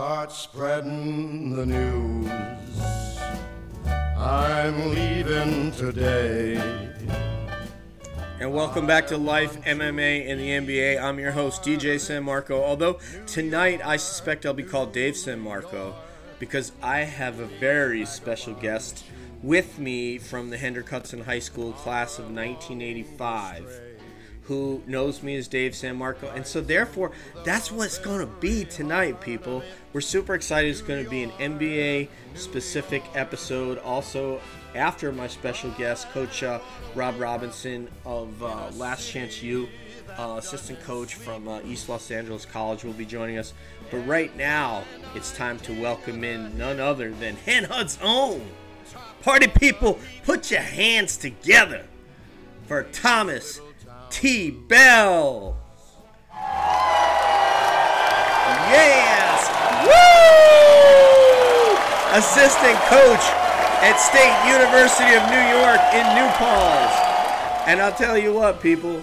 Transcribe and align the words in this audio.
start 0.00 0.32
spreading 0.32 1.54
the 1.54 1.66
news. 1.66 2.30
I'm 4.16 4.94
leaving 4.94 5.72
today. 5.72 6.56
And 8.40 8.50
welcome 8.54 8.86
back 8.86 9.08
to 9.08 9.18
Life 9.18 9.60
MMA 9.60 10.26
in 10.26 10.38
the 10.38 10.48
NBA. 10.48 11.02
I'm 11.02 11.18
your 11.18 11.32
host, 11.32 11.62
DJ 11.62 12.00
San 12.00 12.24
Marco. 12.24 12.62
Although 12.62 12.98
tonight 13.26 13.82
I 13.84 13.98
suspect 13.98 14.46
I'll 14.46 14.54
be 14.54 14.62
called 14.62 14.94
Dave 14.94 15.18
San 15.18 15.38
Marco 15.38 15.94
because 16.38 16.72
I 16.82 17.00
have 17.00 17.38
a 17.38 17.44
very 17.44 18.06
special 18.06 18.54
guest 18.54 19.04
with 19.42 19.78
me 19.78 20.16
from 20.16 20.48
the 20.48 20.56
Hendrick 20.56 20.88
Hudson 20.88 21.24
High 21.24 21.40
School 21.40 21.72
class 21.72 22.18
of 22.18 22.24
1985 22.24 23.89
who 24.50 24.82
knows 24.84 25.22
me 25.22 25.36
as 25.36 25.46
Dave 25.46 25.76
San 25.76 25.94
Marco. 25.94 26.28
And 26.30 26.44
so, 26.44 26.60
therefore, 26.60 27.12
that's 27.44 27.70
what 27.70 27.84
it's 27.84 27.98
going 27.98 28.18
to 28.18 28.26
be 28.26 28.64
tonight, 28.64 29.20
people. 29.20 29.62
We're 29.92 30.00
super 30.00 30.34
excited. 30.34 30.68
It's 30.68 30.82
going 30.82 31.04
to 31.04 31.08
be 31.08 31.22
an 31.22 31.30
NBA 31.30 32.08
specific 32.34 33.04
episode. 33.14 33.78
Also, 33.78 34.40
after 34.74 35.12
my 35.12 35.28
special 35.28 35.70
guest, 35.78 36.10
Coach 36.10 36.42
uh, 36.42 36.58
Rob 36.96 37.20
Robinson 37.20 37.88
of 38.04 38.42
uh, 38.42 38.70
Last 38.74 39.08
Chance 39.08 39.40
U, 39.44 39.68
uh, 40.18 40.34
assistant 40.38 40.82
coach 40.82 41.14
from 41.14 41.46
uh, 41.46 41.60
East 41.64 41.88
Los 41.88 42.10
Angeles 42.10 42.44
College, 42.44 42.82
will 42.82 42.92
be 42.92 43.06
joining 43.06 43.38
us. 43.38 43.52
But 43.88 43.98
right 43.98 44.36
now, 44.36 44.82
it's 45.14 45.30
time 45.30 45.60
to 45.60 45.80
welcome 45.80 46.24
in 46.24 46.58
none 46.58 46.80
other 46.80 47.12
than 47.12 47.36
Hen 47.36 47.62
Hud's 47.62 48.00
own. 48.02 48.44
Party 49.22 49.46
people, 49.46 50.00
put 50.24 50.50
your 50.50 50.60
hands 50.60 51.16
together 51.16 51.86
for 52.66 52.82
Thomas 52.82 53.60
T. 54.10 54.50
Bell. 54.50 55.56
Yes! 58.70 59.48
Woo! 59.86 59.90
Assistant 62.18 62.78
coach 62.90 63.24
at 63.82 63.96
State 63.96 64.36
University 64.50 65.14
of 65.14 65.22
New 65.30 65.40
York 65.58 65.80
in 65.94 66.04
New 66.14 66.28
Paltz. 66.34 66.94
And 67.66 67.80
I'll 67.80 67.92
tell 67.92 68.18
you 68.18 68.34
what, 68.34 68.60
people, 68.60 69.02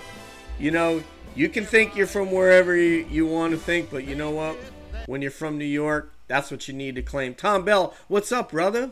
you 0.60 0.72
know, 0.72 1.02
you 1.36 1.50
can 1.50 1.66
think 1.66 1.96
you're 1.96 2.06
from 2.06 2.32
wherever 2.32 2.76
you, 2.76 3.08
you 3.10 3.26
want 3.26 3.54
to 3.54 3.58
think, 3.58 3.90
but 3.90 4.06
you 4.06 4.16
know 4.16 4.32
what? 4.32 4.58
When 5.06 5.22
you're 5.22 5.32
from 5.32 5.58
New 5.58 5.66
York, 5.66 6.12
that's 6.28 6.52
what 6.52 6.68
you 6.68 6.74
need 6.74 6.96
to 6.96 7.02
claim. 7.02 7.34
Tom 7.34 7.64
Bell, 7.64 7.94
what's 8.08 8.32
up, 8.32 8.52
brother? 8.52 8.92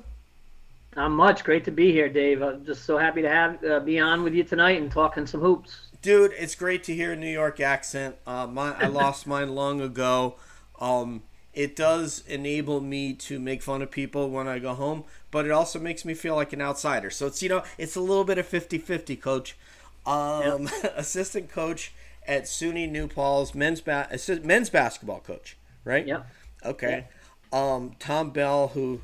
Not 0.95 1.09
much. 1.09 1.43
Great 1.43 1.65
to 1.65 1.71
be 1.71 1.91
here, 1.91 2.07
Dave. 2.07 2.41
I'm 2.41 2.63
just 2.65 2.85
so 2.85 2.97
happy 2.97 3.21
to 3.21 3.29
have 3.29 3.63
uh, 3.65 3.79
be 3.81 3.99
on 3.99 4.23
with 4.23 4.33
you 4.33 4.45
tonight 4.45 4.81
and 4.81 4.89
talking 4.89 5.27
some 5.27 5.41
hoops. 5.41 5.89
Dude, 6.05 6.33
it's 6.37 6.53
great 6.53 6.83
to 6.83 6.93
hear 6.93 7.13
a 7.13 7.15
New 7.15 7.25
York 7.25 7.59
accent. 7.59 8.17
Uh, 8.27 8.45
my, 8.45 8.75
I 8.75 8.85
lost 8.89 9.25
mine 9.25 9.55
long 9.55 9.81
ago. 9.81 10.35
Um, 10.79 11.23
it 11.51 11.75
does 11.75 12.23
enable 12.27 12.79
me 12.79 13.13
to 13.13 13.39
make 13.39 13.63
fun 13.63 13.81
of 13.81 13.89
people 13.89 14.29
when 14.29 14.47
I 14.47 14.59
go 14.59 14.75
home, 14.75 15.05
but 15.31 15.47
it 15.47 15.51
also 15.51 15.79
makes 15.79 16.05
me 16.05 16.13
feel 16.13 16.35
like 16.35 16.53
an 16.53 16.61
outsider. 16.61 17.09
So 17.09 17.25
it's 17.25 17.41
you 17.41 17.49
know 17.49 17.63
it's 17.79 17.95
a 17.95 18.01
little 18.01 18.23
bit 18.23 18.37
of 18.37 18.47
50-50, 18.47 19.19
coach. 19.19 19.57
Um, 20.05 20.69
yep. 20.83 20.93
assistant 20.95 21.49
coach 21.49 21.91
at 22.27 22.43
SUNY 22.43 22.87
New 22.87 23.07
Paltz, 23.07 23.55
men's 23.55 23.81
ba- 23.81 24.15
men's 24.43 24.69
basketball 24.69 25.21
coach, 25.21 25.57
right? 25.85 26.05
Yep. 26.05 26.27
Okay. 26.65 27.05
Yep. 27.51 27.59
Um, 27.59 27.93
Tom 27.97 28.29
Bell, 28.29 28.67
who, 28.75 29.01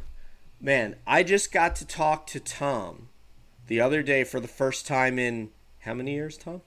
man, 0.60 0.98
I 1.08 1.24
just 1.24 1.52
got 1.52 1.76
to 1.78 1.88
talk 1.88 2.28
to 2.28 2.40
Tom 2.40 3.08
the 3.66 3.82
other 3.82 4.04
day 4.04 4.23
for 4.23 4.40
the 4.40 4.48
first 4.48 4.86
time 4.86 5.17
in 5.17 5.50
how 5.80 5.95
many 5.95 6.14
years, 6.14 6.38
Tom? 6.38 6.61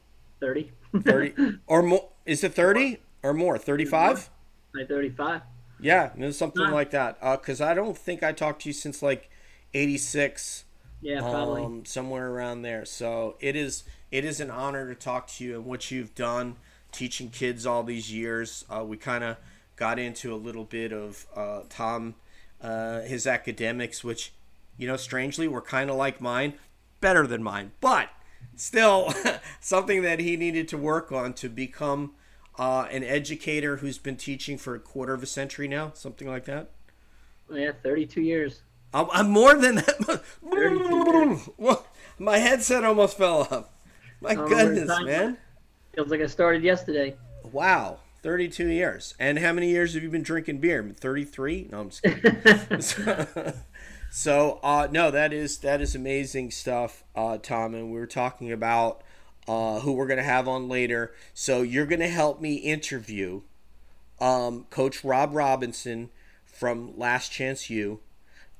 30. 0.44 0.72
30 1.00 1.58
or 1.66 1.82
more. 1.82 2.08
Is 2.26 2.44
it 2.44 2.54
30 2.54 2.98
or 3.22 3.32
more? 3.32 3.56
35? 3.56 4.30
Like 4.74 4.88
35. 4.88 5.40
Yeah, 5.80 6.30
something 6.30 6.70
like 6.70 6.90
that. 6.90 7.20
Because 7.20 7.60
uh, 7.60 7.66
I 7.66 7.74
don't 7.74 7.96
think 7.96 8.22
I 8.22 8.32
talked 8.32 8.62
to 8.62 8.68
you 8.68 8.72
since 8.72 9.02
like 9.02 9.30
86. 9.72 10.64
Yeah, 11.00 11.20
probably. 11.20 11.62
Um, 11.62 11.84
somewhere 11.84 12.30
around 12.30 12.62
there. 12.62 12.84
So 12.84 13.36
it 13.40 13.56
is 13.56 13.84
it 14.10 14.24
is 14.24 14.40
an 14.40 14.50
honor 14.50 14.88
to 14.88 14.94
talk 14.94 15.26
to 15.28 15.44
you 15.44 15.56
and 15.56 15.64
what 15.66 15.90
you've 15.90 16.14
done 16.14 16.56
teaching 16.92 17.30
kids 17.30 17.66
all 17.66 17.82
these 17.82 18.12
years. 18.12 18.64
Uh, 18.70 18.84
we 18.84 18.96
kind 18.96 19.24
of 19.24 19.36
got 19.76 19.98
into 19.98 20.32
a 20.32 20.36
little 20.36 20.64
bit 20.64 20.92
of 20.92 21.26
uh, 21.34 21.62
Tom, 21.68 22.14
uh, 22.62 23.00
his 23.00 23.26
academics, 23.26 24.04
which, 24.04 24.32
you 24.78 24.86
know, 24.86 24.96
strangely 24.96 25.48
were 25.48 25.60
kind 25.60 25.90
of 25.90 25.96
like 25.96 26.20
mine, 26.20 26.54
better 27.00 27.26
than 27.26 27.42
mine. 27.42 27.72
But 27.80 28.08
still 28.56 29.12
something 29.60 30.02
that 30.02 30.20
he 30.20 30.36
needed 30.36 30.68
to 30.68 30.78
work 30.78 31.12
on 31.12 31.32
to 31.34 31.48
become 31.48 32.12
uh, 32.58 32.86
an 32.90 33.02
educator 33.02 33.76
who's 33.76 33.98
been 33.98 34.16
teaching 34.16 34.58
for 34.58 34.74
a 34.74 34.80
quarter 34.80 35.14
of 35.14 35.22
a 35.22 35.26
century 35.26 35.68
now, 35.68 35.92
something 35.94 36.28
like 36.28 36.44
that. 36.44 36.70
Yeah, 37.52 37.72
32 37.82 38.20
years. 38.22 38.62
I'm, 38.92 39.08
I'm 39.12 39.30
more 39.30 39.54
than 39.54 39.76
that. 39.76 40.22
well, 41.58 41.86
my 42.18 42.38
headset 42.38 42.84
almost 42.84 43.18
fell 43.18 43.42
off. 43.42 43.68
My 44.20 44.34
goodness, 44.34 44.88
man. 45.02 45.36
Feels 45.94 46.08
like 46.08 46.20
I 46.20 46.26
started 46.26 46.62
yesterday. 46.62 47.16
Wow. 47.52 47.98
32 48.22 48.68
years. 48.68 49.14
And 49.18 49.38
how 49.38 49.52
many 49.52 49.68
years 49.68 49.92
have 49.94 50.02
you 50.02 50.08
been 50.08 50.22
drinking 50.22 50.58
beer? 50.58 50.94
33? 50.98 51.68
No, 51.70 51.80
I'm 51.80 51.90
just 51.90 52.02
kidding. 52.02 53.54
So 54.16 54.60
uh, 54.62 54.86
no, 54.92 55.10
that 55.10 55.32
is 55.32 55.58
that 55.58 55.80
is 55.80 55.96
amazing 55.96 56.52
stuff, 56.52 57.02
uh, 57.16 57.36
Tom. 57.38 57.74
And 57.74 57.90
we 57.90 57.98
were 57.98 58.06
talking 58.06 58.52
about 58.52 59.02
uh, 59.48 59.80
who 59.80 59.92
we're 59.92 60.06
gonna 60.06 60.22
have 60.22 60.46
on 60.46 60.68
later. 60.68 61.12
So 61.34 61.62
you're 61.62 61.84
gonna 61.84 62.06
help 62.06 62.40
me 62.40 62.54
interview 62.54 63.40
um, 64.20 64.66
Coach 64.70 65.02
Rob 65.02 65.34
Robinson 65.34 66.10
from 66.44 66.96
Last 66.96 67.32
Chance 67.32 67.68
U. 67.70 67.98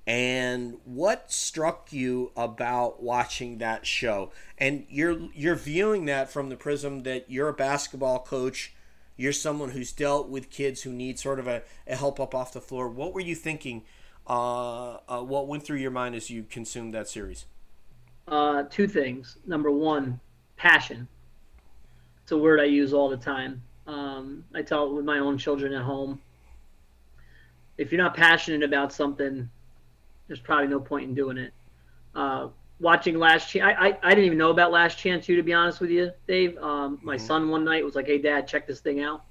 And 0.08 0.78
what 0.84 1.30
struck 1.30 1.92
you 1.92 2.32
about 2.36 3.00
watching 3.00 3.58
that 3.58 3.86
show? 3.86 4.32
And 4.58 4.86
you're 4.88 5.28
you're 5.34 5.54
viewing 5.54 6.06
that 6.06 6.32
from 6.32 6.48
the 6.48 6.56
prism 6.56 7.04
that 7.04 7.30
you're 7.30 7.48
a 7.50 7.54
basketball 7.54 8.18
coach. 8.18 8.74
You're 9.16 9.32
someone 9.32 9.70
who's 9.70 9.92
dealt 9.92 10.28
with 10.28 10.50
kids 10.50 10.82
who 10.82 10.90
need 10.90 11.20
sort 11.20 11.38
of 11.38 11.46
a, 11.46 11.62
a 11.86 11.94
help 11.94 12.18
up 12.18 12.34
off 12.34 12.52
the 12.52 12.60
floor. 12.60 12.88
What 12.88 13.14
were 13.14 13.20
you 13.20 13.36
thinking 13.36 13.84
uh, 14.26 14.98
uh, 15.08 15.20
what 15.20 15.48
went 15.48 15.64
through 15.64 15.78
your 15.78 15.90
mind 15.90 16.14
as 16.14 16.30
you 16.30 16.44
consumed 16.44 16.94
that 16.94 17.08
series? 17.08 17.46
Uh, 18.26 18.64
two 18.70 18.88
things. 18.88 19.36
Number 19.46 19.70
one, 19.70 20.20
passion. 20.56 21.06
It's 22.22 22.32
a 22.32 22.38
word 22.38 22.60
I 22.60 22.64
use 22.64 22.94
all 22.94 23.10
the 23.10 23.18
time. 23.18 23.62
Um, 23.86 24.44
I 24.54 24.62
tell 24.62 24.86
it 24.86 24.94
with 24.94 25.04
my 25.04 25.18
own 25.18 25.36
children 25.36 25.74
at 25.74 25.82
home. 25.82 26.20
If 27.76 27.92
you're 27.92 28.02
not 28.02 28.16
passionate 28.16 28.62
about 28.62 28.92
something, 28.92 29.48
there's 30.26 30.40
probably 30.40 30.68
no 30.68 30.80
point 30.80 31.08
in 31.08 31.14
doing 31.14 31.36
it. 31.36 31.52
Uh, 32.14 32.48
watching 32.80 33.18
Last 33.18 33.50
Chance, 33.50 33.76
I, 33.78 33.88
I, 33.88 33.98
I, 34.02 34.08
didn't 34.10 34.24
even 34.24 34.38
know 34.38 34.50
about 34.50 34.72
Last 34.72 34.96
Chance 34.96 35.28
U, 35.28 35.36
to 35.36 35.42
be 35.42 35.52
honest 35.52 35.80
with 35.80 35.90
you, 35.90 36.12
Dave. 36.26 36.56
Um, 36.58 36.98
my 37.02 37.16
mm-hmm. 37.16 37.26
son 37.26 37.48
one 37.50 37.64
night 37.64 37.84
was 37.84 37.94
like, 37.94 38.06
hey, 38.06 38.18
Dad, 38.18 38.46
check 38.46 38.66
this 38.66 38.80
thing 38.80 39.00
out 39.02 39.24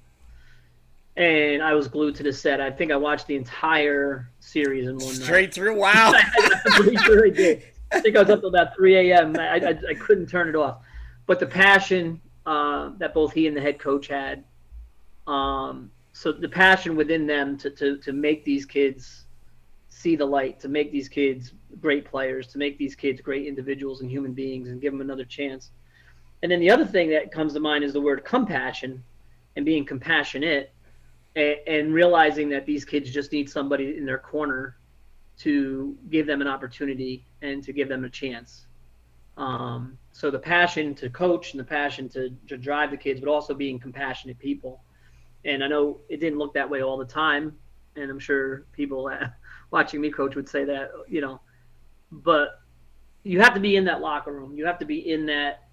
and 1.16 1.62
I 1.62 1.74
was 1.74 1.86
glued 1.88 2.16
to 2.16 2.22
the 2.22 2.32
set. 2.32 2.60
I 2.60 2.70
think 2.70 2.90
I 2.90 2.96
watched 2.96 3.26
the 3.26 3.36
entire 3.36 4.30
series 4.40 4.88
in 4.88 4.94
one 4.96 5.14
Straight 5.14 5.18
night. 5.18 5.24
Straight 5.26 5.54
through. 5.54 5.78
Wow. 5.78 6.12
I'm 6.66 6.72
pretty 6.72 6.96
sure 6.96 7.26
I 7.26 7.30
did. 7.30 7.62
I 7.92 8.00
think 8.00 8.16
I 8.16 8.20
was 8.20 8.30
up 8.30 8.40
till 8.40 8.48
about 8.48 8.74
3 8.74 9.10
a.m. 9.10 9.36
I, 9.38 9.58
I, 9.58 9.78
I, 9.90 9.94
couldn't 9.94 10.26
turn 10.26 10.48
it 10.48 10.56
off. 10.56 10.78
But 11.26 11.38
the 11.38 11.46
passion 11.46 12.20
uh, 12.44 12.90
that 12.98 13.14
both 13.14 13.32
he 13.32 13.46
and 13.46 13.56
the 13.56 13.60
head 13.60 13.78
coach 13.78 14.08
had, 14.08 14.42
um, 15.28 15.90
so 16.12 16.32
the 16.32 16.48
passion 16.48 16.96
within 16.96 17.26
them 17.26 17.56
to, 17.58 17.70
to, 17.70 17.98
to 17.98 18.12
make 18.12 18.44
these 18.44 18.66
kids 18.66 19.24
see 19.88 20.16
the 20.16 20.24
light, 20.24 20.58
to 20.60 20.68
make 20.68 20.90
these 20.90 21.08
kids 21.08 21.52
great 21.80 22.04
players, 22.04 22.48
to 22.48 22.58
make 22.58 22.76
these 22.76 22.96
kids 22.96 23.20
great 23.20 23.46
individuals 23.46 24.00
and 24.00 24.10
human 24.10 24.32
beings 24.32 24.68
and 24.68 24.80
give 24.80 24.92
them 24.92 25.00
another 25.00 25.24
chance. 25.24 25.70
And 26.42 26.50
then 26.50 26.60
the 26.60 26.70
other 26.70 26.84
thing 26.84 27.08
that 27.10 27.30
comes 27.30 27.54
to 27.54 27.60
mind 27.60 27.84
is 27.84 27.92
the 27.92 28.00
word 28.00 28.24
compassion 28.24 29.02
and 29.56 29.64
being 29.64 29.86
compassionate 29.86 30.73
and, 31.36 31.56
and 31.66 31.94
realizing 31.94 32.48
that 32.50 32.66
these 32.66 32.84
kids 32.84 33.10
just 33.10 33.32
need 33.32 33.48
somebody 33.48 33.96
in 33.96 34.04
their 34.04 34.18
corner 34.18 34.76
to 35.38 35.96
give 36.10 36.26
them 36.26 36.40
an 36.40 36.46
opportunity 36.46 37.24
and 37.42 37.62
to 37.64 37.72
give 37.72 37.88
them 37.88 38.04
a 38.04 38.10
chance. 38.10 38.66
Um, 39.36 39.98
so 40.12 40.30
the 40.30 40.38
passion 40.38 40.94
to 40.96 41.10
coach 41.10 41.52
and 41.52 41.60
the 41.60 41.64
passion 41.64 42.08
to, 42.10 42.30
to 42.48 42.56
drive 42.56 42.90
the 42.90 42.96
kids, 42.96 43.20
but 43.20 43.28
also 43.28 43.52
being 43.52 43.78
compassionate 43.78 44.38
people. 44.38 44.80
And 45.44 45.62
I 45.64 45.68
know 45.68 45.98
it 46.08 46.20
didn't 46.20 46.38
look 46.38 46.54
that 46.54 46.70
way 46.70 46.82
all 46.82 46.96
the 46.96 47.04
time, 47.04 47.56
and 47.96 48.10
I'm 48.10 48.20
sure 48.20 48.64
people 48.72 49.10
watching 49.72 50.00
me 50.00 50.10
coach 50.10 50.36
would 50.36 50.48
say 50.48 50.64
that, 50.64 50.92
you 51.08 51.20
know, 51.20 51.40
but 52.12 52.60
you 53.24 53.40
have 53.40 53.54
to 53.54 53.60
be 53.60 53.76
in 53.76 53.84
that 53.86 54.00
locker 54.00 54.32
room. 54.32 54.56
You 54.56 54.66
have 54.66 54.78
to 54.78 54.84
be 54.84 55.10
in 55.10 55.26
that 55.26 55.64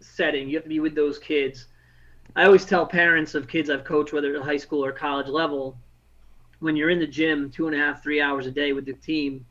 setting. 0.00 0.48
You 0.48 0.56
have 0.56 0.62
to 0.62 0.68
be 0.68 0.80
with 0.80 0.94
those 0.94 1.18
kids 1.18 1.66
I 2.36 2.44
always 2.44 2.64
tell 2.64 2.86
parents 2.86 3.34
of 3.34 3.48
kids 3.48 3.70
I've 3.70 3.84
coached, 3.84 4.12
whether 4.12 4.34
at 4.36 4.42
high 4.42 4.56
school 4.56 4.84
or 4.84 4.92
college 4.92 5.28
level, 5.28 5.76
when 6.60 6.76
you're 6.76 6.90
in 6.90 6.98
the 6.98 7.06
gym 7.06 7.50
two 7.50 7.66
and 7.66 7.74
a 7.74 7.78
half, 7.78 8.02
three 8.02 8.20
hours 8.20 8.46
a 8.46 8.50
day 8.50 8.72
with 8.72 8.86
the 8.86 8.92
team, 8.92 9.44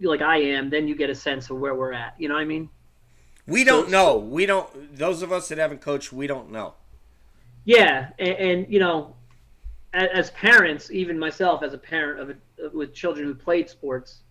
like 0.00 0.22
I 0.22 0.38
am, 0.38 0.70
then 0.70 0.88
you 0.88 0.96
get 0.96 1.10
a 1.10 1.14
sense 1.14 1.50
of 1.50 1.58
where 1.58 1.74
we're 1.74 1.92
at. 1.92 2.14
You 2.18 2.28
know 2.28 2.34
what 2.34 2.40
I 2.40 2.46
mean? 2.46 2.68
We 3.46 3.64
don't 3.64 3.90
know. 3.90 4.18
We 4.18 4.46
don't. 4.46 4.96
Those 4.96 5.22
of 5.22 5.32
us 5.32 5.48
that 5.48 5.58
haven't 5.58 5.80
coached, 5.80 6.12
we 6.12 6.26
don't 6.26 6.50
know. 6.50 6.74
Yeah, 7.64 8.10
and, 8.18 8.34
and 8.34 8.72
you 8.72 8.80
know, 8.80 9.14
as 9.92 10.30
parents, 10.30 10.90
even 10.90 11.18
myself 11.18 11.62
as 11.62 11.74
a 11.74 11.78
parent 11.78 12.20
of 12.20 12.30
a, 12.30 12.76
with 12.76 12.94
children 12.94 13.26
who 13.26 13.34
played 13.34 13.68
sports, 13.68 14.22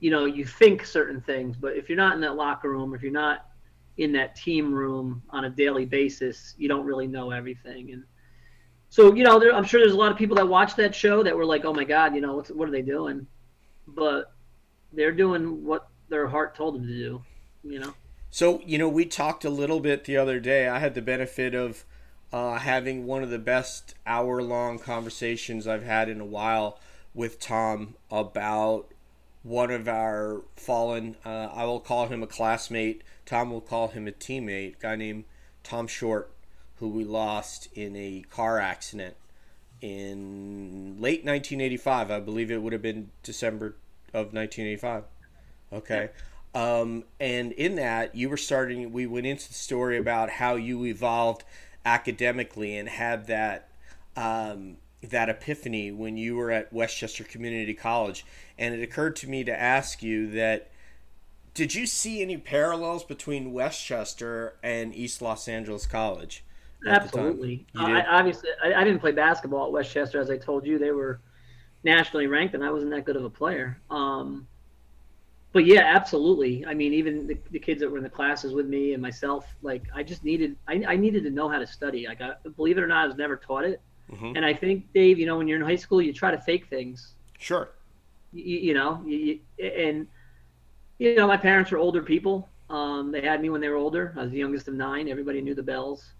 you 0.00 0.10
know, 0.10 0.24
you 0.24 0.44
think 0.44 0.84
certain 0.84 1.20
things, 1.20 1.56
but 1.56 1.76
if 1.76 1.88
you're 1.88 1.98
not 1.98 2.14
in 2.14 2.20
that 2.22 2.36
locker 2.36 2.70
room, 2.70 2.94
if 2.94 3.02
you're 3.02 3.12
not 3.12 3.46
in 3.96 4.12
that 4.12 4.34
team 4.34 4.72
room 4.72 5.22
on 5.30 5.44
a 5.44 5.50
daily 5.50 5.84
basis, 5.84 6.54
you 6.58 6.68
don't 6.68 6.84
really 6.84 7.06
know 7.06 7.30
everything. 7.30 7.92
And 7.92 8.04
so, 8.88 9.14
you 9.14 9.24
know, 9.24 9.38
there, 9.38 9.54
I'm 9.54 9.64
sure 9.64 9.80
there's 9.80 9.92
a 9.92 9.98
lot 9.98 10.12
of 10.12 10.18
people 10.18 10.36
that 10.36 10.48
watch 10.48 10.76
that 10.76 10.94
show 10.94 11.22
that 11.22 11.36
were 11.36 11.44
like, 11.44 11.64
"Oh 11.64 11.72
my 11.72 11.84
God, 11.84 12.14
you 12.14 12.20
know, 12.20 12.42
what 12.52 12.68
are 12.68 12.72
they 12.72 12.82
doing?" 12.82 13.26
But 13.86 14.32
they're 14.92 15.12
doing 15.12 15.64
what 15.64 15.88
their 16.08 16.28
heart 16.28 16.54
told 16.54 16.76
them 16.76 16.86
to 16.86 16.92
do. 16.92 17.22
You 17.62 17.80
know. 17.80 17.94
So 18.30 18.60
you 18.64 18.78
know, 18.78 18.88
we 18.88 19.04
talked 19.04 19.44
a 19.44 19.50
little 19.50 19.80
bit 19.80 20.04
the 20.04 20.16
other 20.16 20.40
day. 20.40 20.68
I 20.68 20.78
had 20.78 20.94
the 20.94 21.02
benefit 21.02 21.54
of 21.54 21.84
uh, 22.32 22.58
having 22.58 23.06
one 23.06 23.22
of 23.22 23.30
the 23.30 23.38
best 23.38 23.94
hour-long 24.06 24.78
conversations 24.78 25.66
I've 25.68 25.84
had 25.84 26.08
in 26.08 26.20
a 26.20 26.24
while 26.24 26.80
with 27.14 27.38
Tom 27.38 27.94
about 28.10 28.86
one 29.44 29.70
of 29.70 29.86
our 29.86 30.42
fallen. 30.56 31.16
Uh, 31.24 31.48
I 31.52 31.64
will 31.64 31.78
call 31.78 32.08
him 32.08 32.22
a 32.22 32.26
classmate. 32.26 33.02
Tom 33.26 33.50
will 33.50 33.60
call 33.60 33.88
him 33.88 34.06
a 34.06 34.12
teammate. 34.12 34.76
A 34.76 34.80
guy 34.80 34.96
named 34.96 35.24
Tom 35.62 35.86
Short, 35.86 36.32
who 36.76 36.88
we 36.88 37.04
lost 37.04 37.68
in 37.74 37.96
a 37.96 38.24
car 38.30 38.58
accident 38.58 39.16
in 39.80 40.96
late 40.98 41.24
1985. 41.24 42.10
I 42.10 42.20
believe 42.20 42.50
it 42.50 42.62
would 42.62 42.72
have 42.72 42.82
been 42.82 43.10
December 43.22 43.76
of 44.12 44.32
1985. 44.32 45.04
Okay. 45.72 46.10
Um, 46.54 47.04
and 47.18 47.52
in 47.52 47.76
that, 47.76 48.14
you 48.14 48.28
were 48.28 48.36
starting, 48.36 48.92
we 48.92 49.06
went 49.06 49.26
into 49.26 49.48
the 49.48 49.54
story 49.54 49.98
about 49.98 50.30
how 50.30 50.54
you 50.54 50.84
evolved 50.84 51.44
academically 51.84 52.76
and 52.76 52.88
had 52.88 53.26
that 53.26 53.68
um, 54.16 54.76
that 55.02 55.28
epiphany 55.28 55.90
when 55.90 56.16
you 56.16 56.36
were 56.36 56.50
at 56.50 56.72
Westchester 56.72 57.24
Community 57.24 57.74
College. 57.74 58.24
And 58.56 58.74
it 58.74 58.82
occurred 58.82 59.16
to 59.16 59.28
me 59.28 59.44
to 59.44 59.60
ask 59.60 60.02
you 60.02 60.30
that 60.30 60.70
did 61.54 61.74
you 61.74 61.86
see 61.86 62.20
any 62.20 62.36
parallels 62.36 63.04
between 63.04 63.52
Westchester 63.52 64.56
and 64.62 64.94
East 64.94 65.22
Los 65.22 65.48
Angeles 65.48 65.86
College? 65.86 66.44
Absolutely. 66.86 67.64
I, 67.76 68.02
obviously, 68.02 68.50
I, 68.62 68.74
I, 68.74 68.84
didn't 68.84 68.98
play 68.98 69.12
basketball 69.12 69.66
at 69.66 69.72
Westchester. 69.72 70.20
As 70.20 70.30
I 70.30 70.36
told 70.36 70.66
you, 70.66 70.78
they 70.78 70.90
were 70.90 71.20
nationally 71.82 72.26
ranked, 72.26 72.54
and 72.54 72.62
I 72.62 72.70
wasn't 72.70 72.90
that 72.90 73.04
good 73.04 73.16
of 73.16 73.24
a 73.24 73.30
player. 73.30 73.78
Um, 73.90 74.46
but 75.52 75.64
yeah, 75.64 75.82
absolutely. 75.84 76.66
I 76.66 76.74
mean, 76.74 76.92
even 76.92 77.26
the, 77.26 77.38
the, 77.52 77.60
kids 77.60 77.80
that 77.80 77.90
were 77.90 77.96
in 77.96 78.02
the 78.02 78.10
classes 78.10 78.52
with 78.52 78.66
me 78.66 78.92
and 78.92 79.00
myself, 79.00 79.46
like 79.62 79.84
I 79.94 80.02
just 80.02 80.24
needed, 80.24 80.56
I, 80.66 80.82
I 80.86 80.96
needed 80.96 81.22
to 81.24 81.30
know 81.30 81.48
how 81.48 81.58
to 81.58 81.66
study. 81.66 82.06
Like, 82.06 82.20
I, 82.20 82.32
believe 82.56 82.76
it 82.76 82.82
or 82.82 82.88
not, 82.88 83.04
I 83.04 83.06
was 83.06 83.16
never 83.16 83.36
taught 83.36 83.64
it. 83.64 83.80
Mm-hmm. 84.10 84.36
And 84.36 84.44
I 84.44 84.52
think, 84.52 84.92
Dave, 84.92 85.18
you 85.18 85.26
know, 85.26 85.38
when 85.38 85.48
you're 85.48 85.58
in 85.58 85.64
high 85.64 85.76
school, 85.76 86.02
you 86.02 86.12
try 86.12 86.32
to 86.32 86.40
fake 86.40 86.66
things. 86.66 87.14
Sure. 87.38 87.70
You, 88.32 88.58
you 88.58 88.74
know, 88.74 89.00
you, 89.06 89.38
and 89.58 90.08
you 90.98 91.14
know, 91.16 91.26
my 91.26 91.36
parents 91.36 91.70
were 91.70 91.78
older 91.78 92.02
people. 92.02 92.48
Um, 92.70 93.12
they 93.12 93.20
had 93.20 93.40
me 93.42 93.50
when 93.50 93.60
they 93.60 93.68
were 93.68 93.76
older. 93.76 94.14
I 94.16 94.22
was 94.22 94.30
the 94.30 94.38
youngest 94.38 94.68
of 94.68 94.74
nine. 94.74 95.08
Everybody 95.08 95.40
knew 95.40 95.54
the 95.54 95.62
bells, 95.62 96.12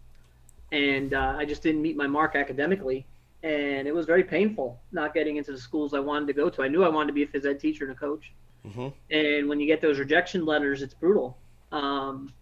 and 0.73 1.15
uh, 1.15 1.35
I 1.39 1.45
just 1.45 1.63
didn't 1.63 1.83
meet 1.83 1.97
my 1.97 2.07
mark 2.07 2.37
academically, 2.37 3.07
and 3.43 3.89
it 3.89 3.95
was 3.95 4.07
very 4.07 4.25
painful 4.25 4.79
not 4.93 5.15
getting 5.15 5.37
into 5.37 5.53
the 5.53 5.59
schools 5.59 5.95
I 5.95 6.01
wanted 6.01 6.27
to 6.27 6.33
go 6.33 6.51
to. 6.51 6.63
I 6.63 6.69
knew 6.69 6.85
I 6.85 6.89
wanted 6.89 7.09
to 7.09 7.13
be 7.15 7.23
a 7.23 7.27
phys 7.27 7.47
ed 7.47 7.61
teacher 7.61 7.85
and 7.85 7.93
a 7.93 7.99
coach, 7.99 8.33
mm-hmm. 8.67 8.89
and 9.11 9.49
when 9.49 9.59
you 9.59 9.67
get 9.67 9.81
those 9.81 9.99
rejection 9.99 10.45
letters, 10.45 10.83
it's 10.83 10.95
brutal. 10.95 11.39
Um, 11.73 12.33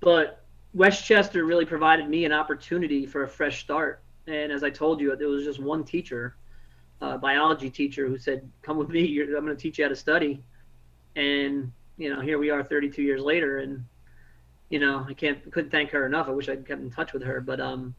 but 0.00 0.44
Westchester 0.74 1.44
really 1.44 1.64
provided 1.64 2.08
me 2.08 2.24
an 2.24 2.32
opportunity 2.32 3.04
for 3.04 3.24
a 3.24 3.28
fresh 3.28 3.60
start 3.60 4.00
and 4.28 4.52
as 4.52 4.62
I 4.62 4.70
told 4.70 5.00
you, 5.00 5.16
there 5.16 5.28
was 5.28 5.44
just 5.44 5.58
one 5.58 5.84
teacher, 5.84 6.36
a 7.00 7.16
biology 7.16 7.70
teacher, 7.70 8.06
who 8.06 8.18
said, 8.18 8.48
"Come 8.62 8.76
with 8.76 8.90
me. 8.90 9.04
You're, 9.04 9.36
I'm 9.36 9.44
going 9.44 9.56
to 9.56 9.60
teach 9.60 9.78
you 9.78 9.84
how 9.84 9.88
to 9.88 9.96
study." 9.96 10.42
And 11.18 11.72
you 11.96 12.14
know, 12.14 12.20
here 12.20 12.38
we 12.38 12.50
are, 12.50 12.62
32 12.62 13.02
years 13.02 13.22
later, 13.22 13.58
and 13.58 13.84
you 14.70 14.78
know, 14.78 15.04
I 15.08 15.14
can't 15.14 15.50
couldn't 15.50 15.70
thank 15.70 15.90
her 15.90 16.06
enough. 16.06 16.28
I 16.28 16.30
wish 16.30 16.48
I'd 16.48 16.66
kept 16.66 16.80
in 16.80 16.90
touch 16.90 17.12
with 17.12 17.24
her, 17.24 17.40
but 17.40 17.60
um, 17.60 17.94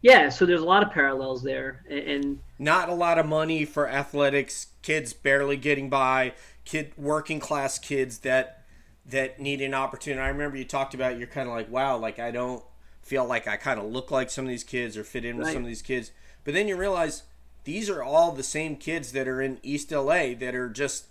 yeah. 0.00 0.30
So 0.30 0.46
there's 0.46 0.62
a 0.62 0.66
lot 0.66 0.82
of 0.82 0.90
parallels 0.90 1.42
there, 1.42 1.84
and, 1.88 2.38
not 2.58 2.88
a 2.88 2.94
lot 2.94 3.18
of 3.18 3.26
money 3.26 3.64
for 3.64 3.88
athletics. 3.88 4.68
Kids 4.82 5.12
barely 5.12 5.56
getting 5.56 5.90
by. 5.90 6.32
Kid 6.64 6.92
working 6.96 7.40
class 7.40 7.78
kids 7.78 8.18
that 8.20 8.64
that 9.04 9.38
need 9.38 9.60
an 9.60 9.74
opportunity. 9.74 10.22
I 10.22 10.28
remember 10.28 10.56
you 10.56 10.64
talked 10.64 10.94
about 10.94 11.18
you're 11.18 11.26
kind 11.26 11.46
of 11.46 11.54
like, 11.54 11.70
wow, 11.70 11.98
like 11.98 12.18
I 12.18 12.30
don't 12.30 12.64
feel 13.02 13.26
like 13.26 13.46
I 13.46 13.58
kind 13.58 13.78
of 13.78 13.86
look 13.86 14.10
like 14.10 14.30
some 14.30 14.46
of 14.46 14.48
these 14.48 14.64
kids 14.64 14.96
or 14.96 15.04
fit 15.04 15.26
in 15.26 15.36
with 15.36 15.48
right. 15.48 15.52
some 15.52 15.62
of 15.62 15.68
these 15.68 15.82
kids. 15.82 16.10
But 16.44 16.54
then 16.54 16.68
you 16.68 16.76
realize 16.76 17.24
these 17.64 17.90
are 17.90 18.02
all 18.02 18.32
the 18.32 18.42
same 18.42 18.76
kids 18.76 19.12
that 19.12 19.28
are 19.28 19.42
in 19.42 19.58
East 19.62 19.92
LA 19.92 20.32
that 20.38 20.54
are 20.54 20.70
just 20.70 21.06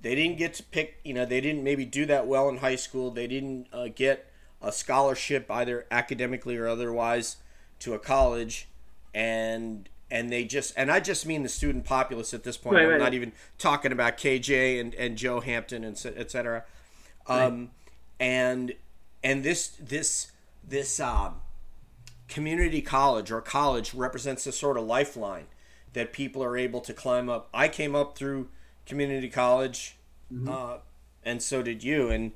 they 0.00 0.14
didn't 0.14 0.38
get 0.38 0.54
to 0.54 0.62
pick. 0.62 1.00
You 1.04 1.14
know, 1.14 1.24
they 1.24 1.40
didn't 1.40 1.64
maybe 1.64 1.84
do 1.84 2.06
that 2.06 2.26
well 2.26 2.48
in 2.48 2.58
high 2.58 2.76
school. 2.76 3.10
They 3.10 3.26
didn't 3.26 3.66
uh, 3.72 3.88
get 3.94 4.30
a 4.60 4.72
scholarship 4.72 5.50
either 5.50 5.86
academically 5.90 6.56
or 6.56 6.68
otherwise 6.68 7.36
to 7.80 7.94
a 7.94 7.98
college, 7.98 8.68
and 9.14 9.88
and 10.10 10.32
they 10.32 10.44
just 10.44 10.72
and 10.76 10.90
I 10.90 11.00
just 11.00 11.26
mean 11.26 11.42
the 11.42 11.48
student 11.48 11.84
populace 11.84 12.32
at 12.32 12.44
this 12.44 12.56
point. 12.56 12.76
Right, 12.76 12.84
I'm 12.84 12.90
right. 12.92 12.98
not 12.98 13.14
even 13.14 13.32
talking 13.58 13.92
about 13.92 14.16
KJ 14.16 14.80
and, 14.80 14.94
and 14.94 15.16
Joe 15.16 15.40
Hampton 15.40 15.84
and 15.84 16.00
et 16.16 16.30
cetera. 16.30 16.64
Um, 17.26 17.70
and 18.18 18.74
and 19.22 19.42
this 19.42 19.68
this 19.80 20.32
this 20.66 21.00
um, 21.00 21.36
community 22.28 22.82
college 22.82 23.30
or 23.30 23.40
college 23.40 23.94
represents 23.94 24.46
a 24.46 24.52
sort 24.52 24.76
of 24.76 24.84
lifeline 24.84 25.46
that 25.92 26.12
people 26.12 26.42
are 26.44 26.56
able 26.56 26.80
to 26.80 26.92
climb 26.92 27.28
up. 27.28 27.48
I 27.52 27.68
came 27.68 27.94
up 27.94 28.16
through 28.16 28.48
community 28.88 29.28
college, 29.28 29.96
mm-hmm. 30.32 30.48
uh, 30.48 30.78
and 31.24 31.42
so 31.42 31.62
did 31.62 31.84
you. 31.84 32.10
And 32.10 32.32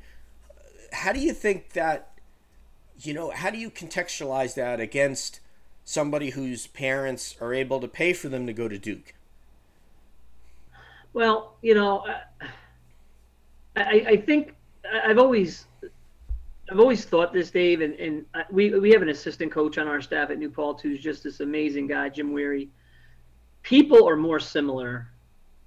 how 0.93 1.13
do 1.13 1.21
you 1.21 1.33
think 1.33 1.71
that? 1.71 2.09
You 3.01 3.15
know, 3.15 3.31
how 3.31 3.51
do 3.51 3.59
you 3.59 3.71
contextualize 3.71 4.55
that 4.55 4.79
against 4.79 5.41
somebody 5.85 6.31
whose 6.31 6.69
parents 6.69 7.35
are 7.41 7.53
able 7.53 7.81
to 7.81 7.89
pay 7.89 8.13
for 8.13 8.29
them 8.29 8.47
to 8.47 8.53
go 8.53 8.69
to 8.69 8.79
Duke? 8.79 9.15
Well, 11.13 11.57
you 11.63 11.75
know, 11.75 12.07
I, 13.77 14.05
I 14.07 14.17
think 14.17 14.55
I've 15.05 15.19
always 15.19 15.67
I've 16.71 16.81
always 16.81 17.05
thought 17.05 17.33
this, 17.33 17.51
Dave, 17.51 17.81
and, 17.81 17.95
and 17.95 18.25
we 18.51 18.79
we 18.79 18.91
have 18.91 19.03
an 19.03 19.09
assistant 19.09 19.53
coach 19.53 19.79
on 19.79 19.89
our 19.89 20.01
staff 20.01 20.31
at 20.31 20.39
New 20.39 20.51
Paltz 20.51 20.83
who's 20.83 21.01
just 21.01 21.25
this 21.25 21.41
amazing 21.41 21.87
guy, 21.87 22.09
Jim 22.09 22.33
Weary. 22.33 22.71
People 23.63 24.09
are 24.09 24.17
more 24.17 24.41
similar 24.41 25.12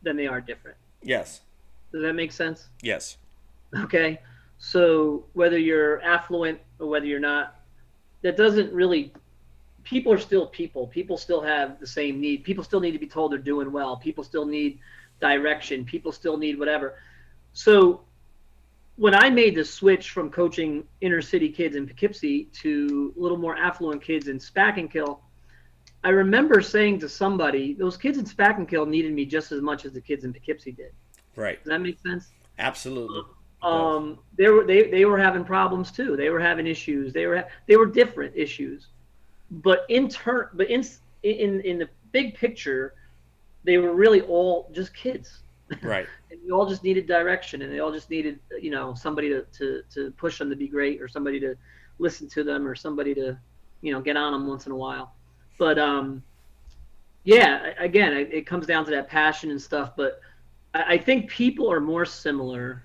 than 0.05 0.15
they 0.15 0.27
are 0.27 0.39
different. 0.39 0.77
Yes. 1.03 1.41
Does 1.91 2.01
that 2.03 2.13
make 2.13 2.31
sense? 2.31 2.67
Yes. 2.81 3.17
Okay. 3.75 4.21
So 4.57 5.25
whether 5.33 5.57
you're 5.57 6.01
affluent 6.01 6.59
or 6.79 6.87
whether 6.87 7.05
you're 7.05 7.19
not, 7.19 7.59
that 8.21 8.37
doesn't 8.37 8.71
really. 8.71 9.11
People 9.83 10.13
are 10.13 10.17
still 10.17 10.47
people. 10.47 10.87
People 10.87 11.17
still 11.17 11.41
have 11.41 11.79
the 11.79 11.85
same 11.85 12.19
need. 12.19 12.43
People 12.43 12.63
still 12.63 12.79
need 12.79 12.93
to 12.93 12.99
be 12.99 13.05
told 13.07 13.31
they're 13.31 13.37
doing 13.37 13.71
well. 13.71 13.97
People 13.97 14.23
still 14.23 14.45
need 14.45 14.79
direction. 15.21 15.85
People 15.85 16.11
still 16.11 16.37
need 16.37 16.57
whatever. 16.57 16.95
So 17.53 18.01
when 18.95 19.13
I 19.13 19.29
made 19.29 19.55
the 19.55 19.63
switch 19.63 20.09
from 20.09 20.31
coaching 20.31 20.85
inner 21.01 21.21
city 21.21 21.49
kids 21.49 21.75
in 21.75 21.85
Poughkeepsie 21.85 22.45
to 22.61 23.13
a 23.15 23.21
little 23.21 23.37
more 23.37 23.55
affluent 23.55 24.01
kids 24.01 24.27
in 24.27 24.39
Spackenkill, 24.39 25.19
I 26.05 26.09
remember 26.09 26.61
saying 26.61 26.99
to 26.99 27.09
somebody, 27.09 27.73
those 27.73 27.97
kids 27.97 28.19
in 28.19 28.25
Spackenkill 28.25 28.87
needed 28.87 29.11
me 29.11 29.25
just 29.25 29.51
as 29.51 29.59
much 29.63 29.85
as 29.85 29.91
the 29.91 29.99
kids 29.99 30.23
in 30.23 30.31
Poughkeepsie 30.31 30.71
did. 30.71 30.91
Right. 31.35 31.57
Does 31.63 31.71
that 31.71 31.81
make 31.81 31.99
sense? 31.99 32.31
Absolutely. 32.59 33.23
Um, 33.63 34.19
they 34.37 34.47
were 34.49 34.63
they, 34.65 34.83
they 34.91 35.05
were 35.05 35.17
having 35.17 35.43
problems 35.43 35.91
too. 35.91 36.15
They 36.15 36.29
were 36.29 36.39
having 36.39 36.67
issues. 36.67 37.11
They 37.11 37.25
were 37.25 37.43
they 37.67 37.75
were 37.75 37.87
different 37.87 38.35
issues, 38.35 38.89
but 39.49 39.83
in 39.89 40.07
turn, 40.07 40.49
but 40.53 40.69
in 40.69 40.85
in 41.23 41.61
in 41.61 41.79
the 41.79 41.89
big 42.11 42.35
picture, 42.35 42.93
they 43.63 43.79
were 43.79 43.95
really 43.95 44.21
all 44.21 44.69
just 44.73 44.93
kids. 44.93 45.41
Right. 45.81 46.05
and 46.29 46.39
we 46.45 46.51
all 46.51 46.69
just 46.69 46.83
needed 46.83 47.07
direction, 47.07 47.63
and 47.63 47.73
they 47.73 47.79
all 47.79 47.91
just 47.91 48.11
needed, 48.11 48.39
you 48.61 48.69
know, 48.69 48.93
somebody 48.93 49.29
to, 49.29 49.41
to, 49.57 49.81
to 49.95 50.11
push 50.11 50.37
them 50.37 50.51
to 50.51 50.55
be 50.55 50.67
great, 50.67 51.01
or 51.01 51.07
somebody 51.07 51.39
to 51.39 51.55
listen 51.97 52.29
to 52.29 52.43
them, 52.43 52.67
or 52.67 52.75
somebody 52.75 53.15
to, 53.15 53.35
you 53.81 53.91
know, 53.91 53.99
get 53.99 54.15
on 54.15 54.31
them 54.31 54.45
once 54.45 54.67
in 54.67 54.71
a 54.71 54.75
while. 54.75 55.15
But 55.57 55.79
um, 55.79 56.23
yeah, 57.23 57.73
again, 57.77 58.13
it, 58.13 58.45
comes 58.45 58.67
down 58.67 58.85
to 58.85 58.91
that 58.91 59.07
passion 59.07 59.51
and 59.51 59.61
stuff. 59.61 59.91
But 59.95 60.21
I, 60.73 60.93
I 60.93 60.97
think 60.97 61.29
people 61.29 61.71
are 61.71 61.79
more 61.79 62.05
similar 62.05 62.83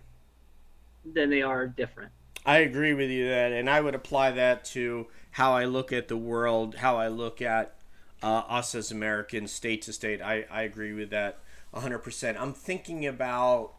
than 1.04 1.30
they 1.30 1.42
are 1.42 1.66
different. 1.66 2.12
I 2.46 2.58
agree 2.58 2.94
with 2.94 3.10
you 3.10 3.28
that, 3.28 3.52
and 3.52 3.68
I 3.68 3.80
would 3.80 3.94
apply 3.94 4.32
that 4.32 4.64
to 4.66 5.06
how 5.32 5.52
I 5.52 5.66
look 5.66 5.92
at 5.92 6.08
the 6.08 6.16
world, 6.16 6.76
how 6.76 6.96
I 6.96 7.08
look 7.08 7.42
at 7.42 7.76
uh, 8.22 8.42
us 8.48 8.74
as 8.74 8.90
Americans, 8.90 9.52
state 9.52 9.82
to 9.82 9.92
state. 9.92 10.22
I, 10.22 10.46
I 10.50 10.62
agree 10.62 10.92
with 10.92 11.10
that 11.10 11.38
100%. 11.74 12.40
I'm 12.40 12.54
thinking 12.54 13.06
about 13.06 13.74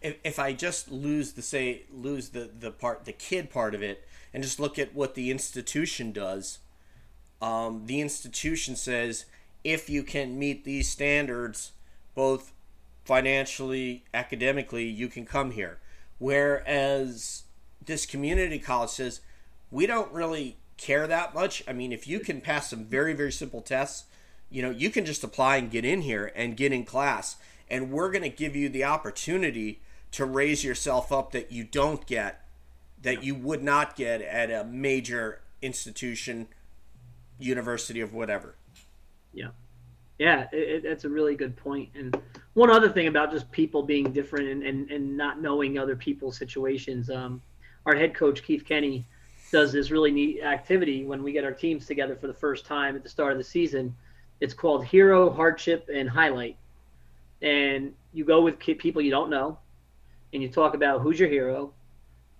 if, 0.00 0.16
if 0.24 0.38
I 0.38 0.52
just 0.52 0.90
lose 0.90 1.32
the 1.32 1.42
say 1.42 1.82
lose 1.90 2.30
the 2.30 2.50
the 2.58 2.70
part 2.70 3.04
the 3.06 3.12
kid 3.12 3.50
part 3.50 3.74
of 3.74 3.82
it 3.82 4.06
and 4.32 4.42
just 4.42 4.60
look 4.60 4.78
at 4.78 4.94
what 4.94 5.14
the 5.14 5.30
institution 5.30 6.12
does. 6.12 6.58
Um, 7.40 7.86
the 7.86 8.00
institution 8.00 8.76
says 8.76 9.26
if 9.64 9.90
you 9.90 10.02
can 10.02 10.38
meet 10.38 10.64
these 10.64 10.88
standards, 10.88 11.72
both 12.14 12.52
financially, 13.04 14.04
academically, 14.14 14.84
you 14.84 15.08
can 15.08 15.24
come 15.24 15.52
here. 15.52 15.78
Whereas 16.18 17.44
this 17.84 18.06
community 18.06 18.58
college 18.58 18.90
says, 18.90 19.20
we 19.70 19.86
don't 19.86 20.12
really 20.12 20.56
care 20.76 21.06
that 21.06 21.34
much. 21.34 21.62
I 21.66 21.72
mean, 21.72 21.92
if 21.92 22.06
you 22.06 22.20
can 22.20 22.40
pass 22.40 22.70
some 22.70 22.84
very, 22.84 23.12
very 23.12 23.32
simple 23.32 23.60
tests, 23.60 24.04
you 24.50 24.62
know, 24.62 24.70
you 24.70 24.90
can 24.90 25.04
just 25.04 25.24
apply 25.24 25.56
and 25.56 25.70
get 25.70 25.84
in 25.84 26.02
here 26.02 26.32
and 26.34 26.56
get 26.56 26.72
in 26.72 26.84
class. 26.84 27.36
And 27.68 27.90
we're 27.90 28.10
going 28.10 28.22
to 28.22 28.28
give 28.28 28.54
you 28.54 28.68
the 28.68 28.84
opportunity 28.84 29.80
to 30.12 30.24
raise 30.24 30.64
yourself 30.64 31.10
up 31.10 31.32
that 31.32 31.50
you 31.50 31.64
don't 31.64 32.06
get, 32.06 32.44
that 33.02 33.24
you 33.24 33.34
would 33.34 33.62
not 33.62 33.96
get 33.96 34.22
at 34.22 34.50
a 34.50 34.64
major 34.64 35.40
institution, 35.60 36.48
university 37.38 38.00
of 38.00 38.14
whatever. 38.14 38.56
Yeah. 39.32 39.48
Yeah, 40.18 40.46
it, 40.50 40.82
that's 40.82 41.04
a 41.04 41.08
really 41.08 41.34
good 41.34 41.56
point. 41.56 41.90
And 41.94 42.18
one 42.54 42.70
other 42.70 42.88
thing 42.88 43.06
about 43.06 43.30
just 43.30 43.50
people 43.52 43.82
being 43.82 44.12
different 44.12 44.48
and, 44.48 44.62
and, 44.62 44.90
and 44.90 45.16
not 45.16 45.42
knowing 45.42 45.78
other 45.78 45.94
people's 45.94 46.38
situations. 46.38 47.10
Um, 47.10 47.42
our 47.84 47.94
head 47.94 48.14
coach, 48.14 48.42
Keith 48.42 48.64
Kenny, 48.64 49.04
does 49.52 49.72
this 49.72 49.90
really 49.90 50.10
neat 50.10 50.42
activity 50.42 51.04
when 51.04 51.22
we 51.22 51.32
get 51.32 51.44
our 51.44 51.52
teams 51.52 51.86
together 51.86 52.16
for 52.16 52.26
the 52.26 52.34
first 52.34 52.64
time 52.64 52.96
at 52.96 53.02
the 53.02 53.08
start 53.08 53.32
of 53.32 53.38
the 53.38 53.44
season. 53.44 53.94
It's 54.40 54.54
called 54.54 54.84
Hero, 54.84 55.30
Hardship, 55.30 55.88
and 55.92 56.08
Highlight. 56.08 56.56
And 57.42 57.92
you 58.12 58.24
go 58.24 58.40
with 58.40 58.58
people 58.58 59.02
you 59.02 59.10
don't 59.10 59.30
know, 59.30 59.58
and 60.32 60.42
you 60.42 60.48
talk 60.48 60.74
about 60.74 61.02
who's 61.02 61.20
your 61.20 61.28
hero, 61.28 61.72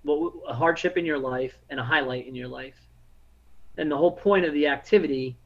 what 0.02 0.32
a 0.48 0.54
hardship 0.54 0.96
in 0.96 1.04
your 1.04 1.18
life, 1.18 1.58
and 1.68 1.78
a 1.78 1.84
highlight 1.84 2.26
in 2.26 2.34
your 2.34 2.48
life. 2.48 2.80
And 3.78 3.90
the 3.90 3.96
whole 3.96 4.12
point 4.12 4.44
of 4.44 4.52
the 4.52 4.66
activity 4.66 5.36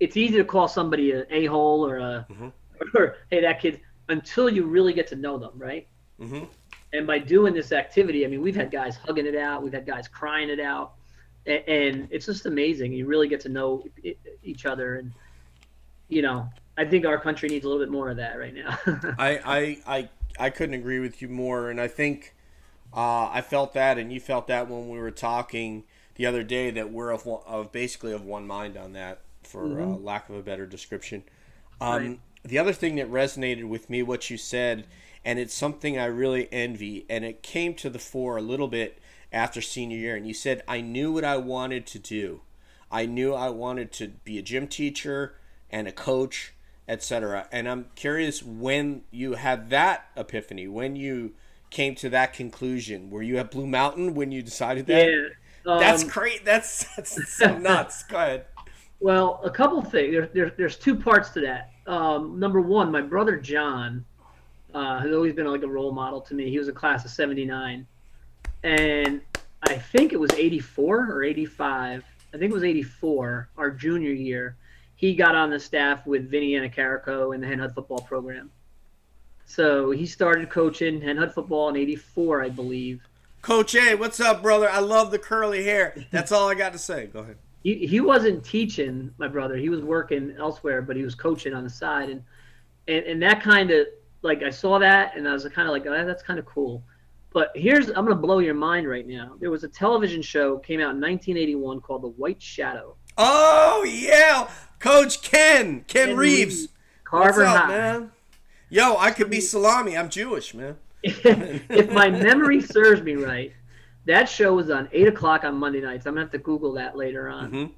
it's 0.00 0.16
easy 0.16 0.36
to 0.38 0.44
call 0.44 0.66
somebody 0.66 1.12
an 1.12 1.26
a 1.30 1.46
hole 1.46 1.86
or 1.86 1.98
a 1.98 2.26
mm-hmm. 2.30 2.48
or 2.94 3.16
hey 3.30 3.42
that 3.42 3.60
kid 3.60 3.80
until 4.08 4.48
you 4.48 4.66
really 4.66 4.92
get 4.92 5.06
to 5.06 5.14
know 5.14 5.38
them, 5.38 5.52
right? 5.56 5.86
Mm-hmm. 6.18 6.44
And 6.92 7.06
by 7.06 7.18
doing 7.20 7.54
this 7.54 7.70
activity, 7.70 8.24
I 8.24 8.28
mean 8.28 8.40
we've 8.40 8.56
had 8.56 8.70
guys 8.70 8.96
hugging 8.96 9.26
it 9.26 9.36
out, 9.36 9.62
we've 9.62 9.72
had 9.72 9.86
guys 9.86 10.08
crying 10.08 10.48
it 10.48 10.58
out, 10.58 10.94
and, 11.46 11.62
and 11.68 12.08
it's 12.10 12.26
just 12.26 12.46
amazing. 12.46 12.92
You 12.92 13.06
really 13.06 13.28
get 13.28 13.40
to 13.40 13.48
know 13.48 13.84
each 14.42 14.66
other, 14.66 14.96
and 14.96 15.12
you 16.08 16.22
know 16.22 16.48
I 16.76 16.86
think 16.86 17.04
our 17.04 17.20
country 17.20 17.48
needs 17.50 17.64
a 17.64 17.68
little 17.68 17.82
bit 17.82 17.92
more 17.92 18.10
of 18.10 18.16
that 18.16 18.38
right 18.38 18.54
now. 18.54 18.78
I, 19.18 19.38
I 19.44 19.78
I 19.86 20.08
I 20.38 20.50
couldn't 20.50 20.74
agree 20.74 20.98
with 20.98 21.20
you 21.20 21.28
more, 21.28 21.70
and 21.70 21.80
I 21.80 21.88
think 21.88 22.34
uh, 22.94 23.28
I 23.28 23.42
felt 23.42 23.74
that, 23.74 23.98
and 23.98 24.10
you 24.10 24.18
felt 24.18 24.46
that 24.48 24.68
when 24.68 24.88
we 24.88 24.98
were 24.98 25.10
talking 25.10 25.84
the 26.20 26.26
other 26.26 26.42
day 26.42 26.70
that 26.70 26.92
we're 26.92 27.10
of, 27.12 27.26
of 27.46 27.72
basically 27.72 28.12
of 28.12 28.26
one 28.26 28.46
mind 28.46 28.76
on 28.76 28.92
that 28.92 29.22
for 29.42 29.64
uh, 29.64 29.68
mm-hmm. 29.68 29.94
uh, 29.94 29.96
lack 29.96 30.28
of 30.28 30.36
a 30.36 30.42
better 30.42 30.66
description. 30.66 31.22
Um, 31.80 32.02
right. 32.02 32.20
The 32.44 32.58
other 32.58 32.74
thing 32.74 32.96
that 32.96 33.10
resonated 33.10 33.66
with 33.66 33.88
me, 33.88 34.02
what 34.02 34.28
you 34.28 34.36
said, 34.36 34.86
and 35.24 35.38
it's 35.38 35.54
something 35.54 35.98
I 35.98 36.04
really 36.04 36.46
envy, 36.52 37.06
and 37.08 37.24
it 37.24 37.42
came 37.42 37.72
to 37.76 37.88
the 37.88 37.98
fore 37.98 38.36
a 38.36 38.42
little 38.42 38.68
bit 38.68 38.98
after 39.32 39.62
senior 39.62 39.96
year. 39.96 40.14
And 40.14 40.26
you 40.26 40.34
said, 40.34 40.62
I 40.68 40.82
knew 40.82 41.10
what 41.10 41.24
I 41.24 41.38
wanted 41.38 41.86
to 41.86 41.98
do. 41.98 42.42
I 42.90 43.06
knew 43.06 43.32
I 43.32 43.48
wanted 43.48 43.90
to 43.92 44.08
be 44.08 44.38
a 44.38 44.42
gym 44.42 44.68
teacher 44.68 45.36
and 45.70 45.88
a 45.88 45.92
coach, 45.92 46.52
etc. 46.86 47.48
And 47.50 47.66
I'm 47.66 47.86
curious 47.94 48.42
when 48.42 49.04
you 49.10 49.34
had 49.34 49.70
that 49.70 50.10
epiphany, 50.18 50.68
when 50.68 50.96
you 50.96 51.32
came 51.70 51.94
to 51.94 52.10
that 52.10 52.34
conclusion. 52.34 53.08
Were 53.08 53.22
you 53.22 53.38
at 53.38 53.50
Blue 53.50 53.66
Mountain 53.66 54.14
when 54.14 54.32
you 54.32 54.42
decided 54.42 54.84
that? 54.86 55.06
Yeah. 55.06 55.28
Um, 55.66 55.80
that's 55.80 56.04
great. 56.04 56.44
That's 56.44 56.84
that's 56.96 57.32
so 57.36 57.56
nuts. 57.58 58.02
Go 58.04 58.16
ahead. 58.16 58.46
Well, 59.00 59.40
a 59.44 59.50
couple 59.50 59.80
things. 59.82 60.12
There, 60.12 60.26
there, 60.26 60.50
there's 60.56 60.76
two 60.76 60.94
parts 60.94 61.30
to 61.30 61.40
that. 61.40 61.72
Um, 61.86 62.38
number 62.38 62.60
one, 62.60 62.92
my 62.92 63.00
brother 63.00 63.36
John 63.36 64.04
uh, 64.74 65.00
has 65.00 65.12
always 65.12 65.32
been 65.32 65.46
like 65.46 65.62
a 65.62 65.68
role 65.68 65.92
model 65.92 66.20
to 66.22 66.34
me. 66.34 66.50
He 66.50 66.58
was 66.58 66.68
a 66.68 66.72
class 66.72 67.04
of 67.04 67.10
'79, 67.10 67.86
and 68.62 69.20
I 69.62 69.78
think 69.78 70.12
it 70.12 70.20
was 70.20 70.30
'84 70.32 71.10
or 71.10 71.24
'85. 71.24 72.04
I 72.32 72.38
think 72.38 72.50
it 72.50 72.54
was 72.54 72.64
'84, 72.64 73.48
our 73.56 73.70
junior 73.70 74.12
year. 74.12 74.56
He 74.96 75.14
got 75.14 75.34
on 75.34 75.48
the 75.48 75.58
staff 75.58 76.06
with 76.06 76.30
Vinny 76.30 76.52
Anacarico 76.52 77.34
in 77.34 77.40
the 77.40 77.46
Hen 77.46 77.66
football 77.74 78.00
program. 78.00 78.50
So 79.46 79.90
he 79.90 80.04
started 80.04 80.50
coaching 80.50 81.00
Hen 81.00 81.18
football 81.30 81.70
in 81.70 81.76
'84, 81.76 82.42
I 82.42 82.48
believe. 82.50 83.00
Coach 83.42 83.74
A, 83.74 83.94
what's 83.94 84.20
up, 84.20 84.42
brother? 84.42 84.68
I 84.68 84.80
love 84.80 85.10
the 85.10 85.18
curly 85.18 85.64
hair. 85.64 85.94
That's 86.10 86.30
all 86.30 86.48
I 86.48 86.54
got 86.54 86.72
to 86.72 86.78
say. 86.78 87.06
Go 87.06 87.20
ahead. 87.20 87.36
He, 87.62 87.86
he 87.86 88.00
wasn't 88.00 88.44
teaching 88.44 89.12
my 89.18 89.28
brother. 89.28 89.56
He 89.56 89.68
was 89.68 89.80
working 89.80 90.34
elsewhere 90.38 90.82
but 90.82 90.96
he 90.96 91.02
was 91.02 91.14
coaching 91.14 91.54
on 91.54 91.64
the 91.64 91.70
side. 91.70 92.10
And 92.10 92.22
and, 92.88 93.04
and 93.04 93.22
that 93.22 93.42
kind 93.42 93.70
of 93.70 93.86
like 94.22 94.42
i 94.42 94.50
saw 94.50 94.78
that 94.78 95.16
and 95.16 95.28
i 95.28 95.32
was 95.32 95.46
kind 95.48 95.68
of 95.68 95.72
like 95.72 95.86
oh, 95.86 96.06
that's 96.06 96.22
kind 96.22 96.38
of 96.38 96.46
cool. 96.46 96.82
But 97.32 97.50
here's 97.54 97.88
i'm 97.88 98.04
going 98.04 98.08
to 98.08 98.14
blow 98.14 98.38
your 98.38 98.54
mind 98.54 98.88
right 98.88 99.06
now. 99.06 99.36
There 99.40 99.50
was 99.50 99.64
a 99.64 99.68
television 99.68 100.22
show 100.22 100.58
came 100.58 100.80
out 100.80 100.94
in 100.94 101.00
1981 101.00 101.80
called 101.80 102.02
the 102.02 102.08
white 102.08 102.40
shadow. 102.40 102.96
Oh 103.16 103.84
yeah. 103.84 104.50
Coach 104.78 105.22
ken 105.22 105.84
ken, 105.86 106.08
ken 106.08 106.16
reeves. 106.16 106.60
reeves. 106.60 106.68
Carver 107.04 107.44
What's 107.44 107.58
up, 107.58 107.68
man? 107.68 108.12
Yo 108.68 108.96
i 108.96 109.10
could 109.10 109.30
be 109.30 109.40
salami. 109.40 109.96
I'm 109.96 110.08
jewish 110.08 110.54
man 110.54 110.76
if 111.02 111.90
my 111.90 112.10
memory 112.10 112.60
serves 112.60 113.02
me 113.02 113.14
right 113.14 113.52
that 114.06 114.28
show 114.28 114.54
was 114.54 114.70
on 114.70 114.88
eight 114.92 115.08
o'clock 115.08 115.44
on 115.44 115.56
Monday 115.56 115.80
nights. 115.80 116.06
I'm 116.06 116.14
gonna 116.14 116.22
have 116.22 116.32
to 116.32 116.38
Google 116.38 116.72
that 116.74 116.96
later 116.96 117.28
on. 117.28 117.52
Mm-hmm. 117.52 117.72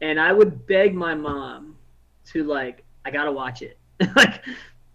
And 0.00 0.20
I 0.20 0.32
would 0.32 0.66
beg 0.66 0.94
my 0.94 1.14
mom 1.14 1.76
to 2.26 2.44
like, 2.44 2.84
I 3.04 3.10
gotta 3.10 3.32
watch 3.32 3.62
it. 3.62 3.78
like, 4.16 4.42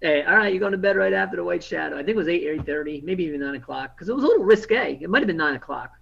hey, 0.01 0.23
all 0.23 0.35
right, 0.35 0.51
you're 0.51 0.59
going 0.59 0.73
to 0.73 0.77
bed 0.77 0.97
right 0.97 1.13
after 1.13 1.37
the 1.37 1.43
White 1.43 1.63
Shadow. 1.63 1.95
I 1.95 1.99
think 1.99 2.09
it 2.09 2.15
was 2.17 2.27
eight, 2.27 2.43
eight 2.43 2.65
thirty, 2.65 3.01
maybe 3.05 3.23
even 3.23 3.39
nine 3.39 3.55
o'clock, 3.55 3.95
because 3.95 4.09
it 4.09 4.15
was 4.15 4.23
a 4.23 4.27
little 4.27 4.43
risque. 4.43 4.99
It 5.01 5.09
might 5.09 5.19
have 5.19 5.27
been 5.27 5.37
nine 5.37 5.55
o'clock, 5.55 5.93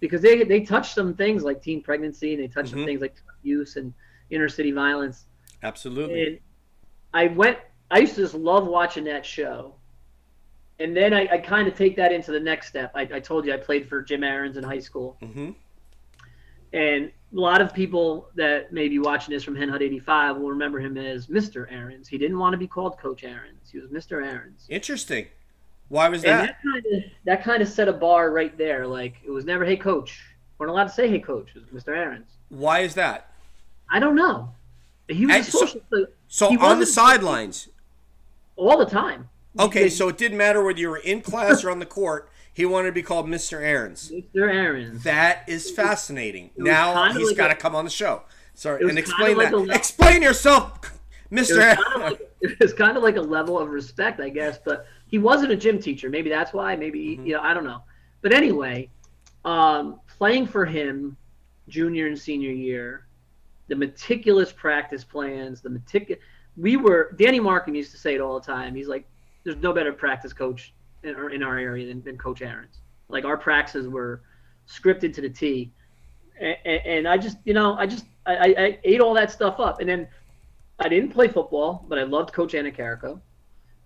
because 0.00 0.22
they 0.22 0.42
they 0.42 0.60
touched 0.62 0.94
some 0.94 1.14
things 1.14 1.44
like 1.44 1.62
teen 1.62 1.82
pregnancy, 1.82 2.34
and 2.34 2.42
they 2.42 2.48
touched 2.48 2.70
mm-hmm. 2.70 2.78
some 2.78 2.86
things 2.86 3.00
like 3.00 3.14
use 3.42 3.76
and 3.76 3.94
inner 4.30 4.48
city 4.48 4.72
violence. 4.72 5.26
Absolutely. 5.62 6.26
And 6.26 6.38
I 7.14 7.28
went. 7.28 7.58
I 7.92 7.98
used 7.98 8.14
to 8.16 8.22
just 8.22 8.34
love 8.34 8.66
watching 8.66 9.04
that 9.04 9.24
show 9.24 9.74
and 10.80 10.96
then 10.96 11.12
I, 11.12 11.28
I 11.30 11.38
kind 11.38 11.68
of 11.68 11.76
take 11.76 11.94
that 11.96 12.10
into 12.10 12.32
the 12.32 12.40
next 12.40 12.68
step. 12.68 12.90
I, 12.94 13.02
I, 13.02 13.20
told 13.20 13.44
you 13.44 13.52
I 13.52 13.58
played 13.58 13.88
for 13.88 14.02
Jim 14.02 14.24
Aarons 14.24 14.56
in 14.56 14.64
high 14.64 14.78
school, 14.78 15.16
mm-hmm. 15.22 15.50
and 16.72 17.12
a 17.32 17.38
lot 17.38 17.60
of 17.60 17.72
people 17.72 18.28
that 18.34 18.72
may 18.72 18.88
be 18.88 18.98
watching 18.98 19.32
this 19.32 19.44
from 19.44 19.54
Hen 19.54 19.68
Hud 19.68 19.82
85 19.82 20.38
will 20.38 20.50
remember 20.50 20.80
him 20.80 20.96
as 20.96 21.26
Mr. 21.28 21.70
Aarons. 21.70 22.08
He 22.08 22.18
didn't 22.18 22.38
want 22.38 22.54
to 22.54 22.56
be 22.56 22.66
called 22.66 22.98
Coach 22.98 23.22
Aarons. 23.22 23.70
He 23.70 23.78
was 23.78 23.90
Mr. 23.90 24.24
Aarons. 24.24 24.66
Interesting. 24.68 25.26
Why 25.88 26.08
was 26.08 26.22
that? 26.22 26.40
And 26.40 26.48
that 26.48 26.62
kind 26.62 26.86
of 26.86 27.10
that 27.24 27.44
kind 27.44 27.62
of 27.62 27.68
set 27.68 27.88
a 27.88 27.92
bar 27.92 28.30
right 28.30 28.56
there. 28.56 28.86
Like 28.86 29.16
it 29.24 29.30
was 29.30 29.44
never 29.44 29.64
Hey 29.64 29.76
Coach. 29.76 30.20
weren't 30.58 30.70
allowed 30.70 30.84
to 30.84 30.90
say 30.90 31.08
Hey 31.08 31.18
Coach. 31.20 31.50
It 31.54 31.72
was 31.72 31.84
Mr. 31.84 31.96
Aarons. 31.96 32.30
Why 32.48 32.80
is 32.80 32.94
that? 32.94 33.32
I 33.90 33.98
don't 33.98 34.14
know. 34.14 34.54
He 35.08 35.26
was 35.26 35.48
social, 35.48 35.80
so, 35.90 36.06
so 36.28 36.60
on 36.60 36.78
the 36.78 36.86
sidelines 36.86 37.68
all 38.54 38.78
the 38.78 38.86
time. 38.86 39.28
Okay, 39.58 39.88
so 39.88 40.08
it 40.08 40.18
didn't 40.18 40.38
matter 40.38 40.62
whether 40.62 40.78
you 40.78 40.90
were 40.90 40.98
in 40.98 41.22
class 41.22 41.64
or 41.64 41.70
on 41.70 41.78
the 41.78 41.86
court. 41.86 42.30
He 42.52 42.66
wanted 42.66 42.88
to 42.88 42.92
be 42.92 43.02
called 43.02 43.26
Mr. 43.26 43.60
Aarons. 43.60 44.10
Mr. 44.10 44.52
Aarons. 44.52 45.02
That 45.04 45.48
is 45.48 45.70
fascinating. 45.70 46.50
Now 46.56 47.12
he's 47.12 47.28
like 47.28 47.36
got 47.36 47.48
to 47.48 47.54
come 47.54 47.74
on 47.74 47.84
the 47.84 47.90
show. 47.90 48.22
Sorry, 48.54 48.86
and 48.88 48.98
explain 48.98 49.36
like 49.36 49.50
that. 49.50 49.56
Le- 49.56 49.74
explain 49.74 50.20
yourself, 50.22 50.80
Mr. 51.32 51.50
It 51.50 51.78
was, 51.78 51.84
kind 51.84 51.94
of 51.94 52.02
like, 52.02 52.20
it 52.42 52.60
was 52.60 52.72
kind 52.74 52.96
of 52.96 53.02
like 53.02 53.16
a 53.16 53.22
level 53.22 53.58
of 53.58 53.70
respect, 53.70 54.20
I 54.20 54.28
guess. 54.28 54.58
But 54.62 54.86
he 55.06 55.18
wasn't 55.18 55.52
a 55.52 55.56
gym 55.56 55.80
teacher. 55.80 56.10
Maybe 56.10 56.28
that's 56.28 56.52
why. 56.52 56.76
Maybe 56.76 57.16
mm-hmm. 57.16 57.26
you 57.26 57.32
know, 57.34 57.40
I 57.40 57.54
don't 57.54 57.64
know. 57.64 57.82
But 58.20 58.34
anyway, 58.34 58.90
um, 59.44 60.00
playing 60.18 60.46
for 60.46 60.66
him, 60.66 61.16
junior 61.68 62.08
and 62.08 62.18
senior 62.18 62.50
year, 62.50 63.06
the 63.68 63.76
meticulous 63.76 64.52
practice 64.52 65.04
plans, 65.04 65.62
the 65.62 65.70
meticulous. 65.70 66.22
We 66.56 66.76
were 66.76 67.14
Danny 67.16 67.40
Markham 67.40 67.74
used 67.74 67.92
to 67.92 67.96
say 67.96 68.14
it 68.14 68.20
all 68.20 68.38
the 68.38 68.44
time. 68.44 68.74
He's 68.74 68.88
like, 68.88 69.06
there's 69.44 69.56
no 69.56 69.72
better 69.72 69.92
practice 69.92 70.32
coach 70.32 70.74
in 71.02 71.14
our, 71.14 71.30
in 71.30 71.42
our 71.42 71.58
area 71.58 71.86
than, 71.86 72.02
than 72.02 72.18
Coach 72.18 72.42
Aarons. 72.42 72.80
Like 73.08 73.24
our 73.24 73.36
practices 73.36 73.88
were 73.88 74.22
scripted 74.68 75.14
to 75.14 75.20
the 75.20 75.30
T, 75.30 75.72
and, 76.38 76.56
and 76.64 77.08
I 77.08 77.16
just 77.16 77.38
you 77.44 77.54
know 77.54 77.74
I 77.74 77.86
just 77.86 78.04
I, 78.26 78.54
I, 78.56 78.78
ate 78.84 79.00
all 79.00 79.14
that 79.14 79.30
stuff 79.30 79.58
up, 79.58 79.80
and 79.80 79.88
then 79.88 80.06
I 80.78 80.88
didn't 80.88 81.10
play 81.10 81.28
football, 81.28 81.84
but 81.88 81.98
I 81.98 82.02
loved 82.02 82.32
Coach 82.32 82.52
Anacarico. 82.52 83.20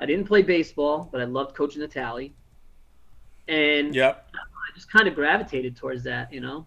I 0.00 0.06
didn't 0.06 0.26
play 0.26 0.42
baseball, 0.42 1.08
but 1.10 1.20
I 1.20 1.24
loved 1.24 1.54
Coach 1.54 1.76
Natale. 1.76 2.32
And 3.48 3.94
yep. 3.94 4.28
I 4.34 4.74
just 4.74 4.90
kind 4.90 5.06
of 5.06 5.14
gravitated 5.14 5.76
towards 5.76 6.02
that, 6.04 6.32
you 6.32 6.40
know. 6.40 6.66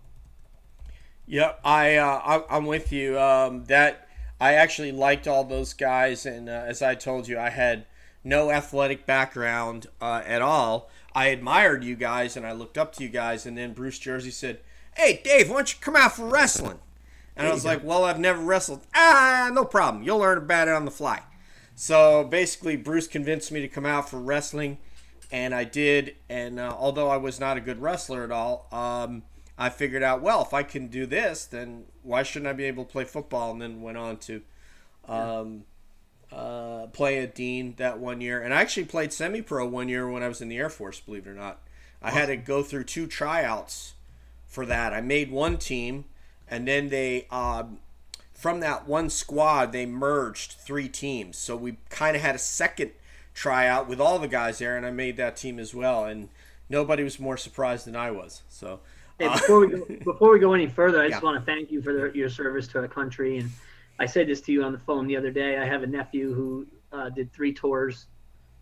Yep, 1.27 1.59
I, 1.63 1.97
uh, 1.97 2.43
I 2.49 2.57
am 2.57 2.65
with 2.65 2.91
you. 2.91 3.19
Um, 3.19 3.65
that 3.65 4.07
I 4.39 4.53
actually 4.53 4.91
liked 4.91 5.27
all 5.27 5.43
those 5.43 5.73
guys, 5.73 6.25
and 6.25 6.47
uh, 6.47 6.63
as 6.65 6.81
I 6.81 6.95
told 6.95 7.27
you, 7.27 7.37
I 7.37 7.49
had 7.49 7.85
no 8.27 8.51
athletic 8.51 9.05
background 9.05 9.87
uh, 10.01 10.21
at 10.25 10.41
all. 10.41 10.89
I 11.13 11.27
admired 11.27 11.83
you 11.83 11.95
guys 11.95 12.37
and 12.37 12.45
I 12.45 12.51
looked 12.51 12.77
up 12.77 12.93
to 12.95 13.03
you 13.03 13.09
guys, 13.09 13.45
and 13.45 13.57
then 13.57 13.73
Bruce 13.73 13.99
Jersey 13.99 14.31
said, 14.31 14.59
"Hey, 14.95 15.21
Dave, 15.23 15.49
why 15.49 15.57
don't 15.57 15.73
you 15.73 15.79
come 15.81 15.95
out 15.95 16.15
for 16.15 16.25
wrestling?" 16.25 16.79
And 17.37 17.47
I 17.47 17.53
was 17.53 17.63
like, 17.63 17.83
well, 17.83 18.03
I've 18.03 18.19
never 18.19 18.41
wrestled. 18.41 18.81
Ah, 18.95 19.51
no 19.53 19.63
problem. 19.63 20.03
You'll 20.03 20.17
learn 20.17 20.39
about 20.39 20.67
it 20.67 20.73
on 20.73 20.85
the 20.85 20.91
fly. 20.91 21.21
So 21.75 22.23
basically, 22.23 22.75
Bruce 22.75 23.07
convinced 23.07 23.51
me 23.51 23.61
to 23.61 23.67
come 23.67 23.85
out 23.85 24.09
for 24.09 24.19
wrestling, 24.19 24.79
and 25.31 25.53
I 25.53 25.63
did. 25.63 26.15
And 26.27 26.59
uh, 26.59 26.75
although 26.75 27.09
I 27.09 27.17
was 27.17 27.39
not 27.39 27.55
a 27.55 27.61
good 27.61 27.79
wrestler 27.79 28.23
at 28.23 28.31
all, 28.31 28.67
um, 28.71 29.21
I 29.55 29.69
figured 29.69 30.01
out, 30.01 30.21
well, 30.21 30.41
if 30.41 30.51
I 30.51 30.63
can 30.63 30.87
do 30.87 31.05
this, 31.05 31.45
then 31.45 31.85
why 32.01 32.23
shouldn't 32.23 32.49
I 32.49 32.53
be 32.53 32.65
able 32.65 32.85
to 32.85 32.91
play 32.91 33.03
football? 33.03 33.51
And 33.51 33.61
then 33.61 33.81
went 33.83 33.97
on 33.97 34.17
to 34.17 34.41
um, 35.07 35.65
uh, 36.31 36.87
play 36.87 37.19
at 37.19 37.35
Dean 37.35 37.73
that 37.77 37.99
one 37.99 38.21
year. 38.21 38.41
And 38.41 38.53
I 38.53 38.61
actually 38.61 38.85
played 38.85 39.13
semi 39.13 39.41
pro 39.41 39.65
one 39.65 39.89
year 39.89 40.09
when 40.09 40.23
I 40.23 40.27
was 40.27 40.41
in 40.41 40.49
the 40.49 40.57
Air 40.57 40.69
Force, 40.69 40.99
believe 40.99 41.27
it 41.27 41.29
or 41.29 41.33
not. 41.33 41.59
I 42.01 42.11
had 42.11 42.27
to 42.27 42.35
go 42.35 42.63
through 42.63 42.83
two 42.83 43.07
tryouts 43.07 43.93
for 44.45 44.65
that. 44.65 44.93
I 44.93 45.01
made 45.01 45.31
one 45.31 45.57
team, 45.57 46.05
and 46.49 46.67
then 46.67 46.89
they, 46.89 47.27
um, 47.31 47.79
from 48.33 48.59
that 48.59 48.87
one 48.87 49.09
squad, 49.09 49.71
they 49.71 49.85
merged 49.85 50.53
three 50.53 50.87
teams. 50.87 51.37
So 51.37 51.55
we 51.55 51.77
kind 51.89 52.15
of 52.15 52.21
had 52.21 52.35
a 52.35 52.39
second 52.39 52.91
tryout 53.33 53.87
with 53.87 53.99
all 53.99 54.19
the 54.19 54.27
guys 54.27 54.59
there, 54.59 54.77
and 54.77 54.85
I 54.85 54.91
made 54.91 55.17
that 55.17 55.37
team 55.37 55.59
as 55.59 55.73
well. 55.73 56.05
And 56.05 56.29
nobody 56.69 57.03
was 57.03 57.19
more 57.19 57.37
surprised 57.37 57.85
than 57.85 57.95
I 57.95 58.11
was. 58.11 58.43
So. 58.49 58.79
Hey, 59.17 59.29
before 59.29 59.61
we 59.61 59.67
go, 59.67 59.85
before 60.03 60.31
we 60.31 60.39
go 60.39 60.53
any 60.53 60.67
further, 60.67 61.01
I 61.01 61.09
just 61.09 61.23
want 61.23 61.43
to 61.43 61.51
thank 61.51 61.71
you 61.71 61.81
for 61.81 61.93
the, 61.93 62.11
your 62.15 62.29
service 62.29 62.67
to 62.69 62.79
our 62.79 62.87
country. 62.87 63.39
And 63.39 63.49
I 63.99 64.05
said 64.05 64.27
this 64.27 64.41
to 64.41 64.51
you 64.51 64.63
on 64.63 64.71
the 64.71 64.79
phone 64.79 65.07
the 65.07 65.17
other 65.17 65.31
day. 65.31 65.57
I 65.57 65.65
have 65.65 65.83
a 65.83 65.87
nephew 65.87 66.33
who 66.33 66.67
uh, 66.91 67.09
did 67.09 67.31
three 67.33 67.53
tours 67.53 68.07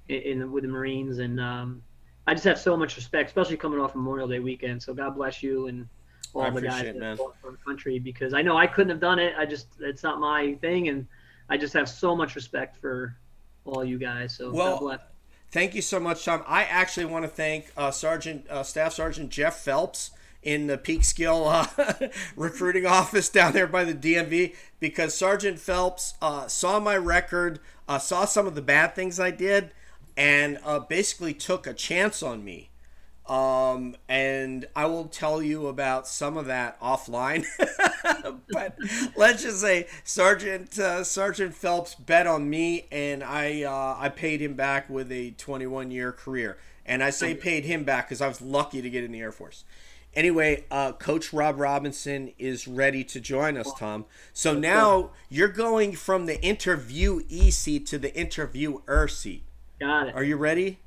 in, 0.08 0.22
in 0.22 0.52
with 0.52 0.64
the 0.64 0.70
Marines, 0.70 1.20
and 1.20 1.40
um, 1.40 1.82
I 2.28 2.34
just 2.34 2.46
have 2.46 2.60
so 2.60 2.76
much 2.78 2.96
respect, 2.96 3.30
especially 3.30 3.58
coming 3.58 3.80
off 3.80 3.96
Memorial 3.96 4.28
Day 4.28 4.40
weekend. 4.40 4.82
So 4.82 4.94
God 4.94 5.16
bless 5.16 5.44
you 5.44 5.68
and 5.68 5.88
all 6.34 6.44
I 6.44 6.50
the 6.50 6.62
guys 6.62 6.84
it, 6.84 7.00
that 7.00 7.18
fought 7.18 7.36
for 7.42 7.52
the 7.52 7.58
country 7.58 8.00
because 8.00 8.34
I 8.34 8.42
know 8.42 8.58
I 8.58 8.68
couldn't 8.68 8.90
have 8.90 9.00
done 9.00 9.20
it. 9.20 9.34
I 9.38 9.46
just 9.46 9.68
it's 9.80 10.04
not 10.04 10.20
my 10.20 10.56
thing, 10.56 10.88
and 10.90 11.08
I 11.50 11.58
just 11.58 11.74
have 11.74 11.90
so 11.90 12.16
much 12.16 12.36
respect 12.36 12.78
for 12.78 13.18
all 13.66 13.84
you 13.84 13.98
guys. 13.98 14.36
So 14.36 14.52
Well, 14.52 14.74
God 14.74 14.80
bless. 14.80 15.00
Thank 15.52 15.76
you 15.76 15.82
so 15.82 16.00
much, 16.00 16.26
Tom. 16.26 16.44
I 16.48 16.64
actually 16.64 17.06
want 17.06 17.24
to 17.24 17.30
thank 17.30 17.72
uh, 17.78 17.92
Sergeant 17.92 18.46
uh, 18.50 18.64
Staff 18.64 18.94
Sergeant 18.94 19.30
Jeff 19.30 19.58
Phelps 19.60 20.12
in 20.46 20.68
the 20.68 20.78
Peekskill 20.78 21.68
uh, 21.78 22.08
recruiting 22.38 22.86
office 22.86 23.28
down 23.28 23.52
there 23.52 23.68
by 23.68 23.84
the 23.84 23.94
DMV 23.94 24.56
because 24.80 25.18
Sergeant 25.18 25.60
Phelps 25.60 26.14
uh, 26.22 26.48
saw 26.48 26.80
my 26.80 26.96
record, 26.96 27.60
uh, 27.90 27.98
saw 27.98 28.24
some 28.24 28.48
of 28.48 28.56
the 28.56 28.62
bad 28.62 28.96
things 28.96 29.20
I 29.20 29.32
did, 29.32 29.72
and 30.16 30.60
uh, 30.64 30.80
basically 30.80 31.34
took 31.34 31.68
a 31.68 31.74
chance 31.74 32.24
on 32.24 32.46
me. 32.46 32.70
Um, 33.28 33.96
and 34.08 34.68
I 34.76 34.86
will 34.86 35.06
tell 35.06 35.42
you 35.42 35.66
about 35.66 36.08
some 36.08 36.38
of 36.38 36.46
that 36.46 36.80
offline. 36.80 37.44
but 38.52 38.78
let's 39.18 39.42
just 39.42 39.62
say 39.62 39.88
Sergeant 40.04 40.78
uh, 40.78 41.04
Sergeant 41.04 41.56
Phelps 41.56 41.96
bet 41.96 42.28
on 42.28 42.48
me, 42.48 42.86
and 42.92 43.24
I 43.24 43.64
uh, 43.64 43.98
I 44.00 44.10
paid 44.10 44.42
him 44.42 44.54
back 44.54 44.92
with 44.92 45.12
a 45.12 45.32
21 45.32 45.90
year 45.90 46.12
career. 46.12 46.60
And 46.86 47.04
I 47.04 47.10
say 47.10 47.34
paid 47.34 47.66
him 47.66 47.84
back 47.84 48.08
because 48.08 48.22
I 48.22 48.28
was 48.28 48.44
lucky 48.44 48.80
to 48.80 48.90
get 48.92 49.04
in 49.04 49.12
the 49.12 49.20
Air 49.20 49.32
Force. 49.32 49.64
Anyway, 50.16 50.64
uh, 50.72 50.94
Coach 50.94 51.34
Rob 51.34 51.60
Robinson 51.60 52.32
is 52.38 52.68
ready 52.68 53.04
to 53.04 53.20
join 53.20 53.58
us, 53.58 53.72
Tom. 53.78 54.06
So 54.32 54.54
now 54.54 55.12
you're 55.30 55.50
going 55.50 55.94
from 55.94 56.26
the 56.26 56.38
interviewee 56.38 57.52
seat 57.52 57.86
to 57.88 57.98
the 57.98 58.16
interviewer 58.16 59.08
seat. 59.08 59.44
Got 59.80 60.08
it. 60.08 60.16
Are 60.16 60.24
you 60.24 60.38
ready? 60.38 60.80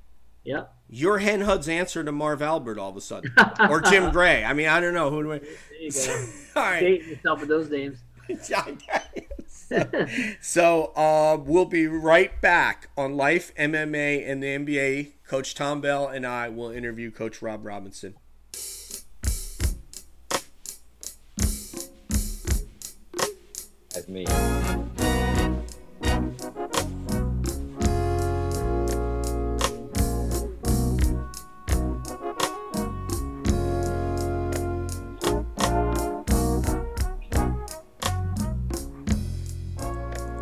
Yep. 0.45 0.73
You're 0.89 1.19
Hen 1.19 1.43
Hud's 1.43 1.69
answer 1.69 2.03
to 2.03 2.11
Marv 2.11 2.41
Albert 2.41 2.79
all 2.79 2.89
of 2.89 2.97
a 2.97 3.03
sudden, 3.03 3.35
or 3.69 3.83
Jim 3.83 4.11
Gray. 4.13 4.43
I 4.43 4.55
mean, 4.55 4.69
I 4.69 4.81
don't 4.81 4.95
know 4.95 5.11
who 5.11 5.23
do 5.23 5.33
I. 5.35 5.39
There 5.41 5.49
you 5.79 5.93
go. 5.93 6.27
All 6.57 6.63
right. 6.63 6.81
Dating 6.81 7.09
yourself 7.11 7.41
with 7.41 7.49
those 7.51 7.71
names. 7.71 7.99
so 8.41 10.07
so, 10.41 10.85
uh, 10.97 11.39
we'll 11.43 11.67
be 11.67 11.87
right 11.87 12.41
back 12.41 12.89
on 12.97 13.17
Life 13.17 13.55
MMA 13.57 14.29
and 14.29 14.43
the 14.43 14.47
NBA. 14.47 15.13
Coach 15.27 15.55
Tom 15.55 15.83
Bell 15.83 16.09
and 16.09 16.27
I 16.27 16.49
will 16.49 16.71
interview 16.71 17.11
Coach 17.11 17.43
Rob 17.43 17.67
Robinson. 17.67 18.15
That's 24.09 24.15
me. 24.15 24.25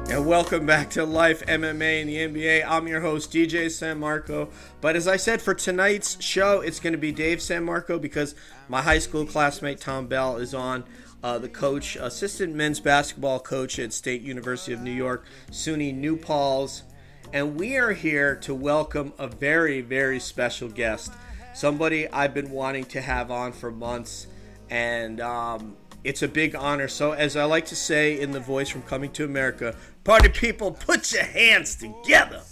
And 0.09 0.25
welcome 0.25 0.65
back 0.65 0.91
to 0.91 1.05
Life 1.05 1.45
MMA 1.47 2.01
and 2.01 2.09
the 2.09 2.17
NBA. 2.17 2.65
I'm 2.67 2.87
your 2.87 3.01
host, 3.01 3.33
DJ 3.33 3.71
San 3.71 3.99
Marco. 3.99 4.49
But 4.81 4.97
as 4.97 5.09
I 5.09 5.17
said, 5.17 5.43
for 5.43 5.55
tonight's 5.55 6.23
show, 6.23 6.61
it's 6.61 6.81
going 6.81 6.93
to 6.93 6.99
be 6.99 7.13
Dave 7.13 7.43
San 7.43 7.65
Marco 7.65 7.99
because 7.99 8.35
my 8.69 8.83
high 8.83 8.99
school 8.99 9.27
classmate 9.27 9.81
Tom 9.81 10.07
Bell 10.07 10.37
is 10.37 10.55
on. 10.55 10.85
Uh, 11.27 11.39
the 11.39 11.49
coach, 11.49 11.97
assistant 11.97 12.55
men's 12.55 12.79
basketball 12.79 13.41
coach 13.41 13.81
at 13.81 13.93
State 13.93 14.23
University 14.23 14.73
of 14.73 14.81
New 14.81 14.93
York, 14.93 15.25
SUNY 15.51 15.93
New 15.93 16.17
Paltz. 16.17 16.85
And 17.33 17.57
we 17.57 17.77
are 17.77 17.95
here 17.95 18.37
to 18.37 18.55
welcome 18.55 19.13
a 19.19 19.27
very, 19.27 19.81
very 19.81 20.21
special 20.21 20.69
guest. 20.69 21.13
Somebody 21.53 22.09
I've 22.13 22.33
been 22.33 22.53
wanting 22.53 22.85
to 22.85 23.01
have 23.01 23.33
on 23.33 23.51
for 23.51 23.73
months. 23.73 24.29
And 24.71 25.21
um, 25.21 25.77
it's 26.05 26.23
a 26.23 26.29
big 26.29 26.55
honor. 26.55 26.87
So, 26.87 27.11
as 27.11 27.35
I 27.35 27.43
like 27.43 27.67
to 27.67 27.77
say 27.77 28.21
in 28.21 28.31
the 28.31 28.39
voice 28.39 28.69
from 28.69 28.83
Coming 28.83 29.11
to 29.15 29.25
America, 29.25 29.75
party 30.05 30.29
people, 30.29 30.71
put 30.71 31.13
your 31.13 31.25
hands 31.25 31.75
together 31.75 32.43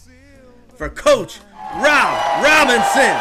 for 0.75 0.89
Coach 0.89 1.39
Rob 1.77 2.43
Robinson 2.43 3.15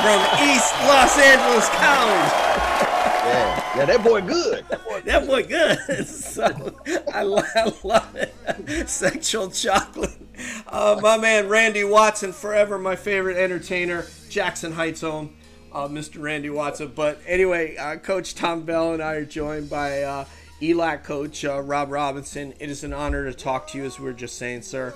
from 0.00 0.20
East 0.48 0.72
Los 0.88 1.18
Angeles 1.18 1.68
College. 1.68 2.63
Yeah, 3.74 3.80
yeah, 3.80 3.84
that 3.86 4.04
boy 4.04 4.20
good. 4.22 4.64
That 4.68 4.84
boy 4.84 5.00
That 5.02 5.26
boy 5.26 5.42
good. 5.44 6.06
so 6.06 6.74
I, 7.12 7.22
lo- 7.22 7.42
I 7.54 7.72
love 7.82 8.14
it. 8.16 8.88
Sexual 8.88 9.50
chocolate. 9.50 10.10
Uh, 10.66 10.98
my 11.02 11.16
man 11.16 11.48
Randy 11.48 11.84
Watson, 11.84 12.32
forever 12.32 12.78
my 12.78 12.96
favorite 12.96 13.36
entertainer. 13.36 14.04
Jackson 14.28 14.72
Heights 14.72 15.00
home, 15.02 15.34
uh, 15.72 15.86
Mr. 15.88 16.20
Randy 16.20 16.50
Watson. 16.50 16.92
But 16.94 17.20
anyway, 17.26 17.76
uh, 17.76 17.96
Coach 17.96 18.34
Tom 18.34 18.62
Bell 18.62 18.92
and 18.94 19.02
I 19.02 19.14
are 19.14 19.24
joined 19.24 19.70
by 19.70 20.02
uh, 20.02 20.24
ELAC 20.60 21.04
coach 21.04 21.44
uh, 21.44 21.60
Rob 21.60 21.90
Robinson. 21.90 22.52
It 22.60 22.70
is 22.70 22.84
an 22.84 22.92
honor 22.92 23.24
to 23.26 23.34
talk 23.34 23.68
to 23.68 23.78
you, 23.78 23.84
as 23.84 23.98
we 23.98 24.06
were 24.06 24.12
just 24.12 24.36
saying, 24.38 24.62
sir. 24.62 24.92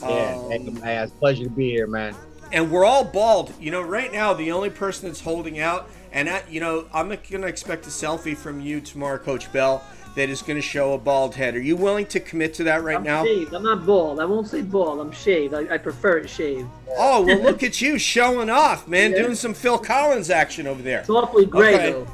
Yeah, 0.00 0.34
Um, 0.42 0.50
hey, 0.50 0.58
man, 0.58 1.02
it's 1.04 1.12
a 1.12 1.16
pleasure 1.16 1.44
to 1.44 1.50
be 1.50 1.70
here, 1.70 1.86
man. 1.86 2.14
and 2.50 2.70
we're 2.70 2.84
all 2.84 3.04
bald. 3.04 3.52
You 3.60 3.70
know, 3.70 3.82
right 3.82 4.12
now 4.12 4.32
the 4.34 4.52
only 4.52 4.70
person 4.70 5.08
that's 5.08 5.20
holding 5.20 5.60
out, 5.60 5.88
and 6.12 6.28
I, 6.28 6.42
you 6.50 6.60
know, 6.60 6.86
I'm 6.92 7.08
going 7.08 7.20
to 7.42 7.46
expect 7.46 7.86
a 7.86 7.90
selfie 7.90 8.36
from 8.36 8.60
you 8.60 8.80
tomorrow, 8.80 9.18
Coach 9.18 9.52
Bell, 9.52 9.82
that 10.14 10.28
is 10.28 10.42
going 10.42 10.56
to 10.56 10.62
show 10.62 10.92
a 10.92 10.98
bald 10.98 11.34
head. 11.34 11.54
Are 11.54 11.60
you 11.60 11.74
willing 11.74 12.04
to 12.06 12.20
commit 12.20 12.52
to 12.54 12.64
that 12.64 12.82
right 12.82 12.96
I'm 12.98 13.02
now? 13.02 13.24
shaved. 13.24 13.54
I'm 13.54 13.62
not 13.62 13.86
bald. 13.86 14.20
I 14.20 14.24
won't 14.26 14.46
say 14.46 14.60
bald. 14.60 15.00
I'm 15.00 15.10
shaved. 15.12 15.54
I, 15.54 15.74
I 15.74 15.78
prefer 15.78 16.18
it 16.18 16.28
shaved. 16.28 16.68
Oh 16.98 17.22
well, 17.24 17.38
look 17.40 17.62
at 17.62 17.80
you 17.80 17.98
showing 17.98 18.50
off, 18.50 18.86
man, 18.86 19.12
Yeah. 19.12 19.22
doing 19.22 19.34
some 19.34 19.54
Phil 19.54 19.78
Collins 19.78 20.28
action 20.28 20.66
over 20.66 20.82
there. 20.82 21.00
It's 21.00 21.08
awfully 21.08 21.46
gray 21.46 21.74
Okay. 21.74 21.92
though. 21.92 22.06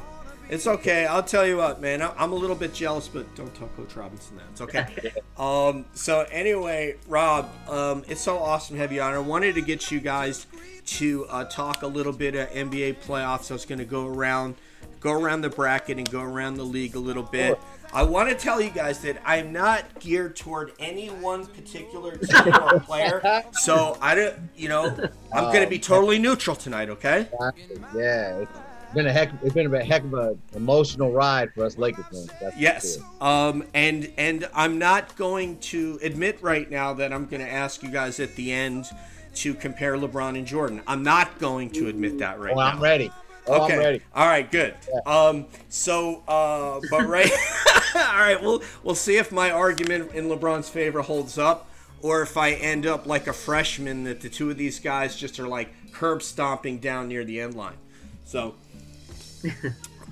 It's 0.49 0.65
okay. 0.65 1.05
I'll 1.05 1.23
tell 1.23 1.45
you 1.45 1.57
what, 1.57 1.79
man. 1.79 2.01
I'm 2.01 2.31
a 2.31 2.35
little 2.35 2.55
bit 2.55 2.73
jealous, 2.73 3.07
but 3.07 3.33
don't 3.35 3.53
tell 3.53 3.67
Coach 3.69 3.95
Robinson 3.95 4.37
that. 4.37 4.45
It's 4.51 4.61
okay. 4.61 5.13
um, 5.37 5.85
so 5.93 6.25
anyway, 6.31 6.95
Rob, 7.07 7.49
um, 7.69 8.03
it's 8.07 8.21
so 8.21 8.39
awesome 8.39 8.75
to 8.75 8.81
have 8.81 8.91
you 8.91 9.01
on. 9.01 9.13
I 9.13 9.19
wanted 9.19 9.53
to 9.55 9.61
get 9.61 9.91
you 9.91 9.99
guys 9.99 10.47
to 10.85 11.27
uh, 11.29 11.43
talk 11.45 11.83
a 11.83 11.87
little 11.87 12.13
bit 12.13 12.33
of 12.33 12.49
NBA 12.49 12.97
playoffs. 12.97 13.51
I 13.51 13.53
was 13.53 13.65
going 13.65 13.77
to 13.77 13.85
go 13.85 14.07
around, 14.07 14.55
go 14.99 15.11
around 15.11 15.41
the 15.41 15.49
bracket 15.49 15.97
and 15.97 16.09
go 16.09 16.21
around 16.21 16.55
the 16.55 16.63
league 16.63 16.95
a 16.95 16.99
little 16.99 17.23
bit. 17.23 17.59
I 17.93 18.01
want 18.01 18.29
to 18.29 18.35
tell 18.35 18.59
you 18.59 18.71
guys 18.71 18.99
that 19.01 19.21
I'm 19.25 19.53
not 19.53 19.99
geared 19.99 20.35
toward 20.35 20.73
any 20.79 21.07
one 21.09 21.45
particular 21.45 22.17
team 22.17 22.53
or 22.55 22.79
player. 22.79 23.43
So 23.51 23.97
I 24.01 24.15
don't, 24.15 24.35
you 24.55 24.69
know, 24.69 24.85
I'm 25.31 25.43
going 25.45 25.63
to 25.63 25.69
be 25.69 25.79
totally 25.79 26.17
neutral 26.17 26.55
tonight. 26.55 26.89
Okay. 26.89 27.27
Yeah, 27.95 28.39
it's 28.39 28.51
been 28.93 29.07
a 29.07 29.11
heck. 29.11 29.31
It's 29.43 29.53
been 29.53 29.73
a 29.73 29.83
heck 29.83 30.03
of 30.03 30.13
an 30.13 30.41
emotional 30.55 31.11
ride 31.11 31.53
for 31.53 31.65
us 31.65 31.77
Lakers 31.77 32.05
fans. 32.11 32.29
That's 32.41 32.57
Yes. 32.57 32.97
Um, 33.21 33.63
and 33.73 34.11
and 34.17 34.49
I'm 34.53 34.79
not 34.79 35.15
going 35.15 35.59
to 35.59 35.99
admit 36.01 36.41
right 36.41 36.69
now 36.69 36.93
that 36.95 37.13
I'm 37.13 37.25
going 37.25 37.41
to 37.41 37.51
ask 37.51 37.83
you 37.83 37.89
guys 37.89 38.19
at 38.19 38.35
the 38.35 38.51
end 38.51 38.85
to 39.35 39.53
compare 39.53 39.95
LeBron 39.95 40.37
and 40.37 40.45
Jordan. 40.45 40.81
I'm 40.87 41.03
not 41.03 41.39
going 41.39 41.69
to 41.71 41.87
admit 41.87 42.17
that 42.19 42.39
right 42.39 42.51
Oh, 42.53 42.55
now. 42.59 42.61
I'm 42.61 42.79
ready. 42.81 43.11
Oh, 43.47 43.63
okay. 43.63 43.73
I'm 43.73 43.79
ready. 43.79 44.01
All 44.15 44.27
right. 44.27 44.49
Good. 44.51 44.75
Um. 45.05 45.45
So. 45.69 46.23
Uh. 46.27 46.79
But 46.89 47.07
right. 47.07 47.31
all 47.95 48.01
right. 48.01 48.37
We'll 48.41 48.61
we'll 48.83 48.95
see 48.95 49.17
if 49.17 49.31
my 49.31 49.51
argument 49.51 50.11
in 50.13 50.25
LeBron's 50.25 50.69
favor 50.69 51.01
holds 51.01 51.37
up, 51.37 51.69
or 52.01 52.21
if 52.21 52.37
I 52.37 52.51
end 52.51 52.85
up 52.85 53.05
like 53.05 53.27
a 53.27 53.33
freshman 53.33 54.03
that 54.05 54.21
the 54.21 54.29
two 54.29 54.49
of 54.49 54.57
these 54.57 54.79
guys 54.79 55.15
just 55.15 55.39
are 55.39 55.47
like 55.47 55.69
curb 55.91 56.21
stomping 56.21 56.79
down 56.79 57.07
near 57.07 57.23
the 57.23 57.39
end 57.39 57.55
line. 57.55 57.77
So. 58.25 58.55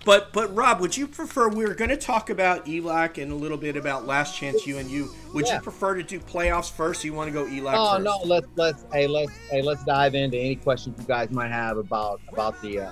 But 0.06 0.32
but 0.32 0.56
Rob, 0.56 0.80
would 0.80 0.96
you 0.96 1.06
prefer? 1.08 1.50
We 1.50 1.66
are 1.66 1.74
going 1.74 1.90
to 1.90 1.98
talk 1.98 2.30
about 2.30 2.66
ELAC 2.66 3.22
and 3.22 3.32
a 3.32 3.36
little 3.36 3.58
bit 3.58 3.76
about 3.76 4.06
Last 4.06 4.38
Chance 4.38 4.66
UNU. 4.66 5.10
Would 5.34 5.48
Yeah. 5.48 5.56
you 5.56 5.62
prefer 5.62 5.96
to 5.96 6.04
do 6.04 6.20
playoffs 6.20 6.72
first? 6.72 7.04
Or 7.04 7.08
you 7.08 7.14
want 7.14 7.28
to 7.28 7.34
go 7.34 7.46
ELAC 7.46 7.74
Oh 7.76 7.94
first? 7.96 8.04
no, 8.06 8.18
let's 8.24 8.48
let's 8.56 8.86
hey 8.94 9.08
let's 9.08 9.32
hey 9.50 9.62
let's 9.62 9.84
dive 9.84 10.16
into 10.16 10.38
any 10.38 10.56
questions 10.56 10.96
you 11.00 11.06
guys 11.08 11.30
might 11.32 11.52
have 11.52 11.78
about 11.78 12.22
about 12.32 12.62
the 12.62 12.82
uh, 12.82 12.92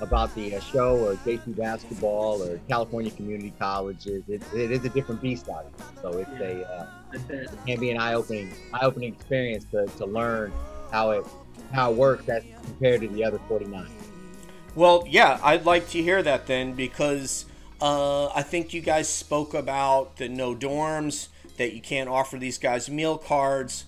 about 0.00 0.34
the 0.34 0.56
uh, 0.56 0.60
show 0.60 0.96
or 0.98 1.14
JC 1.16 1.54
basketball 1.56 2.42
or 2.42 2.58
California 2.68 3.10
community 3.12 3.52
colleges. 3.58 4.24
It, 4.28 4.42
it 4.54 4.72
is 4.72 4.84
a 4.84 4.88
different 4.88 5.20
beast 5.20 5.48
out 5.48 5.64
here, 5.76 5.86
so 6.02 6.08
it's 6.18 6.40
a 6.40 6.64
uh, 6.68 6.86
it. 7.12 7.50
can 7.66 7.78
be 7.78 7.90
an 7.90 7.98
eye 8.00 8.14
opening 8.14 8.52
eye 8.74 8.84
opening 8.84 9.12
experience 9.14 9.64
to, 9.70 9.86
to 9.98 10.06
learn 10.06 10.52
how 10.90 11.10
it 11.12 11.24
how 11.72 11.92
it 11.92 11.96
works 11.96 12.28
as 12.28 12.42
compared 12.64 13.02
to 13.02 13.08
the 13.08 13.22
other 13.22 13.38
49. 13.48 13.86
Well, 14.78 15.04
yeah, 15.08 15.40
I'd 15.42 15.66
like 15.66 15.88
to 15.88 16.00
hear 16.00 16.22
that 16.22 16.46
then 16.46 16.74
because 16.74 17.46
uh, 17.80 18.28
I 18.28 18.42
think 18.42 18.72
you 18.72 18.80
guys 18.80 19.08
spoke 19.08 19.52
about 19.52 20.18
the 20.18 20.28
no 20.28 20.54
dorms, 20.54 21.26
that 21.56 21.74
you 21.74 21.80
can't 21.80 22.08
offer 22.08 22.38
these 22.38 22.58
guys 22.58 22.88
meal 22.88 23.18
cards, 23.18 23.86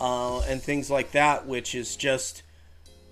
uh, 0.00 0.40
and 0.48 0.62
things 0.62 0.90
like 0.90 1.12
that, 1.12 1.46
which 1.46 1.74
is 1.74 1.94
just. 1.94 2.42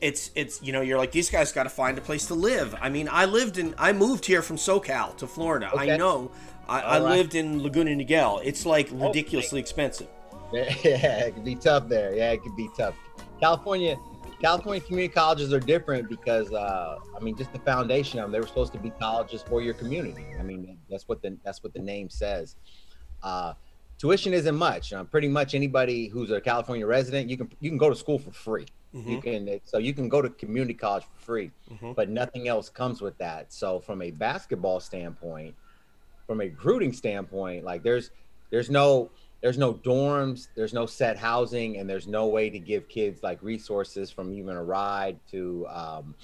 It's 0.01 0.31
it's 0.37 0.63
you 0.63 0.73
know 0.73 0.81
you're 0.81 0.97
like 0.97 1.11
these 1.11 1.29
guys 1.29 1.53
got 1.53 1.65
to 1.65 1.69
find 1.69 1.99
a 1.99 2.01
place 2.01 2.27
to 2.29 2.35
live. 2.35 2.75
I 2.81 2.89
mean 2.89 3.09
I 3.11 3.25
lived 3.25 3.59
in 3.59 3.75
I 3.77 3.93
moved 3.93 4.25
here 4.25 4.43
from 4.43 4.57
SoCal 4.57 5.17
to 5.17 5.27
Florida. 5.27 5.73
I 5.77 5.97
know 5.97 6.31
I, 6.69 6.81
I 6.81 7.01
right. 7.01 7.17
lived 7.17 7.35
in 7.35 7.61
Laguna 7.65 7.91
Niguel. 7.91 8.41
It's 8.45 8.65
like 8.65 8.89
ridiculously 8.93 9.61
expensive. 9.61 10.07
Yeah, 10.53 11.27
it 11.27 11.35
could 11.35 11.45
be 11.45 11.57
tough 11.57 11.89
there. 11.89 12.15
Yeah, 12.15 12.31
it 12.31 12.43
could 12.43 12.57
be 12.57 12.71
tough. 12.77 12.95
California, 13.41 13.99
California 14.41 14.81
community 14.81 15.13
colleges 15.13 15.53
are 15.53 15.61
different 15.61 16.09
because, 16.09 16.53
uh, 16.53 16.99
I 17.17 17.21
mean, 17.21 17.37
just 17.37 17.53
the 17.53 17.59
foundation 17.59 18.19
of 18.21 18.25
them. 18.25 18.33
They 18.33 18.41
were 18.41 18.47
supposed 18.47 18.73
to 18.75 18.79
be 18.79 18.91
colleges 18.91 19.43
for 19.43 19.61
your 19.63 19.75
community. 19.75 20.27
I 20.39 20.43
mean, 20.43 20.79
that's 20.89 21.09
what 21.09 21.23
the 21.23 21.37
that's 21.45 21.63
what 21.63 21.73
the 21.73 21.81
name 21.81 22.09
says. 22.09 22.57
Uh, 23.23 23.55
tuition 23.99 24.33
isn't 24.33 24.55
much. 24.55 24.93
Uh, 24.93 25.03
pretty 25.05 25.29
much 25.29 25.55
anybody 25.55 26.07
who's 26.07 26.31
a 26.31 26.41
California 26.41 26.87
resident, 26.87 27.29
you 27.29 27.37
can 27.37 27.51
you 27.61 27.69
can 27.71 27.79
go 27.79 27.91
to 27.91 27.97
school 27.97 28.19
for 28.19 28.31
free. 28.31 28.67
You 29.11 29.21
can 29.21 29.61
so 29.65 29.79
you 29.79 29.93
can 29.93 30.09
go 30.09 30.23
to 30.23 30.31
community 30.31 30.73
college 30.75 31.05
for 31.05 31.25
free, 31.25 31.51
but 31.95 32.09
nothing 32.09 32.49
else 32.49 32.69
comes 32.71 33.01
with 33.03 33.19
that. 33.19 33.53
So 33.53 33.81
from 33.81 34.01
a 34.03 34.11
basketball 34.13 34.81
standpoint, 34.81 35.55
from 36.27 36.41
a 36.41 36.45
recruiting 36.45 36.93
standpoint, 36.93 37.65
like 37.65 37.83
there's 37.83 38.11
there's 38.51 38.71
no 38.71 39.11
there's 39.41 39.59
no 39.59 39.75
dorms, 39.75 40.49
there's 40.57 40.75
no 40.75 40.87
set 40.87 41.17
housing, 41.17 41.79
and 41.79 41.89
there's 41.89 42.07
no 42.07 42.27
way 42.27 42.51
to 42.51 42.59
give 42.59 42.89
kids 42.89 43.23
like 43.23 43.43
resources 43.43 44.11
from 44.11 44.33
even 44.33 44.57
a 44.57 44.63
ride 44.63 45.19
to 45.31 45.67
um, 45.69 46.15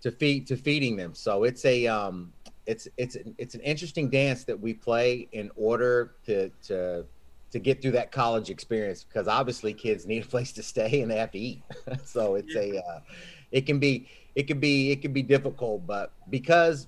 to 0.00 0.10
feed 0.10 0.46
to 0.46 0.56
feeding 0.56 0.96
them. 0.96 1.14
So 1.14 1.44
it's 1.44 1.64
a 1.64 1.86
um, 1.86 2.32
it's 2.66 2.86
it's 2.96 3.16
it's 3.38 3.54
an 3.54 3.60
interesting 3.62 4.10
dance 4.10 4.44
that 4.44 4.58
we 4.58 4.74
play 4.74 5.28
in 5.32 5.50
order 5.56 6.12
to 6.26 6.50
to 6.64 7.04
to 7.50 7.58
get 7.58 7.80
through 7.80 7.92
that 7.92 8.12
college 8.12 8.50
experience 8.50 9.04
because 9.04 9.28
obviously 9.28 9.72
kids 9.72 10.06
need 10.06 10.24
a 10.24 10.26
place 10.26 10.52
to 10.52 10.62
stay 10.62 11.00
and 11.00 11.10
they 11.10 11.16
have 11.16 11.30
to 11.32 11.38
eat. 11.38 11.62
so 12.04 12.36
it's 12.36 12.54
a 12.54 12.78
uh, 12.78 13.00
it 13.50 13.66
can 13.66 13.78
be 13.78 14.08
it 14.36 14.46
can 14.46 14.60
be 14.60 14.92
it 14.92 15.02
can 15.02 15.12
be 15.12 15.22
difficult, 15.22 15.86
but 15.86 16.12
because 16.30 16.86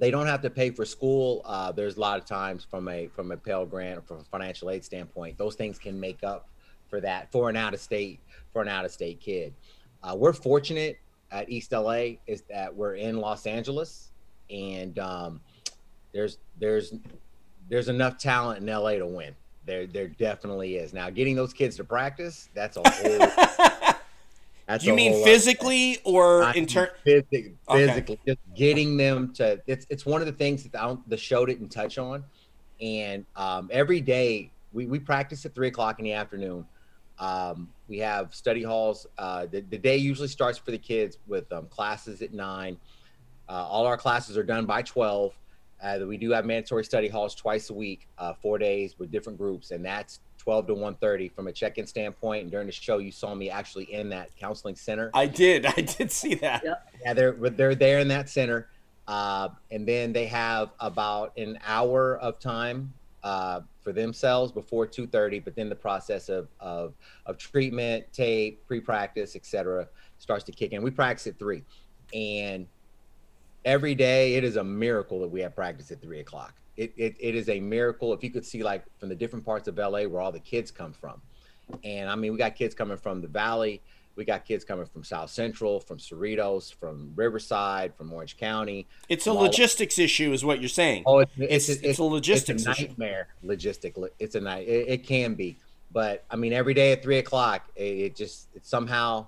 they 0.00 0.10
don't 0.10 0.26
have 0.26 0.40
to 0.40 0.50
pay 0.50 0.70
for 0.70 0.86
school. 0.86 1.42
Uh, 1.44 1.70
there's 1.70 1.98
a 1.98 2.00
lot 2.00 2.18
of 2.18 2.24
times 2.24 2.64
from 2.68 2.88
a 2.88 3.06
from 3.08 3.30
a 3.30 3.36
Pell 3.36 3.66
Grant 3.66 3.98
or 3.98 4.02
from 4.02 4.16
a 4.18 4.24
financial 4.24 4.70
aid 4.70 4.82
standpoint, 4.84 5.36
those 5.36 5.54
things 5.54 5.78
can 5.78 6.00
make 6.00 6.24
up 6.24 6.48
for 6.88 7.00
that 7.02 7.30
for 7.30 7.50
an 7.50 7.56
out 7.56 7.74
of 7.74 7.80
state 7.80 8.18
for 8.52 8.62
an 8.62 8.68
out 8.68 8.84
of 8.84 8.90
state 8.90 9.20
kid. 9.20 9.54
Uh, 10.02 10.16
we're 10.16 10.32
fortunate 10.32 10.98
at 11.30 11.48
East 11.50 11.70
LA 11.72 12.14
is 12.26 12.42
that 12.48 12.74
we're 12.74 12.94
in 12.94 13.18
Los 13.18 13.46
Angeles, 13.46 14.10
and 14.48 14.98
um, 14.98 15.40
there's 16.12 16.38
there's 16.58 16.94
there's 17.68 17.88
enough 17.88 18.16
talent 18.16 18.66
in 18.66 18.66
LA 18.66 18.92
to 18.94 19.06
win. 19.06 19.34
There 19.66 19.86
there 19.86 20.08
definitely 20.08 20.76
is. 20.76 20.94
Now 20.94 21.10
getting 21.10 21.36
those 21.36 21.52
kids 21.52 21.76
to 21.76 21.84
practice, 21.84 22.48
that's 22.54 22.78
a 22.78 22.82
whole. 22.90 23.89
that's 24.70 24.84
you 24.84 24.94
mean 24.94 25.24
physically 25.24 25.98
or 26.04 26.44
I 26.44 26.52
in 26.52 26.66
turn? 26.66 26.88
physi- 27.04 27.54
Okay. 27.68 27.86
physically, 27.86 28.20
just 28.26 28.38
getting 28.54 28.96
them 28.96 29.32
to. 29.34 29.60
It's 29.66 29.86
it's 29.90 30.06
one 30.06 30.20
of 30.20 30.26
the 30.26 30.32
things 30.32 30.62
that 30.64 30.98
the 31.08 31.16
show 31.16 31.44
didn't 31.44 31.70
touch 31.70 31.98
on, 31.98 32.24
and 32.80 33.26
um, 33.36 33.68
every 33.72 34.00
day 34.00 34.50
we 34.72 34.86
we 34.86 34.98
practice 35.00 35.44
at 35.44 35.54
three 35.54 35.68
o'clock 35.68 35.98
in 35.98 36.04
the 36.04 36.12
afternoon. 36.12 36.64
Um, 37.18 37.68
we 37.88 37.98
have 37.98 38.34
study 38.34 38.62
halls. 38.62 39.06
Uh, 39.18 39.46
the, 39.46 39.60
the 39.60 39.76
day 39.76 39.96
usually 39.96 40.28
starts 40.28 40.56
for 40.56 40.70
the 40.70 40.78
kids 40.78 41.18
with 41.26 41.52
um, 41.52 41.66
classes 41.66 42.22
at 42.22 42.32
nine. 42.32 42.78
Uh, 43.48 43.66
all 43.68 43.86
our 43.86 43.96
classes 43.96 44.36
are 44.38 44.44
done 44.44 44.66
by 44.66 44.82
twelve. 44.82 45.32
Uh, 45.82 45.98
we 46.06 46.16
do 46.16 46.30
have 46.30 46.44
mandatory 46.44 46.84
study 46.84 47.08
halls 47.08 47.34
twice 47.34 47.70
a 47.70 47.74
week, 47.74 48.06
uh, 48.18 48.34
four 48.34 48.58
days 48.58 48.98
with 48.98 49.10
different 49.10 49.36
groups, 49.38 49.70
and 49.72 49.84
that's 49.84 50.20
12 50.40 50.68
to 50.68 50.74
1.30 50.74 51.30
from 51.32 51.48
a 51.48 51.52
check-in 51.52 51.86
standpoint. 51.86 52.42
And 52.42 52.50
during 52.50 52.66
the 52.66 52.72
show, 52.72 52.96
you 52.96 53.12
saw 53.12 53.34
me 53.34 53.50
actually 53.50 53.92
in 53.92 54.08
that 54.08 54.34
counseling 54.36 54.74
center. 54.74 55.10
I 55.12 55.26
did. 55.26 55.66
I 55.66 55.82
did 55.82 56.10
see 56.10 56.34
that. 56.36 56.62
Yeah. 56.64 56.74
Yeah, 57.04 57.12
they're 57.12 57.32
they're 57.32 57.74
there 57.74 57.98
in 57.98 58.08
that 58.08 58.28
center, 58.28 58.68
uh, 59.06 59.48
and 59.70 59.86
then 59.86 60.12
they 60.12 60.26
have 60.26 60.70
about 60.80 61.36
an 61.38 61.58
hour 61.64 62.18
of 62.18 62.38
time 62.38 62.92
uh, 63.22 63.60
for 63.82 63.92
themselves 63.92 64.52
before 64.52 64.86
two 64.86 65.06
thirty. 65.06 65.38
But 65.38 65.56
then 65.56 65.68
the 65.68 65.74
process 65.74 66.28
of 66.28 66.48
of 66.58 66.94
of 67.26 67.38
treatment, 67.38 68.04
tape, 68.12 68.66
pre-practice, 68.66 69.34
etc., 69.36 69.88
starts 70.18 70.44
to 70.44 70.52
kick 70.52 70.72
in. 70.72 70.82
We 70.82 70.90
practice 70.90 71.26
at 71.26 71.38
three, 71.38 71.64
and 72.12 72.66
every 73.64 73.94
day 73.94 74.34
it 74.34 74.44
is 74.44 74.56
a 74.56 74.64
miracle 74.64 75.20
that 75.20 75.28
we 75.28 75.40
have 75.40 75.54
practice 75.54 75.90
at 75.90 76.02
three 76.02 76.20
o'clock. 76.20 76.54
It, 76.80 76.94
it, 76.96 77.14
it 77.20 77.34
is 77.34 77.50
a 77.50 77.60
miracle 77.60 78.14
if 78.14 78.24
you 78.24 78.30
could 78.30 78.46
see 78.46 78.62
like 78.62 78.82
from 78.98 79.10
the 79.10 79.14
different 79.14 79.44
parts 79.44 79.68
of 79.68 79.76
LA 79.76 80.04
where 80.04 80.22
all 80.22 80.32
the 80.32 80.40
kids 80.40 80.70
come 80.70 80.94
from. 80.94 81.20
And 81.84 82.08
I 82.08 82.14
mean, 82.14 82.32
we 82.32 82.38
got 82.38 82.56
kids 82.56 82.74
coming 82.74 82.96
from 82.96 83.20
the 83.20 83.28
Valley, 83.28 83.82
we 84.16 84.24
got 84.24 84.46
kids 84.46 84.64
coming 84.64 84.86
from 84.86 85.04
South 85.04 85.28
Central, 85.28 85.78
from 85.78 85.98
Cerritos, 85.98 86.72
from 86.74 87.12
Riverside, 87.14 87.94
from 87.96 88.10
Orange 88.14 88.38
County. 88.38 88.86
It's 89.10 89.26
a 89.26 89.34
Well, 89.34 89.42
logistics 89.44 89.98
issue, 89.98 90.32
is 90.32 90.42
what 90.42 90.60
you're 90.60 90.70
saying. 90.70 91.02
Oh, 91.04 91.18
it's 91.18 91.36
It's- 91.68 91.68
it's 91.82 91.98
a 91.98 92.02
logistics 92.04 92.62
It's 92.62 92.66
a 92.68 92.70
issue. 92.70 92.86
nightmare. 92.88 93.28
Logistic. 93.44 94.08
It's 94.18 94.34
a 94.34 94.40
night. 94.40 94.66
It, 94.66 94.88
it 94.88 95.06
can 95.06 95.34
be, 95.34 95.58
but 95.92 96.24
I 96.30 96.36
mean, 96.36 96.54
every 96.54 96.72
day 96.72 96.92
at 96.92 97.02
three 97.02 97.18
o'clock, 97.18 97.68
it, 97.76 97.82
it 97.82 98.16
just 98.16 98.48
it 98.54 98.64
somehow 98.64 99.26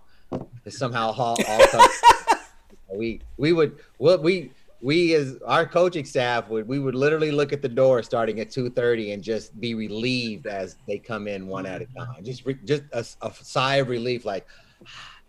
it 0.65 0.73
somehow 0.73 1.13
all, 1.13 1.37
all 1.47 1.67
comes. 1.67 2.03
we 2.95 3.21
we 3.37 3.53
would 3.53 3.79
what 3.99 4.23
we 4.23 4.53
we 4.83 5.15
as 5.15 5.39
our 5.47 5.65
coaching 5.65 6.05
staff 6.05 6.49
would 6.49 6.67
we 6.67 6.79
would 6.81 6.95
literally 6.97 7.31
look 7.31 7.53
at 7.53 7.63
the 7.63 7.69
door 7.69 8.03
starting 8.03 8.41
at 8.41 8.49
2.30 8.51 9.15
and 9.15 9.23
just 9.23 9.59
be 9.61 9.75
relieved 9.75 10.47
as 10.49 10.77
they 10.89 10.99
come 10.99 11.29
in 11.29 11.47
one 11.47 11.67
at 11.67 11.83
a 11.83 11.87
time. 11.97 12.23
Just 12.25 12.45
re, 12.45 12.59
just 12.65 12.83
a, 12.93 13.05
a 13.23 13.33
sigh 13.33 13.77
of 13.77 13.89
relief 13.89 14.25
like 14.25 14.47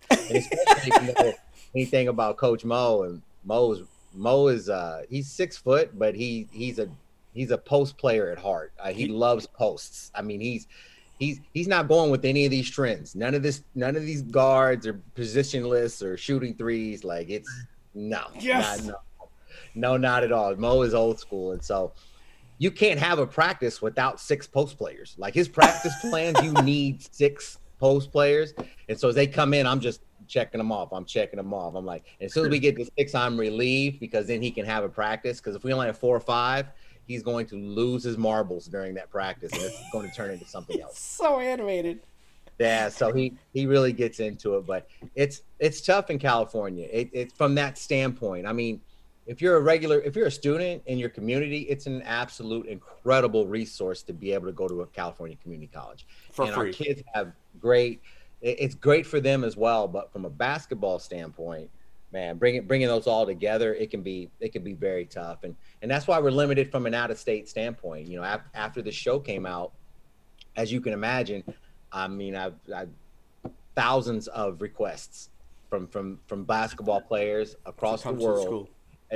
especially 0.09 0.91
if 0.91 1.01
you 1.01 1.13
know 1.23 1.33
anything 1.75 2.07
about 2.07 2.37
coach 2.37 2.65
mo 2.65 3.03
and 3.03 3.21
mo's 3.45 3.83
mo 4.13 4.47
is 4.47 4.69
uh 4.69 5.03
he's 5.09 5.29
six 5.29 5.57
foot 5.57 5.97
but 5.97 6.15
he 6.15 6.47
he's 6.51 6.79
a 6.79 6.87
he's 7.33 7.51
a 7.51 7.57
post 7.57 7.97
player 7.97 8.29
at 8.31 8.37
heart. 8.37 8.73
Uh, 8.79 8.91
he 8.91 9.07
loves 9.07 9.47
posts. 9.47 10.11
I 10.15 10.21
mean 10.21 10.39
he's 10.39 10.67
he's 11.19 11.39
he's 11.53 11.67
not 11.67 11.87
going 11.87 12.11
with 12.11 12.25
any 12.25 12.45
of 12.45 12.51
these 12.51 12.69
trends. 12.69 13.15
None 13.15 13.33
of 13.35 13.41
this 13.43 13.63
none 13.75 13.95
of 13.95 14.03
these 14.03 14.21
guards 14.23 14.85
are 14.87 14.99
positionless 15.15 16.01
or 16.03 16.17
shooting 16.17 16.53
threes. 16.55 17.03
Like 17.03 17.29
it's 17.29 17.49
no 17.93 18.23
Yes. 18.39 18.85
not- 18.85 18.87
no 18.87 18.95
no 19.75 19.97
not 19.97 20.23
at 20.23 20.31
all. 20.31 20.55
Mo 20.55 20.81
is 20.81 20.93
old 20.93 21.19
school 21.19 21.51
and 21.51 21.63
so 21.63 21.93
you 22.59 22.71
can't 22.71 22.99
have 22.99 23.19
a 23.19 23.27
practice 23.27 23.81
without 23.81 24.19
six 24.19 24.47
post 24.47 24.77
players. 24.77 25.15
Like 25.17 25.33
his 25.33 25.47
practice 25.47 25.93
plans 26.01 26.41
you 26.43 26.53
need 26.63 27.01
six 27.13 27.57
post 27.79 28.11
players. 28.11 28.53
And 28.89 28.99
so 28.99 29.09
as 29.09 29.15
they 29.15 29.27
come 29.27 29.53
in 29.53 29.65
i'm 29.67 29.79
just 29.79 30.01
checking 30.27 30.57
them 30.57 30.71
off. 30.71 30.91
I'm 30.93 31.05
checking 31.05 31.37
them 31.37 31.53
off. 31.53 31.75
I'm 31.75 31.85
like 31.85 32.05
as 32.21 32.33
soon 32.33 32.45
as 32.45 32.51
we 32.51 32.59
get 32.59 32.75
to 32.77 32.89
six 32.97 33.13
i'm 33.15 33.39
relieved 33.39 33.99
because 33.99 34.27
then 34.27 34.41
he 34.41 34.51
can 34.51 34.65
have 34.65 34.83
a 34.83 34.89
practice. 34.89 35.39
Because 35.39 35.55
if 35.55 35.63
we 35.63 35.73
only 35.73 35.87
have 35.87 35.97
four 35.97 36.15
or 36.15 36.21
five 36.21 36.67
he's 37.07 37.23
going 37.23 37.45
to 37.47 37.55
lose 37.55 38.03
his 38.03 38.17
marbles 38.17 38.65
during 38.65 38.93
that 38.95 39.09
practice 39.09 39.51
and 39.53 39.61
it's 39.61 39.77
going 39.91 40.09
to 40.09 40.15
turn 40.15 40.31
into 40.31 40.45
something 40.45 40.81
else. 40.81 40.99
So 41.23 41.39
animated. 41.39 42.01
yeah, 42.59 42.89
so 42.89 43.13
he 43.13 43.33
he 43.53 43.65
really 43.65 43.93
gets 43.93 44.19
into 44.19 44.55
it, 44.55 44.65
but 44.65 44.87
it's 45.15 45.41
it's 45.59 45.81
tough 45.81 46.09
in 46.09 46.19
California. 46.19 46.87
It, 46.91 47.09
it's 47.13 47.33
from 47.33 47.55
that 47.55 47.77
standpoint. 47.77 48.45
I 48.45 48.53
mean, 48.53 48.81
if 49.25 49.41
you're 49.41 49.55
a 49.57 49.61
regular, 49.61 49.99
if 50.01 50.15
you're 50.15 50.27
a 50.27 50.31
student 50.31 50.83
in 50.85 50.97
your 50.97 51.09
community, 51.09 51.59
it's 51.69 51.85
an 51.85 52.01
absolute 52.03 52.67
incredible 52.67 53.47
resource 53.47 54.03
to 54.03 54.13
be 54.13 54.33
able 54.33 54.47
to 54.47 54.51
go 54.51 54.67
to 54.67 54.81
a 54.81 54.87
California 54.87 55.37
community 55.41 55.69
college. 55.73 56.05
For 56.31 56.45
and 56.45 56.53
free. 56.53 56.67
our 56.67 56.73
kids 56.73 57.01
have 57.13 57.31
great. 57.59 58.01
It's 58.41 58.75
great 58.75 59.05
for 59.05 59.21
them 59.21 59.45
as 59.45 59.55
well, 59.55 59.87
but 59.87 60.11
from 60.11 60.25
a 60.25 60.29
basketball 60.29 60.99
standpoint, 60.99 61.69
man, 62.11 62.37
bringing 62.37 62.67
bringing 62.67 62.87
those 62.87 63.07
all 63.07 63.25
together, 63.25 63.73
it 63.73 63.89
can 63.89 64.01
be 64.01 64.29
it 64.41 64.51
can 64.51 64.63
be 64.63 64.73
very 64.73 65.05
tough, 65.05 65.43
and 65.43 65.55
and 65.81 65.89
that's 65.89 66.07
why 66.07 66.19
we're 66.19 66.31
limited 66.31 66.69
from 66.69 66.85
an 66.85 66.93
out 66.93 67.09
of 67.09 67.17
state 67.17 67.47
standpoint. 67.47 68.07
You 68.07 68.17
know, 68.17 68.23
af- 68.23 68.49
after 68.53 68.81
the 68.81 68.91
show 68.91 69.19
came 69.19 69.45
out, 69.45 69.71
as 70.57 70.73
you 70.73 70.81
can 70.81 70.91
imagine, 70.91 71.43
I 71.93 72.09
mean, 72.09 72.35
I've, 72.35 72.55
I've 72.75 72.89
thousands 73.75 74.27
of 74.27 74.61
requests 74.61 75.29
from 75.69 75.87
from 75.87 76.19
from 76.27 76.43
basketball 76.43 76.99
players 76.99 77.55
across 77.65 78.03
the 78.03 78.11
world. 78.13 78.67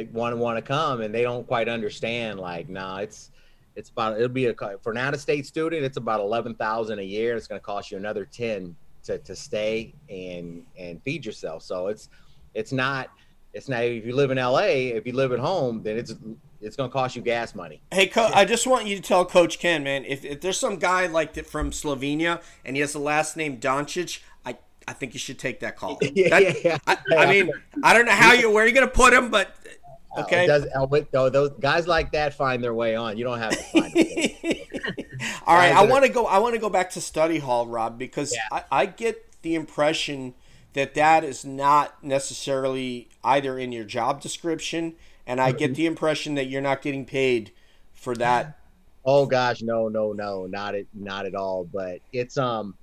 Want 0.05 0.33
to 0.33 0.37
want 0.37 0.57
to 0.57 0.61
come 0.61 1.01
and 1.01 1.13
they 1.13 1.21
don't 1.23 1.45
quite 1.47 1.67
understand. 1.69 2.39
Like, 2.39 2.69
nah, 2.69 2.97
it's 2.99 3.31
it's 3.75 3.89
about 3.89 4.15
it'll 4.17 4.29
be 4.29 4.47
a 4.47 4.53
for 4.81 4.91
an 4.91 4.97
out 4.97 5.13
of 5.13 5.19
state 5.21 5.45
student, 5.45 5.83
it's 5.83 5.97
about 5.97 6.19
eleven 6.19 6.53
thousand 6.55 6.99
a 6.99 7.03
year. 7.03 7.35
It's 7.35 7.47
going 7.47 7.59
to 7.59 7.65
cost 7.65 7.91
you 7.91 7.97
another 7.97 8.25
ten 8.25 8.75
to 9.03 9.17
to 9.19 9.35
stay 9.35 9.93
and 10.09 10.63
and 10.77 11.01
feed 11.03 11.25
yourself. 11.25 11.63
So 11.63 11.87
it's 11.87 12.09
it's 12.53 12.71
not 12.71 13.09
it's 13.53 13.69
not 13.69 13.83
if 13.83 14.05
you 14.05 14.15
live 14.15 14.31
in 14.31 14.37
LA, 14.37 14.59
if 14.95 15.05
you 15.07 15.13
live 15.13 15.31
at 15.31 15.39
home, 15.39 15.81
then 15.83 15.97
it's 15.97 16.13
it's 16.59 16.75
going 16.75 16.89
to 16.89 16.93
cost 16.93 17.15
you 17.15 17.21
gas 17.21 17.53
money. 17.53 17.81
Hey, 17.91 18.07
Co- 18.07 18.31
I 18.33 18.43
just 18.45 18.65
want 18.65 18.87
you 18.87 18.95
to 18.95 19.01
tell 19.01 19.23
Coach 19.23 19.59
Ken, 19.59 19.83
man, 19.83 20.03
if, 20.05 20.25
if 20.25 20.41
there's 20.41 20.59
some 20.59 20.77
guy 20.77 21.05
like 21.05 21.33
that 21.35 21.45
from 21.45 21.69
Slovenia 21.69 22.41
and 22.65 22.75
he 22.75 22.81
has 22.81 22.93
the 22.93 22.99
last 22.99 23.37
name 23.37 23.57
Doncic, 23.59 24.21
I 24.43 24.57
I 24.87 24.93
think 24.93 25.13
you 25.13 25.19
should 25.19 25.37
take 25.37 25.59
that 25.59 25.77
call. 25.77 25.99
yeah, 26.15 26.29
That- 26.29 26.41
yeah, 26.41 26.53
yeah. 26.63 26.77
I, 26.87 26.97
I 27.15 27.25
mean, 27.31 27.51
I 27.83 27.93
don't 27.93 28.05
know 28.07 28.11
how 28.11 28.33
you 28.33 28.49
where 28.51 28.65
you're 28.65 28.73
gonna 28.73 28.87
put 28.87 29.13
him, 29.13 29.29
but 29.29 29.55
okay. 30.17 30.45
it 30.45 30.47
does, 30.47 30.67
uh, 30.75 30.85
but 30.85 31.11
though 31.11 31.29
those 31.29 31.51
guys 31.59 31.87
like 31.87 32.11
that 32.11 32.33
find 32.33 32.63
their 32.63 32.73
way 32.73 32.95
on. 32.95 33.17
You 33.17 33.23
don't 33.23 33.39
have 33.39 33.51
to 33.51 33.63
find. 33.63 33.93
All 35.47 35.55
right, 35.55 35.73
I 35.73 35.85
want 35.85 36.05
to 36.05 36.09
go. 36.09 36.25
I 36.25 36.37
want 36.39 36.55
to 36.55 36.59
go 36.59 36.69
back 36.69 36.91
to 36.91 37.01
study 37.01 37.39
hall, 37.39 37.67
Rob, 37.67 37.97
because 37.97 38.33
Yeah. 38.33 38.59
I, 38.71 38.81
I 38.81 38.85
get 38.85 39.41
the 39.41 39.55
impression 39.55 40.33
that 40.73 40.93
that 40.93 41.23
is 41.23 41.43
not 41.43 42.03
necessarily 42.03 43.09
either 43.23 43.57
in 43.57 43.71
your 43.71 43.83
job 43.83 44.21
description, 44.21 44.95
and 45.25 45.41
I 45.41 45.51
get 45.51 45.75
the 45.75 45.85
impression 45.85 46.35
that 46.35 46.47
you're 46.47 46.61
not 46.61 46.81
getting 46.81 47.05
paid 47.05 47.51
for 47.93 48.15
that. 48.15 48.59
Oh 49.09 49.25
gosh, 49.25 49.61
no, 49.61 49.87
no, 49.87 50.11
no, 50.11 50.47
not 50.47 50.75
at 50.75 50.85
not 50.93 51.25
at 51.25 51.33
all. 51.33 51.63
But 51.63 52.01
it's 52.11 52.37
um, 52.37 52.75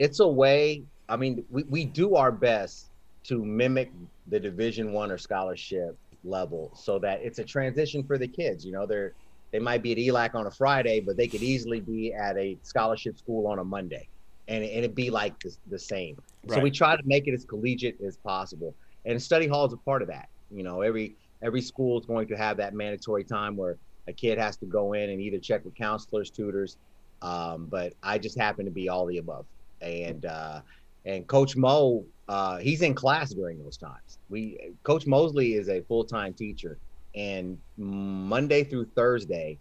it's 0.00 0.18
a 0.18 0.26
way. 0.26 0.82
I 1.08 1.14
mean, 1.16 1.44
we, 1.50 1.62
we 1.62 1.84
do 1.84 2.16
our 2.16 2.32
best 2.32 2.86
to 3.24 3.44
mimic 3.44 3.92
the 4.26 4.40
Division 4.40 4.92
One 4.92 5.12
or 5.12 5.18
scholarship 5.18 5.96
level, 6.28 6.70
so 6.74 6.98
that 7.00 7.20
it's 7.22 7.38
a 7.38 7.44
transition 7.44 8.02
for 8.02 8.18
the 8.18 8.28
kids. 8.28 8.64
You 8.64 8.72
know, 8.72 8.86
they're 8.86 9.12
they 9.50 9.58
might 9.58 9.82
be 9.82 9.92
at 9.92 9.98
ELAC 9.98 10.34
on 10.34 10.46
a 10.46 10.50
Friday, 10.50 11.00
but 11.00 11.16
they 11.16 11.26
could 11.26 11.42
easily 11.42 11.80
be 11.80 12.12
at 12.12 12.36
a 12.36 12.58
scholarship 12.62 13.18
school 13.18 13.46
on 13.46 13.58
a 13.58 13.64
Monday, 13.64 14.08
and 14.46 14.62
and 14.62 14.84
it'd 14.84 14.94
be 14.94 15.10
like 15.10 15.38
the, 15.40 15.54
the 15.70 15.78
same. 15.78 16.16
So 16.48 16.60
we 16.60 16.70
try 16.70 16.96
to 16.96 17.02
make 17.04 17.26
it 17.26 17.34
as 17.34 17.44
collegiate 17.44 18.00
as 18.00 18.16
possible, 18.16 18.74
and 19.04 19.20
study 19.20 19.46
hall 19.46 19.66
is 19.66 19.72
a 19.72 19.78
part 19.78 20.02
of 20.02 20.08
that. 20.08 20.28
You 20.50 20.62
know, 20.62 20.82
every 20.82 21.16
every 21.42 21.62
school 21.62 22.00
is 22.00 22.06
going 22.06 22.28
to 22.28 22.36
have 22.36 22.56
that 22.58 22.74
mandatory 22.74 23.24
time 23.24 23.56
where 23.56 23.76
a 24.06 24.12
kid 24.12 24.38
has 24.38 24.56
to 24.58 24.66
go 24.66 24.94
in 24.94 25.10
and 25.10 25.20
either 25.20 25.38
check 25.38 25.64
with 25.64 25.74
counselors, 25.74 26.30
tutors. 26.30 26.76
Um, 27.20 27.66
but 27.66 27.92
I 28.02 28.18
just 28.18 28.38
happen 28.38 28.64
to 28.64 28.70
be 28.70 28.88
all 28.88 29.06
the 29.06 29.18
above. 29.18 29.44
And 29.80 30.24
uh, 30.24 30.60
and 31.04 31.26
Coach 31.26 31.56
Mo, 31.56 32.04
uh, 32.28 32.58
he's 32.58 32.82
in 32.82 32.94
class 32.94 33.30
during 33.30 33.62
those 33.62 33.76
times. 33.76 34.18
We 34.28 34.72
Coach 34.82 35.06
Mosley 35.06 35.54
is 35.54 35.68
a 35.68 35.80
full 35.82 36.04
time 36.04 36.34
teacher, 36.34 36.78
and 37.14 37.58
Monday 37.76 38.64
through 38.64 38.86
Thursday, 38.94 39.58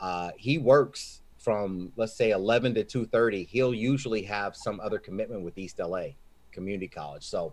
uh, 0.00 0.30
he 0.36 0.58
works 0.58 1.20
from 1.38 1.92
let's 1.96 2.14
say 2.14 2.30
11 2.30 2.74
to 2.74 2.84
2:30. 2.84 3.46
He'll 3.46 3.74
usually 3.74 4.22
have 4.22 4.56
some 4.56 4.80
other 4.80 4.98
commitment 4.98 5.42
with 5.42 5.58
East 5.58 5.78
LA 5.78 6.08
Community 6.52 6.88
College. 6.88 7.24
So 7.24 7.52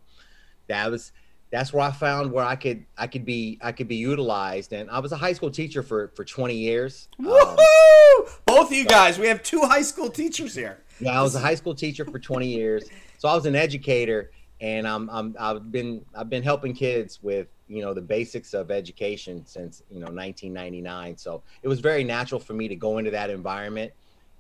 that 0.68 0.90
was 0.90 1.12
that's 1.50 1.72
where 1.72 1.84
I 1.84 1.92
found 1.92 2.32
where 2.32 2.46
I 2.46 2.56
could 2.56 2.86
I 2.98 3.08
could 3.08 3.26
be 3.26 3.58
I 3.62 3.72
could 3.72 3.88
be 3.88 3.96
utilized. 3.96 4.74
And 4.74 4.90
I 4.90 5.00
was 5.00 5.12
a 5.12 5.18
high 5.18 5.34
school 5.34 5.52
teacher 5.52 5.84
for 5.84 6.10
for 6.16 6.24
20 6.24 6.56
years. 6.56 7.10
Um, 7.20 7.26
Woohoo! 7.26 8.30
Both 8.46 8.68
of 8.68 8.74
you 8.74 8.86
guys, 8.86 9.20
we 9.20 9.28
have 9.28 9.44
two 9.44 9.62
high 9.62 9.82
school 9.82 10.10
teachers 10.10 10.56
here. 10.56 10.84
yeah, 11.00 11.20
I 11.20 11.22
was 11.22 11.36
a 11.36 11.40
high 11.40 11.56
school 11.56 11.76
teacher 11.76 12.06
for 12.06 12.20
20 12.20 12.48
years. 12.48 12.86
So 13.20 13.28
I 13.30 13.36
was 13.36 13.46
an 13.46 13.56
educator, 13.56 14.32
and 14.60 14.88
I'm, 14.88 15.10
I'm 15.10 15.36
I've 15.40 15.72
been 15.72 16.04
I've 16.16 16.30
been 16.30 16.44
helping 16.44 16.74
kids 16.74 17.20
with 17.22 17.48
you 17.68 17.82
know 17.82 17.94
the 17.94 18.02
basics 18.02 18.54
of 18.54 18.72
education 18.72 19.46
since 19.46 19.84
you 19.90 20.00
know 20.00 20.08
1999. 20.08 21.18
So 21.18 21.44
it 21.62 21.68
was 21.68 21.80
very 21.80 22.04
natural 22.04 22.40
for 22.40 22.54
me 22.54 22.68
to 22.68 22.76
go 22.76 22.98
into 22.98 23.12
that 23.12 23.30
environment, 23.30 23.94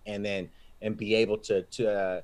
and 0.05 0.25
then 0.25 0.49
and 0.81 0.97
be 0.97 1.15
able 1.15 1.37
to 1.39 1.63
to 1.63 1.91
uh, 1.91 2.21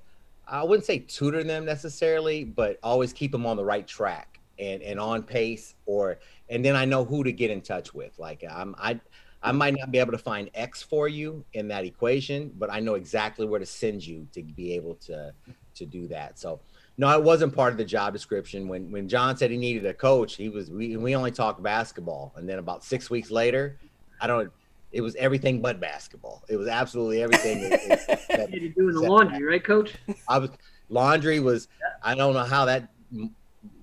I 0.48 0.64
wouldn't 0.64 0.86
say 0.86 1.00
tutor 1.00 1.44
them 1.44 1.66
necessarily, 1.66 2.44
but 2.44 2.80
always 2.82 3.14
keep 3.14 3.32
them 3.32 3.46
on 3.46 3.58
the 3.58 3.66
right 3.66 3.88
track 3.88 4.40
and 4.58 4.82
and 4.82 5.00
on 5.00 5.24
pace. 5.24 5.76
Or 5.86 6.20
and 6.50 6.66
then 6.66 6.76
I 6.76 6.86
know 6.86 7.06
who 7.06 7.24
to 7.24 7.32
get 7.32 7.52
in 7.52 7.62
touch 7.62 7.94
with. 7.94 8.18
Like 8.18 8.44
I'm 8.50 8.76
I. 8.78 9.00
I 9.46 9.52
might 9.52 9.76
not 9.78 9.92
be 9.92 9.98
able 9.98 10.14
to 10.14 10.18
find 10.18 10.50
X 10.54 10.82
for 10.82 11.10
you 11.10 11.44
in 11.52 11.68
that 11.68 11.84
equation, 11.84 12.54
but 12.58 12.72
I 12.72 12.80
know 12.80 12.94
exactly 12.94 13.46
where 13.46 13.60
to 13.60 13.66
send 13.66 14.08
you 14.08 14.26
to 14.32 14.42
be 14.42 14.72
able 14.72 14.96
to 15.08 15.34
to 15.76 15.86
do 15.86 16.08
that. 16.08 16.40
So 16.40 16.62
no, 16.98 17.10
it 17.18 17.24
wasn't 17.24 17.56
part 17.56 17.72
of 17.74 17.78
the 17.78 17.86
job 17.86 18.14
description. 18.14 18.68
When 18.68 18.92
when 18.92 19.08
John 19.08 19.36
said 19.38 19.50
he 19.52 19.58
needed 19.58 19.86
a 19.86 19.94
coach, 19.94 20.36
he 20.36 20.50
was 20.50 20.70
we 20.70 20.96
we 20.98 21.16
only 21.16 21.32
talked 21.32 21.62
basketball, 21.64 22.34
and 22.36 22.48
then 22.48 22.60
about 22.60 22.84
six 22.84 23.10
weeks 23.10 23.32
later, 23.32 23.80
I 24.22 24.28
don't. 24.28 24.52
It 24.92 25.02
was 25.02 25.16
everything 25.16 25.60
but 25.60 25.80
basketball. 25.80 26.44
It 26.50 26.56
was 26.56 26.68
absolutely 26.68 27.24
everything. 27.24 27.68
that- 27.70 28.08
that- 28.30 28.52
You're 28.54 28.70
doing 28.70 28.94
the 28.94 29.02
laundry, 29.02 29.44
right, 29.44 29.64
Coach? 29.64 29.96
I 30.30 30.38
was 30.38 30.52
laundry 30.90 31.40
was. 31.40 31.68
I 32.04 32.14
don't 32.14 32.34
know 32.36 32.44
how 32.44 32.66
that 32.66 32.90
m- 33.12 33.34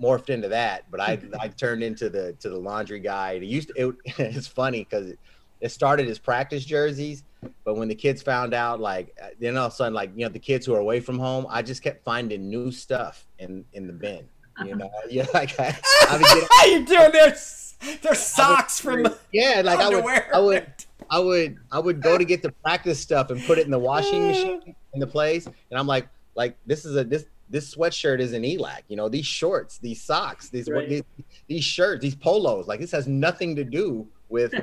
morphed 0.00 0.30
into 0.30 0.48
that, 0.50 0.88
but 0.90 1.00
I 1.00 1.18
I 1.40 1.48
turned 1.48 1.82
into 1.82 2.10
the 2.10 2.34
to 2.40 2.48
the 2.48 2.58
laundry 2.58 3.00
guy. 3.00 3.32
It 3.32 3.42
used 3.42 3.72
to, 3.76 3.88
it, 3.88 3.94
it's 4.20 4.46
funny 4.46 4.84
because 4.88 5.08
it, 5.10 5.18
it 5.60 5.70
started 5.72 6.06
as 6.08 6.20
practice 6.20 6.64
jerseys, 6.64 7.24
but 7.64 7.76
when 7.76 7.88
the 7.88 7.94
kids 7.94 8.22
found 8.22 8.54
out, 8.54 8.80
like 8.80 9.16
uh, 9.22 9.28
then 9.38 9.56
all 9.56 9.66
of 9.66 9.72
a 9.72 9.76
sudden, 9.76 9.94
like 9.94 10.10
you 10.14 10.24
know, 10.24 10.30
the 10.30 10.38
kids 10.38 10.66
who 10.66 10.74
are 10.74 10.80
away 10.80 11.00
from 11.00 11.18
home, 11.18 11.46
I 11.48 11.62
just 11.62 11.82
kept 11.82 12.04
finding 12.04 12.48
new 12.48 12.70
stuff 12.70 13.26
in 13.38 13.64
in 13.72 13.86
the 13.86 13.92
bin. 13.92 14.28
You 14.64 14.76
know, 14.76 14.90
yeah, 15.10 15.26
like 15.32 15.58
I, 15.58 15.76
I 16.08 16.16
would 16.16 16.26
get 16.26 16.48
You're 16.70 16.84
doing 16.84 17.12
their 17.12 17.36
their 18.02 18.14
socks 18.14 18.80
from 18.80 19.06
yeah, 19.32 19.62
like 19.64 19.80
I 19.80 19.88
would. 19.88 20.04
I 20.34 20.40
would 20.40 20.66
I 21.10 21.18
would 21.18 21.58
I 21.72 21.78
would 21.78 22.02
go 22.02 22.18
to 22.18 22.24
get 22.24 22.42
the 22.42 22.52
practice 22.62 23.00
stuff 23.00 23.30
and 23.30 23.42
put 23.44 23.58
it 23.58 23.64
in 23.64 23.70
the 23.70 23.78
washing 23.78 24.26
machine 24.26 24.74
in 24.92 25.00
the 25.00 25.06
place, 25.06 25.46
and 25.46 25.78
I'm 25.78 25.86
like, 25.86 26.08
like 26.34 26.56
this 26.66 26.84
is 26.84 26.96
a 26.96 27.04
this 27.04 27.26
this 27.48 27.74
sweatshirt 27.74 28.20
is 28.20 28.32
an 28.32 28.42
ELAC. 28.42 28.82
You 28.88 28.96
know, 28.96 29.08
these 29.08 29.26
shorts, 29.26 29.78
these 29.78 30.02
socks, 30.02 30.50
these 30.50 30.68
Right. 30.68 30.88
these, 30.88 31.02
these 31.48 31.64
shirts, 31.64 32.00
these 32.00 32.14
polos. 32.14 32.68
Like 32.68 32.80
this 32.80 32.92
has 32.92 33.08
nothing 33.08 33.56
to 33.56 33.64
do 33.64 34.06
with 34.28 34.54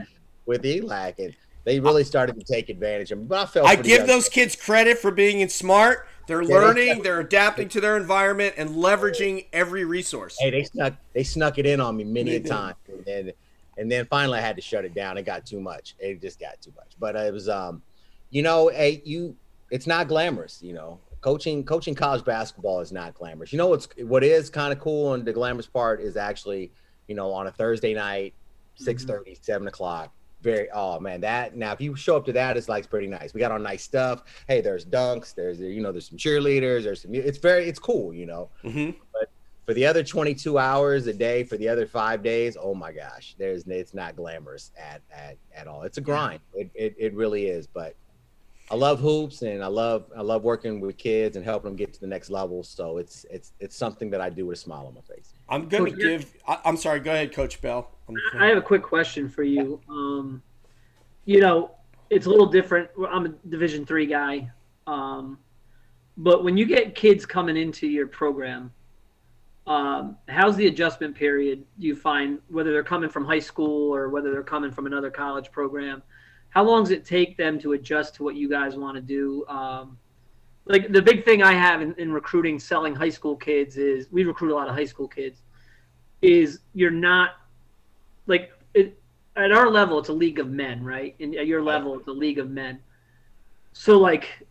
with 0.45 0.63
ELAC, 0.63 1.19
and 1.19 1.35
they 1.67 1.81
really 1.81 2.05
started 2.05 2.39
to 2.39 2.45
take 2.45 2.69
advantage 2.69 3.11
of 3.11 3.19
me. 3.19 3.25
But 3.25 3.39
I 3.39 3.45
felt 3.45 3.67
I 3.67 3.75
give 3.75 4.07
those 4.07 4.29
kids 4.29 4.55
credit 4.55 4.99
for 4.99 5.11
being 5.11 5.45
smart. 5.49 6.07
They're 6.25 6.41
Yeah, 6.41 6.47
they- 6.47 6.53
learning, 6.53 7.01
they're 7.03 7.19
adapting 7.19 7.67
to 7.69 7.81
their 7.81 7.97
environment, 7.97 8.55
and 8.55 8.69
leveraging 8.69 9.47
every 9.51 9.83
resource. 9.83 10.37
Hey, 10.39 10.49
they 10.49 10.63
snuck 10.63 10.93
they 11.11 11.23
snuck 11.23 11.57
it 11.57 11.65
in 11.65 11.81
on 11.81 11.97
me 11.97 12.05
many 12.05 12.35
a 12.35 12.39
time, 12.39 12.75
and 12.87 13.03
then 13.05 13.31
and 13.77 13.91
then 13.91 14.05
finally 14.05 14.37
I 14.39 14.41
had 14.41 14.55
to 14.55 14.61
shut 14.61 14.85
it 14.85 14.93
down. 14.95 15.17
It 15.17 15.23
got 15.23 15.45
too 15.45 15.59
much. 15.59 15.95
It 15.99 16.21
just 16.21 16.39
got 16.39 16.61
too 16.61 16.71
much. 16.77 16.93
But 16.99 17.17
it 17.17 17.33
was 17.33 17.49
um, 17.49 17.81
you 18.29 18.43
know, 18.43 18.69
hey, 18.69 19.01
you 19.03 19.35
it's 19.69 19.87
not 19.87 20.07
glamorous. 20.07 20.63
You 20.63 20.71
know, 20.71 20.99
coaching 21.19 21.65
coaching 21.65 21.95
college 21.95 22.23
basketball 22.23 22.79
is 22.79 22.93
not 22.93 23.13
glamorous. 23.13 23.51
You 23.51 23.57
know 23.57 23.67
what's 23.67 23.89
what 24.03 24.23
is 24.23 24.49
kind 24.49 24.71
of 24.71 24.79
cool 24.79 25.15
and 25.15 25.25
the 25.25 25.33
glamorous 25.33 25.67
part 25.67 25.99
is 25.99 26.15
actually 26.15 26.71
you 27.09 27.15
know 27.15 27.33
on 27.33 27.47
a 27.47 27.51
Thursday 27.51 27.93
night, 27.93 28.33
6:30, 28.79 29.43
7 29.43 29.67
o'clock. 29.67 30.13
Very 30.47 30.69
oh 30.73 30.99
man 30.99 31.21
that 31.21 31.55
now 31.55 31.73
if 31.73 31.81
you 31.81 31.95
show 31.95 32.15
up 32.15 32.25
to 32.25 32.33
that 32.33 32.55
it's 32.57 32.69
like 32.69 32.79
it's 32.79 32.87
pretty 32.87 33.07
nice. 33.07 33.33
We 33.33 33.39
got 33.39 33.51
on 33.51 33.63
nice 33.63 33.83
stuff. 33.83 34.23
Hey, 34.47 34.61
there's 34.61 34.85
dunks. 34.85 35.35
There's 35.35 35.59
you 35.59 35.81
know 35.81 35.91
there's 35.91 36.07
some 36.07 36.17
cheerleaders. 36.17 36.83
There's 36.83 37.01
some 37.01 37.13
it's 37.13 37.37
very 37.37 37.67
it's 37.67 37.79
cool. 37.79 38.13
You 38.13 38.25
know 38.25 38.49
hmm 38.61 38.91
for 39.65 39.73
the 39.73 39.85
other 39.85 40.01
22 40.01 40.57
hours 40.57 41.07
a 41.07 41.13
day 41.13 41.43
for 41.43 41.57
the 41.57 41.67
other 41.67 41.85
five 41.85 42.23
days 42.23 42.55
oh 42.57 42.73
my 42.73 42.93
gosh 42.93 43.35
there's 43.37 43.67
it's 43.67 43.93
not 43.93 44.15
glamorous 44.15 44.71
at 44.77 45.01
at, 45.11 45.35
at 45.53 45.67
all 45.67 45.83
it's 45.83 45.97
a 45.97 46.01
grind 46.01 46.39
it, 46.53 46.71
it, 46.73 46.95
it 46.97 47.13
really 47.13 47.47
is 47.47 47.67
but 47.67 47.93
i 48.71 48.75
love 48.75 48.97
hoops 48.97 49.41
and 49.41 49.61
i 49.61 49.67
love 49.67 50.05
i 50.15 50.21
love 50.21 50.43
working 50.43 50.79
with 50.79 50.97
kids 50.97 51.35
and 51.35 51.43
helping 51.43 51.71
them 51.71 51.75
get 51.75 51.93
to 51.93 51.99
the 51.99 52.07
next 52.07 52.29
level 52.29 52.63
so 52.63 52.97
it's 52.97 53.25
it's 53.29 53.51
it's 53.59 53.75
something 53.75 54.09
that 54.09 54.21
i 54.21 54.29
do 54.29 54.45
with 54.45 54.57
a 54.57 54.61
smile 54.61 54.87
on 54.87 54.93
my 54.93 55.01
face 55.01 55.33
I'm 55.49 55.67
going 55.67 55.85
to 55.85 55.97
give. 55.97 56.33
I, 56.47 56.59
I'm 56.65 56.77
sorry. 56.77 56.99
Go 56.99 57.11
ahead, 57.11 57.33
Coach 57.33 57.61
Bell. 57.61 57.89
I 58.37 58.47
have 58.47 58.57
a 58.57 58.61
quick 58.61 58.83
question 58.83 59.27
for 59.27 59.43
you. 59.43 59.81
Um, 59.89 60.41
you 61.25 61.41
know, 61.41 61.71
it's 62.09 62.25
a 62.25 62.29
little 62.29 62.45
different. 62.45 62.89
I'm 63.09 63.25
a 63.25 63.29
Division 63.49 63.85
three 63.85 64.05
guy, 64.05 64.49
um, 64.85 65.37
but 66.15 66.43
when 66.43 66.57
you 66.57 66.65
get 66.65 66.95
kids 66.95 67.25
coming 67.25 67.57
into 67.57 67.87
your 67.87 68.07
program, 68.07 68.71
um, 69.67 70.17
how's 70.29 70.55
the 70.55 70.67
adjustment 70.67 71.15
period? 71.15 71.65
Do 71.79 71.87
you 71.87 71.95
find 71.95 72.39
whether 72.47 72.71
they're 72.71 72.83
coming 72.83 73.09
from 73.09 73.25
high 73.25 73.39
school 73.39 73.93
or 73.93 74.09
whether 74.09 74.31
they're 74.31 74.43
coming 74.43 74.71
from 74.71 74.85
another 74.85 75.11
college 75.11 75.51
program? 75.51 76.01
How 76.49 76.63
long 76.63 76.83
does 76.83 76.91
it 76.91 77.03
take 77.03 77.35
them 77.35 77.59
to 77.59 77.73
adjust 77.73 78.15
to 78.15 78.23
what 78.23 78.35
you 78.35 78.49
guys 78.49 78.77
want 78.77 78.95
to 78.95 79.01
do? 79.01 79.45
Um, 79.47 79.97
like 80.65 80.91
the 80.91 81.01
big 81.01 81.25
thing 81.25 81.43
I 81.43 81.53
have 81.53 81.81
in, 81.81 81.93
in 81.97 82.13
recruiting, 82.13 82.59
selling 82.59 82.95
high 82.95 83.09
school 83.09 83.35
kids 83.35 83.77
is 83.77 84.07
we 84.11 84.23
recruit 84.23 84.51
a 84.51 84.55
lot 84.55 84.69
of 84.69 84.75
high 84.75 84.85
school 84.85 85.07
kids. 85.07 85.41
Is 86.21 86.61
you're 86.73 86.89
not 86.89 87.31
like 88.27 88.51
it, 88.73 88.99
at 89.35 89.51
our 89.51 89.69
level, 89.69 89.99
it's 89.99 90.09
a 90.09 90.13
league 90.13 90.39
of 90.39 90.49
men, 90.49 90.83
right? 90.83 91.15
And 91.19 91.35
at 91.35 91.47
your 91.47 91.61
level, 91.61 91.97
it's 91.97 92.07
a 92.07 92.11
league 92.11 92.39
of 92.39 92.49
men. 92.49 92.79
So 93.73 93.97
like, 93.97 94.45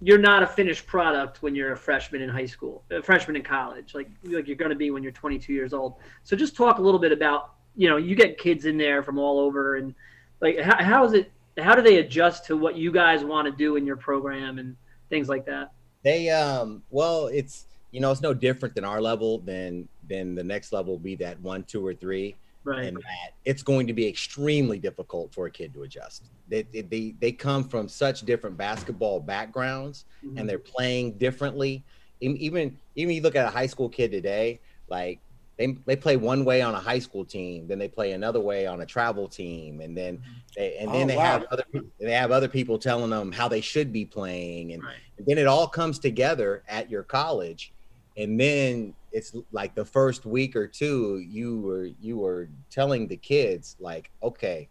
you're 0.00 0.18
not 0.18 0.42
a 0.42 0.46
finished 0.46 0.86
product 0.86 1.42
when 1.42 1.54
you're 1.54 1.72
a 1.72 1.76
freshman 1.76 2.20
in 2.20 2.28
high 2.28 2.46
school, 2.46 2.84
a 2.90 3.02
freshman 3.02 3.36
in 3.36 3.42
college, 3.42 3.94
like 3.94 4.10
like 4.24 4.46
you're 4.46 4.56
going 4.56 4.70
to 4.70 4.76
be 4.76 4.90
when 4.90 5.02
you're 5.02 5.12
22 5.12 5.52
years 5.52 5.72
old. 5.72 5.94
So 6.22 6.36
just 6.36 6.54
talk 6.54 6.78
a 6.78 6.82
little 6.82 7.00
bit 7.00 7.12
about 7.12 7.56
you 7.76 7.88
know, 7.88 7.98
you 7.98 8.16
get 8.16 8.38
kids 8.38 8.64
in 8.64 8.78
there 8.78 9.02
from 9.02 9.18
all 9.18 9.38
over, 9.38 9.76
and 9.76 9.94
like, 10.40 10.58
how, 10.58 10.82
how 10.82 11.04
is 11.04 11.12
it? 11.12 11.30
How 11.58 11.74
do 11.74 11.82
they 11.82 11.98
adjust 11.98 12.46
to 12.46 12.56
what 12.56 12.76
you 12.76 12.90
guys 12.90 13.24
want 13.24 13.46
to 13.46 13.52
do 13.52 13.76
in 13.76 13.86
your 13.86 13.96
program 13.96 14.58
and 14.58 14.76
things 15.08 15.28
like 15.28 15.46
that? 15.46 15.72
They 16.02 16.30
um 16.30 16.82
well, 16.90 17.26
it's 17.26 17.66
you 17.92 18.00
know 18.00 18.10
it's 18.10 18.22
no 18.22 18.34
different 18.34 18.74
than 18.74 18.84
our 18.84 19.00
level. 19.00 19.38
Than 19.38 19.88
then 20.08 20.34
the 20.34 20.44
next 20.44 20.72
level 20.72 20.98
be 20.98 21.14
that 21.16 21.40
one, 21.40 21.64
two, 21.64 21.86
or 21.86 21.94
three. 21.94 22.34
Right. 22.66 22.86
and 22.88 22.96
that 22.96 23.30
it's 23.44 23.62
going 23.62 23.86
to 23.86 23.92
be 23.92 24.08
extremely 24.08 24.78
difficult 24.80 25.32
for 25.32 25.46
a 25.46 25.50
kid 25.50 25.72
to 25.74 25.82
adjust. 25.84 26.30
They 26.48 26.62
they 26.62 26.82
they, 26.82 27.14
they 27.20 27.32
come 27.32 27.68
from 27.68 27.88
such 27.88 28.22
different 28.22 28.56
basketball 28.56 29.20
backgrounds 29.20 30.04
Mhm. 30.24 30.40
and 30.40 30.48
they're 30.48 30.58
playing 30.58 31.18
differently. 31.18 31.86
Even 32.20 32.36
even 32.38 32.80
you 32.94 33.20
look 33.22 33.36
at 33.36 33.46
a 33.46 33.50
high 33.50 33.66
school 33.66 33.88
kid 33.88 34.10
today, 34.10 34.60
like 34.88 35.22
they 35.58 35.68
they 35.86 35.96
play 35.96 36.16
one 36.16 36.44
way 36.44 36.60
on 36.62 36.74
a 36.74 36.80
high 36.80 36.98
school 36.98 37.24
team, 37.24 37.68
then 37.68 37.78
they 37.78 37.88
play 37.88 38.12
another 38.12 38.40
way 38.40 38.66
on 38.66 38.80
a 38.80 38.86
travel 38.86 39.28
team, 39.28 39.80
and 39.80 39.96
then 39.96 40.22
they 40.56 40.76
and 40.78 40.92
then 40.92 41.06
Oh, 41.06 41.08
they 41.08 41.16
wow. 41.16 41.38
have 41.38 41.44
other 41.52 41.64
they 42.00 42.12
have 42.12 42.30
other 42.32 42.48
people 42.48 42.78
telling 42.78 43.10
them 43.10 43.32
how 43.32 43.48
they 43.48 43.60
should 43.60 43.92
be 43.92 44.04
playing, 44.06 44.72
and 44.72 44.82
Right. 44.82 44.96
and 45.18 45.26
then 45.26 45.38
it 45.38 45.46
all 45.46 45.68
comes 45.68 45.98
together 45.98 46.64
at 46.68 46.90
your 46.90 47.04
college 47.04 47.72
and 48.16 48.38
then 48.40 48.94
it's 49.12 49.34
like 49.52 49.74
the 49.74 49.84
first 49.84 50.26
week 50.26 50.54
or 50.56 50.66
two 50.66 51.18
you 51.18 51.60
were 51.60 51.88
you 52.00 52.16
were 52.18 52.48
telling 52.70 53.06
the 53.08 53.16
kids 53.16 53.76
like 53.80 54.10
okay 54.22 54.68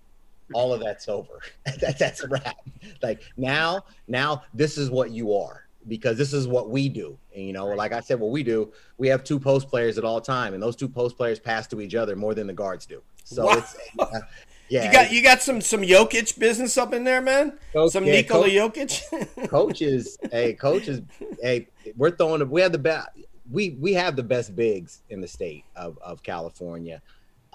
all 0.53 0.73
of 0.73 0.79
that's 0.81 1.07
over 1.07 1.39
that, 1.81 1.97
that's 1.97 2.21
a 2.23 2.27
wrap 2.27 2.55
like 3.01 3.21
now 3.37 3.83
now 4.07 4.43
this 4.53 4.77
is 4.77 4.89
what 4.89 5.11
you 5.11 5.33
are 5.35 5.65
because 5.87 6.17
this 6.17 6.33
is 6.33 6.47
what 6.47 6.69
we 6.69 6.87
do 6.89 7.17
and 7.35 7.45
you 7.45 7.53
know 7.53 7.67
like 7.67 7.91
i 7.93 7.99
said 7.99 8.19
what 8.19 8.31
we 8.31 8.43
do 8.43 8.71
we 8.97 9.07
have 9.07 9.23
two 9.23 9.39
post 9.39 9.67
players 9.67 9.97
at 9.97 10.03
all 10.03 10.21
time 10.21 10.53
and 10.53 10.61
those 10.61 10.75
two 10.75 10.87
post 10.89 11.17
players 11.17 11.39
pass 11.39 11.65
to 11.67 11.81
each 11.81 11.95
other 11.95 12.15
more 12.15 12.33
than 12.35 12.45
the 12.47 12.53
guards 12.53 12.85
do 12.85 13.01
so 13.23 13.45
Wow. 13.45 13.53
it's 13.57 13.75
uh, 13.99 14.19
yeah 14.69 14.85
You 14.85 14.91
got 14.91 15.11
you 15.11 15.23
got 15.23 15.41
some 15.41 15.61
some 15.61 15.81
Jokic 15.81 16.37
business 16.39 16.75
up 16.77 16.91
in 16.93 17.03
there, 17.03 17.21
man. 17.21 17.57
Coach- 17.73 17.91
some 17.91 18.03
yeah, 18.05 18.13
Nikola 18.13 18.47
Coach- 18.69 19.03
Jokic. 19.11 19.47
coaches, 19.49 20.17
hey, 20.31 20.53
coaches, 20.53 21.01
hey, 21.41 21.67
we're 21.95 22.09
throwing. 22.11 22.47
We 22.49 22.61
have 22.61 22.71
the 22.71 22.79
best. 22.79 23.09
We 23.51 23.77
we 23.79 23.93
have 23.93 24.15
the 24.15 24.23
best 24.23 24.55
bigs 24.55 25.01
in 25.09 25.21
the 25.21 25.27
state 25.27 25.65
of 25.75 25.97
of 25.99 26.23
California. 26.23 27.01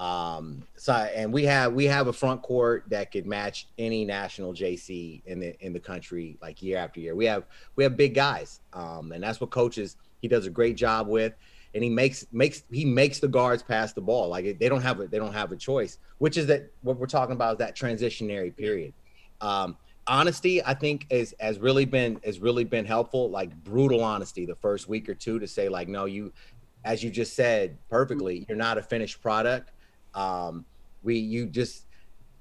Um, 0.00 0.66
so 0.76 0.94
and 0.94 1.30
we 1.30 1.44
have 1.44 1.74
we 1.74 1.84
have 1.84 2.06
a 2.06 2.12
front 2.12 2.40
court 2.40 2.84
that 2.88 3.12
could 3.12 3.26
match 3.26 3.68
any 3.76 4.06
national 4.06 4.54
JC 4.54 5.20
in 5.26 5.40
the 5.40 5.54
in 5.60 5.74
the 5.74 5.80
country 5.80 6.38
like 6.40 6.62
year 6.62 6.78
after 6.78 7.00
year. 7.00 7.14
We 7.14 7.26
have 7.26 7.44
we 7.76 7.84
have 7.84 7.98
big 7.98 8.14
guys, 8.14 8.60
um, 8.72 9.12
and 9.12 9.22
that's 9.22 9.42
what 9.42 9.50
coaches 9.50 9.96
he 10.20 10.28
does 10.28 10.46
a 10.46 10.50
great 10.50 10.76
job 10.76 11.06
with. 11.06 11.34
And 11.74 11.84
he 11.84 11.90
makes 11.90 12.26
makes 12.32 12.62
he 12.72 12.86
makes 12.86 13.18
the 13.20 13.28
guards 13.28 13.62
pass 13.62 13.92
the 13.92 14.00
ball 14.00 14.28
like 14.28 14.58
they 14.58 14.68
don't 14.70 14.80
have 14.80 15.00
a 15.00 15.06
they 15.06 15.18
don't 15.18 15.34
have 15.34 15.52
a 15.52 15.56
choice, 15.56 15.98
which 16.16 16.38
is 16.38 16.46
that 16.46 16.72
what 16.80 16.96
we're 16.96 17.06
talking 17.06 17.34
about 17.34 17.52
is 17.52 17.58
that 17.58 17.76
transitionary 17.76 18.56
period. 18.56 18.94
Um, 19.42 19.76
honesty 20.10 20.62
i 20.64 20.74
think 20.74 21.06
is 21.08 21.34
has 21.38 21.60
really 21.60 21.84
been 21.84 22.20
has 22.24 22.40
really 22.40 22.64
been 22.64 22.84
helpful 22.84 23.30
like 23.30 23.54
brutal 23.62 24.02
honesty 24.02 24.44
the 24.44 24.56
first 24.56 24.88
week 24.88 25.08
or 25.08 25.14
two 25.14 25.38
to 25.38 25.46
say 25.46 25.68
like 25.68 25.86
no 25.88 26.04
you 26.04 26.32
as 26.84 27.02
you 27.02 27.10
just 27.10 27.34
said 27.34 27.78
perfectly 27.88 28.44
you're 28.48 28.58
not 28.58 28.76
a 28.76 28.82
finished 28.82 29.22
product. 29.22 29.70
Um 30.14 30.64
we 31.02 31.16
you 31.16 31.46
just 31.46 31.86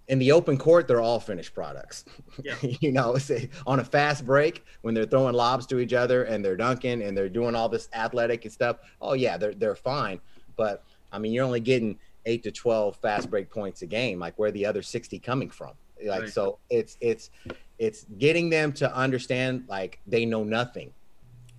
in 0.07 0.17
the 0.17 0.31
open 0.31 0.57
court 0.57 0.87
they're 0.87 1.01
all 1.01 1.19
finished 1.19 1.53
products. 1.53 2.05
Yeah. 2.43 2.55
you 2.61 2.91
know 2.91 3.17
say 3.17 3.49
on 3.67 3.79
a 3.79 3.83
fast 3.83 4.25
break 4.25 4.63
when 4.81 4.93
they're 4.93 5.05
throwing 5.05 5.35
lobs 5.35 5.65
to 5.67 5.79
each 5.79 5.93
other 5.93 6.23
and 6.23 6.43
they're 6.43 6.57
dunking 6.57 7.01
and 7.03 7.15
they're 7.15 7.29
doing 7.29 7.53
all 7.53 7.69
this 7.69 7.89
athletic 7.93 8.45
and 8.45 8.53
stuff 8.53 8.77
oh 9.01 9.13
yeah 9.13 9.37
they're 9.37 9.53
they're 9.53 9.75
fine. 9.75 10.19
But 10.55 10.83
i 11.11 11.19
mean 11.19 11.33
you're 11.33 11.45
only 11.45 11.59
getting 11.59 11.99
8 12.25 12.43
to 12.43 12.51
12 12.51 12.95
fast 12.97 13.29
break 13.29 13.49
points 13.51 13.81
a 13.81 13.85
game 13.85 14.19
like 14.19 14.37
where 14.39 14.49
are 14.49 14.51
the 14.51 14.65
other 14.65 14.81
60 14.81 15.19
coming 15.19 15.49
from 15.49 15.71
like 16.05 16.21
Right. 16.21 16.29
so 16.29 16.59
it's 16.69 16.97
it's 17.01 17.29
it's 17.77 18.05
getting 18.17 18.49
them 18.49 18.73
to 18.73 18.95
understand 18.95 19.65
like 19.67 19.99
they 20.07 20.25
know 20.25 20.43
nothing 20.43 20.93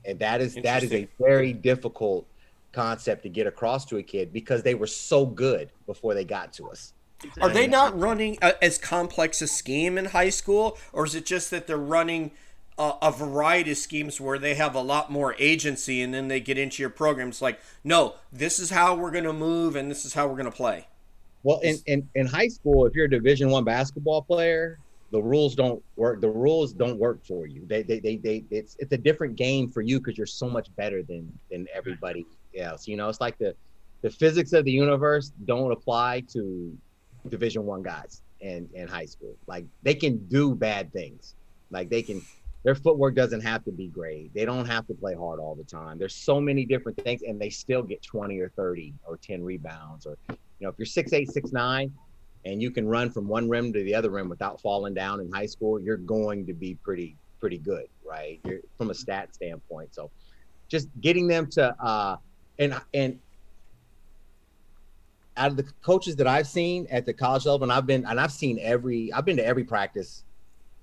and 0.05 0.19
that 0.19 0.41
is 0.41 0.55
that 0.63 0.83
is 0.83 0.93
a 0.93 1.09
very 1.19 1.53
difficult 1.53 2.27
concept 2.73 3.23
to 3.25 3.29
get 3.29 3.47
across 3.47 3.85
to 3.87 3.97
a 3.99 4.03
kid 4.03 4.33
because 4.33 4.63
they 4.63 4.75
were 4.75 4.87
so 4.87 5.27
good 5.27 5.71
before 5.87 6.15
they 6.15 6.25
got 6.25 6.53
to 6.55 6.69
us 6.69 6.93
Are 7.41 7.51
they 7.51 7.67
not 7.67 7.99
running 7.99 8.39
a, 8.41 8.63
as 8.65 8.79
complex 8.79 9.43
a 9.43 9.47
scheme 9.47 9.99
in 9.99 10.07
high 10.07 10.31
school, 10.31 10.79
or 10.93 11.05
is 11.05 11.15
it 11.15 11.27
just 11.27 11.51
that 11.51 11.67
they're 11.67 11.77
running 11.77 12.31
a, 12.79 12.95
a 13.03 13.13
variety 13.13 13.73
of 13.73 13.77
schemes 13.77 14.21
where 14.21 14.39
they 14.39 14.55
have 14.55 14.75
a 14.75 14.81
lot 14.81 15.11
more 15.11 15.35
agency, 15.39 16.01
and 16.01 16.15
then 16.15 16.29
they 16.29 16.41
get 16.41 16.57
into 16.57 16.83
your 16.83 16.91
programs 16.91 17.43
like, 17.43 17.61
no, 17.85 18.15
this 18.33 18.59
is 18.59 18.71
how 18.71 18.95
we're 18.95 19.11
going 19.11 19.25
to 19.25 19.33
move, 19.35 19.77
and 19.77 19.91
this 19.91 20.05
is 20.05 20.15
how 20.15 20.27
we're 20.27 20.37
going 20.37 20.47
to 20.47 20.51
play. 20.51 20.87
Well, 21.43 21.59
in, 21.61 21.77
in, 21.87 22.09
in 22.15 22.27
high 22.27 22.49
school, 22.49 22.87
if 22.87 22.95
you're 22.95 23.07
a 23.07 23.11
Division 23.11 23.51
One 23.51 23.65
basketball 23.65 24.23
player, 24.23 24.79
the 25.11 25.23
rules 25.23 25.55
don't 25.55 25.83
work. 25.97 26.21
The 26.21 26.29
rules 26.29 26.73
don't 26.73 26.99
work 26.99 27.25
for 27.25 27.47
you. 27.47 27.65
They 27.67 27.83
they 27.83 27.99
they, 27.99 28.17
they 28.17 28.45
it's 28.51 28.77
it's 28.79 28.93
a 28.93 28.99
different 28.99 29.37
game 29.37 29.69
for 29.69 29.81
you 29.81 29.99
because 29.99 30.17
you're 30.17 30.27
so 30.27 30.49
much 30.49 30.69
better 30.77 31.03
than 31.03 31.33
than 31.51 31.67
everybody 31.75 32.27
else. 32.57 32.87
You 32.87 32.97
know, 32.97 33.09
it's 33.09 33.21
like 33.21 33.37
the 33.39 33.55
the 34.03 34.11
physics 34.11 34.53
of 34.53 34.65
the 34.65 34.71
universe 34.71 35.33
don't 35.47 35.73
apply 35.73 36.21
to 36.33 36.77
Division 37.29 37.65
One 37.67 37.83
guys 37.83 38.23
in 38.41 38.69
in 38.75 38.87
high 38.87 39.07
school. 39.07 39.35
Like 39.47 39.65
they 39.83 39.95
can 39.95 40.19
do 40.29 40.55
bad 40.55 40.93
things. 40.93 41.35
Like 41.71 41.91
they 41.91 42.03
can. 42.03 42.23
Their 42.63 42.75
footwork 42.75 43.15
doesn't 43.15 43.41
have 43.41 43.65
to 43.65 43.73
be 43.73 43.89
great. 43.89 44.35
They 44.35 44.45
don't 44.45 44.67
have 44.67 44.87
to 44.89 44.95
play 44.95 45.15
hard 45.15 45.41
all 45.41 45.55
the 45.55 45.65
time. 45.65 45.99
There's 45.99 46.15
so 46.15 46.41
many 46.41 46.67
different 46.67 47.03
things, 47.03 47.23
and 47.23 47.41
they 47.41 47.49
still 47.49 47.83
get 47.83 48.03
20 48.03 48.39
or 48.39 48.51
30 48.51 48.95
or 49.07 49.17
10 49.17 49.43
rebounds 49.43 50.07
or 50.07 50.19
you 50.61 50.67
know, 50.67 50.69
if 50.71 50.79
you're 50.79 50.87
six 50.87 51.13
eight, 51.13 51.31
six 51.31 51.53
nine, 51.53 51.93
and 52.45 52.63
you 52.63 52.71
can 52.71 52.87
run 52.87 53.11
from 53.11 53.27
one 53.27 53.49
rim 53.49 53.73
to 53.73 53.83
the 53.83 53.95
other 53.95 54.11
rim 54.11 54.29
without 54.29 54.61
falling 54.61 54.95
down 54.95 55.21
in 55.21 55.33
high 55.33 55.47
school, 55.47 55.81
you're 55.81 55.97
going 55.97 56.47
to 56.47 56.53
be 56.53 56.75
pretty 56.75 57.17
pretty 57.41 57.59
good, 57.59 57.87
right? 58.05 58.39
You're, 58.45 58.61
from 58.77 58.91
a 58.91 58.95
stat 58.95 59.35
standpoint. 59.35 59.95
So, 59.95 60.11
just 60.69 60.89
getting 61.01 61.27
them 61.27 61.47
to 61.53 61.75
uh, 61.83 62.17
and 62.59 62.79
and 62.93 63.19
out 65.37 65.51
of 65.51 65.57
the 65.57 65.67
coaches 65.83 66.17
that 66.17 66.27
I've 66.27 66.47
seen 66.47 66.87
at 66.91 67.07
the 67.07 67.15
college 67.15 67.47
level, 67.47 67.63
and 67.63 67.73
I've 67.73 67.87
been 67.87 68.05
and 68.05 68.21
I've 68.21 68.33
seen 68.33 68.59
every 68.61 69.11
I've 69.13 69.25
been 69.25 69.39
to 69.39 69.47
every 69.47 69.65
practice, 69.65 70.25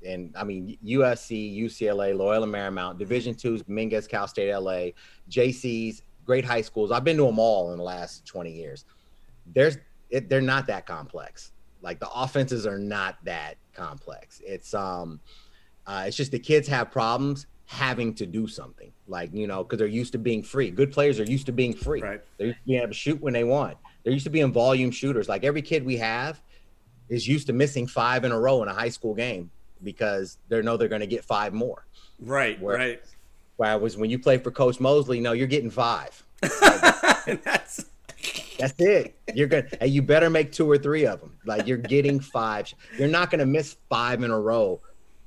and 0.06 0.34
I 0.38 0.44
mean 0.44 0.78
USC, 0.86 1.58
UCLA, 1.58 2.16
Loyola 2.16 2.48
Marymount, 2.48 2.98
Division 2.98 3.36
twos, 3.36 3.64
Mingus, 3.64 4.08
Cal 4.08 4.28
State, 4.28 4.54
LA, 4.54 4.90
JCs, 5.30 6.02
great 6.26 6.46
high 6.46 6.62
schools. 6.62 6.92
I've 6.92 7.04
been 7.04 7.18
to 7.18 7.24
them 7.24 7.40
all 7.40 7.72
in 7.72 7.78
the 7.78 7.84
last 7.84 8.26
20 8.26 8.52
years 8.52 8.86
there's 9.54 9.78
it, 10.10 10.30
they're 10.30 10.42
not 10.42 10.68
that 10.68 10.86
complex. 10.86 11.52
Like 11.82 12.00
the 12.00 12.10
offenses 12.12 12.66
are 12.66 12.80
not 12.80 13.18
that 13.24 13.56
complex. 13.74 14.42
It's 14.46 14.74
um, 14.74 15.20
uh, 15.86 16.06
it's 16.08 16.18
just 16.18 16.32
the 16.32 16.40
kids 16.40 16.68
have 16.68 16.92
problems 16.92 17.48
having 17.66 18.14
to 18.16 18.26
do 18.26 18.48
something. 18.48 18.92
Like 19.08 19.34
you 19.34 19.48
know, 19.48 19.64
because 19.64 19.80
they're 19.80 19.88
used 19.88 20.14
to 20.14 20.18
being 20.18 20.44
free. 20.44 20.72
Good 20.72 20.92
players 20.92 21.20
are 21.20 21.26
used 21.26 21.46
to 21.48 21.52
being 21.52 21.74
free. 21.74 22.02
Right. 22.02 22.22
They're 22.38 22.48
used 22.48 22.60
to 22.60 22.66
being 22.66 22.80
able 22.80 22.90
to 22.90 22.94
shoot 22.94 23.22
when 23.22 23.34
they 23.34 23.44
want. 23.44 23.78
They're 24.04 24.14
used 24.14 24.26
to 24.26 24.30
being 24.30 24.52
volume 24.52 24.92
shooters. 24.92 25.30
Like 25.30 25.44
every 25.44 25.62
kid 25.62 25.86
we 25.86 25.98
have 25.98 26.42
is 27.10 27.28
used 27.28 27.48
to 27.48 27.54
missing 27.54 27.88
five 27.88 28.24
in 28.26 28.32
a 28.32 28.40
row 28.40 28.62
in 28.64 28.70
a 28.70 28.74
high 28.74 28.90
school 28.90 29.14
game 29.14 29.50
because 29.84 30.38
they 30.50 30.62
know 30.62 30.78
they're 30.78 30.88
going 30.88 31.02
to 31.02 31.08
get 31.08 31.24
five 31.24 31.54
more. 31.54 31.86
Right, 32.20 32.62
Where- 32.62 32.78
right. 32.78 33.02
Whereas 33.58 33.98
when 33.98 34.10
you 34.12 34.20
play 34.20 34.38
for 34.38 34.52
Coach 34.52 34.80
Mosley, 34.80 35.20
no, 35.20 35.32
you're 35.32 35.48
getting 35.48 35.72
five. 35.72 36.24
that's 36.42 37.86
That's 38.60 38.80
it. 38.80 39.16
You're 39.34 39.48
gonna. 39.48 39.66
And 39.82 39.90
you 39.92 40.02
better 40.02 40.30
make 40.30 40.52
two 40.52 40.70
or 40.70 40.78
three 40.78 41.06
of 41.06 41.20
them. 41.20 41.38
Like 41.46 41.68
you're 41.68 41.78
getting 41.78 42.20
five. 42.20 42.74
You're 42.98 43.08
not 43.08 43.32
gonna 43.32 43.46
miss 43.46 43.78
five 43.90 44.24
in 44.24 44.32
a 44.32 44.40
row 44.40 44.80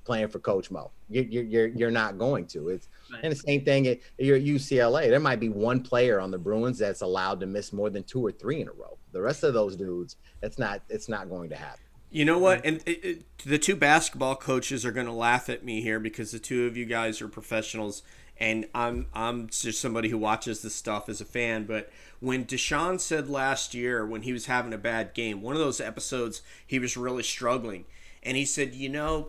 playing 0.04 0.28
for 0.28 0.38
Coach 0.38 0.70
Mo. 0.70 0.90
You're 1.08 1.24
you're 1.24 1.44
you're, 1.44 1.66
you're 1.68 1.90
not 1.90 2.18
going 2.18 2.46
to. 2.48 2.68
It's 2.68 2.88
and 3.22 3.32
the 3.32 3.36
same 3.36 3.64
thing. 3.64 3.86
At, 3.88 3.98
you're 4.18 4.36
at 4.36 4.42
UCLA. 4.42 5.08
There 5.08 5.20
might 5.20 5.40
be 5.40 5.48
one 5.48 5.82
player 5.82 6.20
on 6.20 6.30
the 6.30 6.38
Bruins 6.38 6.78
that's 6.78 7.02
allowed 7.02 7.40
to 7.40 7.46
miss 7.46 7.72
more 7.72 7.90
than 7.90 8.04
two 8.04 8.24
or 8.24 8.32
three 8.32 8.60
in 8.60 8.68
a 8.68 8.72
row. 8.72 8.96
The 9.12 9.20
rest 9.20 9.42
of 9.42 9.54
those 9.54 9.76
dudes, 9.76 10.16
that's 10.40 10.58
not. 10.58 10.82
It's 10.88 11.08
not 11.08 11.28
going 11.28 11.50
to 11.50 11.56
happen. 11.56 11.80
You 12.10 12.24
know 12.24 12.38
what? 12.38 12.64
And 12.66 12.82
it, 12.86 13.04
it, 13.04 13.38
the 13.44 13.58
two 13.58 13.76
basketball 13.76 14.34
coaches 14.34 14.84
are 14.84 14.90
going 14.90 15.06
to 15.06 15.12
laugh 15.12 15.48
at 15.48 15.64
me 15.64 15.80
here 15.80 16.00
because 16.00 16.32
the 16.32 16.40
two 16.40 16.66
of 16.66 16.76
you 16.76 16.84
guys 16.84 17.22
are 17.22 17.28
professionals, 17.28 18.02
and 18.36 18.66
I'm 18.74 19.06
I'm 19.14 19.48
just 19.48 19.80
somebody 19.80 20.08
who 20.08 20.18
watches 20.18 20.62
this 20.62 20.74
stuff 20.74 21.08
as 21.08 21.20
a 21.20 21.24
fan. 21.24 21.66
But 21.66 21.88
when 22.18 22.44
Deshaun 22.44 22.98
said 22.98 23.30
last 23.30 23.74
year 23.74 24.04
when 24.04 24.22
he 24.22 24.32
was 24.32 24.46
having 24.46 24.72
a 24.72 24.78
bad 24.78 25.14
game, 25.14 25.40
one 25.40 25.54
of 25.54 25.60
those 25.60 25.80
episodes 25.80 26.42
he 26.66 26.80
was 26.80 26.96
really 26.96 27.22
struggling, 27.22 27.84
and 28.24 28.36
he 28.36 28.44
said, 28.44 28.74
you 28.74 28.88
know, 28.88 29.28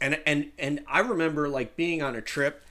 and 0.00 0.20
and 0.24 0.52
and 0.60 0.84
I 0.86 1.00
remember 1.00 1.48
like 1.48 1.74
being 1.74 2.02
on 2.02 2.14
a 2.14 2.22
trip, 2.22 2.64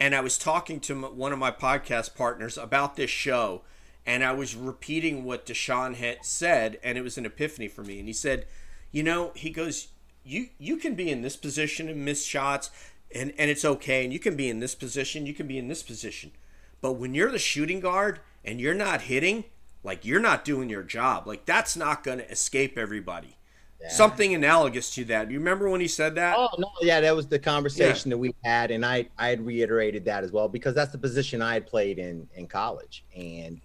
and 0.00 0.16
I 0.16 0.20
was 0.20 0.36
talking 0.36 0.80
to 0.80 1.00
one 1.00 1.32
of 1.32 1.38
my 1.38 1.52
podcast 1.52 2.16
partners 2.16 2.58
about 2.58 2.96
this 2.96 3.10
show, 3.10 3.62
and 4.04 4.24
I 4.24 4.32
was 4.32 4.56
repeating 4.56 5.22
what 5.22 5.46
Deshaun 5.46 5.94
had 5.94 6.24
said, 6.24 6.80
and 6.82 6.98
it 6.98 7.02
was 7.02 7.16
an 7.18 7.26
epiphany 7.26 7.68
for 7.68 7.84
me. 7.84 8.00
And 8.00 8.08
he 8.08 8.14
said, 8.14 8.46
you 8.92 9.02
know, 9.02 9.32
he 9.34 9.50
goes, 9.50 9.88
you 10.24 10.48
you 10.58 10.76
can 10.76 10.94
be 10.94 11.10
in 11.10 11.22
this 11.22 11.36
position 11.36 11.88
and 11.88 12.04
miss 12.04 12.24
shots, 12.24 12.70
and 13.14 13.32
and 13.38 13.50
it's 13.50 13.64
okay, 13.64 14.04
and 14.04 14.12
you 14.12 14.18
can 14.18 14.36
be 14.36 14.48
in 14.48 14.60
this 14.60 14.74
position, 14.74 15.26
you 15.26 15.34
can 15.34 15.46
be 15.46 15.58
in 15.58 15.68
this 15.68 15.82
position, 15.82 16.32
but 16.80 16.92
when 16.92 17.14
you're 17.14 17.30
the 17.30 17.38
shooting 17.38 17.80
guard 17.80 18.20
and 18.44 18.60
you're 18.60 18.74
not 18.74 19.02
hitting, 19.02 19.44
like 19.82 20.04
you're 20.04 20.20
not 20.20 20.44
doing 20.44 20.68
your 20.68 20.82
job. 20.82 21.26
Like 21.26 21.46
that's 21.46 21.76
not 21.76 22.04
going 22.04 22.18
to 22.18 22.30
escape 22.30 22.76
everybody. 22.76 23.36
Yeah. 23.80 23.88
Something 23.88 24.34
analogous 24.34 24.94
to 24.96 25.06
that. 25.06 25.28
Do 25.28 25.32
you 25.32 25.38
remember 25.38 25.70
when 25.70 25.80
he 25.80 25.88
said 25.88 26.14
that? 26.16 26.36
Oh 26.36 26.50
no, 26.58 26.70
yeah, 26.82 27.00
that 27.00 27.16
was 27.16 27.26
the 27.26 27.38
conversation 27.38 28.10
that 28.10 28.18
we 28.18 28.34
had, 28.44 28.70
and 28.70 28.84
I 28.84 29.08
I 29.16 29.28
had 29.28 29.44
reiterated 29.44 30.04
that 30.04 30.22
as 30.22 30.32
well 30.32 30.48
because 30.48 30.74
that's 30.74 30.92
the 30.92 30.98
position 30.98 31.40
I 31.40 31.54
had 31.54 31.66
played 31.66 31.98
in 31.98 32.28
in 32.34 32.46
college, 32.46 33.04
and 33.16 33.58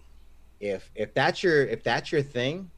if 0.58 0.90
if 0.94 1.12
that's 1.12 1.42
your 1.42 1.66
if 1.66 1.82
that's 1.82 2.12
your 2.12 2.22
thing, 2.22 2.70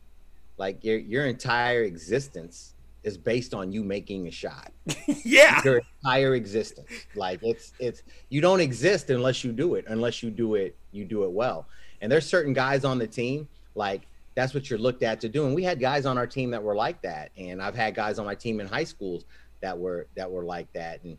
like 0.59 0.85
your 0.85 0.99
your 0.99 1.27
entire 1.27 1.83
existence 1.83 2.75
is 3.05 3.17
based 3.17 3.55
on 3.55 3.73
you 3.73 3.83
making 3.83 4.27
a 4.27 4.31
shot. 4.31 4.73
yeah. 5.25 5.63
Your 5.65 5.81
entire 6.03 6.35
existence, 6.35 6.89
like 7.15 7.41
it's 7.43 7.73
it's 7.79 8.03
you 8.29 8.41
don't 8.41 8.61
exist 8.61 9.11
unless 9.11 9.45
you 9.45 9.53
do 9.53 9.77
it, 9.77 9.85
unless 9.89 10.23
you 10.23 10.31
do 10.31 10.57
it 10.57 10.77
you 10.93 11.05
do 11.05 11.25
it 11.25 11.31
well. 11.31 11.67
And 12.01 12.11
there's 12.11 12.27
certain 12.27 12.53
guys 12.53 12.85
on 12.85 12.99
the 12.99 13.07
team 13.07 13.49
like 13.75 14.03
that's 14.35 14.55
what 14.55 14.71
you're 14.71 14.79
looked 14.79 15.03
at 15.03 15.21
to 15.23 15.29
do. 15.29 15.47
And 15.47 15.55
we 15.55 15.65
had 15.65 15.81
guys 15.81 16.07
on 16.07 16.17
our 16.17 16.27
team 16.27 16.51
that 16.53 16.63
were 16.63 16.77
like 16.77 17.03
that, 17.03 17.33
and 17.37 17.61
I've 17.61 17.75
had 17.75 17.95
guys 17.95 18.21
on 18.21 18.27
my 18.27 18.37
team 18.37 18.61
in 18.61 18.69
high 18.69 18.85
schools 18.85 19.25
that 19.61 19.77
were 19.77 20.07
that 20.15 20.31
were 20.31 20.45
like 20.45 20.73
that, 20.75 21.03
and 21.03 21.19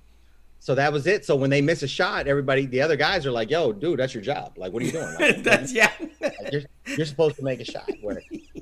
so 0.59 0.75
that 0.75 0.93
was 0.93 1.07
it. 1.07 1.25
So 1.25 1.35
when 1.35 1.49
they 1.49 1.61
miss 1.61 1.83
a 1.83 1.87
shot, 1.87 2.27
everybody, 2.27 2.65
the 2.65 2.81
other 2.81 2.95
guys 2.95 3.25
are 3.25 3.31
like, 3.31 3.49
"Yo, 3.49 3.73
dude, 3.73 3.99
that's 3.99 4.13
your 4.13 4.23
job. 4.23 4.57
Like, 4.57 4.71
what 4.71 4.83
are 4.83 4.85
you 4.85 4.91
doing? 4.91 5.15
Like, 5.19 5.43
that's 5.43 5.73
yeah. 5.73 5.91
like, 6.21 6.33
you're, 6.51 6.61
you're 6.97 7.05
supposed 7.05 7.35
to 7.37 7.43
make 7.43 7.59
a 7.59 7.65
shot." 7.65 7.89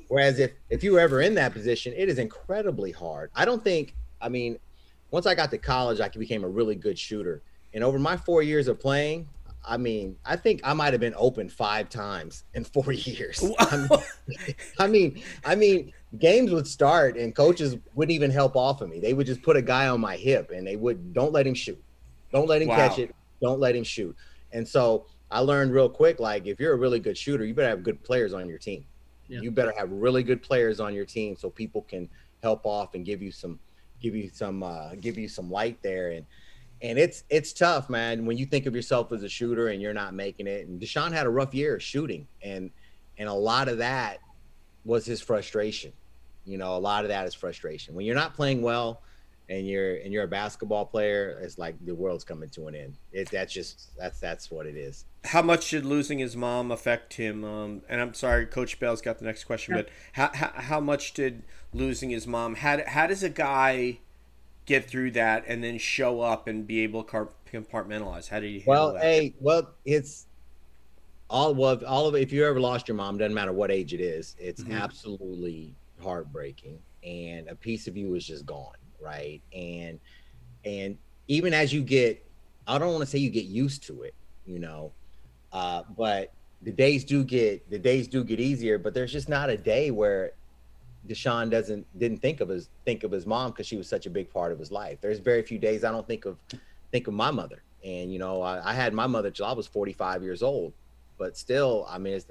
Whereas 0.07 0.39
if 0.39 0.51
if 0.69 0.83
you 0.83 0.93
were 0.93 0.99
ever 0.99 1.21
in 1.21 1.35
that 1.35 1.53
position, 1.53 1.93
it 1.95 2.09
is 2.09 2.19
incredibly 2.19 2.91
hard. 2.91 3.29
I 3.35 3.45
don't 3.45 3.63
think. 3.63 3.95
I 4.19 4.29
mean, 4.29 4.57
once 5.11 5.25
I 5.25 5.35
got 5.35 5.51
to 5.51 5.57
college, 5.57 5.99
I 5.99 6.09
became 6.09 6.43
a 6.43 6.49
really 6.49 6.75
good 6.75 6.97
shooter, 6.97 7.43
and 7.73 7.83
over 7.83 7.99
my 7.99 8.17
four 8.17 8.41
years 8.41 8.67
of 8.67 8.79
playing, 8.79 9.29
I 9.67 9.77
mean, 9.77 10.17
I 10.25 10.35
think 10.37 10.61
I 10.63 10.73
might 10.73 10.93
have 10.93 11.01
been 11.01 11.13
open 11.17 11.49
five 11.49 11.89
times 11.89 12.43
in 12.53 12.63
four 12.63 12.91
years. 12.91 13.43
I 13.59 13.77
mean, 13.77 13.89
I 14.79 14.87
mean, 14.87 15.23
I 15.45 15.55
mean, 15.55 15.91
games 16.17 16.51
would 16.51 16.67
start 16.67 17.17
and 17.17 17.35
coaches 17.35 17.75
wouldn't 17.93 18.13
even 18.15 18.31
help 18.31 18.55
off 18.55 18.81
of 18.81 18.89
me. 18.89 18.99
They 18.99 19.13
would 19.13 19.27
just 19.27 19.41
put 19.41 19.57
a 19.57 19.61
guy 19.61 19.87
on 19.87 19.99
my 19.99 20.15
hip 20.15 20.51
and 20.53 20.65
they 20.65 20.75
would 20.75 21.13
don't 21.13 21.33
let 21.33 21.45
him 21.45 21.53
shoot, 21.53 21.81
don't 22.31 22.47
let 22.47 22.61
him 22.61 22.69
Wow. 22.69 22.75
catch 22.75 22.99
it, 22.99 23.13
don't 23.41 23.59
let 23.59 23.75
him 23.75 23.83
shoot. 23.83 24.15
And 24.51 24.67
so 24.67 25.07
I 25.29 25.39
learned 25.41 25.73
real 25.73 25.89
quick, 25.89 26.19
like 26.19 26.47
if 26.47 26.59
you're 26.59 26.73
a 26.73 26.77
really 26.77 26.99
good 26.99 27.17
shooter, 27.17 27.45
you 27.45 27.53
better 27.53 27.69
have 27.69 27.83
good 27.83 28.03
players 28.03 28.33
on 28.33 28.47
your 28.47 28.59
team. 28.59 28.85
Yeah. 29.27 29.41
You 29.41 29.51
better 29.51 29.73
have 29.77 29.91
really 29.91 30.23
good 30.23 30.41
players 30.41 30.79
on 30.79 30.93
your 30.93 31.05
team 31.05 31.35
so 31.35 31.49
people 31.49 31.81
can 31.83 32.09
help 32.41 32.65
off 32.65 32.95
and 32.95 33.05
give 33.05 33.21
you 33.21 33.31
some, 33.31 33.59
give 34.01 34.15
you 34.15 34.29
some, 34.33 34.63
uh, 34.63 34.95
give 34.95 35.17
you 35.17 35.27
some 35.27 35.51
light 35.51 35.81
there. 35.81 36.11
And 36.11 36.25
and 36.81 36.99
it's 36.99 37.23
it's 37.29 37.53
tough, 37.53 37.89
man, 37.89 38.25
when 38.25 38.37
you 38.37 38.45
think 38.45 38.65
of 38.65 38.75
yourself 38.75 39.11
as 39.11 39.23
a 39.23 39.29
shooter 39.29 39.69
and 39.69 39.81
you're 39.81 39.93
not 39.93 40.13
making 40.13 40.47
it. 40.47 40.67
And 40.67 40.79
Deshaun 40.79 41.11
had 41.11 41.25
a 41.25 41.29
rough 41.29 41.53
year 41.53 41.79
shooting, 41.79 42.27
and 42.43 42.69
and 43.17 43.27
a 43.27 43.33
lot 43.33 43.67
of 43.67 43.79
that 43.79 44.19
was 44.85 45.05
his 45.05 45.21
frustration. 45.21 45.91
You 46.45 46.57
know, 46.57 46.75
a 46.75 46.79
lot 46.79 47.03
of 47.03 47.09
that 47.09 47.27
is 47.27 47.33
frustration. 47.33 47.95
When 47.95 48.05
you're 48.05 48.15
not 48.15 48.35
playing 48.35 48.61
well, 48.61 49.01
and 49.49 49.65
you're 49.67 49.95
and 49.97 50.11
you're 50.11 50.23
a 50.23 50.27
basketball 50.27 50.85
player, 50.85 51.39
it's 51.41 51.57
like 51.57 51.75
the 51.85 51.95
world's 51.95 52.23
coming 52.23 52.49
to 52.49 52.67
an 52.67 52.75
end. 52.75 52.97
It 53.11 53.29
that's 53.29 53.53
just 53.53 53.95
that's 53.97 54.19
that's 54.19 54.51
what 54.51 54.65
it 54.65 54.75
is. 54.75 55.05
How 55.23 55.41
much 55.41 55.69
did 55.69 55.85
losing 55.85 56.19
his 56.19 56.35
mom 56.35 56.71
affect 56.71 57.13
him? 57.15 57.43
Um, 57.43 57.81
and 57.89 58.01
I'm 58.01 58.13
sorry, 58.13 58.45
Coach 58.45 58.79
Bell's 58.79 59.01
got 59.01 59.19
the 59.19 59.25
next 59.25 59.45
question, 59.45 59.73
but 59.73 59.89
how, 60.13 60.31
how 60.33 60.51
how 60.55 60.79
much 60.79 61.13
did 61.13 61.43
losing 61.73 62.09
his 62.09 62.27
mom? 62.27 62.55
How 62.55 62.79
how 62.87 63.07
does 63.07 63.23
a 63.23 63.29
guy 63.29 63.99
get 64.65 64.85
through 64.85 65.11
that 65.11 65.45
and 65.47 65.63
then 65.63 65.77
show 65.77 66.19
up 66.21 66.47
and 66.47 66.67
be 66.67 66.81
able 66.81 67.03
to 67.05 67.29
compartmentalize? 67.51 68.27
How 68.29 68.39
did 68.41 68.49
you 68.49 68.63
Well, 68.65 68.93
that? 68.93 69.03
hey, 69.03 69.33
well, 69.39 69.73
it's 69.85 70.25
all 71.29 71.55
well, 71.55 71.83
all 71.85 72.07
of. 72.07 72.15
If 72.15 72.33
you 72.33 72.45
ever 72.45 72.59
lost 72.59 72.87
your 72.87 72.95
mom, 72.95 73.17
doesn't 73.17 73.33
matter 73.33 73.53
what 73.53 73.71
age 73.71 73.93
it 73.93 74.01
is, 74.01 74.35
it's 74.39 74.63
Mhm. 74.63 74.73
absolutely 74.81 75.73
heartbreaking, 76.01 76.79
and 77.03 77.47
a 77.47 77.55
piece 77.55 77.87
of 77.87 77.97
you 77.97 78.13
is 78.15 78.25
just 78.25 78.45
gone, 78.45 78.75
right? 78.99 79.41
And 79.53 79.99
and 80.65 80.97
even 81.27 81.53
as 81.53 81.73
you 81.73 81.81
get, 81.81 82.25
I 82.67 82.77
don't 82.77 82.91
want 82.91 83.01
to 83.01 83.05
say 83.05 83.19
you 83.19 83.29
get 83.29 83.45
used 83.45 83.83
to 83.87 84.03
it, 84.03 84.13
you 84.45 84.59
know, 84.59 84.91
uh, 85.51 85.83
but 85.97 86.33
the 86.61 86.71
days 86.71 87.03
do 87.03 87.23
get 87.23 87.69
the 87.69 87.79
days 87.79 88.07
do 88.07 88.23
get 88.23 88.39
easier. 88.39 88.77
But 88.77 88.93
there's 88.93 89.11
just 89.11 89.29
not 89.29 89.49
a 89.49 89.57
day 89.57 89.91
where 89.91 90.33
Deshaun 91.07 91.49
doesn't 91.49 91.85
didn't 91.97 92.21
think 92.21 92.41
of 92.41 92.49
his 92.49 92.69
think 92.85 93.03
of 93.03 93.11
his 93.11 93.25
mom 93.25 93.51
because 93.51 93.67
she 93.67 93.77
was 93.77 93.87
such 93.87 94.05
a 94.05 94.09
big 94.09 94.31
part 94.31 94.51
of 94.51 94.59
his 94.59 94.71
life. 94.71 94.99
There's 95.01 95.19
very 95.19 95.41
few 95.41 95.59
days 95.59 95.83
I 95.83 95.91
don't 95.91 96.07
think 96.07 96.25
of 96.25 96.37
think 96.91 97.07
of 97.07 97.13
my 97.13 97.31
mother. 97.31 97.61
And 97.83 98.11
you 98.11 98.19
know, 98.19 98.41
I, 98.41 98.71
I 98.71 98.73
had 98.73 98.93
my 98.93 99.07
mother 99.07 99.31
till 99.31 99.45
I 99.45 99.53
was 99.53 99.67
45 99.67 100.23
years 100.23 100.41
old, 100.41 100.73
but 101.17 101.37
still, 101.37 101.85
I 101.89 101.97
mean, 101.97 102.13
it's 102.13 102.25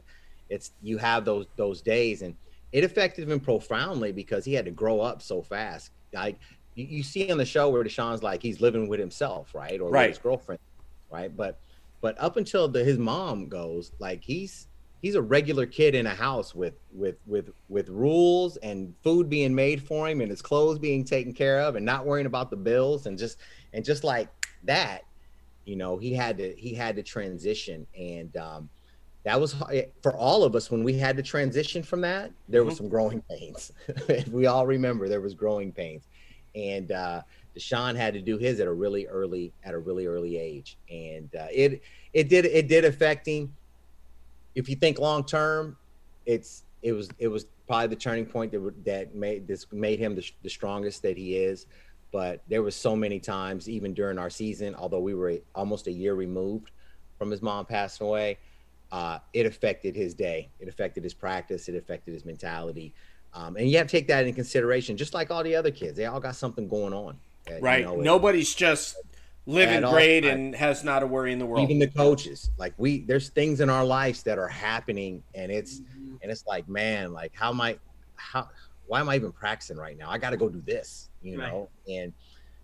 it's 0.49 0.73
you 0.83 0.99
have 0.99 1.25
those 1.25 1.47
those 1.57 1.81
days, 1.81 2.23
and 2.23 2.35
it 2.73 2.85
affected 2.85 3.29
him 3.31 3.41
profoundly 3.41 4.13
because 4.13 4.45
he 4.45 4.55
had 4.55 4.65
to 4.65 4.71
grow 4.71 5.01
up 5.01 5.23
so 5.23 5.43
fast. 5.43 5.91
Like 6.13 6.39
you, 6.77 6.87
you 6.87 7.03
see 7.03 7.31
on 7.33 7.39
the 7.39 7.45
show 7.45 7.71
where 7.71 7.83
Deshaun's 7.83 8.23
like 8.23 8.43
he's 8.43 8.61
living 8.61 8.89
with 8.89 9.01
himself, 9.01 9.55
right, 9.55 9.81
or 9.81 9.91
Right. 9.91 10.03
with 10.09 10.17
his 10.17 10.23
girlfriend, 10.23 10.61
right? 11.11 11.35
But 11.35 11.59
but 12.03 12.17
up 12.21 12.37
until 12.37 12.69
the, 12.69 12.85
his 12.85 12.99
mom 12.99 13.49
goes, 13.49 13.93
like 13.99 14.23
he's 14.23 14.69
he's 15.01 15.15
a 15.15 15.23
regular 15.23 15.67
kid 15.67 15.95
in 15.95 16.07
a 16.07 16.15
house 16.15 16.55
with 16.55 16.75
with 16.91 17.17
with 17.27 17.51
with 17.69 17.89
rules 17.89 18.57
and 18.59 18.95
food 19.03 19.29
being 19.29 19.55
made 19.55 19.83
for 19.83 20.09
him 20.09 20.21
and 20.21 20.31
his 20.31 20.43
clothes 20.43 20.79
being 20.79 21.05
taken 21.05 21.33
care 21.33 21.61
of 21.61 21.77
and 21.77 21.85
not 21.85 22.07
worrying 22.07 22.27
about 22.27 22.51
the 22.51 22.57
bills 22.57 23.07
and 23.07 23.19
just 23.19 23.39
and 23.73 23.85
just 23.85 24.05
like 24.05 24.29
that 24.65 25.03
you 25.65 25.77
know 25.77 25.99
he 25.99 26.13
had 26.13 26.39
to 26.39 26.55
he 26.57 26.75
had 26.75 26.97
to 26.97 27.03
transition 27.03 27.87
and 27.97 28.37
um 28.37 28.71
that 29.25 29.41
was 29.41 29.55
for 30.03 30.17
all 30.17 30.45
of 30.45 30.55
us 30.57 30.71
when 30.71 30.85
we 30.85 30.95
had 30.95 31.17
to 31.17 31.23
transition 31.23 31.83
from 31.83 32.01
that 32.01 32.31
there 32.49 32.65
was 32.65 32.77
some 32.77 32.89
growing 32.89 33.23
pains 33.31 33.71
we 34.31 34.47
all 34.47 34.67
remember 34.67 35.09
there 35.09 35.21
was 35.21 35.35
growing 35.35 35.73
pains 35.73 36.09
and 36.57 36.91
uh 36.91 37.23
Deshaun 37.57 37.97
had 37.97 38.15
to 38.15 38.21
do 38.21 38.37
his 38.37 38.61
at 38.61 38.67
a 38.67 38.73
really 38.73 39.07
early 39.07 39.53
at 39.65 39.73
a 39.73 39.79
really 39.79 40.07
early 40.07 40.37
age. 40.37 40.77
And 40.91 41.35
uh, 41.35 41.47
it 41.51 41.83
it 42.13 42.29
did 42.29 42.45
it 42.45 42.69
did 42.69 42.85
affect 42.85 43.27
him. 43.27 43.55
If 44.55 44.69
you 44.69 44.77
think 44.77 44.99
long 44.99 45.25
term 45.25 45.77
it's 46.27 46.65
it 46.83 46.93
was 46.93 47.09
it 47.19 47.29
was 47.29 47.47
probably 47.67 47.89
the 47.89 47.97
turning 47.97 48.27
point 48.27 48.53
that 48.53 48.85
that 48.85 49.15
made 49.15 49.49
this 49.49 49.67
made 49.73 49.99
him 49.99 50.15
the, 50.15 50.31
the 50.43 50.51
strongest 50.51 51.03
that 51.03 51.17
he 51.17 51.37
is. 51.37 51.67
But 52.13 52.43
there 52.49 52.63
was 52.63 52.77
so 52.77 52.95
many 52.95 53.19
times 53.19 53.69
even 53.69 53.95
during 53.95 54.19
our 54.19 54.31
season 54.31 54.75
although 54.75 55.01
we 55.01 55.15
were 55.15 55.39
almost 55.55 55.87
a 55.87 55.93
year 55.93 56.15
removed 56.15 56.71
from 57.19 57.31
his 57.31 57.41
mom 57.41 57.65
passing 57.65 58.07
away 58.07 58.39
uh, 58.93 59.19
it 59.33 59.47
affected 59.47 59.97
his 59.97 60.15
day. 60.15 60.49
It 60.61 60.69
affected 60.69 61.03
his 61.03 61.13
practice. 61.13 61.69
It 61.69 61.75
affected 61.75 62.15
his 62.15 62.25
mentality 62.25 62.95
um, 63.37 63.57
and 63.57 63.69
you 63.71 63.77
have 63.79 63.87
to 63.87 63.93
take 63.93 64.09
that 64.09 64.23
into 64.27 64.35
consideration 64.35 64.97
just 64.97 65.15
like 65.15 65.31
all 65.31 65.43
the 65.45 65.55
other 65.55 65.71
kids 65.71 65.97
they 65.97 66.07
all 66.07 66.19
got 66.21 66.35
something 66.35 66.67
going 66.69 66.93
on 66.93 67.17
uh, 67.51 67.55
you 67.55 67.61
right. 67.61 67.85
know, 67.85 67.95
it- 68.01 68.05
Nobody's 68.05 68.55
just 68.55 68.97
living 69.47 69.77
At 69.77 69.85
all 69.85 69.93
great 69.93 70.23
times. 70.23 70.33
and 70.35 70.55
has 70.57 70.83
not 70.83 71.05
a 71.05 71.07
worry 71.07 71.33
in 71.33 71.39
the 71.39 71.47
world. 71.47 71.63
even 71.63 71.79
the 71.79 71.87
coaches 71.87 72.51
like 72.59 72.75
we 72.79 73.05
there's 73.05 73.29
things 73.29 73.61
in 73.61 73.71
our 73.71 73.85
lives 73.85 74.23
that 74.25 74.39
are 74.39 74.49
happening 74.49 75.23
and 75.35 75.53
it's 75.53 75.83
and 76.23 76.33
it's 76.33 76.45
like 76.49 76.69
man 76.69 77.13
like 77.13 77.33
how 77.35 77.51
am 77.51 77.61
i 77.61 77.79
how 78.17 78.49
why 78.87 78.99
am 79.01 79.09
i 79.09 79.15
even 79.15 79.31
practicing 79.31 79.77
right 79.77 79.97
now 79.97 80.11
i 80.11 80.19
gotta 80.19 80.37
go 80.37 80.49
do 80.49 80.61
this 80.67 81.11
you 81.23 81.39
Right. 81.39 81.53
know 81.53 81.69
and 81.89 82.13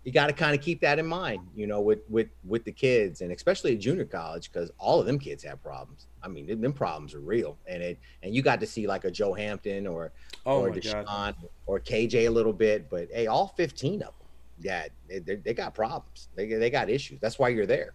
you 0.03 0.11
got 0.11 0.27
to 0.27 0.33
kind 0.33 0.53
of 0.53 0.61
keep 0.61 0.81
that 0.81 0.99
in 0.99 1.05
mind 1.05 1.41
you 1.55 1.65
know 1.65 1.79
with 1.81 1.99
with 2.09 2.27
with 2.45 2.63
the 2.65 2.71
kids 2.71 3.21
and 3.21 3.31
especially 3.31 3.73
at 3.73 3.79
junior 3.79 4.05
college 4.05 4.51
because 4.51 4.69
all 4.77 4.99
of 4.99 5.05
them 5.05 5.17
kids 5.17 5.43
have 5.43 5.61
problems 5.63 6.07
i 6.21 6.27
mean 6.27 6.45
them, 6.45 6.61
them 6.61 6.73
problems 6.73 7.13
are 7.13 7.21
real 7.21 7.57
and 7.67 7.81
it 7.81 7.97
and 8.21 8.35
you 8.35 8.41
got 8.41 8.59
to 8.59 8.65
see 8.65 8.85
like 8.85 9.05
a 9.05 9.11
joe 9.11 9.33
hampton 9.33 9.87
or 9.87 10.11
oh 10.45 10.61
or 10.61 10.69
my 10.69 10.79
god. 10.79 11.35
Or 11.65 11.79
KJ 11.79 12.27
a 12.27 12.29
little 12.29 12.53
bit, 12.53 12.89
but 12.89 13.09
hey, 13.11 13.27
all 13.27 13.47
15 13.47 13.95
of 13.95 13.99
them, 13.99 14.27
yeah, 14.59 14.87
they, 15.07 15.19
they, 15.19 15.35
they 15.35 15.53
got 15.53 15.73
problems. 15.73 16.29
They, 16.35 16.47
they 16.47 16.69
got 16.69 16.89
issues. 16.89 17.19
That's 17.21 17.39
why 17.39 17.49
you're 17.49 17.65
there. 17.65 17.93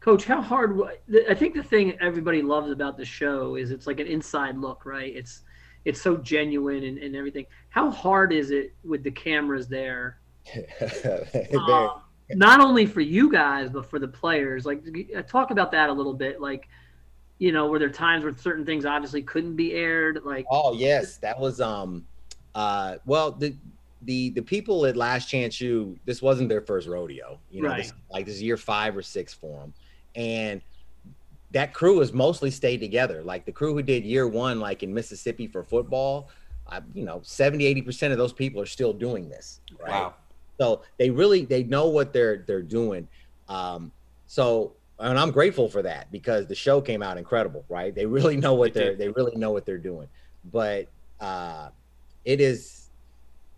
Coach, 0.00 0.24
how 0.24 0.40
hard? 0.40 0.80
I 1.28 1.34
think 1.34 1.54
the 1.54 1.62
thing 1.62 1.96
everybody 2.00 2.40
loves 2.40 2.70
about 2.70 2.96
the 2.96 3.04
show 3.04 3.56
is 3.56 3.70
it's 3.70 3.86
like 3.86 4.00
an 4.00 4.06
inside 4.06 4.56
look, 4.56 4.86
right? 4.86 5.14
It's 5.14 5.42
it's 5.84 6.00
so 6.00 6.16
genuine 6.16 6.84
and, 6.84 6.98
and 6.98 7.16
everything. 7.16 7.46
How 7.70 7.90
hard 7.90 8.32
is 8.32 8.50
it 8.50 8.74
with 8.84 9.02
the 9.02 9.10
cameras 9.10 9.68
there? 9.68 10.18
Uh, 11.54 11.88
not 12.32 12.60
only 12.60 12.86
for 12.86 13.00
you 13.00 13.30
guys, 13.30 13.70
but 13.70 13.84
for 13.84 13.98
the 13.98 14.06
players. 14.06 14.64
Like, 14.64 14.84
uh, 15.16 15.22
talk 15.22 15.50
about 15.50 15.72
that 15.72 15.90
a 15.90 15.92
little 15.92 16.14
bit. 16.14 16.40
Like, 16.40 16.68
you 17.38 17.50
know, 17.52 17.66
were 17.68 17.78
there 17.78 17.90
times 17.90 18.22
where 18.22 18.36
certain 18.36 18.64
things 18.64 18.84
obviously 18.84 19.22
couldn't 19.22 19.56
be 19.56 19.72
aired? 19.72 20.20
Like, 20.24 20.46
oh 20.50 20.74
yes, 20.74 21.16
that 21.18 21.38
was 21.38 21.60
um, 21.60 22.04
uh, 22.54 22.96
well 23.06 23.32
the 23.32 23.56
the 24.02 24.30
the 24.30 24.42
people 24.42 24.86
at 24.86 24.96
Last 24.96 25.28
Chance 25.28 25.60
U, 25.60 25.98
this 26.04 26.22
wasn't 26.22 26.48
their 26.48 26.60
first 26.60 26.86
rodeo. 26.86 27.38
You 27.50 27.62
know, 27.62 27.70
Right. 27.70 27.82
this, 27.82 27.92
like 28.10 28.26
this 28.26 28.36
is 28.36 28.42
year 28.42 28.56
five 28.56 28.96
or 28.96 29.02
six 29.02 29.34
for 29.34 29.60
them, 29.60 29.74
and 30.14 30.60
that 31.52 31.74
crew 31.74 31.98
has 32.00 32.12
mostly 32.12 32.50
stayed 32.50 32.78
together. 32.78 33.22
Like 33.22 33.44
the 33.44 33.52
crew 33.52 33.74
who 33.74 33.82
did 33.82 34.04
year 34.04 34.28
one, 34.28 34.60
like 34.60 34.82
in 34.82 34.92
Mississippi 34.92 35.46
for 35.46 35.64
football, 35.64 36.28
I, 36.68 36.80
you 36.94 37.04
know, 37.04 37.20
70, 37.22 37.64
80 37.66 37.82
percent 37.82 38.12
of 38.12 38.18
those 38.18 38.32
people 38.32 38.60
are 38.60 38.66
still 38.66 38.92
doing 38.92 39.28
this. 39.28 39.60
Right? 39.80 39.90
Wow. 39.90 40.14
So 40.58 40.82
they 40.98 41.10
really 41.10 41.44
they 41.44 41.64
know 41.64 41.88
what 41.88 42.12
they're 42.12 42.44
they're 42.46 42.62
doing. 42.62 43.08
Um, 43.48 43.90
so 44.26 44.72
and 45.00 45.18
I'm 45.18 45.30
grateful 45.30 45.68
for 45.68 45.82
that 45.82 46.12
because 46.12 46.46
the 46.46 46.54
show 46.54 46.80
came 46.80 47.02
out 47.02 47.16
incredible, 47.16 47.64
right? 47.68 47.94
They 47.94 48.06
really 48.06 48.36
know 48.36 48.54
what 48.54 48.74
They 48.74 48.80
they're 48.80 48.94
they 48.94 49.08
really 49.08 49.36
know 49.36 49.50
what 49.50 49.64
they're 49.66 49.78
doing. 49.78 50.08
But 50.52 50.88
uh 51.20 51.70
it 52.24 52.40
is 52.40 52.88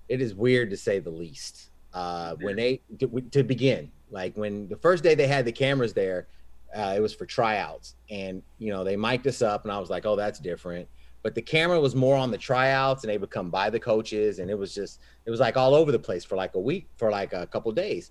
it 0.09 0.20
is 0.20 0.34
weird 0.34 0.70
to 0.70 0.76
say 0.76 0.99
the 0.99 1.11
least. 1.11 1.68
Uh 1.93 2.36
when 2.40 2.57
they 2.57 2.80
to, 3.01 3.20
to 3.32 3.43
begin, 3.43 3.90
like 4.11 4.36
when 4.36 4.68
the 4.68 4.76
first 4.76 5.03
day 5.03 5.14
they 5.14 5.26
had 5.26 5.45
the 5.45 5.53
cameras 5.53 5.93
there, 5.93 6.28
uh, 6.75 6.95
it 6.97 7.01
was 7.01 7.14
for 7.14 7.27
tryouts 7.27 7.97
and 8.11 8.43
you 8.59 8.73
know 8.73 8.85
they 8.85 8.97
mic'd 8.97 9.27
us 9.27 9.43
up 9.43 9.64
and 9.64 9.73
I 9.73 9.79
was 9.79 9.91
like, 9.91 10.07
"Oh, 10.07 10.16
that's 10.16 10.39
different." 10.39 10.89
But 11.23 11.35
the 11.35 11.43
camera 11.43 11.81
was 11.81 11.95
more 11.95 12.16
on 12.16 12.31
the 12.31 12.39
tryouts 12.39 13.05
and 13.05 13.11
they 13.11 13.18
would 13.18 13.31
come 13.31 13.49
by 13.49 13.70
the 13.70 13.79
coaches 13.79 14.39
and 14.39 14.51
it 14.51 14.59
was 14.59 14.75
just 14.75 15.01
it 15.25 15.31
was 15.31 15.41
like 15.41 15.57
all 15.57 15.75
over 15.75 15.93
the 15.93 15.99
place 15.99 16.25
for 16.25 16.37
like 16.37 16.55
a 16.55 16.61
week 16.61 16.89
for 16.97 17.11
like 17.11 17.33
a 17.33 17.47
couple 17.47 17.70
days. 17.73 18.11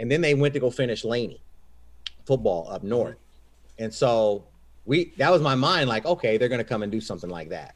And 0.00 0.10
then 0.10 0.20
they 0.20 0.34
went 0.34 0.54
to 0.54 0.60
go 0.60 0.70
finish 0.70 1.04
Laney 1.04 1.40
football 2.24 2.68
up 2.70 2.82
north. 2.82 3.16
And 3.78 3.92
so 3.92 4.44
we 4.86 5.12
that 5.18 5.30
was 5.30 5.40
my 5.40 5.54
mind 5.54 5.88
like, 5.88 6.04
okay, 6.04 6.36
they're 6.36 6.48
to 6.48 6.64
come 6.64 6.82
and 6.82 6.90
do 6.90 7.00
something 7.00 7.30
like 7.30 7.50
that. 7.50 7.74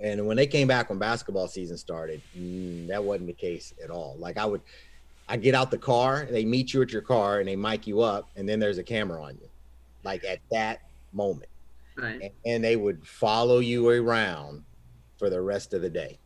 And 0.00 0.26
when 0.26 0.36
they 0.36 0.46
came 0.46 0.68
back 0.68 0.90
when 0.90 0.98
basketball 0.98 1.48
season 1.48 1.76
started, 1.76 2.20
mm, 2.36 2.86
that 2.88 3.02
wasn't 3.02 3.26
the 3.26 3.32
case 3.32 3.74
at 3.82 3.90
all. 3.90 4.16
Like 4.18 4.38
I 4.38 4.44
would 4.44 4.60
I 5.28 5.36
get 5.36 5.54
out 5.54 5.70
the 5.70 5.78
car, 5.78 6.26
they 6.30 6.44
meet 6.44 6.72
you 6.72 6.82
at 6.82 6.92
your 6.92 7.02
car 7.02 7.40
and 7.40 7.48
they 7.48 7.56
mic 7.56 7.86
you 7.86 8.00
up 8.00 8.30
and 8.36 8.48
then 8.48 8.58
there's 8.58 8.78
a 8.78 8.82
camera 8.82 9.22
on 9.22 9.36
you. 9.40 9.48
Like 10.04 10.24
at 10.24 10.38
that 10.50 10.80
moment. 11.12 11.50
Right. 11.96 12.20
And, 12.22 12.30
and 12.46 12.64
they 12.64 12.76
would 12.76 13.06
follow 13.06 13.58
you 13.58 13.88
around 13.88 14.64
for 15.18 15.28
the 15.28 15.40
rest 15.40 15.74
of 15.74 15.82
the 15.82 15.90
day. 15.90 16.18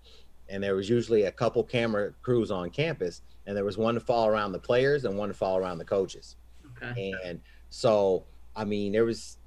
And 0.49 0.63
there 0.63 0.75
was 0.75 0.89
usually 0.89 1.25
a 1.25 1.33
couple 1.33 1.65
camera 1.65 2.13
crews 2.23 2.51
on 2.51 2.71
campus 2.71 3.23
and 3.47 3.57
there 3.57 3.65
was 3.65 3.79
one 3.79 3.95
to 3.95 4.01
follow 4.01 4.29
around 4.29 4.53
the 4.53 4.59
players 4.59 5.05
and 5.05 5.17
one 5.17 5.29
to 5.29 5.35
follow 5.35 5.59
around 5.59 5.79
the 5.79 5.85
coaches. 5.85 6.37
Okay. 6.77 7.13
And 7.25 7.41
so, 7.71 8.25
I 8.55 8.65
mean, 8.65 8.93
there 8.93 9.05
was 9.05 9.39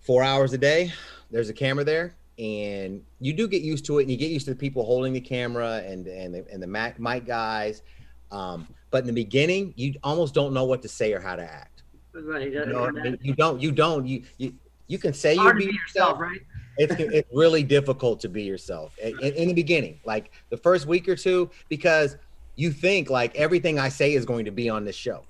four 0.00 0.22
hours 0.22 0.52
a 0.52 0.58
day. 0.58 0.92
There's 1.30 1.48
a 1.48 1.54
camera 1.54 1.84
there, 1.84 2.14
and 2.38 3.02
you 3.20 3.32
do 3.32 3.48
get 3.48 3.62
used 3.62 3.84
to 3.86 3.98
it, 3.98 4.02
and 4.02 4.10
you 4.10 4.16
get 4.16 4.30
used 4.30 4.46
to 4.46 4.52
the 4.52 4.58
people 4.58 4.84
holding 4.84 5.12
the 5.12 5.20
camera 5.20 5.82
and 5.86 6.06
and 6.06 6.34
the, 6.34 6.44
and 6.52 6.62
the 6.62 6.66
mic, 6.66 6.98
mic 6.98 7.26
guys. 7.26 7.82
Um, 8.30 8.66
but 8.92 9.00
in 9.00 9.06
the 9.06 9.12
beginning, 9.12 9.74
you 9.76 9.94
almost 10.04 10.34
don't 10.34 10.54
know 10.54 10.64
what 10.64 10.82
to 10.82 10.88
say 10.88 11.12
or 11.12 11.20
how 11.20 11.34
to 11.34 11.42
act. 11.42 11.82
Right. 12.14 12.52
You, 12.52 12.66
know 12.66 12.84
I 12.84 12.90
mean? 12.90 13.18
you 13.22 13.34
don't. 13.34 13.60
You 13.60 13.72
don't. 13.72 14.06
You 14.06 14.22
you 14.36 14.54
you 14.86 14.98
can 14.98 15.14
say 15.14 15.34
you 15.34 15.40
hard 15.40 15.56
be 15.56 15.66
be 15.66 15.72
yourself, 15.72 16.20
right? 16.20 16.42
it's 16.78 16.94
it's 16.98 17.28
really 17.32 17.62
difficult 17.62 18.20
to 18.20 18.28
be 18.28 18.42
yourself 18.42 18.96
in, 18.98 19.18
in 19.20 19.34
in 19.34 19.48
the 19.48 19.54
beginning, 19.54 19.98
like 20.04 20.30
the 20.50 20.56
first 20.56 20.86
week 20.86 21.08
or 21.08 21.16
two, 21.16 21.50
because 21.68 22.16
you 22.56 22.70
think 22.70 23.10
like 23.10 23.34
everything 23.34 23.78
I 23.78 23.88
say 23.88 24.14
is 24.14 24.24
going 24.24 24.44
to 24.44 24.50
be 24.50 24.68
on 24.68 24.84
this 24.84 24.96
show. 24.96 25.22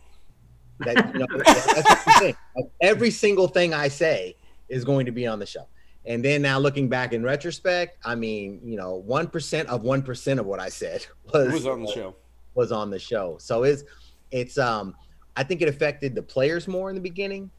That 0.81 1.15
you 1.15 1.21
know, 1.21 1.27
that's 1.37 1.89
what 1.89 2.07
you 2.07 2.13
think. 2.19 2.37
Like, 2.57 2.67
every 2.81 3.11
single 3.11 3.47
thing 3.47 3.73
I 3.73 3.89
say 3.89 4.35
is 4.69 4.85
going 4.85 5.07
to 5.07 5.13
be 5.13 5.27
on 5.27 5.39
the 5.39 5.47
show. 5.47 5.67
And 6.05 6.25
then 6.25 6.43
now 6.43 6.59
looking 6.59 6.89
back 6.89 7.13
in 7.13 7.23
retrospect, 7.23 7.99
I 8.05 8.17
mean, 8.17 8.61
you 8.65 8.77
know, 8.77 8.97
one 8.97 9.29
percent 9.29 9.69
of 9.69 9.83
one 9.83 10.03
percent 10.03 10.41
of 10.41 10.47
what 10.47 10.59
I 10.59 10.69
said 10.69 11.07
was 11.33 11.53
was 11.53 11.67
on 11.67 11.83
the 11.83 11.93
show? 11.93 12.17
Was 12.55 12.73
on 12.73 12.91
the 12.91 12.99
show. 12.99 13.37
So 13.39 13.63
it's 13.65 13.85
it's 14.31 14.59
um 14.59 14.95
I 15.37 15.45
think 15.45 15.63
it 15.63 15.69
affected 15.69 16.15
the 16.15 16.23
players 16.23 16.69
more 16.69 16.89
in 16.91 16.95
the 16.95 17.01
beginning 17.01 17.51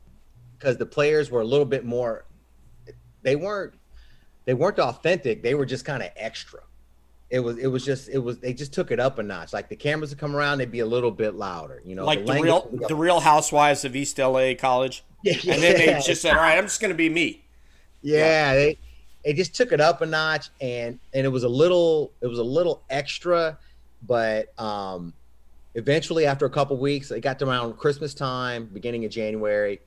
because 0.58 0.78
the 0.78 0.86
players 0.86 1.32
were 1.32 1.42
a 1.42 1.46
little 1.46 1.66
bit 1.66 1.86
more 1.86 2.26
they 3.22 3.36
weren't 3.36 3.74
they 4.46 4.54
weren't 4.54 4.80
authentic. 4.80 5.42
They 5.42 5.56
were 5.56 5.66
just 5.66 5.86
kind 5.86 6.04
of 6.04 6.10
extra. 6.16 6.62
It 7.30 7.40
was 7.40 7.58
it 7.58 7.68
was 7.68 7.84
just 7.84 8.10
it 8.10 8.20
was 8.20 8.38
they 8.40 8.54
just 8.54 8.74
took 8.74 8.92
it 8.92 9.00
up 9.00 9.18
a 9.18 9.24
notch. 9.24 9.54
Like 9.54 9.70
the 9.70 9.76
cameras 9.76 10.12
would 10.12 10.20
come 10.20 10.36
around, 10.36 10.60
they'd 10.60 10.72
be 10.72 10.82
a 10.82 10.86
little 10.86 11.12
bit 11.12 11.34
louder, 11.36 11.82
you 11.84 11.96
know. 11.96 12.06
Like 12.06 12.20
the 12.20 12.26
language 12.26 12.64
real 12.72 12.88
the 12.88 12.96
Real 12.96 13.20
Housewives 13.20 13.86
of 13.86 13.96
East 13.96 14.20
LA 14.20 14.54
College, 14.54 15.04
yeah, 15.24 15.34
and 15.52 15.64
then 15.64 15.78
they 15.78 16.00
just 16.06 16.22
said, 16.22 16.36
"All 16.36 16.42
right, 16.42 16.58
I'm 16.58 16.66
just 16.66 16.80
going 16.80 16.92
to 16.92 16.98
be 16.98 17.10
me." 17.10 17.44
yeah, 18.04 18.54
they 18.54 18.78
it 19.24 19.36
just 19.36 19.56
took 19.56 19.72
it 19.72 19.82
up 19.82 20.02
a 20.02 20.06
notch 20.06 20.50
and 20.62 21.00
and 21.14 21.26
it 21.26 21.30
was 21.30 21.44
a 21.44 21.50
little 21.50 22.12
it 22.22 22.28
was 22.28 22.40
a 22.40 22.44
little 22.44 22.84
extra 22.90 23.58
but 24.08 24.58
um 24.60 25.14
eventually 25.76 26.26
after 26.26 26.46
a 26.46 26.50
couple 26.50 26.78
weeks 26.78 27.12
it 27.12 27.22
got 27.22 27.40
to 27.40 27.48
around 27.48 27.78
christmas 27.78 28.14
time 28.14 28.66
beginning 28.74 29.06
of 29.06 29.12
january 29.12 29.80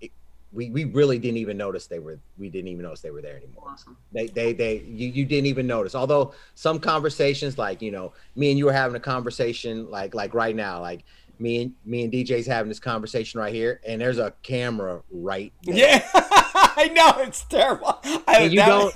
it, 0.00 0.10
we 0.52 0.70
we 0.70 0.84
really 0.84 1.18
didn't 1.18 1.36
even 1.36 1.56
notice 1.56 1.86
they 1.86 1.98
were 1.98 2.18
we 2.38 2.48
didn't 2.48 2.68
even 2.68 2.82
notice 2.82 3.00
they 3.00 3.10
were 3.10 3.22
there 3.22 3.36
anymore 3.36 3.64
Awesome. 3.68 3.96
they 4.12 4.26
they 4.28 4.52
they 4.52 4.78
you, 4.78 5.08
you 5.08 5.24
didn't 5.24 5.46
even 5.46 5.66
notice 5.66 5.94
although 5.94 6.34
some 6.54 6.78
conversations 6.80 7.58
like 7.58 7.80
you 7.82 7.90
know 7.90 8.12
me 8.36 8.50
and 8.50 8.58
you 8.58 8.64
were 8.66 8.72
having 8.72 8.96
a 8.96 9.00
conversation 9.00 9.90
like 9.90 10.14
like 10.14 10.34
right 10.34 10.56
now 10.56 10.80
like 10.80 11.04
me 11.40 11.62
and 11.62 11.72
me 11.84 12.04
and 12.04 12.12
dj's 12.12 12.46
having 12.46 12.68
this 12.68 12.78
conversation 12.78 13.40
right 13.40 13.52
here 13.52 13.80
and 13.86 14.00
there's 14.00 14.18
a 14.18 14.32
camera 14.44 15.02
right 15.10 15.52
there. 15.64 15.76
Yeah, 15.76 16.08
I 16.14 16.90
know 16.94 17.22
it's 17.22 17.44
terrible. 17.44 17.98
I, 18.04 18.22
and 18.38 18.52
you 18.52 18.60
don't 18.60 18.94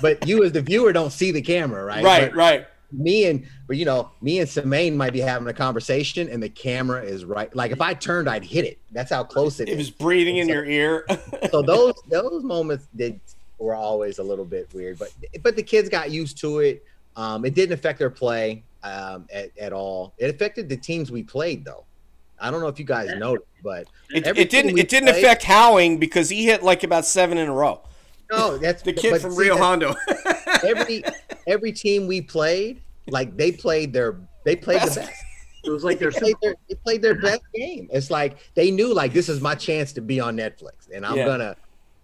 but 0.00 0.26
you 0.26 0.42
as 0.44 0.52
the 0.52 0.62
viewer 0.62 0.92
don't 0.94 1.12
see 1.12 1.30
the 1.30 1.42
camera 1.42 1.84
right 1.84 2.02
right, 2.02 2.30
But 2.30 2.36
right. 2.36 2.66
Me 2.96 3.26
and 3.26 3.46
but 3.66 3.76
you 3.76 3.84
know 3.84 4.10
me 4.20 4.38
and 4.38 4.48
Semaine 4.48 4.96
might 4.96 5.12
be 5.12 5.20
having 5.20 5.48
a 5.48 5.52
conversation 5.52 6.28
and 6.28 6.42
the 6.42 6.48
camera 6.48 7.02
is 7.02 7.24
right 7.24 7.54
like 7.56 7.70
if 7.72 7.80
i 7.80 7.92
turned 7.94 8.28
i'd 8.28 8.44
hit 8.44 8.64
it 8.64 8.78
that's 8.92 9.10
how 9.10 9.24
close 9.24 9.60
it 9.60 9.68
It 9.68 9.72
is 9.72 9.78
was 9.78 9.90
breathing 9.90 10.36
in 10.38 10.48
your 10.48 10.64
ear. 10.64 11.04
so 11.50 11.62
those 11.62 11.94
those 12.08 12.42
moments 12.44 12.86
did 12.96 13.18
were 13.58 13.74
always 13.74 14.18
a 14.18 14.22
little 14.22 14.44
bit 14.44 14.68
weird 14.74 14.98
but 14.98 15.10
but 15.42 15.56
the 15.56 15.62
kids 15.62 15.88
got 15.88 16.10
used 16.10 16.38
to 16.38 16.60
it 16.60 16.84
um 17.16 17.44
it 17.44 17.54
didn't 17.54 17.72
affect 17.72 17.98
their 17.98 18.10
play 18.10 18.62
um 18.82 19.26
at, 19.32 19.50
at 19.58 19.72
all 19.72 20.12
it 20.18 20.32
affected 20.34 20.68
the 20.68 20.76
teams 20.76 21.10
we 21.10 21.22
played 21.22 21.64
though 21.64 21.84
i 22.40 22.50
don't 22.50 22.60
know 22.60 22.68
if 22.68 22.78
you 22.78 22.84
guys 22.84 23.10
noticed 23.18 23.46
but 23.62 23.86
It, 24.10 24.26
it 24.36 24.50
didn't. 24.50 24.78
It 24.78 24.88
didn't 24.88 25.08
played- 25.08 25.24
affect 25.24 25.42
Howing 25.44 25.98
because 25.98 26.28
he 26.28 26.44
hit 26.44 26.62
like 26.62 26.84
about 26.84 27.06
seven 27.06 27.38
in 27.38 27.48
a 27.48 27.52
row. 27.52 27.80
no 28.30 28.58
that's 28.58 28.82
The 28.82 28.92
kid 28.92 29.10
but 29.12 29.20
from 29.22 29.32
see, 29.32 29.40
Rio 29.40 29.54
that's- 29.56 29.66
Hondo. 29.66 29.94
every 30.68 31.02
every 31.46 31.72
team 31.72 32.06
we 32.06 32.20
played 32.20 32.82
like 33.08 33.36
they 33.36 33.52
played 33.52 33.92
their 33.92 34.28
they 34.44 34.56
played 34.56 34.78
Best. 34.78 34.94
the 34.94 35.00
best 35.00 35.24
It 35.64 35.70
was 35.70 35.84
like 35.84 35.98
they 35.98 36.10
played 36.10 36.36
their, 36.42 36.54
they 36.68 36.74
played 36.84 37.02
their 37.02 37.14
best 37.14 37.42
game. 37.54 37.88
It's 37.90 38.10
like 38.10 38.38
they 38.54 38.70
knew 38.70 38.92
like 38.92 39.12
this 39.12 39.28
is 39.28 39.40
my 39.40 39.54
chance 39.54 39.92
to 39.94 40.00
be 40.00 40.20
on 40.20 40.36
Netflix, 40.36 40.88
and 40.92 41.04
I'm 41.06 41.16
Yeah. 41.16 41.26
gonna. 41.26 41.56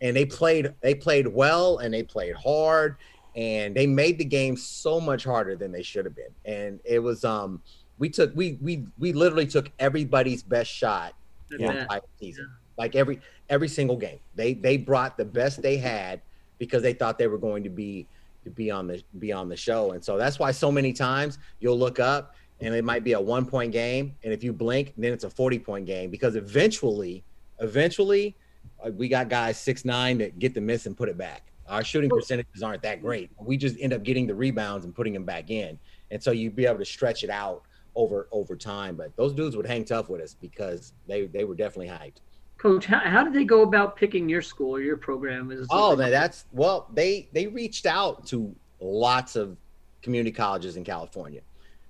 And 0.03 0.17
they 0.17 0.25
played 0.25 0.75
they 0.83 0.95
played 0.95 1.27
well 1.27 1.77
and 1.79 1.93
they 1.93 2.03
played 2.03 2.35
hard 2.35 2.97
and 3.37 3.75
they 3.75 3.87
made 3.87 4.17
the 4.19 4.25
game 4.25 4.57
so 4.57 4.99
much 4.99 5.25
harder 5.25 5.57
than 5.57 5.73
they 5.73 5.83
should 5.83 6.07
have 6.07 6.17
been. 6.17 6.35
And 6.47 6.81
it 6.87 7.01
was 7.01 7.23
um 7.23 7.63
we 7.99 8.09
took 8.09 8.35
we 8.35 8.59
we 8.63 8.87
we 8.99 9.13
literally 9.13 9.47
took 9.47 9.71
everybody's 9.79 10.43
best 10.43 10.71
shot 10.71 11.13
Yeah. 11.51 11.87
season. 12.19 12.49
Like 12.79 12.97
every 12.97 13.21
every 13.51 13.69
single 13.69 13.99
game, 13.99 14.21
they 14.35 14.55
they 14.55 14.79
brought 14.79 15.19
the 15.19 15.27
best 15.27 15.61
they 15.61 15.77
had 15.77 16.23
because 16.59 16.83
they 16.83 16.95
thought 16.95 17.19
they 17.19 17.29
were 17.29 17.39
going 17.39 17.65
to 17.65 17.71
be 17.71 18.09
be 18.49 18.71
on 18.71 18.87
the 18.87 19.03
be 19.19 19.33
on 19.33 19.49
the 19.49 19.57
show. 19.57 19.93
And 19.93 20.03
so 20.03 20.17
that's 20.17 20.39
why 20.39 20.51
so 20.51 20.73
many 20.73 20.93
times 20.93 21.39
you'll 21.61 21.79
look 21.79 22.01
up 22.01 22.35
and 22.61 22.75
it 22.75 22.85
might 22.85 23.05
be 23.05 23.13
a 23.13 23.21
one 23.21 23.47
point 23.47 23.73
game, 23.73 24.15
and 24.23 24.33
if 24.33 24.45
you 24.45 24.53
blink, 24.53 24.95
then 24.97 25.13
it's 25.13 25.25
a 25.25 25.31
forty 25.31 25.59
point 25.59 25.87
game 25.87 26.11
because 26.11 26.37
eventually, 26.37 27.25
eventually, 27.59 28.37
uh, 28.85 28.91
we 28.91 29.09
got 29.09 29.29
guys 29.29 29.59
six 29.59 29.85
nine 29.85 30.19
that 30.19 30.39
get 30.39 30.55
the 30.55 30.61
miss 30.61 30.87
and 30.87 30.97
put 30.97 31.09
it 31.09 31.17
back. 31.17 31.53
Our 31.69 31.85
shooting 31.85 32.11
percentages 32.11 32.63
aren't 32.63 32.83
that 32.83 33.01
great. 33.01 33.31
We 33.39 33.57
just 33.57 33.77
end 33.81 33.93
up 33.93 34.03
getting 34.03 34.27
the 34.27 34.35
rebounds 34.35 34.85
and 34.85 34.95
putting 34.95 35.13
them 35.13 35.25
back 35.25 35.51
in, 35.51 35.79
and 36.11 36.23
so 36.23 36.33
you'd 36.33 36.57
be 36.57 36.67
able 36.67 36.79
to 36.79 36.85
stretch 36.85 37.25
it 37.25 37.31
out 37.31 37.63
over 37.95 38.29
over 38.33 38.57
time. 38.57 38.97
But 38.97 39.17
those 39.17 39.33
dudes 39.33 39.57
would 39.57 39.67
hang 39.67 39.85
tough 39.85 40.09
with 40.09 40.21
us 40.21 40.35
because 40.35 40.93
they 41.07 41.27
they 41.27 41.45
were 41.45 41.55
definitely 41.55 41.89
hyped. 41.89 42.21
Coach. 42.61 42.85
How, 42.87 42.99
how 42.99 43.25
did 43.25 43.33
they 43.33 43.45
go 43.45 43.63
about 43.63 43.97
picking 43.97 44.29
your 44.29 44.43
school 44.43 44.77
or 44.77 44.81
your 44.81 44.97
program? 44.97 45.51
Is 45.51 45.67
Oh, 45.71 45.97
man, 45.97 46.11
that's 46.11 46.45
well, 46.53 46.89
they 46.93 47.29
they 47.33 47.47
reached 47.47 47.87
out 47.87 48.27
to 48.29 48.55
lots 48.81 49.37
of 49.37 49.57
community 50.03 50.33
colleges 50.33 50.77
in 50.77 50.85
California. 50.85 51.41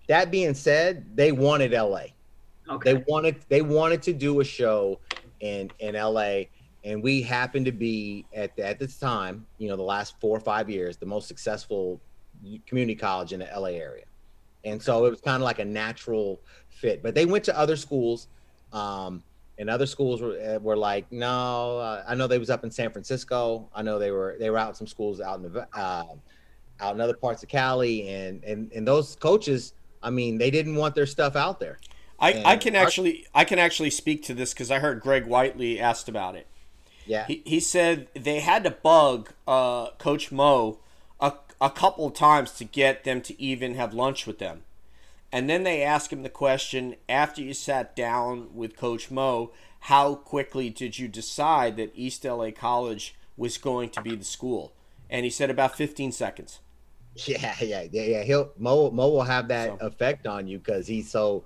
That 0.09 0.31
being 0.31 0.55
said, 0.55 1.05
they 1.15 1.33
wanted 1.33 1.73
LA. 1.73 2.07
okay. 2.69 2.95
They 2.95 3.05
wanted 3.09 3.37
they 3.49 3.63
wanted 3.63 4.03
to 4.03 4.13
do 4.13 4.41
a 4.41 4.45
show 4.45 4.99
in 5.41 5.71
in 5.79 5.95
LA, 5.95 6.43
and 6.85 7.03
we 7.03 7.23
happened 7.23 7.67
to 7.67 7.73
be 7.73 8.25
at 8.35 8.55
the, 8.57 8.67
at 8.67 8.79
this 8.79 8.97
time, 8.99 9.47
you 9.59 9.69
know, 9.69 9.77
the 9.77 9.83
last 9.83 10.15
four 10.21 10.37
or 10.37 10.41
five 10.41 10.71
years, 10.71 10.97
the 10.97 11.07
most 11.07 11.29
successful 11.29 12.01
community 12.67 12.95
college 12.95 13.33
in 13.33 13.41
the 13.41 13.49
LA 13.55 13.69
area, 13.69 14.05
and 14.65 14.81
so 14.83 15.05
it 15.07 15.11
was 15.11 15.21
kind 15.21 15.37
of 15.37 15.43
like 15.43 15.59
a 15.59 15.65
natural 15.65 16.41
fit. 16.69 17.03
But 17.03 17.15
they 17.15 17.27
went 17.27 17.45
to 17.45 17.59
other 17.59 17.77
schools, 17.77 18.29
um, 18.73 19.23
and 19.61 19.69
other 19.69 19.87
schools 19.87 20.23
were 20.23 20.41
uh, 20.41 20.59
were 20.59 20.77
like, 20.77 21.13
no, 21.13 21.79
uh, 21.79 22.03
I 22.09 22.15
know 22.15 22.27
they 22.27 22.39
was 22.39 22.49
up 22.49 22.65
in 22.65 22.71
San 22.71 22.91
Francisco. 22.91 23.69
I 23.75 23.83
know 23.83 23.99
they 23.99 24.11
were 24.11 24.37
they 24.41 24.49
were 24.49 24.59
out 24.59 24.71
in 24.71 24.75
some 24.75 24.87
schools 24.87 25.21
out 25.21 25.39
in 25.39 25.53
the 25.53 25.69
uh, 25.75 26.05
out 26.81 26.95
in 26.95 27.01
other 27.01 27.15
parts 27.15 27.43
of 27.43 27.51
Cali, 27.51 28.09
and 28.09 28.43
and 28.43 28.73
and 28.73 28.89
those 28.89 29.17
coaches. 29.17 29.75
I 30.03 30.09
mean, 30.09 30.39
they 30.39 30.51
didn't 30.51 30.77
want 30.77 30.95
their 30.95 31.05
stuff 31.05 31.37
out 31.37 31.61
there. 31.61 31.79
I, 32.19 32.43
I 32.45 32.57
can 32.57 32.75
our- 32.75 32.87
actually 32.87 33.27
I 33.35 33.45
can 33.45 33.59
actually 33.59 33.91
speak 33.91 34.25
to 34.25 34.35
this 34.35 34.55
because 34.55 34.71
I 34.71 34.79
heard 34.79 35.01
Greg 35.01 35.27
Whiteley 35.27 35.79
asked 35.79 36.09
about 36.09 36.37
it. 36.37 36.47
Yeah. 37.07 37.27
He, 37.27 37.43
he 37.45 37.61
said 37.61 38.09
they 38.15 38.41
had 38.41 38.65
to 38.65 38.71
bug 38.71 39.33
uh, 39.47 39.91
Coach 39.99 40.33
Mo 40.33 40.79
a, 41.21 41.35
a 41.61 41.71
couple 41.71 42.11
times 42.11 42.53
to 42.53 42.65
get 42.65 43.05
them 43.05 43.21
to 43.23 43.41
even 43.41 43.75
have 43.75 43.93
lunch 43.93 44.27
with 44.27 44.39
them. 44.39 44.63
And 45.33 45.49
then 45.49 45.63
they 45.63 45.83
ask 45.83 46.13
him 46.13 46.23
the 46.23 46.29
question 46.29 46.97
after 47.09 47.41
you 47.41 47.55
sat 47.55 47.95
down 47.95 48.55
with 48.55 48.77
Coach 48.77 49.11
Mo, 49.11 49.53
how 49.81 50.15
quickly 50.15 50.71
did 50.71 50.99
you 50.99 51.09
decide 51.09 51.77
that 51.77 51.93
East 51.95 52.25
LA 52.25 52.51
College 52.51 53.15
was 53.37 53.57
going 53.57 53.91
to 53.91 54.03
be 54.03 54.17
the 54.17 54.25
school? 54.25 54.73
And 55.09 55.25
he 55.25 55.31
said 55.31 55.51
about 55.51 55.77
15 55.77 56.13
seconds. 56.13 56.61
Yeah, 57.27 57.55
yeah, 57.61 57.87
yeah, 57.91 58.03
yeah. 58.03 58.23
He'll 58.23 58.53
Mo 58.57 58.89
Mo 58.93 59.09
will 59.09 59.25
have 59.25 59.49
that 59.49 59.81
so. 59.81 59.87
effect 59.87 60.29
on 60.29 60.47
you 60.47 60.59
because 60.59 60.87
he's 60.87 61.11
so 61.11 61.45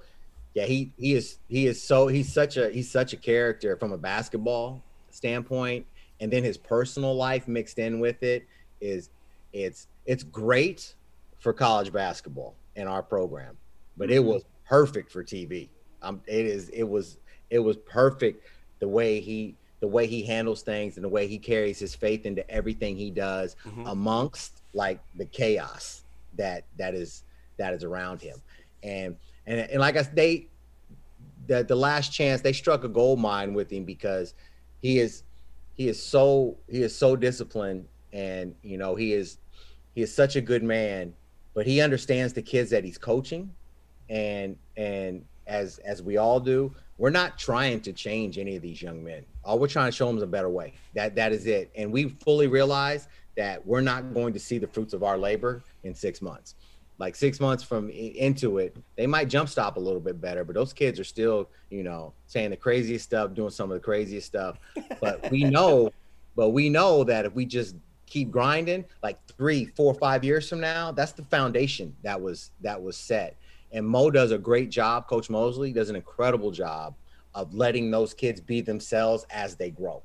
yeah, 0.52 0.66
he 0.66 0.92
he 0.98 1.14
is 1.14 1.38
he 1.48 1.66
is 1.66 1.82
so 1.82 2.06
he's 2.06 2.30
such 2.30 2.58
a 2.58 2.68
he's 2.68 2.90
such 2.90 3.14
a 3.14 3.16
character 3.16 3.74
from 3.78 3.90
a 3.90 3.96
basketball 3.96 4.82
standpoint 5.10 5.86
and 6.20 6.32
then 6.32 6.44
his 6.44 6.56
personal 6.56 7.14
life 7.14 7.48
mixed 7.48 7.78
in 7.78 7.98
with 7.98 8.22
it 8.22 8.46
is 8.80 9.10
it's 9.52 9.88
it's 10.06 10.22
great 10.22 10.94
for 11.38 11.52
college 11.52 11.92
basketball 11.92 12.54
in 12.76 12.88
our 12.88 13.02
program, 13.02 13.56
but 13.96 14.10
it 14.10 14.22
was 14.22 14.44
perfect 14.66 15.10
for 15.10 15.22
TV. 15.22 15.68
Um, 16.02 16.20
it 16.26 16.46
is 16.46 16.68
it 16.70 16.84
was 16.84 17.18
it 17.50 17.58
was 17.58 17.76
perfect 17.78 18.46
the 18.80 18.88
way 18.88 19.20
he 19.20 19.56
the 19.80 19.88
way 19.88 20.06
he 20.06 20.22
handles 20.22 20.62
things 20.62 20.96
and 20.96 21.04
the 21.04 21.08
way 21.08 21.26
he 21.26 21.38
carries 21.38 21.78
his 21.78 21.94
faith 21.94 22.26
into 22.26 22.48
everything 22.50 22.96
he 22.96 23.10
does 23.10 23.56
mm-hmm. 23.66 23.86
amongst 23.86 24.62
like 24.72 25.00
the 25.16 25.26
chaos 25.26 26.04
that 26.36 26.64
that 26.78 26.94
is 26.94 27.24
that 27.58 27.74
is 27.74 27.84
around 27.84 28.20
him 28.20 28.36
and 28.82 29.16
and 29.46 29.60
and 29.60 29.80
like 29.80 29.96
I 29.96 30.02
they 30.02 30.46
the 31.46 31.64
the 31.64 31.76
last 31.76 32.12
chance 32.12 32.40
they 32.40 32.52
struck 32.52 32.84
a 32.84 32.88
gold 32.88 33.20
mine 33.20 33.54
with 33.54 33.70
him 33.70 33.84
because 33.84 34.34
he 34.80 34.98
is 34.98 35.22
he 35.74 35.88
is 35.88 36.02
so 36.02 36.56
he 36.68 36.82
is 36.82 36.94
so 36.94 37.16
disciplined 37.16 37.86
and 38.12 38.54
you 38.62 38.78
know 38.78 38.94
he 38.94 39.12
is 39.12 39.38
he 39.94 40.02
is 40.02 40.14
such 40.14 40.36
a 40.36 40.40
good 40.40 40.62
man 40.62 41.12
but 41.52 41.66
he 41.66 41.80
understands 41.80 42.32
the 42.32 42.42
kids 42.42 42.70
that 42.70 42.84
he's 42.84 42.98
coaching 42.98 43.50
and 44.08 44.56
and 44.76 45.24
as 45.46 45.78
as 45.78 46.02
we 46.02 46.16
all 46.16 46.40
do 46.40 46.74
we're 46.96 47.10
not 47.10 47.38
trying 47.38 47.80
to 47.80 47.92
change 47.92 48.38
any 48.38 48.56
of 48.56 48.62
these 48.62 48.80
young 48.80 49.02
men 49.02 49.24
all 49.44 49.58
we're 49.58 49.68
trying 49.68 49.90
to 49.90 49.96
show 49.96 50.06
them 50.06 50.16
is 50.16 50.22
a 50.22 50.26
better 50.26 50.48
way 50.48 50.72
that 50.94 51.14
that 51.14 51.32
is 51.32 51.46
it 51.46 51.70
and 51.76 51.90
we 51.90 52.08
fully 52.08 52.46
realize 52.46 53.08
that 53.36 53.64
we're 53.66 53.80
not 53.80 54.14
going 54.14 54.32
to 54.32 54.38
see 54.38 54.58
the 54.58 54.66
fruits 54.66 54.94
of 54.94 55.02
our 55.02 55.18
labor 55.18 55.62
in 55.82 55.94
six 55.94 56.22
months 56.22 56.54
like 56.98 57.16
six 57.16 57.40
months 57.40 57.62
from 57.64 57.90
into 57.90 58.58
it, 58.58 58.76
they 58.96 59.06
might 59.06 59.28
jump 59.28 59.48
stop 59.48 59.76
a 59.76 59.80
little 59.80 60.00
bit 60.00 60.20
better, 60.20 60.44
but 60.44 60.54
those 60.54 60.72
kids 60.72 61.00
are 61.00 61.04
still, 61.04 61.50
you 61.70 61.82
know, 61.82 62.12
saying 62.26 62.50
the 62.50 62.56
craziest 62.56 63.04
stuff, 63.04 63.34
doing 63.34 63.50
some 63.50 63.70
of 63.70 63.74
the 63.74 63.84
craziest 63.84 64.26
stuff. 64.26 64.58
But 65.00 65.30
we 65.30 65.44
know, 65.50 65.90
but 66.36 66.50
we 66.50 66.68
know 66.68 67.02
that 67.04 67.24
if 67.24 67.34
we 67.34 67.46
just 67.46 67.74
keep 68.06 68.30
grinding, 68.30 68.84
like 69.02 69.18
three, 69.36 69.66
four, 69.66 69.94
five 69.94 70.22
years 70.22 70.48
from 70.48 70.60
now, 70.60 70.92
that's 70.92 71.12
the 71.12 71.24
foundation 71.24 71.96
that 72.02 72.20
was 72.20 72.52
that 72.60 72.80
was 72.80 72.96
set. 72.96 73.36
And 73.74 73.86
Mo 73.86 74.10
does 74.10 74.30
a 74.30 74.38
great 74.38 74.70
job. 74.70 75.08
Coach 75.08 75.28
Mosley 75.28 75.72
does 75.72 75.90
an 75.90 75.96
incredible 75.96 76.50
job 76.50 76.94
of 77.34 77.52
letting 77.52 77.90
those 77.90 78.14
kids 78.14 78.40
be 78.40 78.60
themselves 78.60 79.26
as 79.30 79.56
they 79.56 79.70
grow. 79.70 80.02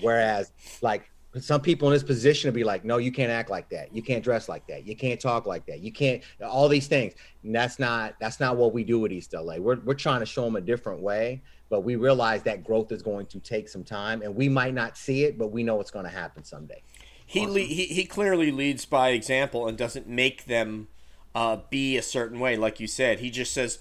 Whereas, 0.00 0.52
like 0.82 1.10
some 1.40 1.60
people 1.60 1.88
in 1.88 1.94
this 1.94 2.02
position 2.02 2.48
to 2.48 2.52
be 2.52 2.64
like, 2.64 2.84
no, 2.84 2.96
you 2.96 3.12
can't 3.12 3.30
act 3.30 3.50
like 3.50 3.68
that. 3.68 3.94
You 3.94 4.02
can't 4.02 4.24
dress 4.24 4.48
like 4.48 4.66
that. 4.68 4.86
You 4.86 4.96
can't 4.96 5.20
talk 5.20 5.46
like 5.46 5.66
that. 5.66 5.80
You 5.80 5.92
can't 5.92 6.22
all 6.42 6.68
these 6.68 6.86
things. 6.86 7.14
And 7.42 7.54
that's 7.54 7.78
not 7.78 8.14
that's 8.18 8.40
not 8.40 8.56
what 8.56 8.72
we 8.72 8.84
do 8.84 9.04
at 9.04 9.12
East 9.12 9.34
LA. 9.34 9.56
We're 9.56 9.80
we're 9.80 9.94
trying 9.94 10.20
to 10.20 10.26
show 10.26 10.44
them 10.44 10.56
a 10.56 10.60
different 10.60 11.00
way, 11.00 11.42
but 11.68 11.80
we 11.80 11.96
realize 11.96 12.42
that 12.44 12.64
growth 12.64 12.92
is 12.92 13.02
going 13.02 13.26
to 13.26 13.40
take 13.40 13.68
some 13.68 13.84
time, 13.84 14.22
and 14.22 14.34
we 14.34 14.48
might 14.48 14.74
not 14.74 14.96
see 14.96 15.24
it, 15.24 15.38
but 15.38 15.48
we 15.48 15.62
know 15.62 15.80
it's 15.80 15.90
going 15.90 16.06
to 16.06 16.10
happen 16.10 16.44
someday. 16.44 16.82
He 17.26 17.40
awesome. 17.40 17.52
le- 17.52 17.60
he 17.60 17.84
he 17.86 18.04
clearly 18.04 18.50
leads 18.50 18.86
by 18.86 19.10
example 19.10 19.68
and 19.68 19.76
doesn't 19.76 20.08
make 20.08 20.46
them 20.46 20.88
uh, 21.36 21.58
be 21.68 21.98
a 21.98 22.02
certain 22.02 22.40
way, 22.40 22.56
like 22.56 22.80
you 22.80 22.86
said. 22.86 23.20
He 23.20 23.28
just 23.28 23.52
says, 23.52 23.78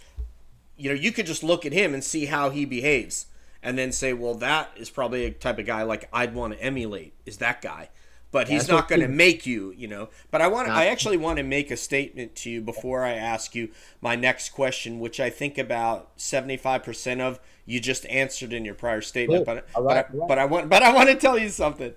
you 0.75 0.89
know, 0.89 0.95
you 0.95 1.13
could 1.13 1.25
just 1.25 1.41
look 1.41 1.65
at 1.65 1.71
him 1.71 1.93
and 1.93 2.03
see 2.03 2.25
how 2.25 2.49
he 2.49 2.65
behaves 2.65 3.27
and 3.63 3.77
then 3.77 3.93
say, 3.93 4.11
well, 4.11 4.35
that 4.35 4.71
is 4.75 4.89
probably 4.89 5.23
a 5.23 5.31
type 5.31 5.57
of 5.57 5.65
guy 5.65 5.83
like 5.83 6.09
I'd 6.11 6.35
want 6.35 6.53
to 6.53 6.61
emulate 6.61 7.13
is 7.25 7.37
that 7.37 7.61
guy. 7.61 7.89
But 8.29 8.49
he's 8.49 8.67
That's 8.67 8.71
not 8.71 8.89
going 8.89 8.99
to 8.99 9.07
make 9.07 9.45
you, 9.45 9.71
you 9.71 9.87
know. 9.87 10.09
But 10.31 10.41
I 10.41 10.49
want, 10.49 10.67
I 10.67 10.87
actually 10.87 11.15
want 11.15 11.37
to 11.37 11.43
make 11.43 11.71
a 11.71 11.77
statement 11.77 12.35
to 12.37 12.49
you 12.49 12.59
before 12.59 13.05
I 13.05 13.13
ask 13.13 13.55
you 13.55 13.69
my 14.01 14.17
next 14.17 14.49
question, 14.49 14.99
which 14.99 15.21
I 15.21 15.29
think 15.29 15.57
about 15.57 16.11
seventy 16.17 16.57
five 16.57 16.83
percent 16.83 17.21
of 17.21 17.39
you 17.65 17.79
just 17.79 18.05
answered 18.07 18.51
in 18.51 18.65
your 18.65 18.75
prior 18.75 18.99
statement. 18.99 19.45
But 19.45 19.65
right, 19.77 19.85
but, 19.85 19.97
I, 19.97 20.27
but 20.27 20.39
I 20.39 20.45
want, 20.45 20.69
but 20.69 20.83
I 20.83 20.91
want 20.93 21.07
to 21.07 21.15
tell 21.15 21.37
you 21.37 21.47
something. 21.47 21.93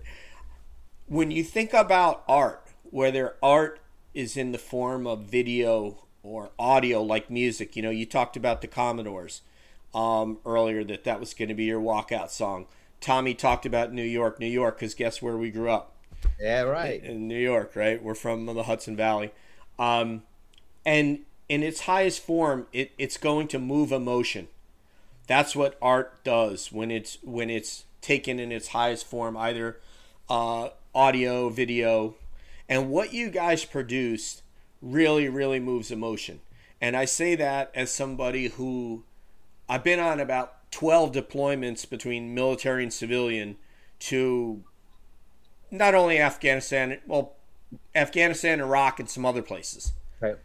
When 1.08 1.32
you 1.32 1.42
think 1.42 1.74
about 1.74 2.22
art, 2.28 2.68
whether 2.84 3.34
art 3.42 3.80
is 4.18 4.36
in 4.36 4.50
the 4.50 4.58
form 4.58 5.06
of 5.06 5.20
video 5.20 5.96
or 6.24 6.50
audio, 6.58 7.00
like 7.00 7.30
music, 7.30 7.76
you 7.76 7.82
know, 7.82 7.90
you 7.90 8.04
talked 8.04 8.36
about 8.36 8.60
the 8.60 8.66
Commodores 8.66 9.42
um, 9.94 10.38
earlier 10.44 10.82
that 10.82 11.04
that 11.04 11.20
was 11.20 11.34
going 11.34 11.48
to 11.48 11.54
be 11.54 11.66
your 11.66 11.80
walkout 11.80 12.28
song. 12.28 12.66
Tommy 13.00 13.32
talked 13.32 13.64
about 13.64 13.92
New 13.92 14.02
York, 14.02 14.40
New 14.40 14.48
York, 14.48 14.80
because 14.80 14.94
guess 14.94 15.22
where 15.22 15.36
we 15.36 15.52
grew 15.52 15.70
up? 15.70 15.94
Yeah, 16.40 16.62
right. 16.62 17.00
In 17.00 17.28
New 17.28 17.38
York, 17.38 17.76
right? 17.76 18.02
We're 18.02 18.16
from 18.16 18.46
the 18.46 18.64
Hudson 18.64 18.96
Valley. 18.96 19.30
Um, 19.78 20.24
and 20.84 21.20
in 21.48 21.62
its 21.62 21.82
highest 21.82 22.20
form, 22.20 22.66
it, 22.72 22.90
it's 22.98 23.18
going 23.18 23.46
to 23.48 23.60
move 23.60 23.92
emotion. 23.92 24.48
That's 25.28 25.54
what 25.54 25.78
art 25.80 26.24
does 26.24 26.72
when 26.72 26.90
it's 26.90 27.18
when 27.22 27.50
it's 27.50 27.84
taken 28.00 28.40
in 28.40 28.50
its 28.50 28.68
highest 28.68 29.06
form, 29.06 29.36
either 29.36 29.78
uh, 30.28 30.70
audio, 30.92 31.50
video, 31.50 32.16
and 32.68 32.90
what 32.90 33.12
you 33.12 33.30
guys 33.30 33.64
produced 33.64 34.42
really, 34.82 35.28
really 35.28 35.60
moves 35.60 35.90
emotion. 35.90 36.40
And 36.80 36.96
I 36.96 37.04
say 37.04 37.34
that 37.34 37.70
as 37.74 37.90
somebody 37.90 38.48
who 38.48 39.04
I've 39.68 39.84
been 39.84 40.00
on 40.00 40.20
about 40.20 40.70
12 40.70 41.12
deployments 41.12 41.88
between 41.88 42.34
military 42.34 42.82
and 42.82 42.92
civilian 42.92 43.56
to 44.00 44.62
not 45.70 45.94
only 45.94 46.20
Afghanistan, 46.20 46.98
well, 47.06 47.34
Afghanistan, 47.94 48.60
Iraq, 48.60 49.00
and 49.00 49.10
some 49.10 49.26
other 49.26 49.42
places. 49.42 49.92
Right. 50.20 50.36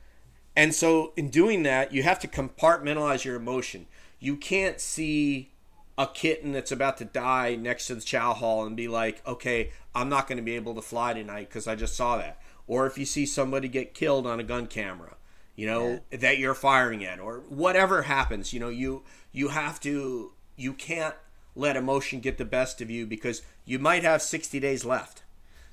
And 0.56 0.76
so, 0.76 1.14
in 1.16 1.30
doing 1.30 1.64
that, 1.64 1.94
you 1.94 2.04
have 2.04 2.20
to 2.20 2.28
compartmentalize 2.28 3.24
your 3.24 3.36
emotion. 3.36 3.86
You 4.20 4.36
can't 4.36 4.80
see 4.80 5.53
a 5.98 6.08
kitten 6.08 6.52
that's 6.52 6.72
about 6.72 6.98
to 6.98 7.06
die 7.06 7.56
next 7.56 7.88
to 7.88 7.96
the 7.96 8.02
chow 8.02 8.34
hall 8.34 8.66
and 8.66 8.76
be 8.76 8.88
like, 8.88 9.26
okay, 9.28 9.72
I'm 9.94 10.10
not 10.10 10.28
going 10.28 10.38
to 10.38 10.44
be 10.44 10.56
able 10.56 10.76
to 10.76 10.82
fly 10.82 11.14
tonight 11.14 11.50
because 11.50 11.68
I 11.68 11.76
just 11.76 11.96
saw 11.96 12.18
that. 12.18 12.40
Or 12.66 12.86
if 12.88 12.98
you 12.98 13.06
see 13.06 13.26
somebody 13.26 13.68
get 13.68 13.94
killed 13.94 14.26
on 14.26 14.40
a 14.40 14.44
gun 14.44 14.68
camera, 14.68 15.16
you 15.56 15.68
know 15.68 16.02
yeah. 16.12 16.18
that 16.18 16.38
you're 16.38 16.56
firing 16.56 17.04
at 17.04 17.20
or 17.20 17.44
whatever 17.50 18.04
happens 18.04 18.54
you 18.54 18.60
know 18.60 18.70
you 18.70 19.04
you 19.32 19.50
have 19.50 19.80
to 19.80 20.32
you 20.56 20.74
can't 20.74 21.16
let 21.56 21.76
emotion 21.76 22.20
get 22.20 22.38
the 22.38 22.46
best 22.46 22.82
of 22.82 22.90
you 22.90 23.06
because 23.06 23.42
you 23.66 23.78
might 23.78 24.04
have 24.04 24.22
60 24.22 24.60
days 24.60 24.84
left 24.84 25.24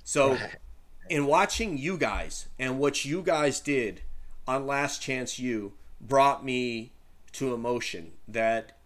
so 0.04 0.36
in 1.08 1.26
watching 1.26 1.78
you 1.78 1.96
guys 1.96 2.48
and 2.58 2.78
what 2.78 3.04
you 3.04 3.22
guys 3.22 3.60
did 3.60 4.02
on 4.46 4.66
last 4.66 5.00
chance 5.00 5.38
you 5.38 5.72
brought 6.00 6.44
me 6.44 6.92
to 7.32 7.54
emotion 7.54 8.12
that 8.28 8.76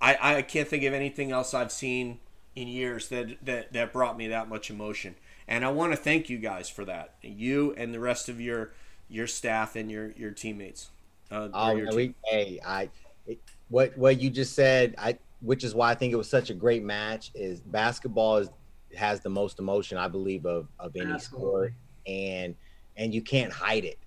I, 0.00 0.36
I 0.36 0.42
can't 0.42 0.68
think 0.68 0.84
of 0.84 0.92
anything 0.92 1.32
else 1.32 1.54
I've 1.54 1.72
seen 1.72 2.20
in 2.54 2.68
years 2.68 3.08
that, 3.08 3.44
that, 3.44 3.72
that 3.72 3.92
brought 3.92 4.16
me 4.16 4.28
that 4.28 4.48
much 4.48 4.70
emotion. 4.70 5.14
And 5.48 5.64
I 5.64 5.70
want 5.70 5.92
to 5.92 5.96
thank 5.96 6.28
you 6.28 6.38
guys 6.38 6.68
for 6.68 6.84
that. 6.84 7.14
You 7.22 7.74
and 7.76 7.94
the 7.94 8.00
rest 8.00 8.28
of 8.28 8.40
your 8.40 8.72
your 9.08 9.26
staff 9.26 9.76
and 9.76 9.90
your 9.90 10.10
your 10.12 10.32
teammates. 10.32 10.90
Uh, 11.30 11.48
oh, 11.54 11.76
your 11.76 11.94
we, 11.94 12.14
hey, 12.24 12.58
I 12.66 12.90
it, 13.26 13.38
what 13.68 13.96
what 13.96 14.20
you 14.20 14.30
just 14.30 14.54
said, 14.54 14.94
I 14.98 15.18
which 15.40 15.62
is 15.62 15.74
why 15.74 15.90
I 15.90 15.94
think 15.94 16.12
it 16.12 16.16
was 16.16 16.28
such 16.28 16.50
a 16.50 16.54
great 16.54 16.82
match. 16.82 17.30
Is 17.34 17.60
basketball 17.60 18.38
is 18.38 18.48
has 18.96 19.20
the 19.20 19.28
most 19.28 19.58
emotion 19.58 19.98
I 19.98 20.08
believe 20.08 20.46
of 20.46 20.66
of 20.80 20.96
any 20.96 21.12
Absolutely. 21.12 21.48
sport, 21.48 21.72
and 22.06 22.54
and 22.96 23.14
you 23.14 23.22
can't 23.22 23.52
hide 23.52 23.84
it. 23.84 23.98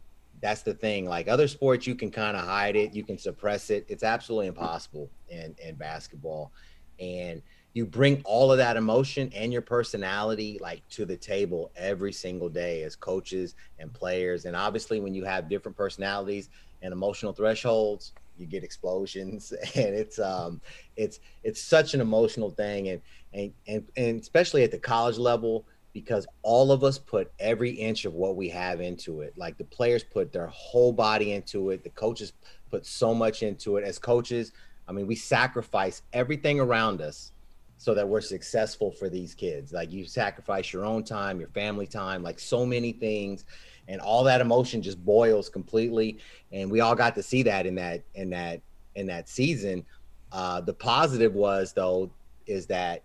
That's 0.41 0.61
the 0.61 0.73
thing. 0.73 1.05
Like 1.05 1.29
other 1.29 1.47
sports, 1.47 1.87
you 1.87 1.95
can 1.95 2.11
kind 2.11 2.35
of 2.35 2.43
hide 2.43 2.75
it, 2.75 2.93
you 2.93 3.03
can 3.03 3.17
suppress 3.17 3.69
it. 3.69 3.85
It's 3.87 4.03
absolutely 4.03 4.47
impossible 4.47 5.09
in 5.29 5.55
in 5.63 5.75
basketball, 5.75 6.51
and 6.99 7.41
you 7.73 7.85
bring 7.85 8.21
all 8.25 8.51
of 8.51 8.57
that 8.57 8.77
emotion 8.77 9.31
and 9.35 9.53
your 9.53 9.61
personality 9.61 10.57
like 10.61 10.87
to 10.89 11.05
the 11.05 11.15
table 11.15 11.71
every 11.75 12.11
single 12.11 12.49
day 12.49 12.83
as 12.83 12.95
coaches 12.95 13.55
and 13.77 13.93
players. 13.93 14.45
And 14.45 14.55
obviously 14.55 14.99
when 14.99 15.13
you 15.13 15.23
have 15.23 15.49
different 15.49 15.77
personalities 15.77 16.49
and 16.81 16.91
emotional 16.91 17.31
thresholds 17.31 18.13
you 18.39 18.45
get 18.45 18.63
explosions. 18.63 19.53
And 19.75 19.95
it's 19.95 20.19
um 20.19 20.61
it's 20.95 21.19
it's 21.43 21.61
such 21.61 21.93
an 21.93 22.01
emotional 22.01 22.49
thing. 22.49 22.89
And 22.89 23.01
and 23.33 23.53
and, 23.67 23.87
and 23.97 24.19
especially 24.19 24.63
at 24.63 24.71
the 24.71 24.79
college 24.79 25.17
level 25.17 25.65
because 25.91 26.27
all 26.43 26.71
of 26.71 26.83
us 26.83 26.97
put 26.97 27.31
every 27.39 27.71
inch 27.71 28.05
of 28.05 28.13
what 28.13 28.35
we 28.35 28.47
have 28.49 28.79
into 28.79 29.21
it. 29.21 29.33
Like 29.37 29.57
the 29.57 29.63
players 29.65 30.03
put 30.03 30.31
their 30.31 30.47
whole 30.47 30.93
body 30.93 31.33
into 31.33 31.71
it. 31.71 31.83
The 31.83 31.89
coaches 31.89 32.33
put 32.69 32.85
so 32.85 33.13
much 33.13 33.43
into 33.43 33.77
it. 33.77 33.83
As 33.83 33.97
coaches 33.99 34.51
i 34.89 34.91
mean 34.91 35.07
we 35.07 35.15
sacrifice 35.15 36.01
everything 36.11 36.59
around 36.59 37.01
us 37.01 37.31
so 37.79 37.93
that 37.93 38.07
we're 38.07 38.19
successful 38.19 38.91
for 38.91 39.07
these 39.07 39.33
kids. 39.33 39.71
Like 39.71 39.89
you 39.89 40.03
sacrifice 40.03 40.73
your 40.73 40.83
own 40.83 41.01
time, 41.01 41.39
your 41.39 41.47
family 41.47 41.87
time, 41.87 42.21
like 42.21 42.37
so 42.37 42.65
many 42.65 42.91
things. 42.91 43.45
and 43.87 43.99
all 44.01 44.23
that 44.25 44.41
emotion 44.41 44.83
just 44.83 45.03
boils 45.03 45.49
completely. 45.49 46.19
And 46.51 46.69
we 46.69 46.81
all 46.81 46.93
got 46.93 47.15
to 47.15 47.23
see 47.23 47.41
that 47.43 47.65
in 47.65 47.73
that 47.75 48.03
in 48.13 48.29
that 48.31 48.61
in 48.95 49.07
that 49.07 49.29
season. 49.29 49.85
Uh, 50.31 50.61
the 50.61 50.73
positive 50.73 51.33
was 51.33 51.71
though 51.73 52.11
is 52.45 52.67
that 52.67 53.01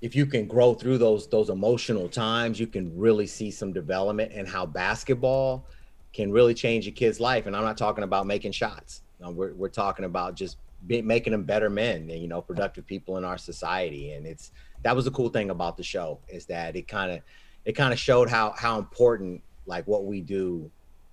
if 0.00 0.16
you 0.16 0.24
can 0.26 0.46
grow 0.46 0.72
through 0.74 0.96
those 0.98 1.28
those 1.28 1.50
emotional 1.50 2.08
times, 2.08 2.58
you 2.58 2.66
can 2.66 2.98
really 2.98 3.26
see 3.26 3.50
some 3.50 3.72
development 3.72 4.32
and 4.34 4.48
how 4.48 4.64
basketball 4.64 5.66
can 6.14 6.32
really 6.32 6.54
change 6.54 6.88
a 6.88 6.90
kid's 6.90 7.20
life. 7.20 7.46
And 7.46 7.54
I'm 7.54 7.64
not 7.64 7.76
talking 7.76 8.02
about 8.02 8.26
making 8.26 8.52
shots. 8.52 9.02
We're 9.20 9.52
we're 9.52 9.68
talking 9.68 10.06
about 10.06 10.34
just 10.34 10.56
making 10.86 11.32
them 11.32 11.44
better 11.44 11.68
men 11.68 12.08
and 12.10 12.20
you 12.20 12.28
know 12.28 12.40
productive 12.40 12.86
people 12.86 13.16
in 13.16 13.24
our 13.24 13.38
society. 13.38 14.12
And 14.12 14.26
it's 14.26 14.52
that 14.82 14.94
was 14.94 15.04
the 15.04 15.10
cool 15.10 15.28
thing 15.28 15.50
about 15.50 15.76
the 15.76 15.82
show 15.82 16.20
is 16.28 16.46
that 16.46 16.76
it 16.76 16.88
kind 16.88 17.12
of 17.12 17.20
it 17.64 17.72
kind 17.72 17.92
of 17.92 17.98
showed 17.98 18.28
how 18.28 18.54
how 18.56 18.78
important 18.78 19.42
like 19.66 19.86
what 19.86 20.04
we 20.04 20.20
do, 20.20 20.70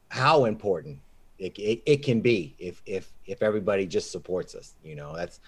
how 0.10 0.46
important 0.46 1.00
it, 1.38 1.58
it, 1.60 1.82
it 1.86 2.04
can 2.04 2.22
be 2.22 2.56
if 2.60 2.82
if 2.86 3.12
if 3.26 3.42
everybody 3.42 3.86
just 3.86 4.12
supports 4.12 4.56
us. 4.56 4.76
You 4.84 4.96
know, 4.96 5.16
that's 5.16 5.40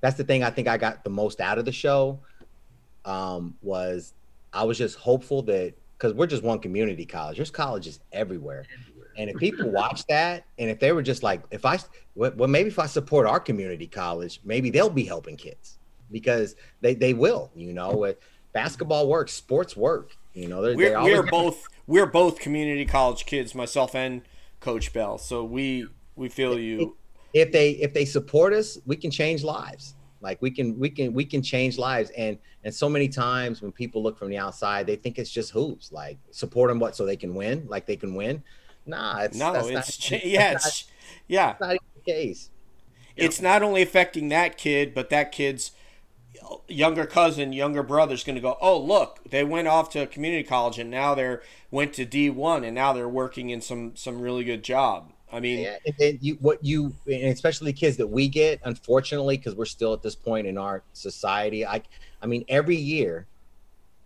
that's 0.00 0.16
the 0.16 0.24
thing 0.24 0.42
I 0.42 0.50
think 0.50 0.68
I 0.68 0.78
got 0.78 1.04
the 1.04 1.10
most 1.10 1.40
out 1.40 1.58
of 1.58 1.64
the 1.64 1.72
show 1.72 2.20
um, 3.04 3.56
was 3.62 4.14
I 4.52 4.64
was 4.64 4.78
just 4.78 4.96
hopeful 4.96 5.42
that 5.42 5.74
because 5.96 6.14
we're 6.14 6.26
just 6.26 6.42
one 6.42 6.60
community 6.60 7.04
college. 7.04 7.36
There's 7.36 7.50
colleges 7.50 8.00
everywhere. 8.12 8.66
And 9.18 9.28
if 9.28 9.36
people 9.36 9.68
watch 9.70 10.06
that, 10.06 10.44
and 10.58 10.70
if 10.70 10.78
they 10.78 10.92
were 10.92 11.02
just 11.02 11.24
like, 11.24 11.42
if 11.50 11.64
I, 11.64 11.78
well, 12.14 12.48
maybe 12.48 12.68
if 12.68 12.78
I 12.78 12.86
support 12.86 13.26
our 13.26 13.40
community 13.40 13.88
college, 13.88 14.40
maybe 14.44 14.70
they'll 14.70 14.88
be 14.88 15.04
helping 15.04 15.36
kids 15.36 15.78
because 16.10 16.54
they, 16.80 16.94
they 16.94 17.14
will, 17.14 17.50
you 17.54 17.72
know, 17.72 18.14
basketball 18.52 19.08
works, 19.08 19.32
sports 19.32 19.76
work, 19.76 20.16
you 20.34 20.46
know, 20.46 20.62
they're, 20.62 20.76
we're, 20.76 21.02
we're 21.02 21.22
both, 21.24 21.66
we're 21.88 22.06
both 22.06 22.38
community 22.38 22.84
college 22.84 23.26
kids, 23.26 23.54
myself 23.56 23.94
and 23.96 24.22
coach 24.60 24.92
Bell. 24.92 25.18
So 25.18 25.44
we, 25.44 25.88
we 26.14 26.28
feel 26.28 26.56
you. 26.56 26.96
If 27.34 27.50
they, 27.50 27.72
if 27.72 27.92
they 27.92 28.04
support 28.04 28.52
us, 28.52 28.78
we 28.86 28.96
can 28.96 29.10
change 29.10 29.42
lives. 29.42 29.94
Like 30.20 30.40
we 30.42 30.50
can 30.50 30.78
we 30.78 30.90
can 30.90 31.12
we 31.12 31.24
can 31.24 31.42
change 31.42 31.78
lives 31.78 32.10
and 32.16 32.38
and 32.64 32.74
so 32.74 32.88
many 32.88 33.08
times 33.08 33.62
when 33.62 33.70
people 33.70 34.02
look 34.02 34.18
from 34.18 34.30
the 34.30 34.38
outside, 34.38 34.84
they 34.84 34.96
think 34.96 35.16
it's 35.16 35.30
just 35.30 35.52
hoops. 35.52 35.92
Like 35.92 36.18
support 36.32 36.70
them 36.70 36.80
what 36.80 36.96
so 36.96 37.06
they 37.06 37.16
can 37.16 37.34
win, 37.34 37.64
like 37.68 37.86
they 37.86 37.96
can 37.96 38.16
win. 38.16 38.42
Nah, 38.88 39.20
it's 39.20 39.38
no, 39.38 39.54
it's 39.54 40.10
not, 40.10 40.24
yeah, 40.24 40.52
it's, 40.52 40.64
not, 40.64 40.84
yeah, 41.28 41.50
it's 41.50 41.60
not 41.60 41.76
the 41.94 42.12
case. 42.12 42.50
It's 43.16 43.40
not 43.40 43.62
only 43.62 43.82
affecting 43.82 44.28
that 44.30 44.56
kid, 44.56 44.94
but 44.94 45.10
that 45.10 45.30
kid's 45.30 45.72
younger 46.68 47.04
cousin, 47.04 47.52
younger 47.52 47.82
brother's 47.82 48.24
going 48.24 48.36
to 48.36 48.40
go, 48.40 48.56
oh 48.60 48.78
look, 48.80 49.20
they 49.28 49.44
went 49.44 49.68
off 49.68 49.90
to 49.90 50.06
community 50.06 50.42
college 50.42 50.78
and 50.78 50.90
now 50.90 51.14
they're 51.14 51.42
went 51.70 51.92
to 51.94 52.04
D 52.04 52.30
one 52.30 52.64
and 52.64 52.74
now 52.74 52.92
they're 52.92 53.08
working 53.08 53.50
in 53.50 53.60
some 53.60 53.94
some 53.94 54.20
really 54.20 54.44
good 54.44 54.62
job. 54.62 55.12
I 55.30 55.40
mean, 55.40 55.60
yeah, 55.60 55.76
and 55.84 55.94
then 55.98 56.18
you 56.22 56.38
what 56.40 56.64
you 56.64 56.94
and 57.06 57.24
especially 57.24 57.72
kids 57.74 57.98
that 57.98 58.06
we 58.06 58.28
get, 58.28 58.60
unfortunately, 58.64 59.36
because 59.36 59.54
we're 59.54 59.66
still 59.66 59.92
at 59.92 60.02
this 60.02 60.14
point 60.14 60.46
in 60.46 60.56
our 60.56 60.82
society. 60.94 61.66
I, 61.66 61.82
I 62.22 62.26
mean, 62.26 62.44
every 62.48 62.76
year, 62.76 63.26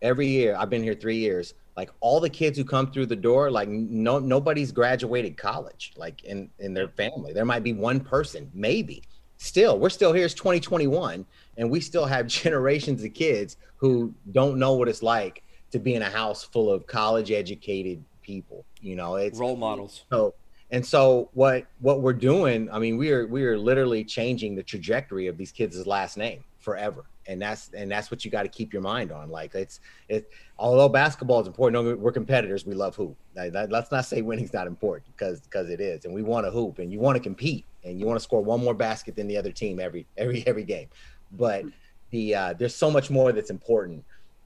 every 0.01 0.26
year 0.26 0.57
I've 0.57 0.70
been 0.70 0.83
here 0.83 0.95
three 0.95 1.18
years. 1.18 1.55
Like 1.77 1.91
all 2.01 2.20
the 2.20 2.31
kids 2.31 2.59
who 2.59 2.64
come 2.64 2.91
through 2.91 3.07
the 3.07 3.16
door, 3.16 3.51
like 3.51 3.68
no 3.68 4.18
nobody's 4.18 4.73
graduated 4.73 5.37
college, 5.37 5.93
like 5.97 6.23
in 6.25 6.51
in 6.59 6.75
their 6.75 6.89
family. 6.89 7.33
There 7.33 7.45
might 7.45 7.62
be 7.62 7.73
one 7.73 8.01
person, 8.01 8.51
maybe. 8.53 9.03
Still, 9.39 9.79
we're 9.79 9.91
still 9.91 10.12
here. 10.12 10.25
It's 10.25 10.35
2021, 10.35 11.27
and 11.57 11.70
we 11.70 11.81
still 11.81 12.05
have 12.05 12.27
generations 12.43 13.03
of 13.03 13.14
kids 13.14 13.57
who 13.77 14.14
don't 14.33 14.59
know 14.59 14.75
what 14.75 14.89
it's 14.89 15.03
like 15.03 15.43
to 15.70 15.79
be 15.79 15.95
in 15.95 16.03
a 16.03 16.11
house 16.11 16.45
full 16.45 16.70
of 16.70 16.87
college 16.87 17.31
educated 17.31 18.05
people. 18.20 18.64
You 18.81 18.95
know, 18.95 19.16
it's 19.16 19.39
role 19.39 19.57
models. 19.57 20.05
So 20.11 20.35
and 20.73 20.85
so 20.85 21.29
what 21.35 21.66
what 21.81 22.01
we're 22.01 22.14
doing, 22.14 22.70
I 22.70 22.79
mean, 22.79 22.97
we 22.97 23.12
are 23.12 23.27
we 23.27 23.45
are 23.45 23.59
literally 23.59 24.05
changing 24.05 24.55
the 24.55 24.62
trajectory 24.62 25.27
of 25.27 25.37
these 25.37 25.53
kids' 25.53 25.87
last 25.87 26.16
name 26.16 26.45
forever. 26.59 27.05
And 27.27 27.41
that's 27.41 27.70
and 27.75 27.91
that's 27.91 28.11
what 28.11 28.25
you 28.25 28.31
got 28.31 28.43
to 28.43 28.49
keep 28.49 28.73
your 28.73 28.83
mind 28.83 29.12
on. 29.12 29.31
Like 29.31 29.55
it's 29.55 29.81
it 30.09 30.31
although 30.59 30.89
basketball 30.89 31.41
is 31.41 31.47
important, 31.47 31.99
we're 32.01 32.12
competitors, 32.12 32.66
we 32.66 32.75
love 32.75 32.97
hoop. 32.97 33.16
let's 33.37 33.91
not 33.93 34.05
say 34.05 34.23
winning's 34.23 34.53
not 34.53 34.66
important 34.66 35.07
because 35.16 35.41
because 35.43 35.70
it 35.70 35.81
is. 35.81 36.05
And 36.05 36.12
we 36.12 36.23
want 36.23 36.47
to 36.47 36.51
hoop 36.51 36.79
and 36.79 36.93
you 36.93 36.99
want 36.99 37.16
to 37.16 37.23
compete 37.23 37.64
and 37.85 37.99
you 37.99 38.07
want 38.07 38.18
to 38.18 38.23
score 38.23 38.43
one 38.43 38.62
more 38.62 38.75
basket 38.75 39.14
than 39.14 39.29
the 39.29 39.37
other 39.37 39.53
team 39.53 39.79
every 39.79 40.07
every 40.16 40.47
every 40.47 40.64
game. 40.64 40.89
But 41.33 41.64
the 42.11 42.35
uh, 42.35 42.53
there's 42.55 42.75
so 42.75 42.91
much 42.91 43.11
more 43.11 43.33
that's 43.33 43.51
important 43.51 44.05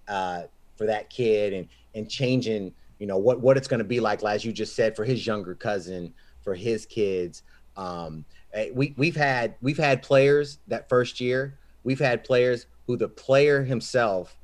uh, 0.09 0.43
for 0.77 0.87
that 0.87 1.11
kid 1.11 1.53
and 1.53 1.69
and 1.95 2.09
changing 2.11 2.73
you 2.99 3.07
know 3.07 3.19
what 3.19 3.41
what 3.41 3.57
it's 3.57 3.69
going 3.69 3.79
to 3.79 3.85
be 3.85 4.01
like 4.01 4.23
as 4.25 4.45
you 4.45 4.53
just 4.53 4.75
said 4.75 4.97
for 4.97 5.05
his 5.05 5.27
younger 5.27 5.55
cousin 5.55 6.13
for 6.43 6.55
his 6.55 6.87
kids 6.87 7.43
um, 7.77 8.25
eh, 8.55 8.71
we 8.75 8.95
we've 8.97 9.17
had 9.17 9.55
we've 9.61 9.77
had 9.77 10.03
players 10.03 10.59
that 10.69 10.89
first 10.89 11.21
year 11.21 11.59
we've 11.87 11.99
had 11.99 12.25
players 12.25 12.67
who 12.87 12.97
the 12.97 13.09
player 13.09 13.63
himself 13.63 14.37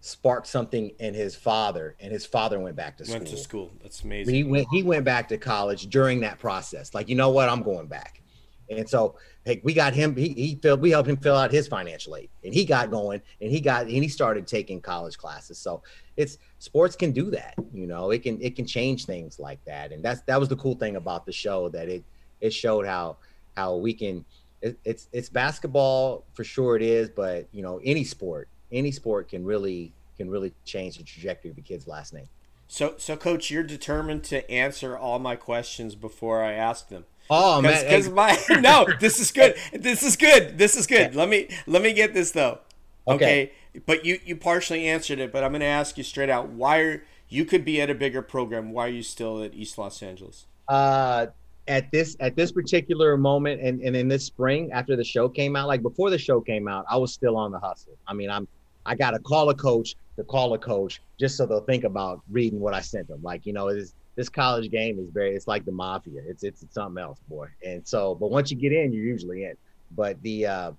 sparked 0.00 0.46
something 0.46 0.90
in 0.98 1.12
his 1.12 1.36
father 1.36 1.94
and 2.00 2.10
his 2.10 2.24
father 2.24 2.58
went 2.58 2.74
back 2.74 2.96
to 2.96 3.04
school 3.04 3.16
went 3.18 3.28
to 3.28 3.36
school 3.36 3.70
that's 3.82 4.02
amazing 4.02 4.34
he 4.34 4.42
went 4.42 4.66
he 4.72 4.82
went 4.82 5.04
back 5.04 5.28
to 5.28 5.36
college 5.36 5.86
during 5.88 6.20
that 6.20 6.38
process 6.38 6.94
like 6.94 7.08
you 7.08 7.14
know 7.14 7.30
what 7.30 7.48
i'm 7.48 7.62
going 7.62 7.86
back 7.86 8.22
and 8.70 8.88
so 8.88 9.16
hey, 9.44 9.60
we 9.64 9.74
got 9.74 9.94
him. 9.94 10.14
He, 10.16 10.28
he 10.28 10.58
filled, 10.62 10.80
we 10.80 10.90
helped 10.90 11.08
him 11.08 11.16
fill 11.16 11.36
out 11.36 11.50
his 11.50 11.66
financial 11.66 12.16
aid, 12.16 12.30
and 12.44 12.54
he 12.54 12.64
got 12.64 12.90
going, 12.90 13.20
and 13.40 13.50
he 13.50 13.60
got 13.60 13.82
and 13.82 13.90
he 13.90 14.08
started 14.08 14.46
taking 14.46 14.80
college 14.80 15.18
classes. 15.18 15.58
So 15.58 15.82
it's 16.16 16.38
sports 16.58 16.96
can 16.96 17.12
do 17.12 17.30
that, 17.30 17.54
you 17.72 17.86
know. 17.86 18.10
It 18.10 18.22
can 18.22 18.40
it 18.40 18.56
can 18.56 18.66
change 18.66 19.06
things 19.06 19.38
like 19.38 19.62
that, 19.64 19.92
and 19.92 20.02
that's 20.04 20.20
that 20.22 20.38
was 20.38 20.48
the 20.48 20.56
cool 20.56 20.74
thing 20.74 20.96
about 20.96 21.26
the 21.26 21.32
show 21.32 21.68
that 21.70 21.88
it 21.88 22.04
it 22.40 22.50
showed 22.50 22.86
how 22.86 23.16
how 23.56 23.76
we 23.76 23.92
can. 23.92 24.24
It, 24.62 24.78
it's 24.84 25.08
it's 25.12 25.28
basketball 25.28 26.24
for 26.34 26.44
sure 26.44 26.76
it 26.76 26.82
is, 26.82 27.08
but 27.08 27.48
you 27.52 27.62
know 27.62 27.80
any 27.84 28.04
sport 28.04 28.48
any 28.72 28.90
sport 28.90 29.28
can 29.28 29.44
really 29.44 29.92
can 30.16 30.30
really 30.30 30.52
change 30.64 30.98
the 30.98 31.04
trajectory 31.04 31.50
of 31.50 31.58
a 31.58 31.60
kid's 31.60 31.86
last 31.86 32.12
name. 32.12 32.28
So 32.68 32.94
so 32.98 33.16
coach, 33.16 33.50
you're 33.50 33.62
determined 33.62 34.24
to 34.24 34.48
answer 34.50 34.96
all 34.96 35.18
my 35.18 35.36
questions 35.36 35.94
before 35.94 36.44
I 36.44 36.52
ask 36.52 36.88
them. 36.88 37.04
Oh 37.28 37.60
man, 37.60 37.82
because 37.84 38.08
my 38.08 38.38
no, 38.60 38.86
this 39.00 39.20
is 39.20 39.32
good. 39.32 39.56
This 39.72 40.02
is 40.02 40.16
good. 40.16 40.58
This 40.58 40.76
is 40.76 40.86
good. 40.86 41.14
Let 41.14 41.28
me 41.28 41.48
let 41.66 41.82
me 41.82 41.92
get 41.92 42.14
this 42.14 42.30
though. 42.30 42.60
Okay. 43.08 43.52
okay. 43.74 43.82
But 43.86 44.04
you 44.04 44.18
you 44.24 44.36
partially 44.36 44.86
answered 44.86 45.18
it, 45.18 45.32
but 45.32 45.42
I'm 45.42 45.52
going 45.52 45.60
to 45.60 45.66
ask 45.66 45.96
you 45.96 46.04
straight 46.04 46.30
out. 46.30 46.48
Why 46.48 46.78
are 46.80 47.04
you 47.28 47.44
could 47.44 47.64
be 47.64 47.80
at 47.80 47.90
a 47.90 47.94
bigger 47.94 48.22
program? 48.22 48.72
Why 48.72 48.86
are 48.86 48.90
you 48.90 49.02
still 49.02 49.42
at 49.42 49.54
East 49.54 49.78
Los 49.78 50.02
Angeles? 50.02 50.46
Uh, 50.68 51.26
at 51.68 51.90
this 51.92 52.16
at 52.20 52.36
this 52.36 52.52
particular 52.52 53.16
moment, 53.16 53.60
and 53.60 53.80
and 53.80 53.96
in 53.96 54.08
this 54.08 54.24
spring 54.24 54.70
after 54.72 54.96
the 54.96 55.04
show 55.04 55.28
came 55.28 55.56
out, 55.56 55.68
like 55.68 55.82
before 55.82 56.10
the 56.10 56.18
show 56.18 56.40
came 56.40 56.68
out, 56.68 56.84
I 56.90 56.96
was 56.96 57.12
still 57.12 57.36
on 57.36 57.52
the 57.52 57.58
hustle. 57.58 57.96
I 58.06 58.14
mean, 58.14 58.30
I'm 58.30 58.48
I 58.86 58.94
got 58.94 59.12
to 59.12 59.18
call 59.18 59.50
a 59.50 59.54
coach 59.54 59.94
to 60.16 60.24
call 60.24 60.54
a 60.54 60.58
coach 60.58 61.00
just 61.18 61.36
so 61.36 61.46
they'll 61.46 61.60
think 61.60 61.84
about 61.84 62.22
reading 62.30 62.60
what 62.60 62.74
I 62.74 62.80
sent 62.80 63.08
them. 63.08 63.22
Like 63.22 63.46
you 63.46 63.52
know, 63.52 63.68
it's 63.68 63.94
this 64.16 64.28
college 64.28 64.70
game 64.70 64.98
is 64.98 65.08
very 65.10 65.34
it's 65.34 65.46
like 65.46 65.64
the 65.64 65.72
mafia 65.72 66.20
it's 66.26 66.42
it's, 66.42 66.62
it's 66.62 66.74
something 66.74 67.02
else 67.02 67.18
boy 67.28 67.46
and 67.64 67.86
so 67.86 68.14
but 68.14 68.30
once 68.30 68.50
you 68.50 68.56
get 68.56 68.72
in 68.72 68.92
you're 68.92 69.04
usually 69.04 69.44
in 69.44 69.54
but 69.92 70.20
the 70.22 70.44
uh 70.46 70.72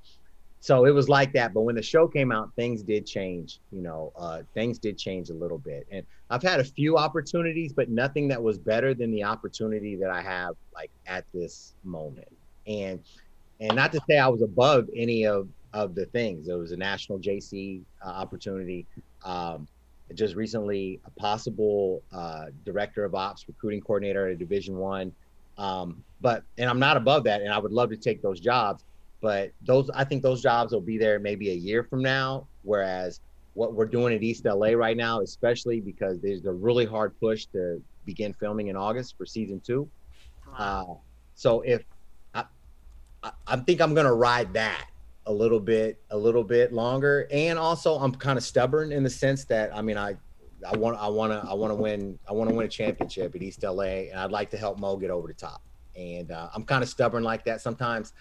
so 0.62 0.86
it 0.86 0.92
was 0.92 1.10
like 1.10 1.34
that 1.34 1.54
but 1.54 1.62
when 1.62 1.76
the 1.76 1.82
show 1.82 2.08
came 2.08 2.32
out 2.32 2.50
things 2.56 2.82
did 2.84 3.06
change 3.06 3.60
you 3.72 3.82
know 3.82 4.14
uh 4.18 4.42
things 4.54 4.80
did 4.80 4.98
change 4.98 5.30
a 5.30 5.34
little 5.34 5.58
bit 5.58 5.86
and 5.92 6.06
i've 6.30 6.44
had 6.44 6.60
a 6.60 6.64
few 6.64 6.98
opportunities 6.98 7.74
but 7.74 7.90
nothing 7.90 8.28
that 8.28 8.42
was 8.42 8.58
better 8.58 8.94
than 8.94 9.12
the 9.12 9.24
opportunity 9.24 9.96
that 9.96 10.10
i 10.10 10.22
have 10.22 10.56
like 10.74 10.92
at 11.08 11.26
this 11.34 11.74
moment 11.84 12.32
and 12.68 13.02
and 13.60 13.76
not 13.76 13.92
to 13.92 14.00
say 14.10 14.18
i 14.18 14.28
was 14.28 14.42
above 14.42 14.88
any 14.96 15.26
of 15.26 15.48
of 15.74 15.96
the 15.96 16.06
things 16.08 16.48
there 16.48 16.58
was 16.58 16.72
a 16.72 16.78
national 16.78 17.20
jc 17.20 17.82
uh, 18.06 18.10
opportunity 18.10 18.86
um 19.26 19.68
just 20.14 20.36
recently 20.36 21.00
a 21.06 21.12
possible 21.12 22.02
uh, 22.12 22.46
director 22.66 23.04
of 23.06 23.16
ops, 23.16 23.46
recruiting 23.48 23.82
coordinator 23.82 24.28
at 24.28 24.34
a 24.34 24.36
Division 24.36 24.78
One. 24.78 25.12
Um, 25.58 26.04
but 26.22 26.44
and 26.58 26.70
I'm 26.70 26.80
not 26.80 26.98
above 26.98 27.24
that, 27.26 27.42
and 27.42 27.52
I 27.52 27.58
would 27.58 27.72
love 27.72 27.90
to 27.90 27.98
take 27.98 28.22
those 28.22 28.40
jobs. 28.40 28.84
But 29.22 29.52
those, 29.62 29.90
I 29.92 30.04
think 30.04 30.24
those 30.24 30.42
jobs 30.42 30.74
will 30.74 30.82
be 30.82 30.98
there 30.98 31.20
maybe 31.20 31.52
a 31.52 31.56
year 31.56 31.84
from 31.84 32.02
now. 32.02 32.48
Whereas 32.64 33.22
what 33.54 33.74
we're 33.74 33.86
doing 33.86 34.16
at 34.16 34.24
East 34.24 34.46
LA 34.46 34.70
right 34.70 34.98
now, 34.98 35.22
especially 35.22 35.80
because 35.80 36.20
there's 36.20 36.46
a 36.46 36.52
really 36.52 36.86
hard 36.86 37.18
push 37.20 37.46
to 37.48 37.82
begin 38.06 38.34
filming 38.34 38.68
in 38.68 38.76
August 38.76 39.16
for 39.18 39.26
season 39.26 39.60
two. 39.60 39.88
Uh, 40.58 40.86
so 41.36 41.62
if 41.62 41.84
I, 42.34 42.46
I, 43.24 43.32
I 43.48 43.56
think 43.58 43.82
I'm 43.82 43.94
gonna 43.94 44.14
ride 44.14 44.54
that 44.54 44.88
a 45.28 45.34
little 45.34 45.60
bit 45.60 46.02
a 46.10 46.18
little 46.18 46.44
bit 46.44 46.74
longer 46.74 47.28
and 47.32 47.60
also 47.60 47.96
i'm 48.00 48.14
kind 48.14 48.38
of 48.38 48.44
stubborn 48.44 48.92
in 48.92 49.04
the 49.04 49.10
sense 49.10 49.46
that 49.46 49.74
i 49.76 49.82
mean 49.82 49.98
i 49.98 50.16
i 50.68 50.76
want 50.76 50.98
i 50.98 51.08
want 51.08 51.32
to 51.32 51.48
i 51.48 51.54
want 51.54 51.70
to 51.70 51.76
win 51.76 52.18
i 52.28 52.32
want 52.32 52.50
to 52.50 52.56
win 52.56 52.66
a 52.66 52.70
championship 52.70 53.36
at 53.36 53.42
east 53.42 53.64
la 53.64 53.84
and 53.84 54.20
i'd 54.20 54.32
like 54.32 54.50
to 54.50 54.58
help 54.58 54.80
mo 54.80 54.98
get 54.98 55.12
over 55.12 55.28
the 55.28 55.34
top 55.34 55.62
and 55.96 56.32
uh, 56.32 56.50
i'm 56.56 56.64
kind 56.64 56.82
of 56.82 56.90
stubborn 56.90 57.24
like 57.24 57.46
that 57.46 57.62
sometimes 57.62 58.14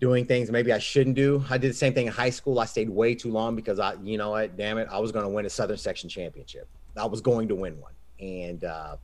doing 0.00 0.24
things 0.24 0.50
maybe 0.50 0.72
i 0.72 0.78
shouldn't 0.78 1.16
do 1.16 1.44
i 1.50 1.58
did 1.58 1.70
the 1.70 1.74
same 1.74 1.92
thing 1.92 2.06
in 2.06 2.12
high 2.12 2.30
school 2.30 2.60
i 2.60 2.64
stayed 2.64 2.88
way 2.88 3.14
too 3.14 3.30
long 3.30 3.56
because 3.56 3.80
i 3.80 3.94
you 4.02 4.16
know 4.16 4.30
what 4.30 4.56
damn 4.56 4.78
it 4.78 4.86
i 4.90 4.98
was 4.98 5.10
going 5.10 5.24
to 5.24 5.28
win 5.28 5.44
a 5.44 5.50
southern 5.50 5.76
section 5.76 6.08
championship 6.08 6.68
i 6.96 7.04
was 7.04 7.20
going 7.20 7.48
to 7.48 7.54
win 7.54 7.80
one 7.80 7.92
and 8.20 8.64
uh, 8.64 8.96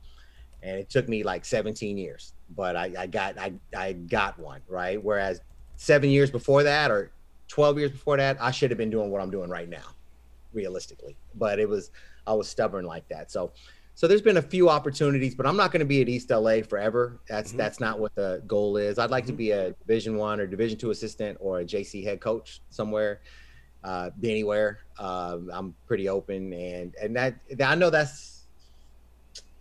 and 0.65 0.79
it 0.79 0.89
took 0.89 1.07
me 1.07 1.23
like 1.23 1.45
17 1.45 1.97
years, 1.97 2.33
but 2.55 2.75
I, 2.75 2.91
I 2.97 3.07
got 3.07 3.37
I 3.37 3.53
I 3.75 3.93
got 3.93 4.37
one 4.39 4.61
right. 4.67 5.01
Whereas 5.01 5.41
seven 5.77 6.09
years 6.09 6.31
before 6.31 6.63
that 6.63 6.91
or 6.91 7.11
12 7.49 7.77
years 7.77 7.91
before 7.91 8.17
that, 8.17 8.41
I 8.41 8.51
should 8.51 8.71
have 8.71 8.77
been 8.77 8.89
doing 8.89 9.11
what 9.11 9.21
I'm 9.21 9.29
doing 9.29 9.49
right 9.49 9.69
now, 9.69 9.85
realistically. 10.53 11.15
But 11.35 11.59
it 11.59 11.69
was 11.69 11.91
I 12.25 12.33
was 12.33 12.49
stubborn 12.49 12.85
like 12.85 13.07
that. 13.09 13.31
So 13.31 13.51
so 13.95 14.07
there's 14.07 14.21
been 14.21 14.35
a 14.35 14.41
few 14.41 14.69
opportunities, 14.69 15.35
but 15.35 15.47
I'm 15.47 15.55
not 15.55 15.71
going 15.71 15.79
to 15.79 15.85
be 15.85 16.01
at 16.01 16.09
East 16.09 16.29
LA 16.29 16.61
forever. 16.61 17.17
That's 17.29 17.49
mm-hmm. 17.49 17.57
that's 17.57 17.79
not 17.79 17.97
what 17.97 18.13
the 18.13 18.43
goal 18.45 18.75
is. 18.75 18.99
I'd 18.99 19.09
like 19.09 19.23
mm-hmm. 19.23 19.31
to 19.31 19.37
be 19.37 19.51
a 19.51 19.71
Division 19.71 20.17
One 20.17 20.41
or 20.41 20.45
Division 20.45 20.77
Two 20.77 20.91
assistant 20.91 21.37
or 21.39 21.61
a 21.61 21.65
JC 21.65 22.03
head 22.03 22.19
coach 22.19 22.59
somewhere, 22.69 23.21
uh, 23.85 24.09
anywhere. 24.21 24.79
Uh, 24.99 25.37
I'm 25.49 25.73
pretty 25.87 26.09
open, 26.09 26.51
and 26.51 26.93
and 27.01 27.15
that 27.15 27.35
I 27.63 27.75
know 27.75 27.89
that's. 27.89 28.43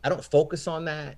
I 0.03 0.09
don't 0.09 0.25
focus 0.25 0.67
on 0.67 0.85
that, 0.87 1.17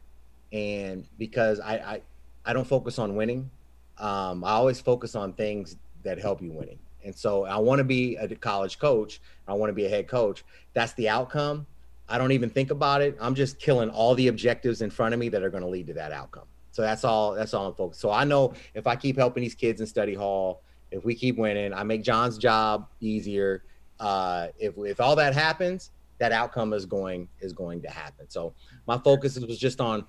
and 0.52 1.08
because 1.18 1.58
I 1.58 1.76
I, 1.76 2.02
I 2.44 2.52
don't 2.52 2.66
focus 2.66 2.98
on 2.98 3.16
winning, 3.16 3.50
um, 3.96 4.44
I 4.44 4.50
always 4.50 4.78
focus 4.78 5.16
on 5.16 5.32
things 5.32 5.76
that 6.04 6.18
help 6.18 6.42
you 6.42 6.52
winning. 6.52 6.78
And 7.02 7.14
so 7.16 7.46
I 7.46 7.56
want 7.56 7.78
to 7.78 7.84
be 7.84 8.16
a 8.16 8.28
college 8.34 8.78
coach. 8.78 9.20
I 9.48 9.54
want 9.54 9.70
to 9.70 9.74
be 9.74 9.86
a 9.86 9.88
head 9.88 10.06
coach. 10.06 10.44
That's 10.74 10.92
the 10.94 11.08
outcome 11.08 11.66
I 12.08 12.18
don't 12.18 12.32
even 12.32 12.50
think 12.50 12.70
about 12.70 13.02
it. 13.02 13.16
I'm 13.20 13.34
just 13.34 13.58
killing 13.58 13.90
all 13.90 14.14
the 14.14 14.28
objectives 14.28 14.82
in 14.82 14.90
front 14.90 15.12
of 15.12 15.20
me 15.20 15.28
that 15.30 15.42
are 15.42 15.50
going 15.50 15.62
to 15.62 15.68
lead 15.68 15.88
to 15.88 15.94
that 15.94 16.12
outcome. 16.12 16.44
So 16.70 16.82
that's 16.82 17.04
all. 17.04 17.32
That's 17.32 17.54
all 17.54 17.68
I'm 17.68 17.74
focused. 17.74 18.00
So 18.00 18.10
I 18.10 18.24
know 18.24 18.52
if 18.74 18.86
I 18.86 18.96
keep 18.96 19.16
helping 19.16 19.42
these 19.42 19.54
kids 19.54 19.80
in 19.80 19.86
study 19.86 20.14
hall, 20.14 20.62
if 20.90 21.04
we 21.04 21.14
keep 21.14 21.38
winning, 21.38 21.72
I 21.72 21.82
make 21.82 22.02
John's 22.02 22.38
job 22.38 22.88
easier. 23.00 23.64
Uh, 23.98 24.48
if 24.58 24.74
if 24.76 25.00
all 25.00 25.16
that 25.16 25.32
happens, 25.34 25.90
that 26.18 26.32
outcome 26.32 26.72
is 26.74 26.84
going 26.84 27.28
is 27.40 27.52
going 27.52 27.80
to 27.82 27.88
happen. 27.88 28.28
So 28.28 28.54
my 28.86 28.98
focus 28.98 29.38
was 29.38 29.58
just 29.58 29.80
on 29.80 30.04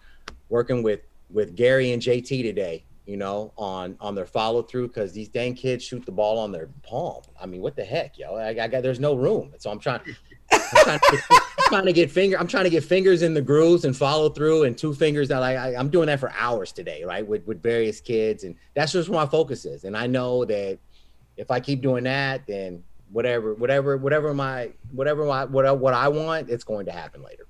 working 0.49 0.83
with 0.83 1.01
with 1.29 1.55
Gary 1.55 1.93
and 1.93 2.01
JT 2.01 2.43
today. 2.43 2.83
You 3.05 3.15
know, 3.15 3.53
on 3.57 3.95
on 4.01 4.13
their 4.13 4.25
follow 4.25 4.61
through 4.61 4.89
because 4.89 5.13
these 5.13 5.29
dang 5.29 5.55
kids 5.55 5.85
shoot 5.85 6.05
the 6.05 6.11
ball 6.11 6.37
on 6.37 6.51
their 6.51 6.67
palm. 6.83 7.21
I 7.41 7.45
mean, 7.45 7.61
what 7.61 7.77
the 7.77 7.85
heck, 7.85 8.19
yo? 8.19 8.35
I, 8.35 8.49
I 8.49 8.67
got 8.67 8.83
there's 8.83 8.99
no 8.99 9.15
room. 9.15 9.53
So 9.57 9.71
I'm 9.71 9.79
trying. 9.79 10.01
I'm 10.51 10.59
trying, 10.83 10.99
to, 10.99 11.41
trying 11.67 11.85
to 11.85 11.93
get 11.93 12.11
finger. 12.11 12.37
I'm 12.39 12.47
trying 12.47 12.63
to 12.63 12.69
get 12.69 12.83
fingers 12.83 13.21
in 13.21 13.33
the 13.33 13.41
grooves 13.41 13.85
and 13.85 13.95
follow 13.95 14.29
through, 14.29 14.63
and 14.63 14.77
two 14.77 14.93
fingers 14.93 15.27
that 15.29 15.43
I, 15.43 15.55
I 15.55 15.79
am 15.79 15.89
doing 15.89 16.07
that 16.07 16.19
for 16.19 16.31
hours 16.37 16.71
today, 16.71 17.03
right? 17.03 17.25
With 17.25 17.45
with 17.47 17.61
various 17.61 18.01
kids, 18.01 18.43
and 18.43 18.55
that's 18.73 18.91
just 18.91 19.09
where 19.09 19.19
my 19.19 19.29
focus 19.29 19.65
is. 19.65 19.83
And 19.83 19.95
I 19.95 20.07
know 20.07 20.45
that 20.45 20.79
if 21.37 21.51
I 21.51 21.59
keep 21.59 21.81
doing 21.81 22.03
that, 22.05 22.45
then 22.47 22.83
whatever, 23.11 23.53
whatever, 23.53 23.97
whatever 23.97 24.33
my 24.33 24.71
whatever 24.91 25.25
my 25.25 25.45
what 25.45 25.79
what 25.79 25.93
I 25.93 26.07
want, 26.07 26.49
it's 26.49 26.63
going 26.63 26.85
to 26.87 26.91
happen 26.91 27.21
later. 27.21 27.45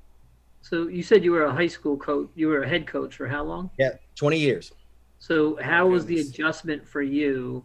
So 0.61 0.87
you 0.87 1.01
said 1.01 1.23
you 1.23 1.31
were 1.31 1.45
a 1.45 1.53
high 1.53 1.67
school 1.67 1.95
coach. 1.97 2.29
You 2.35 2.49
were 2.49 2.63
a 2.63 2.67
head 2.67 2.87
coach 2.87 3.15
for 3.15 3.27
how 3.27 3.43
long? 3.43 3.69
Yeah, 3.77 3.91
20 4.15 4.37
years. 4.37 4.73
So 5.19 5.57
how 5.61 5.87
was 5.87 6.05
the 6.05 6.19
adjustment 6.19 6.85
for 6.85 7.01
you 7.01 7.63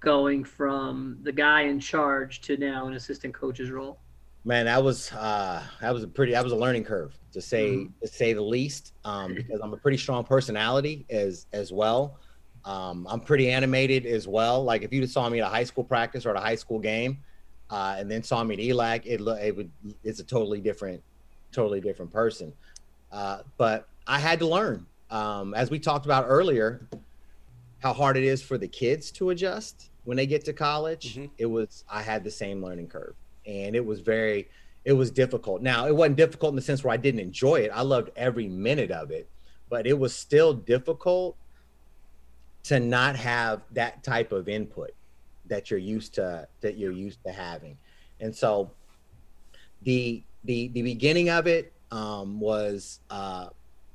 going 0.00 0.44
from 0.44 1.18
the 1.22 1.32
guy 1.32 1.62
in 1.62 1.78
charge 1.78 2.40
to 2.42 2.56
now 2.56 2.88
an 2.88 2.94
assistant 2.94 3.32
coach's 3.32 3.70
role? 3.70 3.98
Man 4.46 4.66
that 4.66 4.82
was 4.82 5.12
uh 5.12 5.60
that 5.80 5.92
was 5.92 6.04
a 6.04 6.08
pretty 6.08 6.32
that 6.32 6.42
was 6.42 6.52
a 6.52 6.56
learning 6.56 6.84
curve 6.84 7.18
to 7.32 7.42
say 7.42 7.70
mm-hmm. 7.70 7.92
to 8.00 8.06
say 8.06 8.32
the 8.32 8.40
least 8.40 8.94
um 9.04 9.34
because 9.34 9.60
i'm 9.60 9.74
a 9.74 9.76
pretty 9.76 9.98
strong 9.98 10.24
personality 10.24 11.04
as 11.10 11.46
as 11.52 11.72
well. 11.72 12.18
Um 12.64 13.06
i'm 13.10 13.20
pretty 13.20 13.50
animated 13.50 14.06
as 14.06 14.26
well. 14.26 14.64
Like 14.64 14.82
if 14.82 14.92
you 14.92 15.04
saw 15.06 15.28
me 15.28 15.40
at 15.40 15.46
a 15.46 15.50
high 15.50 15.64
school 15.64 15.84
practice 15.84 16.24
or 16.24 16.30
at 16.30 16.36
a 16.36 16.40
high 16.40 16.54
school 16.54 16.78
game 16.78 17.18
uh 17.70 17.96
and 17.98 18.08
then 18.08 18.22
saw 18.22 18.42
me 18.44 18.54
at 18.54 18.60
elac 18.60 19.04
it 19.04 19.20
it 19.20 19.56
would 19.56 19.70
it's 20.04 20.20
a 20.20 20.24
totally 20.24 20.60
different 20.60 21.02
totally 21.50 21.80
different 21.80 22.12
person. 22.12 22.52
Uh 23.10 23.38
but 23.58 23.88
i 24.06 24.18
had 24.18 24.38
to 24.38 24.46
learn. 24.46 24.86
Um 25.10 25.54
as 25.54 25.70
we 25.70 25.80
talked 25.80 26.06
about 26.06 26.24
earlier 26.28 26.86
how 27.80 27.92
hard 27.92 28.16
it 28.16 28.24
is 28.24 28.42
for 28.42 28.56
the 28.56 28.68
kids 28.68 29.10
to 29.10 29.30
adjust 29.30 29.90
when 30.04 30.16
they 30.16 30.26
get 30.26 30.44
to 30.44 30.52
college 30.52 31.16
mm-hmm. 31.16 31.26
it 31.36 31.46
was 31.46 31.84
i 31.90 32.00
had 32.00 32.24
the 32.24 32.30
same 32.30 32.64
learning 32.64 32.86
curve 32.86 33.14
and 33.46 33.76
it 33.76 33.84
was 33.84 34.00
very 34.00 34.48
it 34.84 34.92
was 34.92 35.10
difficult. 35.10 35.62
Now, 35.62 35.86
it 35.86 35.96
wasn't 35.96 36.16
difficult 36.16 36.52
in 36.52 36.56
the 36.56 36.62
sense 36.62 36.84
where 36.84 36.94
I 36.94 36.96
didn't 36.96 37.18
enjoy 37.18 37.56
it. 37.56 37.72
I 37.74 37.82
loved 37.82 38.10
every 38.14 38.48
minute 38.48 38.92
of 38.92 39.10
it, 39.10 39.28
but 39.68 39.84
it 39.84 39.98
was 39.98 40.14
still 40.14 40.54
difficult 40.54 41.36
to 42.64 42.78
not 42.78 43.16
have 43.16 43.62
that 43.72 44.04
type 44.04 44.30
of 44.30 44.48
input 44.48 44.92
that 45.46 45.70
you're 45.70 45.80
used 45.80 46.14
to 46.14 46.46
that 46.60 46.76
you're 46.76 46.92
used 46.92 47.22
to 47.24 47.32
having. 47.32 47.76
And 48.20 48.34
so 48.34 48.70
the 49.82 50.22
the 50.44 50.68
the 50.68 50.82
beginning 50.82 51.30
of 51.30 51.46
it 51.46 51.72
um, 51.90 52.38
was 52.38 53.00
uh, 53.10 53.48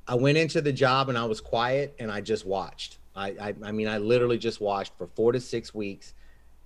I 0.08 0.16
went 0.16 0.38
into 0.38 0.62
the 0.62 0.74
job 0.74 1.10
and 1.10 1.18
I 1.18 1.26
was 1.26 1.40
quiet 1.40 1.96
and 2.00 2.12
I 2.12 2.22
just 2.22 2.46
watched. 2.46 2.98
I, 3.16 3.30
I 3.30 3.56
I 3.64 3.72
mean 3.72 3.88
I 3.88 3.98
literally 3.98 4.38
just 4.38 4.60
watched 4.60 4.94
for 4.98 5.08
four 5.08 5.32
to 5.32 5.40
six 5.40 5.74
weeks, 5.74 6.14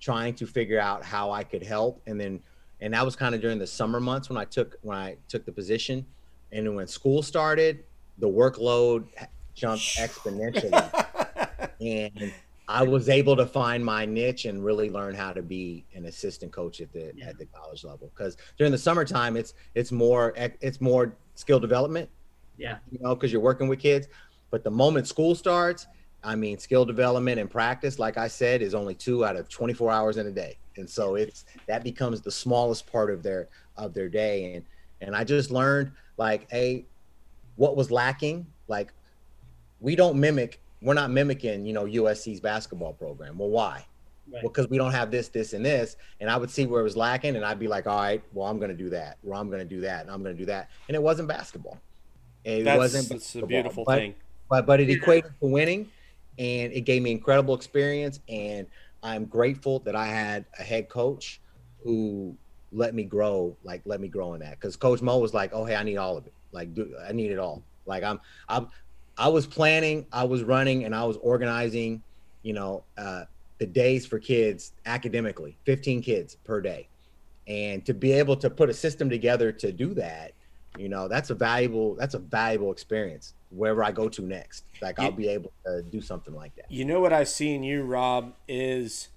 trying 0.00 0.34
to 0.34 0.46
figure 0.46 0.80
out 0.80 1.04
how 1.04 1.30
I 1.30 1.44
could 1.44 1.62
help 1.62 2.02
and 2.06 2.20
then 2.20 2.40
and 2.80 2.92
that 2.94 3.04
was 3.04 3.16
kind 3.16 3.34
of 3.34 3.40
during 3.40 3.58
the 3.58 3.66
summer 3.66 4.00
months 4.00 4.28
when 4.28 4.38
I 4.38 4.44
took 4.44 4.76
when 4.82 4.96
I 4.96 5.16
took 5.28 5.44
the 5.44 5.52
position, 5.52 6.04
and 6.52 6.74
when 6.74 6.86
school 6.86 7.22
started, 7.22 7.84
the 8.18 8.28
workload 8.28 9.06
jumped 9.54 9.84
exponentially, 9.96 11.70
and 11.80 12.32
I 12.68 12.82
was 12.82 13.08
able 13.08 13.36
to 13.36 13.46
find 13.46 13.84
my 13.84 14.04
niche 14.04 14.44
and 14.44 14.64
really 14.64 14.90
learn 14.90 15.14
how 15.14 15.32
to 15.32 15.42
be 15.42 15.84
an 15.94 16.06
assistant 16.06 16.52
coach 16.52 16.80
at 16.80 16.92
the 16.92 17.12
yeah. 17.14 17.28
at 17.28 17.38
the 17.38 17.46
college 17.46 17.84
level. 17.84 18.10
Because 18.14 18.36
during 18.58 18.72
the 18.72 18.78
summertime, 18.78 19.36
it's 19.36 19.54
it's 19.74 19.92
more 19.92 20.34
it's 20.36 20.80
more 20.80 21.14
skill 21.34 21.60
development. 21.60 22.10
Yeah, 22.58 22.78
you 22.90 22.98
know, 23.00 23.14
because 23.14 23.32
you're 23.32 23.42
working 23.42 23.68
with 23.68 23.78
kids. 23.78 24.08
But 24.50 24.64
the 24.64 24.70
moment 24.70 25.08
school 25.08 25.34
starts, 25.34 25.86
I 26.22 26.36
mean, 26.36 26.58
skill 26.58 26.84
development 26.84 27.40
and 27.40 27.50
practice, 27.50 27.98
like 27.98 28.16
I 28.16 28.28
said, 28.28 28.62
is 28.62 28.74
only 28.74 28.94
two 28.94 29.24
out 29.24 29.36
of 29.36 29.48
24 29.48 29.90
hours 29.90 30.16
in 30.18 30.26
a 30.26 30.30
day 30.30 30.56
and 30.78 30.88
so 30.88 31.14
it's 31.14 31.44
that 31.66 31.82
becomes 31.84 32.20
the 32.20 32.30
smallest 32.30 32.90
part 32.90 33.10
of 33.10 33.22
their 33.22 33.48
of 33.76 33.94
their 33.94 34.08
day. 34.08 34.54
And 34.54 34.64
and 35.00 35.14
i 35.14 35.24
just 35.24 35.50
learned 35.50 35.92
like 36.16 36.50
hey 36.50 36.86
what 37.56 37.76
was 37.76 37.90
lacking? 37.90 38.46
Like 38.68 38.92
we 39.80 39.96
don't 39.96 40.18
mimic 40.18 40.60
we're 40.82 40.94
not 40.94 41.10
mimicking 41.10 41.64
you 41.64 41.72
know 41.72 41.84
usc's 41.84 42.40
basketball 42.40 42.92
program. 42.92 43.38
Well 43.38 43.50
why? 43.50 43.84
Right. 44.28 44.42
well 44.42 44.52
because 44.52 44.68
we 44.68 44.76
don't 44.76 44.92
have 44.92 45.10
this 45.10 45.28
this 45.28 45.52
and 45.52 45.64
this. 45.64 45.96
And 46.20 46.30
i 46.30 46.36
would 46.36 46.50
see 46.50 46.66
where 46.66 46.80
it 46.80 46.84
was 46.84 46.96
lacking 46.96 47.36
and 47.36 47.44
i'd 47.44 47.58
be 47.58 47.68
like 47.68 47.86
all 47.86 47.98
right 47.98 48.22
well 48.32 48.46
i'm 48.46 48.58
going 48.58 48.70
to 48.70 48.76
do 48.76 48.90
that. 48.90 49.18
Or 49.26 49.34
i'm 49.34 49.48
going 49.48 49.66
to 49.66 49.74
do 49.74 49.80
that 49.80 50.02
and 50.02 50.10
i'm 50.10 50.22
going 50.22 50.34
to 50.34 50.38
do 50.38 50.46
that. 50.46 50.70
And 50.88 50.94
it 50.94 51.02
wasn't 51.02 51.28
basketball. 51.28 51.78
It 52.44 52.64
That's, 52.64 52.78
wasn't 52.78 53.10
it's 53.10 53.34
a 53.34 53.44
beautiful 53.44 53.84
but, 53.84 53.96
thing. 53.96 54.14
but 54.48 54.66
but 54.66 54.80
it 54.80 54.88
equated 54.90 55.32
to 55.40 55.46
winning 55.46 55.90
and 56.38 56.72
it 56.72 56.82
gave 56.82 57.02
me 57.02 57.10
incredible 57.10 57.54
experience 57.54 58.20
and 58.28 58.66
I'm 59.06 59.26
grateful 59.26 59.78
that 59.80 59.94
I 59.94 60.06
had 60.06 60.46
a 60.58 60.64
head 60.64 60.88
coach 60.88 61.40
who 61.84 62.36
let 62.72 62.92
me 62.92 63.04
grow, 63.04 63.56
like 63.62 63.82
let 63.84 64.00
me 64.00 64.08
grow 64.08 64.34
in 64.34 64.40
that. 64.40 64.58
Because 64.60 64.74
Coach 64.76 65.00
Mo 65.00 65.18
was 65.18 65.32
like, 65.32 65.52
"Oh, 65.52 65.64
hey, 65.64 65.76
I 65.76 65.84
need 65.84 65.96
all 65.96 66.16
of 66.16 66.26
it. 66.26 66.34
Like, 66.50 66.70
I 67.08 67.12
need 67.12 67.30
it 67.30 67.38
all. 67.38 67.64
Like, 67.86 68.02
I'm, 68.02 68.18
I'm, 68.48 68.68
I 69.16 69.28
was 69.28 69.46
planning, 69.46 70.06
I 70.12 70.24
was 70.24 70.42
running, 70.42 70.84
and 70.84 70.94
I 70.94 71.04
was 71.04 71.16
organizing. 71.18 72.02
You 72.42 72.54
know, 72.54 72.84
uh, 72.98 73.24
the 73.60 73.66
days 73.66 74.06
for 74.06 74.18
kids 74.18 74.72
academically, 74.86 75.58
15 75.66 76.02
kids 76.02 76.36
per 76.44 76.60
day, 76.60 76.88
and 77.46 77.86
to 77.86 77.94
be 77.94 78.10
able 78.10 78.36
to 78.38 78.50
put 78.50 78.70
a 78.70 78.74
system 78.74 79.08
together 79.08 79.52
to 79.52 79.70
do 79.70 79.94
that, 79.94 80.32
you 80.76 80.88
know, 80.88 81.06
that's 81.06 81.30
a 81.30 81.34
valuable, 81.34 81.94
that's 81.94 82.14
a 82.14 82.18
valuable 82.18 82.72
experience 82.72 83.34
wherever 83.50 83.84
I 83.84 83.92
go 83.92 84.08
to 84.08 84.22
next. 84.22 84.64
Like 84.82 84.98
I'll 84.98 85.12
be 85.12 85.28
able 85.28 85.52
to 85.64 85.82
do 85.82 86.00
something 86.00 86.34
like 86.34 86.54
that. 86.56 86.70
You 86.70 86.84
know 86.84 87.00
what 87.00 87.12
I 87.12 87.24
see 87.24 87.54
in 87.54 87.62
you, 87.62 87.82
Rob, 87.82 88.34
is 88.48 89.08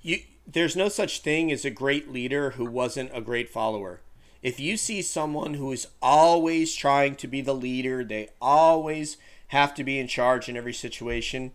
you 0.00 0.20
there's 0.46 0.76
no 0.76 0.88
such 0.88 1.20
thing 1.20 1.52
as 1.52 1.64
a 1.64 1.70
great 1.70 2.10
leader 2.10 2.50
who 2.50 2.64
wasn't 2.64 3.10
a 3.14 3.20
great 3.20 3.48
follower. 3.48 4.00
If 4.42 4.58
you 4.58 4.76
see 4.76 5.02
someone 5.02 5.54
who 5.54 5.70
is 5.70 5.86
always 6.02 6.74
trying 6.74 7.14
to 7.16 7.28
be 7.28 7.40
the 7.40 7.54
leader, 7.54 8.02
they 8.02 8.30
always 8.40 9.16
have 9.48 9.74
to 9.74 9.84
be 9.84 9.98
in 9.98 10.08
charge 10.08 10.48
in 10.48 10.56
every 10.56 10.72
situation, 10.72 11.52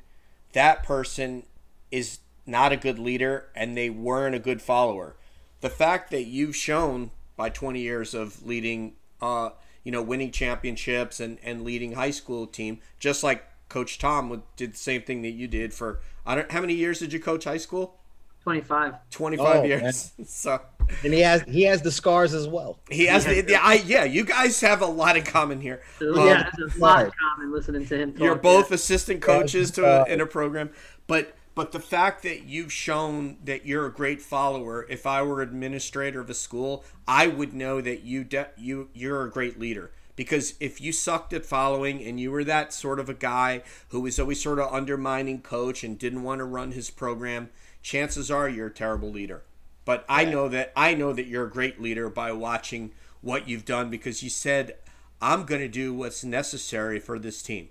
that 0.53 0.84
person 0.84 1.43
is 1.91 2.19
not 2.45 2.71
a 2.71 2.78
good 2.78 2.97
leader 2.97 3.49
and 3.55 3.75
they 3.75 3.89
weren't 3.89 4.36
a 4.36 4.39
good 4.39 4.61
follower. 4.61 5.15
The 5.61 5.69
fact 5.69 6.11
that 6.11 6.25
you've 6.25 6.55
shown 6.55 7.11
by 7.36 7.49
20 7.49 7.82
years 7.82 8.13
of 8.13 8.45
leading 8.45 8.93
uh, 9.21 9.49
you 9.88 9.91
know, 9.91 10.01
winning 10.01 10.31
championships 10.31 11.21
and, 11.21 11.38
and 11.41 11.61
leading 11.61 11.93
high 11.93 12.11
school 12.11 12.45
team, 12.45 12.79
just 12.99 13.23
like 13.23 13.45
Coach 13.69 13.97
Tom 13.99 14.43
did 14.57 14.73
the 14.73 14.77
same 14.77 15.01
thing 15.01 15.21
that 15.21 15.29
you 15.29 15.47
did 15.47 15.73
for 15.73 16.01
I 16.25 16.35
don't 16.35 16.51
how 16.51 16.59
many 16.59 16.73
years 16.73 16.99
did 16.99 17.13
you 17.13 17.21
coach 17.21 17.45
high 17.45 17.55
school? 17.55 17.95
25 18.43 18.95
25 19.09 19.45
oh, 19.47 19.63
years. 19.63 20.11
so 20.25 20.59
and 21.05 21.13
he 21.13 21.21
has 21.21 21.41
he 21.43 21.61
has 21.61 21.81
the 21.81 21.91
scars 21.91 22.33
as 22.33 22.49
well. 22.49 22.79
He 22.89 23.05
has 23.05 23.23
the, 23.23 23.45
yeah 23.47 23.61
I 23.63 23.75
yeah 23.75 24.03
you 24.03 24.25
guys 24.25 24.59
have 24.59 24.81
a 24.81 24.85
lot 24.85 25.15
in 25.15 25.23
common 25.23 25.61
here. 25.61 25.81
So, 25.99 26.19
um, 26.19 26.27
yeah 26.27 26.49
a 26.51 26.77
lot 26.77 27.05
in 27.05 27.11
common 27.11 27.53
listening 27.53 27.85
to 27.85 27.97
him 27.97 28.11
talk, 28.11 28.21
you're 28.21 28.35
both 28.35 28.69
yeah. 28.69 28.75
assistant 28.75 29.21
coaches 29.21 29.71
to 29.71 29.85
a, 29.85 30.03
in 30.11 30.19
a 30.19 30.25
program 30.25 30.69
but 31.07 31.33
but 31.58 31.72
the 31.72 31.80
fact 31.80 32.22
that 32.22 32.43
you've 32.43 32.72
shown 32.72 33.38
that 33.43 33.66
you're 33.66 33.88
a 33.88 33.91
great 33.91 34.22
follower, 34.22 34.86
if 34.91 35.08
I 35.08 35.24
were 35.24 35.41
administrator 35.41 36.20
of 36.22 36.30
a 36.30 36.36
school, 36.36 36.86
I 37.08 37.26
would 37.26 37.51
know 37.51 37.82
that 37.82 38.03
you 38.03 38.24
de- 38.24 38.51
you 38.58 38.89
you're 38.93 39.24
a 39.24 39.32
great 39.32 39.60
leader. 39.60 39.89
Because 40.16 40.53
if 40.60 40.80
you 40.80 40.91
sucked 40.91 41.34
at 41.34 41.47
following 41.47 42.03
and 42.03 42.20
you 42.20 42.30
were 42.30 42.43
that 42.43 42.74
sort 42.74 42.99
of 42.99 43.10
a 43.10 43.16
guy 43.16 43.64
who 43.89 44.01
was 44.01 44.20
always 44.20 44.39
sort 44.39 44.60
of 44.60 44.72
undermining 44.72 45.41
coach 45.41 45.84
and 45.84 45.97
didn't 45.97 46.22
want 46.22 46.38
to 46.39 46.45
run 46.45 46.74
his 46.74 46.91
program, 46.91 47.49
chances 47.82 48.30
are 48.30 48.47
you're 48.47 48.68
a 48.68 48.72
terrible 48.72 49.10
leader. 49.10 49.41
But 49.84 50.05
I 50.08 50.26
know 50.26 50.47
that 50.49 50.72
I 50.76 50.93
know 50.93 51.12
that 51.12 51.26
you're 51.26 51.47
a 51.47 51.49
great 51.49 51.82
leader 51.82 52.08
by 52.08 52.34
watching 52.34 52.91
what 53.22 53.49
you've 53.49 53.66
done 53.66 53.89
because 53.89 54.22
you 54.22 54.30
said 54.30 54.76
I'm 55.24 55.43
going 55.45 55.62
to 55.62 55.68
do 55.68 55.91
what's 55.91 56.24
necessary 56.24 56.99
for 56.99 57.18
this 57.18 57.41
team. 57.41 57.70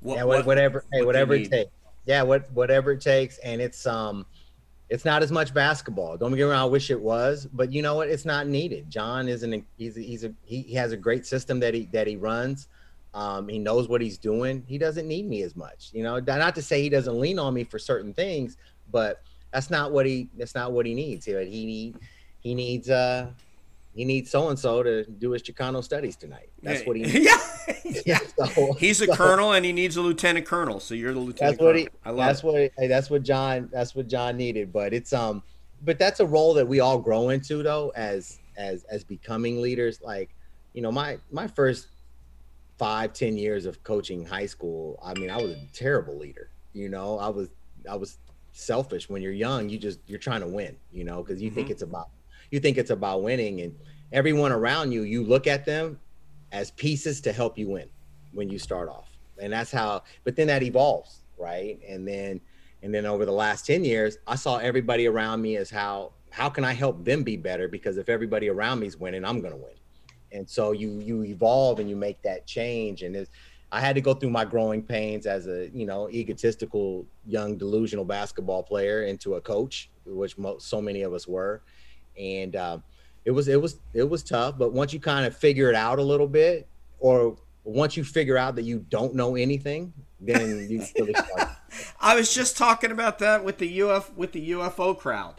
What, 0.00 0.16
yeah, 0.16 0.24
what, 0.24 0.46
whatever. 0.46 0.84
Hey, 0.92 1.04
whatever 1.04 1.34
it 1.34 1.48
takes. 1.48 1.70
Yeah, 2.04 2.22
what 2.22 2.50
whatever 2.52 2.92
it 2.92 3.00
takes, 3.00 3.38
and 3.38 3.60
it's 3.60 3.86
um, 3.86 4.26
it's 4.88 5.04
not 5.04 5.22
as 5.22 5.32
much 5.32 5.54
basketball. 5.54 6.16
Don't 6.18 6.30
get 6.30 6.36
me 6.36 6.42
wrong. 6.42 6.60
I 6.60 6.64
wish 6.64 6.90
it 6.90 7.00
was, 7.00 7.46
but 7.52 7.72
you 7.72 7.80
know 7.80 7.94
what? 7.94 8.08
It's 8.08 8.24
not 8.24 8.46
needed. 8.46 8.90
John 8.90 9.28
is 9.28 9.42
an 9.42 9.64
he's 9.78 9.96
a, 9.96 10.00
he's 10.00 10.24
a 10.24 10.34
he, 10.44 10.62
he 10.62 10.74
has 10.74 10.92
a 10.92 10.96
great 10.96 11.24
system 11.26 11.60
that 11.60 11.74
he 11.74 11.88
that 11.92 12.06
he 12.06 12.16
runs. 12.16 12.68
Um, 13.14 13.48
he 13.48 13.58
knows 13.58 13.88
what 13.88 14.00
he's 14.00 14.18
doing. 14.18 14.64
He 14.66 14.78
doesn't 14.78 15.06
need 15.06 15.28
me 15.28 15.42
as 15.42 15.54
much. 15.54 15.90
You 15.92 16.02
know, 16.02 16.18
not 16.18 16.54
to 16.54 16.62
say 16.62 16.82
he 16.82 16.88
doesn't 16.88 17.18
lean 17.18 17.38
on 17.38 17.54
me 17.54 17.64
for 17.64 17.78
certain 17.78 18.12
things, 18.12 18.56
but 18.90 19.22
that's 19.52 19.70
not 19.70 19.92
what 19.92 20.06
he 20.06 20.28
that's 20.36 20.54
not 20.54 20.72
what 20.72 20.86
he 20.86 20.94
needs. 20.94 21.24
He 21.24 21.32
he 21.44 21.94
he 22.40 22.54
needs 22.54 22.90
uh 22.90 23.30
he 23.94 24.04
needs 24.04 24.30
so 24.30 24.48
and 24.48 24.58
so 24.58 24.82
to 24.82 25.04
do 25.04 25.32
his 25.32 25.42
Chicano 25.42 25.84
studies 25.84 26.16
tonight. 26.16 26.50
That's 26.62 26.80
yeah. 26.80 26.86
what 26.86 26.96
he 26.96 27.02
needs. 27.02 27.14
yeah. 27.84 28.00
yeah. 28.06 28.18
So, 28.54 28.72
He's 28.74 29.00
a 29.00 29.06
so, 29.06 29.14
colonel 29.14 29.52
and 29.52 29.64
he 29.64 29.72
needs 29.72 29.96
a 29.96 30.02
lieutenant 30.02 30.46
colonel. 30.46 30.80
So 30.80 30.94
you're 30.94 31.12
the 31.12 31.20
lieutenant. 31.20 31.58
That's 31.58 31.64
what 31.64 31.76
he. 31.76 31.88
I 32.04 32.10
love 32.10 32.26
that's 32.26 32.40
it. 32.40 32.46
what. 32.46 32.72
Hey, 32.76 32.86
that's 32.88 33.10
what 33.10 33.22
John. 33.22 33.68
That's 33.72 33.94
what 33.94 34.08
John 34.08 34.36
needed. 34.36 34.72
But 34.72 34.92
it's 34.92 35.12
um. 35.12 35.42
But 35.84 35.98
that's 35.98 36.20
a 36.20 36.26
role 36.26 36.54
that 36.54 36.66
we 36.66 36.80
all 36.80 36.98
grow 36.98 37.28
into 37.28 37.62
though, 37.62 37.92
as 37.94 38.40
as 38.56 38.84
as 38.84 39.04
becoming 39.04 39.60
leaders. 39.60 40.00
Like, 40.00 40.34
you 40.72 40.82
know, 40.82 40.90
my 40.90 41.18
my 41.30 41.46
first 41.46 41.88
five 42.78 43.12
ten 43.12 43.36
years 43.36 43.66
of 43.66 43.82
coaching 43.84 44.24
high 44.24 44.46
school. 44.46 44.98
I 45.04 45.14
mean, 45.14 45.30
I 45.30 45.36
was 45.36 45.52
a 45.52 45.60
terrible 45.72 46.16
leader. 46.18 46.50
You 46.72 46.88
know, 46.88 47.18
I 47.18 47.28
was 47.28 47.50
I 47.88 47.96
was 47.96 48.18
selfish. 48.52 49.08
When 49.08 49.22
you're 49.22 49.32
young, 49.32 49.68
you 49.68 49.78
just 49.78 50.00
you're 50.06 50.18
trying 50.18 50.40
to 50.40 50.48
win. 50.48 50.76
You 50.92 51.04
know, 51.04 51.22
because 51.22 51.42
you 51.42 51.50
mm-hmm. 51.50 51.56
think 51.56 51.70
it's 51.70 51.82
about 51.82 52.08
you 52.52 52.60
think 52.60 52.78
it's 52.78 52.90
about 52.90 53.22
winning 53.22 53.62
and 53.62 53.74
everyone 54.12 54.52
around 54.52 54.92
you 54.92 55.02
you 55.02 55.24
look 55.24 55.48
at 55.48 55.64
them 55.64 55.98
as 56.52 56.70
pieces 56.72 57.20
to 57.22 57.32
help 57.32 57.58
you 57.58 57.66
win 57.70 57.88
when 58.32 58.48
you 58.50 58.58
start 58.58 58.88
off. 58.88 59.08
And 59.38 59.52
that's 59.52 59.72
how 59.72 60.04
but 60.22 60.36
then 60.36 60.46
that 60.46 60.62
evolves 60.62 61.22
right? 61.38 61.80
And 61.88 62.06
then 62.06 62.40
and 62.82 62.94
then 62.94 63.06
over 63.06 63.24
the 63.24 63.32
last 63.32 63.66
10 63.66 63.84
years 63.84 64.18
i 64.26 64.36
saw 64.36 64.58
everybody 64.58 65.06
around 65.06 65.40
me 65.40 65.56
as 65.56 65.70
how 65.70 66.12
how 66.30 66.48
can 66.48 66.64
i 66.64 66.72
help 66.72 67.04
them 67.04 67.22
be 67.24 67.36
better? 67.36 67.66
Because 67.68 67.96
if 67.96 68.08
everybody 68.08 68.48
around 68.48 68.80
me 68.80 68.86
is 68.86 68.96
winning 68.98 69.24
i'm 69.24 69.40
going 69.40 69.52
to 69.52 69.58
win. 69.58 69.74
And 70.30 70.48
so 70.48 70.72
you 70.72 71.00
you 71.00 71.24
evolve 71.24 71.80
and 71.80 71.88
you 71.88 71.96
make 71.96 72.20
that 72.22 72.46
change. 72.46 73.02
And 73.02 73.26
i 73.72 73.80
had 73.80 73.94
to 73.94 74.02
go 74.02 74.12
through 74.12 74.30
my 74.30 74.44
growing 74.44 74.82
pains 74.82 75.24
as 75.24 75.46
a 75.46 75.70
you 75.72 75.86
know 75.86 76.10
egotistical 76.10 77.06
young 77.26 77.56
delusional 77.56 78.04
basketball 78.04 78.62
player 78.62 79.04
into 79.04 79.36
a 79.36 79.40
coach 79.40 79.88
which 80.04 80.36
most, 80.36 80.68
so 80.68 80.82
many 80.82 81.00
of 81.00 81.14
us 81.14 81.26
were 81.26 81.62
and 82.18 82.56
uh, 82.56 82.78
it 83.24 83.30
was 83.30 83.48
it 83.48 83.60
was 83.60 83.78
it 83.94 84.08
was 84.08 84.22
tough. 84.22 84.58
But 84.58 84.72
once 84.72 84.92
you 84.92 85.00
kind 85.00 85.26
of 85.26 85.36
figure 85.36 85.68
it 85.68 85.74
out 85.74 85.98
a 85.98 86.02
little 86.02 86.28
bit, 86.28 86.68
or 86.98 87.36
once 87.64 87.96
you 87.96 88.04
figure 88.04 88.36
out 88.36 88.56
that 88.56 88.62
you 88.62 88.84
don't 88.88 89.14
know 89.14 89.36
anything, 89.36 89.92
then 90.20 90.66
you 90.68 90.84
really 90.98 91.14
start. 91.14 91.50
I 92.00 92.16
was 92.16 92.34
just 92.34 92.56
talking 92.56 92.90
about 92.90 93.18
that 93.20 93.44
with 93.44 93.58
the 93.58 93.82
UF 93.82 94.14
with 94.16 94.32
the 94.32 94.50
UFO 94.50 94.98
crowd 94.98 95.36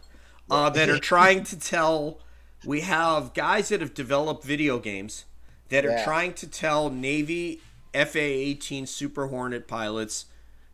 uh, 0.49 0.69
that 0.71 0.89
are 0.89 0.99
trying 0.99 1.43
to 1.45 1.59
tell. 1.59 2.19
We 2.65 2.79
have 2.81 3.33
guys 3.33 3.67
that 3.69 3.81
have 3.81 3.93
developed 3.93 4.45
video 4.45 4.79
games 4.79 5.25
that 5.67 5.85
are 5.85 5.91
yeah. 5.91 6.05
trying 6.05 6.33
to 6.35 6.47
tell 6.47 6.89
Navy 6.89 7.59
FA-18 7.93 8.87
Super 8.87 9.27
Hornet 9.27 9.67
pilots 9.67 10.27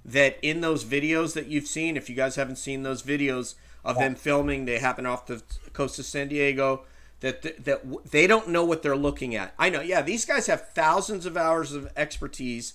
that 0.05 0.37
in 0.41 0.61
those 0.61 0.85
videos 0.85 1.33
that 1.33 1.47
you've 1.47 1.67
seen, 1.67 1.97
if 1.97 2.09
you 2.09 2.15
guys 2.15 2.35
haven't 2.35 2.57
seen 2.57 2.83
those 2.83 3.01
videos, 3.01 3.55
of 3.83 3.97
them 3.97 4.15
filming. 4.15 4.65
They 4.65 4.79
happen 4.79 5.05
off 5.05 5.25
the 5.25 5.41
coast 5.73 5.99
of 5.99 6.05
San 6.05 6.27
Diego. 6.27 6.85
That, 7.21 7.41
that 7.41 7.65
that 7.65 8.11
they 8.11 8.27
don't 8.27 8.47
know 8.47 8.63
what 8.63 8.81
they're 8.81 8.95
looking 8.95 9.35
at. 9.35 9.53
I 9.59 9.69
know. 9.69 9.81
Yeah, 9.81 10.01
these 10.01 10.23
guys 10.23 10.47
have 10.47 10.69
thousands 10.69 11.25
of 11.25 11.35
hours 11.35 11.73
of 11.73 11.91
expertise. 11.97 12.73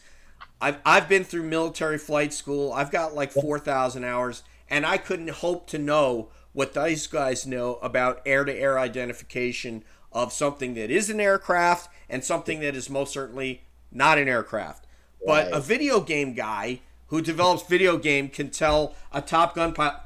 I've 0.60 0.76
I've 0.84 1.08
been 1.08 1.24
through 1.24 1.44
military 1.44 1.96
flight 1.96 2.34
school. 2.34 2.70
I've 2.70 2.90
got 2.90 3.14
like 3.14 3.32
four 3.32 3.58
thousand 3.58 4.04
hours, 4.04 4.42
and 4.68 4.84
I 4.84 4.98
couldn't 4.98 5.30
hope 5.30 5.66
to 5.68 5.78
know 5.78 6.28
what 6.52 6.74
these 6.74 7.06
guys 7.06 7.46
know 7.46 7.76
about 7.76 8.20
air-to-air 8.26 8.78
identification 8.78 9.82
of 10.12 10.32
something 10.32 10.74
that 10.74 10.90
is 10.90 11.10
an 11.10 11.20
aircraft 11.20 11.88
and 12.08 12.22
something 12.22 12.60
that 12.60 12.76
is 12.76 12.88
most 12.90 13.12
certainly 13.12 13.62
not 13.90 14.18
an 14.18 14.28
aircraft. 14.28 14.86
Right. 15.26 15.50
But 15.50 15.56
a 15.56 15.60
video 15.60 16.00
game 16.00 16.34
guy 16.34 16.80
who 17.06 17.22
develops 17.22 17.62
video 17.62 17.96
game 17.96 18.28
can 18.28 18.50
tell 18.50 18.94
a 19.10 19.20
Top 19.20 19.54
Gun 19.54 19.72
pilot 19.72 19.96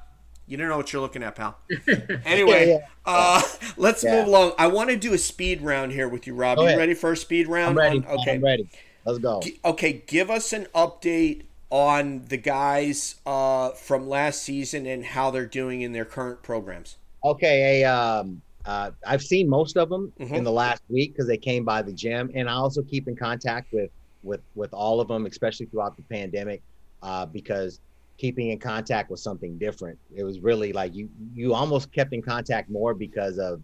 you 0.48 0.56
don't 0.56 0.68
know 0.68 0.76
what 0.76 0.92
you're 0.92 1.02
looking 1.02 1.22
at, 1.22 1.36
pal. 1.36 1.58
Anyway, 2.24 2.68
yeah, 2.68 2.74
yeah. 2.74 2.86
Uh, 3.04 3.42
let's 3.76 4.02
yeah. 4.02 4.16
move 4.16 4.28
along. 4.28 4.52
I 4.58 4.66
want 4.66 4.90
to 4.90 4.96
do 4.96 5.14
a 5.14 5.18
speed 5.18 5.62
round 5.62 5.92
here 5.92 6.08
with 6.08 6.26
you, 6.26 6.34
Rob. 6.34 6.58
you 6.58 6.64
ready 6.64 6.94
for 6.94 7.12
a 7.12 7.16
speed 7.16 7.48
round? 7.48 7.70
I'm 7.70 7.78
ready. 7.78 7.98
On, 7.98 8.20
okay, 8.20 8.34
I'm 8.34 8.44
ready. 8.44 8.68
Let's 9.04 9.18
go. 9.18 9.42
okay, 9.64 10.02
give 10.06 10.30
us 10.30 10.52
an 10.52 10.66
update 10.74 11.42
on 11.70 12.24
the 12.28 12.36
guys 12.36 13.16
uh, 13.26 13.70
from 13.70 14.08
last 14.08 14.42
season 14.42 14.86
and 14.86 15.04
how 15.04 15.30
they're 15.30 15.46
doing 15.46 15.82
in 15.82 15.92
their 15.92 16.04
current 16.04 16.42
programs. 16.42 16.96
Okay, 17.24 17.82
a, 17.82 17.84
um, 17.84 18.40
uh, 18.64 18.90
I've 19.06 19.22
seen 19.22 19.48
most 19.48 19.76
of 19.76 19.88
them 19.88 20.12
mm-hmm. 20.18 20.34
in 20.34 20.44
the 20.44 20.52
last 20.52 20.82
week 20.88 21.12
because 21.12 21.26
they 21.26 21.36
came 21.36 21.64
by 21.64 21.82
the 21.82 21.92
gym, 21.92 22.30
and 22.34 22.48
I 22.48 22.54
also 22.54 22.82
keep 22.82 23.08
in 23.08 23.16
contact 23.16 23.72
with 23.72 23.90
with 24.22 24.40
with 24.54 24.72
all 24.72 25.00
of 25.00 25.08
them, 25.08 25.26
especially 25.26 25.66
throughout 25.66 25.96
the 25.96 26.02
pandemic, 26.02 26.62
uh, 27.02 27.26
because 27.26 27.80
keeping 28.18 28.50
in 28.50 28.58
contact 28.58 29.10
with 29.10 29.20
something 29.20 29.56
different. 29.56 29.98
It 30.14 30.24
was 30.24 30.40
really 30.40 30.72
like 30.72 30.94
you 30.94 31.08
you 31.34 31.54
almost 31.54 31.90
kept 31.92 32.12
in 32.12 32.20
contact 32.20 32.68
more 32.68 32.92
because 32.92 33.38
of 33.38 33.62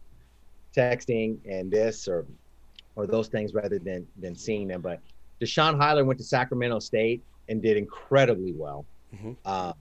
texting 0.74 1.38
and 1.48 1.70
this 1.70 2.08
or 2.08 2.24
or 2.96 3.06
those 3.06 3.28
things 3.28 3.52
rather 3.52 3.78
than 3.78 4.06
than 4.20 4.34
seeing 4.34 4.68
them. 4.68 4.80
But 4.80 5.00
Deshaun 5.40 5.78
Heiler 5.78 6.06
went 6.06 6.18
to 6.20 6.24
Sacramento 6.24 6.78
State 6.78 7.20
and 7.48 7.60
did 7.60 7.76
incredibly 7.76 8.52
well. 8.52 8.86
Mm-hmm. 9.14 9.32
Uh, 9.44 9.72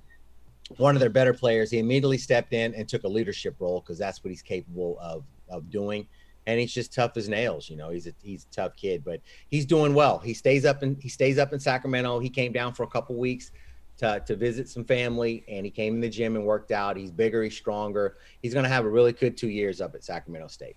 one 0.77 0.95
of 0.95 0.99
their 0.99 1.09
better 1.09 1.33
players. 1.33 1.69
He 1.69 1.79
immediately 1.79 2.17
stepped 2.17 2.53
in 2.53 2.73
and 2.73 2.89
took 2.89 3.03
a 3.03 3.07
leadership 3.07 3.55
role 3.59 3.79
because 3.79 3.97
that's 3.97 4.23
what 4.23 4.31
he's 4.31 4.41
capable 4.41 4.97
of 4.99 5.23
of 5.49 5.69
doing. 5.69 6.07
And 6.45 6.59
he's 6.59 6.73
just 6.73 6.93
tough 6.93 7.15
as 7.15 7.29
nails. 7.29 7.69
You 7.69 7.77
know, 7.77 7.91
he's 7.91 8.07
a 8.07 8.13
he's 8.23 8.47
a 8.51 8.55
tough 8.55 8.75
kid, 8.75 9.03
but 9.05 9.21
he's 9.49 9.67
doing 9.67 9.93
well. 9.93 10.17
He 10.17 10.33
stays 10.33 10.65
up 10.65 10.81
in 10.81 10.97
he 10.99 11.09
stays 11.09 11.37
up 11.37 11.53
in 11.53 11.59
Sacramento. 11.59 12.17
He 12.19 12.29
came 12.29 12.51
down 12.51 12.73
for 12.73 12.83
a 12.83 12.87
couple 12.87 13.15
weeks 13.15 13.51
to, 13.97 14.23
to 14.25 14.35
visit 14.35 14.67
some 14.69 14.83
family 14.83 15.43
and 15.47 15.65
he 15.65 15.71
came 15.71 15.95
in 15.95 16.01
the 16.01 16.09
gym 16.09 16.35
and 16.35 16.45
worked 16.45 16.71
out. 16.71 16.97
He's 16.97 17.11
bigger, 17.11 17.43
he's 17.43 17.55
stronger. 17.55 18.17
He's 18.41 18.53
going 18.53 18.63
to 18.63 18.69
have 18.69 18.85
a 18.85 18.89
really 18.89 19.11
good 19.13 19.37
two 19.37 19.49
years 19.49 19.81
up 19.81 19.95
at 19.95 20.03
Sacramento 20.03 20.47
State. 20.47 20.75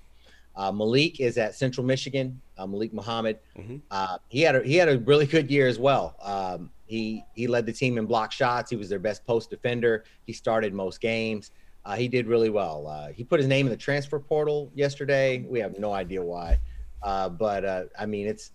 Uh, 0.57 0.73
Malik 0.73 1.21
is 1.21 1.37
at 1.37 1.55
Central 1.55 1.87
Michigan. 1.87 2.41
Uh, 2.57 2.67
Malik 2.67 2.93
Muhammad. 2.93 3.39
Mm-hmm. 3.59 3.77
Uh, 3.91 4.19
he 4.29 4.41
had 4.41 4.57
a 4.57 4.62
he 4.62 4.77
had 4.77 4.89
a 4.89 4.99
really 5.01 5.27
good 5.27 5.51
year 5.51 5.69
as 5.69 5.79
well. 5.79 6.17
Um, 6.23 6.71
he 6.87 7.23
he 7.35 7.47
led 7.47 7.67
the 7.67 7.73
team 7.73 7.99
in 7.99 8.07
block 8.07 8.33
shots. 8.33 8.71
He 8.71 8.77
was 8.77 8.89
their 8.89 8.99
best 8.99 9.27
post 9.27 9.51
defender. 9.51 10.05
He 10.25 10.33
started 10.33 10.73
most 10.73 11.01
games. 11.01 11.51
Uh, 11.85 11.95
he 11.95 12.09
did 12.09 12.27
really 12.27 12.51
well. 12.51 12.87
Uh, 12.87 13.09
he 13.09 13.23
put 13.23 13.39
his 13.39 13.49
name 13.49 13.67
in 13.67 13.71
the 13.71 13.77
transfer 13.77 14.19
portal 14.19 14.73
yesterday. 14.75 15.45
We 15.49 15.61
have 15.61 15.79
no 15.79 15.93
idea 15.93 16.23
why, 16.23 16.59
uh, 17.03 17.29
but 17.29 17.91
I 17.99 18.07
mean 18.07 18.27
it's 18.27 18.53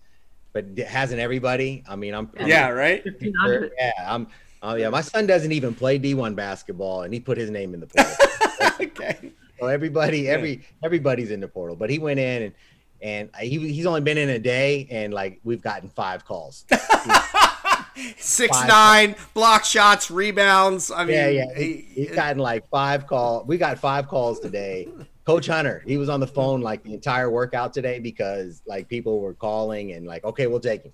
but 0.52 0.76
hasn't 0.78 1.20
everybody? 1.20 1.84
I 1.88 1.94
mean 1.94 2.14
I'm, 2.14 2.30
I'm 2.38 2.48
yeah 2.48 2.68
right. 2.68 3.04
Yeah, 3.20 3.92
I'm 4.04 4.26
Oh 4.62 4.76
yeah, 4.76 4.90
my 4.90 5.00
son 5.00 5.26
doesn't 5.26 5.50
even 5.50 5.74
play 5.74 5.98
D1 5.98 6.36
basketball, 6.36 7.02
and 7.02 7.12
he 7.12 7.18
put 7.18 7.36
his 7.36 7.50
name 7.50 7.74
in 7.74 7.80
the 7.80 7.88
portal. 7.88 8.14
okay. 8.80 9.32
So 9.58 9.66
everybody, 9.66 10.28
every 10.28 10.64
everybody's 10.84 11.32
in 11.32 11.40
the 11.40 11.48
portal, 11.48 11.74
but 11.74 11.90
he 11.90 11.98
went 11.98 12.20
in 12.20 12.42
and 12.44 12.54
and 13.02 13.30
he 13.40 13.58
he's 13.72 13.86
only 13.86 14.00
been 14.00 14.18
in 14.18 14.28
a 14.28 14.38
day, 14.38 14.86
and 14.88 15.12
like 15.12 15.40
we've 15.42 15.60
gotten 15.60 15.88
five 15.88 16.24
calls. 16.24 16.64
Six 18.16 18.56
five 18.56 18.68
nine 18.68 19.14
calls. 19.14 19.28
block 19.34 19.64
shots, 19.64 20.10
rebounds. 20.10 20.92
I 20.92 21.04
mean, 21.04 21.16
yeah, 21.16 21.28
yeah. 21.28 21.54
He, 21.56 21.88
he's 21.92 22.10
gotten 22.12 22.38
like 22.38 22.68
five 22.70 23.08
calls. 23.08 23.46
We 23.46 23.58
got 23.58 23.78
five 23.78 24.06
calls 24.06 24.38
today. 24.38 24.88
Coach 25.24 25.46
Hunter, 25.48 25.82
he 25.86 25.98
was 25.98 26.08
on 26.08 26.20
the 26.20 26.26
phone 26.26 26.62
like 26.62 26.82
the 26.84 26.94
entire 26.94 27.30
workout 27.30 27.72
today 27.72 27.98
because 27.98 28.62
like 28.66 28.88
people 28.88 29.20
were 29.20 29.34
calling 29.34 29.92
and 29.92 30.06
like, 30.06 30.24
okay, 30.24 30.46
we'll 30.46 30.60
take 30.60 30.84
him. 30.84 30.92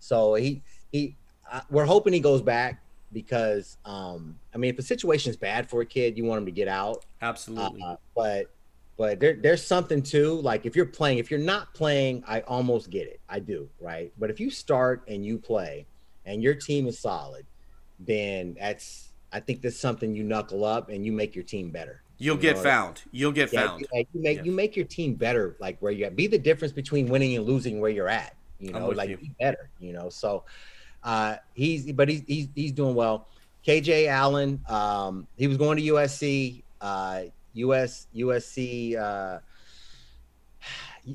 So 0.00 0.34
he 0.34 0.62
he, 0.92 1.16
uh, 1.50 1.60
we're 1.70 1.86
hoping 1.86 2.12
he 2.12 2.20
goes 2.20 2.42
back 2.42 2.83
because 3.14 3.78
um, 3.86 4.38
I 4.54 4.58
mean, 4.58 4.70
if 4.70 4.76
the 4.76 4.82
situation 4.82 5.30
is 5.30 5.36
bad 5.36 5.70
for 5.70 5.80
a 5.80 5.86
kid, 5.86 6.18
you 6.18 6.24
want 6.24 6.38
them 6.38 6.46
to 6.46 6.52
get 6.52 6.68
out. 6.68 7.06
Absolutely. 7.22 7.82
Uh, 7.82 7.96
but 8.14 8.50
but 8.96 9.18
there, 9.18 9.34
there's 9.34 9.64
something 9.64 10.02
too. 10.02 10.40
Like 10.40 10.66
if 10.66 10.76
you're 10.76 10.84
playing, 10.86 11.18
if 11.18 11.30
you're 11.30 11.40
not 11.40 11.72
playing, 11.74 12.22
I 12.26 12.40
almost 12.42 12.90
get 12.90 13.06
it. 13.06 13.20
I 13.28 13.38
do, 13.38 13.68
right? 13.80 14.12
But 14.18 14.28
if 14.30 14.38
you 14.38 14.50
start 14.50 15.02
and 15.08 15.24
you 15.24 15.38
play, 15.38 15.86
and 16.26 16.42
your 16.42 16.54
team 16.54 16.86
is 16.86 16.98
solid, 16.98 17.46
then 17.98 18.56
that's 18.60 19.08
I 19.32 19.40
think 19.40 19.62
that's 19.62 19.78
something 19.78 20.14
you 20.14 20.22
knuckle 20.24 20.64
up 20.64 20.90
and 20.90 21.04
you 21.06 21.12
make 21.12 21.34
your 21.34 21.44
team 21.44 21.70
better. 21.70 22.02
You'll 22.18 22.36
You 22.36 22.42
get 22.42 22.56
know, 22.56 22.62
found. 22.62 23.02
You'll 23.10 23.32
get 23.32 23.52
Yeah, 23.52 23.66
found. 23.66 23.80
you, 23.92 24.04
you 24.12 24.22
make 24.22 24.36
Yeah. 24.38 24.44
you 24.44 24.52
make 24.52 24.76
your 24.76 24.86
team 24.86 25.14
better, 25.14 25.56
like 25.58 25.78
where 25.80 25.90
you're 25.90 26.06
at. 26.06 26.16
Be 26.16 26.26
the 26.26 26.38
difference 26.38 26.72
between 26.72 27.08
winning 27.08 27.36
and 27.36 27.44
losing 27.44 27.80
where 27.80 27.90
you're 27.90 28.08
at. 28.08 28.36
You 28.60 28.72
know, 28.72 28.88
like 28.90 29.10
you. 29.10 29.16
be 29.16 29.32
better. 29.40 29.70
You 29.80 29.92
know, 29.92 30.08
so 30.08 30.44
uh, 31.04 31.36
he's 31.52 31.92
but 31.92 32.08
he's 32.08 32.22
he's 32.26 32.48
he's 32.54 32.72
doing 32.72 32.94
well. 32.94 33.28
KJ 33.66 34.08
Allen, 34.08 34.60
um, 34.68 35.26
he 35.36 35.46
was 35.46 35.56
going 35.56 35.76
to 35.76 35.82
USC. 35.84 36.62
Uh, 36.80 37.24
US 37.54 38.06
USC. 38.14 38.96
Uh, 38.96 39.38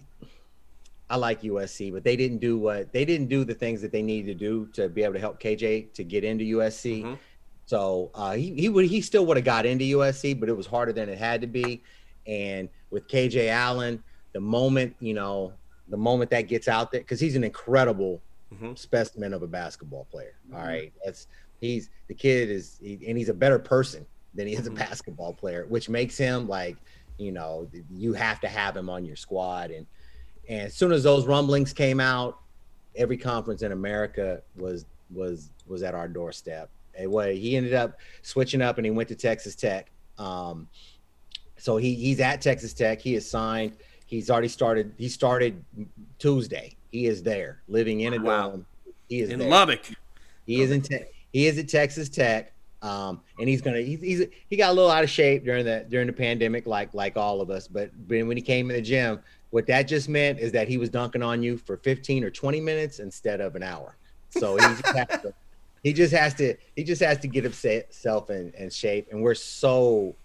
I 1.11 1.15
like 1.15 1.41
USC, 1.41 1.91
but 1.91 2.03
they 2.03 2.15
didn't 2.15 2.37
do 2.37 2.59
what 2.59 2.93
they 2.93 3.03
didn't 3.03 3.27
do 3.27 3.43
the 3.43 3.55
things 3.55 3.81
that 3.81 3.91
they 3.91 4.03
needed 4.03 4.27
to 4.27 4.45
do 4.45 4.67
to 4.73 4.87
be 4.89 5.03
able 5.03 5.15
to 5.15 5.19
help 5.19 5.41
KJ 5.41 5.91
to 5.93 6.03
get 6.03 6.23
into 6.23 6.45
USC. 6.57 7.03
Mhm. 7.03 7.17
So 7.65 8.11
uh, 8.13 8.33
he 8.33 8.53
he 8.53 8.69
would 8.69 8.85
he 8.85 9.01
still 9.01 9.25
would 9.25 9.37
have 9.37 9.45
got 9.45 9.65
into 9.65 9.85
USC, 9.97 10.39
but 10.39 10.49
it 10.49 10.57
was 10.57 10.67
harder 10.67 10.93
than 10.93 11.09
it 11.09 11.17
had 11.17 11.41
to 11.41 11.47
be. 11.47 11.81
And 12.27 12.69
with 12.91 13.07
KJ 13.07 13.49
Allen, 13.49 14.03
the 14.33 14.39
moment 14.39 14.95
you 14.99 15.15
know, 15.15 15.53
the 15.87 15.97
moment 15.97 16.29
that 16.29 16.43
gets 16.43 16.67
out 16.67 16.91
there, 16.91 17.01
because 17.01 17.19
he's 17.19 17.35
an 17.35 17.43
incredible 17.43 18.21
Mhm. 18.53 18.77
specimen 18.77 19.33
of 19.33 19.43
a 19.43 19.47
basketball 19.47 20.05
player. 20.11 20.33
All 20.53 20.59
right, 20.59 20.91
that's 21.05 21.27
he's 21.61 21.89
the 22.07 22.13
kid 22.13 22.49
is, 22.49 22.79
he, 22.81 22.99
and 23.07 23.17
he's 23.17 23.29
a 23.29 23.33
better 23.33 23.59
person 23.59 24.05
than 24.33 24.47
he 24.47 24.53
is 24.53 24.65
a 24.67 24.71
Mhm. 24.71 24.75
basketball 24.79 25.33
player, 25.33 25.65
which 25.67 25.89
makes 25.89 26.17
him 26.17 26.47
like, 26.47 26.77
you 27.17 27.31
know, 27.31 27.69
you 27.91 28.13
have 28.13 28.39
to 28.41 28.47
have 28.47 28.75
him 28.77 28.89
on 28.89 29.05
your 29.05 29.15
squad. 29.15 29.71
And 29.71 29.85
and 30.47 30.61
as 30.61 30.73
soon 30.73 30.91
as 30.91 31.03
those 31.03 31.27
rumblings 31.27 31.73
came 31.73 31.99
out, 31.99 32.39
every 32.95 33.17
conference 33.17 33.61
in 33.61 33.71
America 33.71 34.41
was 34.55 34.85
was 35.11 35.51
was 35.67 35.83
at 35.83 35.93
our 35.93 36.07
doorstep. 36.07 36.69
And 36.95 37.11
what 37.11 37.33
he 37.35 37.55
ended 37.55 37.73
up 37.73 37.99
switching 38.23 38.61
up 38.61 38.77
and 38.77 38.85
he 38.85 38.91
went 38.91 39.09
to 39.09 39.15
Texas 39.15 39.55
Tech. 39.55 39.91
Um, 40.17 40.67
so 41.57 41.77
he 41.77 41.93
he's 41.93 42.19
at 42.19 42.41
Texas 42.41 42.73
Tech. 42.73 42.99
He 43.01 43.15
is 43.15 43.29
signed. 43.29 43.77
He's 44.05 44.29
already 44.31 44.47
started. 44.47 44.93
He 44.97 45.07
started 45.07 45.63
Tuesday. 46.17 46.75
He 46.91 47.05
is 47.07 47.23
there, 47.23 47.61
living 47.67 48.01
in 48.01 48.13
a 48.13 48.19
Wow. 48.21 48.49
dorm. 48.49 48.65
He 49.07 49.21
is 49.21 49.29
In 49.29 49.39
there. 49.39 49.49
Lubbock. 49.49 49.81
He 50.45 50.61
is 50.61 50.71
in 50.71 50.81
te- 50.81 51.05
he 51.31 51.45
is 51.47 51.57
at 51.59 51.67
Texas 51.69 52.09
Tech, 52.09 52.53
um, 52.81 53.21
and 53.39 53.47
he's 53.47 53.61
gonna 53.61 53.81
he's, 53.81 54.01
he's 54.01 54.25
he 54.49 54.57
got 54.57 54.71
a 54.71 54.73
little 54.73 54.89
out 54.89 55.03
of 55.03 55.09
shape 55.09 55.43
during 55.45 55.63
the 55.65 55.85
during 55.89 56.07
the 56.07 56.13
pandemic, 56.13 56.65
like 56.65 56.93
like 56.93 57.17
all 57.17 57.41
of 57.41 57.49
us. 57.51 57.67
But 57.67 57.91
when 58.07 58.27
when 58.27 58.35
he 58.37 58.41
came 58.41 58.69
in 58.71 58.75
the 58.75 58.81
gym, 58.81 59.19
what 59.51 59.67
that 59.67 59.83
just 59.83 60.09
meant 60.09 60.39
is 60.39 60.51
that 60.53 60.67
he 60.67 60.77
was 60.77 60.89
dunking 60.89 61.21
on 61.21 61.43
you 61.43 61.57
for 61.57 61.77
15 61.77 62.23
or 62.23 62.31
20 62.31 62.59
minutes 62.61 62.99
instead 62.99 63.41
of 63.41 63.55
an 63.55 63.61
hour. 63.63 63.95
So 64.31 64.55
he 64.57 64.61
just 64.61 64.85
has 64.87 65.21
to 65.21 65.33
he 65.83 65.93
just 65.93 66.13
has 66.13 66.33
to 66.35 66.55
he 66.75 66.83
just 66.83 67.01
has 67.03 67.19
to 67.19 67.27
get 67.27 67.43
himself 67.43 68.29
in, 68.31 68.51
in 68.57 68.69
shape, 68.71 69.07
and 69.11 69.21
we're 69.21 69.35
so 69.35 70.15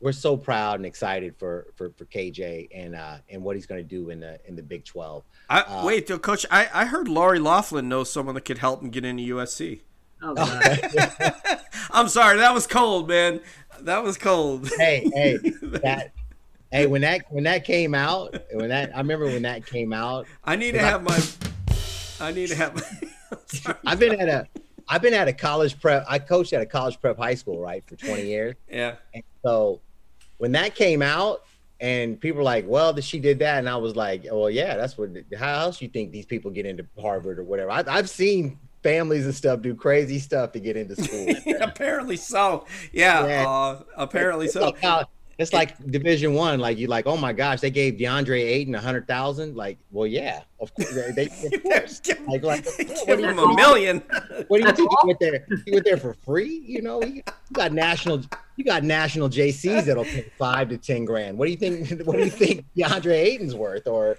we're 0.00 0.12
so 0.12 0.36
proud 0.36 0.76
and 0.76 0.86
excited 0.86 1.34
for 1.36 1.66
for 1.76 1.90
for 1.96 2.04
KJ 2.06 2.68
and 2.74 2.94
uh 2.94 3.16
and 3.28 3.42
what 3.42 3.56
he's 3.56 3.66
going 3.66 3.82
to 3.82 3.88
do 3.88 4.10
in 4.10 4.20
the 4.20 4.38
in 4.46 4.56
the 4.56 4.62
Big 4.62 4.84
12. 4.84 5.24
I, 5.50 5.60
Uh, 5.60 5.84
wait, 5.86 6.06
though, 6.06 6.18
coach. 6.18 6.46
I, 6.50 6.68
I 6.72 6.84
heard 6.84 7.08
Lori 7.08 7.38
Loughlin 7.38 7.88
knows 7.88 8.10
someone 8.10 8.34
that 8.34 8.44
could 8.44 8.58
help 8.58 8.82
him 8.82 8.90
get 8.90 9.04
into 9.04 9.34
USC. 9.36 9.80
Oh, 10.22 10.34
God. 10.34 11.34
I'm 11.90 12.08
sorry, 12.08 12.38
that 12.38 12.52
was 12.54 12.66
cold, 12.66 13.08
man. 13.08 13.40
That 13.80 14.02
was 14.02 14.18
cold. 14.18 14.68
hey, 14.78 15.08
hey, 15.14 15.36
that 15.62 16.12
hey 16.70 16.86
when 16.86 17.00
that 17.02 17.30
when 17.30 17.44
that 17.44 17.64
came 17.64 17.94
out, 17.94 18.36
when 18.52 18.68
that 18.68 18.94
I 18.94 18.98
remember 18.98 19.26
when 19.26 19.42
that 19.42 19.66
came 19.66 19.92
out. 19.92 20.26
I 20.44 20.56
need 20.56 20.72
to 20.72 20.80
have 20.80 21.02
my. 21.02 21.18
I 22.20 22.32
need 22.32 22.48
to 22.48 22.56
have. 22.56 22.74
My, 22.74 22.82
sorry. 23.46 23.78
I've 23.86 23.98
been 24.00 24.20
at 24.20 24.28
a 24.28 24.48
I've 24.88 25.02
been 25.02 25.14
at 25.14 25.28
a 25.28 25.32
college 25.32 25.78
prep. 25.80 26.04
I 26.08 26.18
coached 26.18 26.52
at 26.52 26.62
a 26.62 26.66
college 26.66 27.00
prep 27.00 27.16
high 27.18 27.34
school, 27.34 27.60
right, 27.60 27.84
for 27.86 27.94
20 27.96 28.24
years. 28.24 28.54
Yeah. 28.70 28.96
And 29.14 29.22
so 29.44 29.80
when 30.38 30.52
that 30.52 30.74
came 30.74 31.02
out 31.02 31.44
and 31.80 32.20
people 32.20 32.38
were 32.38 32.42
like, 32.44 32.66
well, 32.66 32.92
that 32.92 33.04
she 33.04 33.20
did 33.20 33.38
that. 33.40 33.58
And 33.58 33.68
I 33.68 33.76
was 33.76 33.94
like, 33.94 34.24
well, 34.24 34.50
yeah, 34.50 34.76
that's 34.76 34.98
what, 34.98 35.10
how 35.38 35.60
else 35.60 35.80
you 35.80 35.88
think 35.88 36.10
these 36.10 36.26
people 36.26 36.50
get 36.50 36.66
into 36.66 36.84
Harvard 37.00 37.38
or 37.38 37.44
whatever? 37.44 37.70
I, 37.70 37.84
I've 37.86 38.10
seen 38.10 38.58
families 38.82 39.24
and 39.26 39.34
stuff 39.34 39.60
do 39.60 39.74
crazy 39.74 40.18
stuff 40.18 40.52
to 40.52 40.60
get 40.60 40.76
into 40.76 40.96
school. 40.96 41.28
apparently 41.60 42.16
so. 42.16 42.66
Yeah. 42.92 43.26
Yeah. 43.26 43.48
Uh, 43.48 43.82
apparently 43.96 44.46
It's 44.46 44.54
so. 44.54 44.66
like, 44.66 44.80
how- 44.82 45.06
it's 45.38 45.52
like 45.52 45.78
division 45.90 46.34
one, 46.34 46.58
like 46.58 46.78
you're 46.78 46.88
like, 46.88 47.06
oh 47.06 47.16
my 47.16 47.32
gosh, 47.32 47.60
they 47.60 47.70
gave 47.70 47.94
DeAndre 47.94 48.42
Ayton 48.42 48.74
a 48.74 48.80
hundred 48.80 49.06
thousand. 49.06 49.54
Like, 49.56 49.78
well, 49.92 50.06
yeah, 50.06 50.42
of 50.58 50.74
course. 50.74 50.92
They, 50.92 51.12
they, 51.12 51.26
of 51.56 51.62
course. 51.62 52.00
Like, 52.26 52.42
like, 52.42 52.64
what 52.66 53.06
give 53.06 53.20
him 53.20 53.38
a 53.38 53.54
million. 53.54 54.02
What 54.48 54.60
do 54.60 54.66
you 54.66 54.72
think? 54.72 54.90
You 54.90 54.98
went 55.04 55.20
there? 55.20 55.46
You 55.66 55.72
went 55.74 55.84
there 55.84 55.96
for 55.96 56.14
free? 56.14 56.62
You 56.66 56.82
know, 56.82 57.02
you, 57.04 57.22
got 57.52 57.72
national, 57.72 58.22
you 58.56 58.64
got 58.64 58.82
national 58.82 59.28
JCs 59.28 59.84
that'll 59.84 60.04
pay 60.04 60.28
five 60.38 60.70
to 60.70 60.76
ten 60.76 61.04
grand. 61.04 61.38
What 61.38 61.44
do 61.46 61.52
you 61.52 61.56
think? 61.56 62.00
What 62.06 62.16
do 62.16 62.24
you 62.24 62.30
think 62.30 62.64
DeAndre 62.76 63.12
Ayton's 63.12 63.54
worth, 63.54 63.86
or, 63.86 64.08
or 64.08 64.16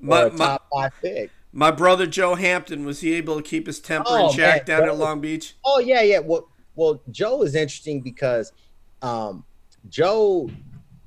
My- 0.00 0.22
a 0.22 0.30
my- 0.30 0.36
top 0.46 0.68
five 0.72 0.92
pick? 1.02 1.30
My 1.54 1.70
brother 1.70 2.06
Joe 2.06 2.34
Hampton 2.34 2.86
was 2.86 3.00
he 3.00 3.12
able 3.12 3.36
to 3.36 3.42
keep 3.42 3.66
his 3.66 3.78
temper 3.78 4.08
Oh, 4.08 4.30
in 4.30 4.34
check 4.34 4.64
down 4.64 4.84
at 4.84 4.96
Long 4.96 5.20
Beach? 5.20 5.54
Oh 5.66 5.80
yeah, 5.80 6.00
yeah. 6.00 6.20
Well, 6.20 6.48
well, 6.76 7.02
Joe 7.10 7.42
is 7.42 7.54
interesting 7.54 8.00
because 8.00 8.52
um, 9.02 9.44
Joe, 9.88 10.50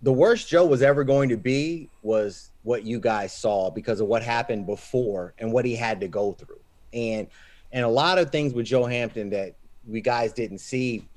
the 0.02 0.14
worst 0.14 0.48
Joe 0.48 0.66
was 0.66 0.82
ever 0.82 1.04
going 1.04 1.30
to 1.30 1.38
be 1.38 1.90
was 2.02 2.52
what 2.64 2.84
you 2.84 3.00
guys 3.00 3.34
saw 3.34 3.70
because 3.70 4.00
of 4.00 4.08
what 4.08 4.24
happened 4.24 4.66
before 4.66 5.34
and 5.38 5.52
what 5.52 5.66
he 5.66 5.76
had 5.76 6.00
to 6.02 6.08
go 6.08 6.34
through, 6.34 6.60
and 6.94 7.28
and 7.72 7.84
a 7.86 7.90
lot 7.90 8.18
of 8.18 8.32
things 8.32 8.54
with 8.54 8.66
Joe 8.66 8.86
Hampton 8.86 9.30
that 9.32 9.56
we 9.88 10.02
guys 10.02 10.34
didn't 10.34 10.60
see 10.60 11.08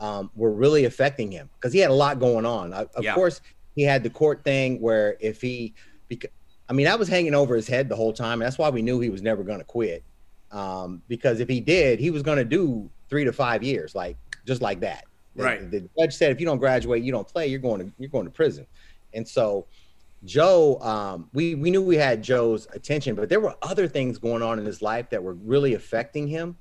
um, 0.00 0.30
were 0.34 0.52
really 0.52 0.84
affecting 0.84 1.30
him 1.30 1.50
because 1.54 1.72
he 1.72 1.78
had 1.78 1.90
a 1.90 1.94
lot 1.94 2.18
going 2.18 2.46
on. 2.46 2.72
Uh, 2.72 2.86
of 2.94 3.04
Yeah. 3.04 3.14
course, 3.14 3.40
he 3.74 3.82
had 3.82 4.02
the 4.02 4.10
court 4.10 4.44
thing 4.44 4.80
where 4.80 5.16
if 5.20 5.40
he, 5.40 5.74
because 6.08 6.30
I 6.68 6.72
mean, 6.72 6.86
that 6.86 6.98
was 6.98 7.08
hanging 7.08 7.34
over 7.34 7.54
his 7.54 7.66
head 7.66 7.88
the 7.88 7.96
whole 7.96 8.12
time. 8.12 8.40
And 8.40 8.42
that's 8.42 8.58
why 8.58 8.70
we 8.70 8.82
knew 8.82 9.00
he 9.00 9.10
was 9.10 9.22
never 9.22 9.42
going 9.42 9.58
to 9.58 9.64
quit. 9.64 10.04
Um, 10.50 11.02
because 11.08 11.40
if 11.40 11.48
he 11.48 11.60
did, 11.60 11.98
he 11.98 12.10
was 12.10 12.22
going 12.22 12.38
to 12.38 12.44
do 12.44 12.90
three 13.08 13.24
to 13.24 13.32
five 13.32 13.62
years, 13.62 13.94
like 13.94 14.16
just 14.46 14.62
like 14.62 14.80
that. 14.80 15.04
The- 15.36 15.42
Right. 15.42 15.70
The, 15.70 15.88
judge 15.98 16.14
said 16.14 16.30
if 16.30 16.40
you 16.40 16.46
don't 16.46 16.58
graduate, 16.58 17.02
you 17.02 17.12
don't 17.12 17.26
play, 17.26 17.46
you're 17.46 17.60
going 17.60 17.86
to 17.86 17.92
you're 17.98 18.10
going 18.10 18.24
to 18.24 18.30
prison. 18.30 18.66
And 19.14 19.26
so, 19.26 19.66
Joe, 20.24 20.78
um, 20.80 21.28
we 21.32 21.54
we 21.54 21.70
knew 21.70 21.82
we 21.82 21.96
had 21.96 22.22
Joe's 22.22 22.66
attention, 22.72 23.14
but 23.14 23.28
there 23.28 23.40
were 23.40 23.54
other 23.62 23.88
things 23.88 24.18
going 24.18 24.42
on 24.42 24.58
in 24.58 24.64
his 24.64 24.82
life 24.82 25.10
that 25.10 25.22
were 25.22 25.34
really 25.34 25.74
affecting 25.74 26.26
him. 26.26 26.56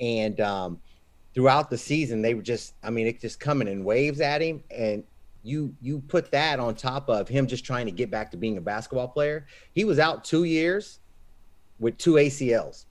And 0.00 0.40
um, 0.40 0.80
throughout 1.34 1.70
the 1.70 1.78
season, 1.78 2.22
they 2.22 2.34
were 2.34 2.42
just, 2.42 2.74
I 2.82 2.90
mean, 2.90 3.06
it 3.06 3.20
just 3.20 3.40
coming 3.40 3.68
in 3.68 3.84
waves 3.84 4.20
at 4.20 4.40
him. 4.42 4.62
And 4.70 5.04
you 5.42 5.74
you 5.80 6.00
put 6.00 6.30
that 6.32 6.58
on 6.58 6.74
top 6.74 7.08
of 7.08 7.28
him 7.28 7.46
just 7.46 7.64
trying 7.64 7.86
to 7.86 7.92
get 7.92 8.10
back 8.10 8.30
to 8.32 8.36
being 8.36 8.56
a 8.56 8.60
basketball 8.60 9.08
player. 9.08 9.46
He 9.72 9.84
was 9.84 9.98
out 9.98 10.24
two 10.24 10.44
years 10.44 10.98
with 11.78 11.96
two 11.98 12.14
ACLs. 12.14 12.86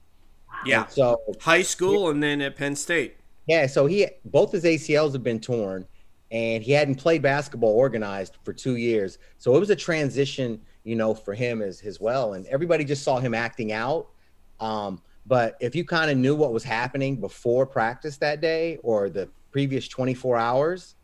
Yeah. 0.65 0.83
And 0.83 0.91
so 0.91 1.21
High 1.41 1.63
school 1.63 2.09
and 2.09 2.23
then 2.23 2.41
at 2.41 2.55
Penn 2.55 2.75
State. 2.75 3.17
Yeah, 3.47 3.67
so 3.67 3.85
he 3.85 4.07
both 4.25 4.51
his 4.51 4.63
ACLs 4.63 5.13
have 5.13 5.23
been 5.23 5.39
torn, 5.39 5.85
and 6.31 6.63
he 6.63 6.71
hadn't 6.71 6.95
played 6.95 7.21
basketball 7.21 7.71
organized 7.71 8.37
for 8.43 8.53
two 8.53 8.75
years. 8.77 9.17
So 9.37 9.55
it 9.55 9.59
was 9.59 9.69
a 9.69 9.75
transition, 9.75 10.59
you 10.83 10.95
know, 10.95 11.13
for 11.13 11.33
him 11.33 11.61
as 11.61 11.81
as 11.81 11.99
well. 11.99 12.33
And 12.33 12.45
everybody 12.47 12.83
just 12.83 13.03
saw 13.03 13.19
him 13.19 13.33
acting 13.33 13.71
out. 13.71 14.07
Um, 14.59 15.01
but 15.27 15.57
if 15.59 15.75
you 15.75 15.85
kind 15.85 16.11
of 16.11 16.17
knew 16.17 16.35
what 16.35 16.53
was 16.53 16.63
happening 16.63 17.15
before 17.15 17.65
practice 17.65 18.17
that 18.17 18.41
day 18.41 18.77
or 18.83 19.09
the 19.09 19.27
previous 19.51 19.87
24 19.87 20.37
hours, 20.37 20.95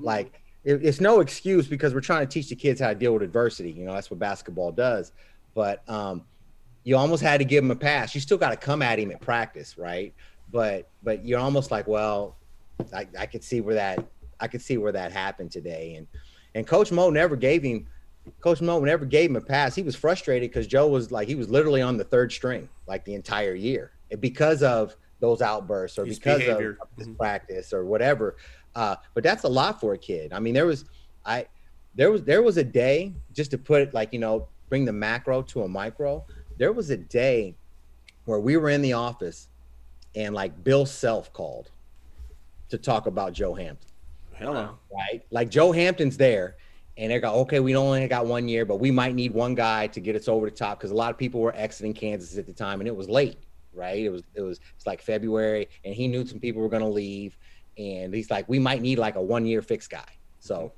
like 0.00 0.42
it, 0.64 0.84
it's 0.84 1.00
no 1.00 1.20
excuse 1.20 1.66
because 1.66 1.94
we're 1.94 2.00
trying 2.00 2.26
to 2.26 2.32
teach 2.32 2.48
the 2.48 2.56
kids 2.56 2.80
how 2.80 2.88
to 2.88 2.94
deal 2.94 3.12
with 3.12 3.22
adversity. 3.22 3.70
You 3.70 3.84
know, 3.84 3.92
that's 3.92 4.10
what 4.10 4.18
basketball 4.18 4.72
does. 4.72 5.12
But 5.54 5.88
um, 5.88 6.24
you 6.84 6.96
almost 6.96 7.22
had 7.22 7.38
to 7.38 7.44
give 7.44 7.64
him 7.64 7.70
a 7.70 7.76
pass. 7.76 8.14
You 8.14 8.20
still 8.20 8.38
got 8.38 8.50
to 8.50 8.56
come 8.56 8.82
at 8.82 8.98
him 8.98 9.10
at 9.10 9.20
practice, 9.20 9.76
right? 9.76 10.14
But 10.50 10.90
but 11.02 11.24
you're 11.24 11.40
almost 11.40 11.70
like, 11.70 11.86
well, 11.86 12.36
I, 12.94 13.06
I 13.18 13.26
could 13.26 13.42
see 13.42 13.60
where 13.60 13.74
that 13.74 14.06
I 14.40 14.48
could 14.48 14.62
see 14.62 14.76
where 14.78 14.92
that 14.92 15.12
happened 15.12 15.50
today. 15.50 15.94
And 15.94 16.06
and 16.54 16.66
Coach 16.66 16.92
Mo 16.92 17.10
never 17.10 17.36
gave 17.36 17.62
him 17.62 17.86
Coach 18.40 18.60
Mo 18.60 18.80
never 18.80 19.04
gave 19.04 19.30
him 19.30 19.36
a 19.36 19.40
pass. 19.40 19.74
He 19.74 19.82
was 19.82 19.96
frustrated 19.96 20.50
because 20.50 20.66
Joe 20.66 20.88
was 20.88 21.10
like 21.10 21.28
he 21.28 21.34
was 21.34 21.48
literally 21.48 21.82
on 21.82 21.96
the 21.96 22.04
third 22.04 22.32
string 22.32 22.68
like 22.86 23.04
the 23.04 23.14
entire 23.14 23.54
year 23.54 23.92
And 24.10 24.20
because 24.20 24.62
of 24.62 24.96
those 25.20 25.40
outbursts 25.40 25.98
or 25.98 26.04
His 26.04 26.18
because 26.18 26.40
behavior. 26.40 26.78
of 26.80 26.88
his 26.98 27.08
Mhm. 27.08 27.16
practice 27.18 27.72
or 27.72 27.84
whatever. 27.86 28.36
Uh, 28.74 28.96
but 29.14 29.24
that's 29.24 29.44
a 29.44 29.48
lot 29.48 29.80
for 29.80 29.94
a 29.94 29.98
kid. 29.98 30.32
I 30.32 30.38
mean, 30.40 30.54
there 30.54 30.66
was 30.66 30.84
I 31.24 31.46
there 31.94 32.10
was 32.12 32.22
there 32.24 32.42
was 32.42 32.56
a 32.58 32.64
day 32.64 33.14
just 33.32 33.50
to 33.52 33.58
put 33.58 33.80
it 33.82 33.94
like 33.94 34.12
you 34.12 34.18
know 34.18 34.48
bring 34.68 34.84
the 34.84 34.92
macro 34.92 35.42
to 35.42 35.62
a 35.62 35.68
micro. 35.68 36.24
There 36.58 36.72
was 36.72 36.90
a 36.90 36.96
day 36.96 37.56
where 38.26 38.40
we 38.40 38.56
were 38.56 38.68
in 38.70 38.82
the 38.82 38.92
office 38.92 39.48
and 40.16 40.34
like 40.34 40.64
Bill 40.64 40.86
Self 40.86 41.32
called 41.32 41.70
to 42.70 42.78
talk 42.78 43.06
about 43.06 43.32
Joe 43.32 43.54
Hampton 43.54 43.88
Hello. 44.34 44.76
right? 44.92 45.22
Like 45.30 45.48
Joe 45.50 45.70
Hampton's 45.72 46.16
there, 46.16 46.56
and 46.96 47.12
they 47.12 47.20
go, 47.20 47.32
okay, 47.40 47.60
we 47.60 47.76
only 47.76 48.08
got 48.08 48.26
one 48.26 48.48
year, 48.48 48.64
but 48.64 48.80
we 48.80 48.90
might 48.90 49.14
need 49.14 49.32
one 49.32 49.54
guy 49.54 49.86
to 49.88 50.00
get 50.00 50.16
us 50.16 50.26
over 50.28 50.50
the 50.50 50.56
top 50.56 50.78
because 50.78 50.90
a 50.90 50.94
lot 50.94 51.10
of 51.10 51.18
people 51.18 51.40
were 51.40 51.54
exiting 51.54 51.94
Kansas 51.94 52.36
at 52.38 52.46
the 52.46 52.52
time, 52.52 52.80
and 52.80 52.88
it 52.88 52.96
was 52.96 53.08
late, 53.08 53.38
right? 53.72 53.98
It 54.04 54.10
was 54.10 54.22
it 54.34 54.40
was 54.42 54.60
it's 54.74 54.86
like 54.86 55.00
February, 55.00 55.68
and 55.84 55.94
he 55.94 56.08
knew 56.08 56.26
some 56.26 56.40
people 56.40 56.60
were 56.62 56.68
going 56.68 56.82
to 56.82 56.88
leave, 56.88 57.36
and 57.78 58.12
he's 58.12 58.30
like, 58.30 58.48
we 58.48 58.58
might 58.58 58.82
need 58.82 58.98
like 58.98 59.16
a 59.16 59.22
one 59.22 59.46
year 59.46 59.62
fix 59.62 59.86
guy. 59.86 60.08
So, 60.40 60.72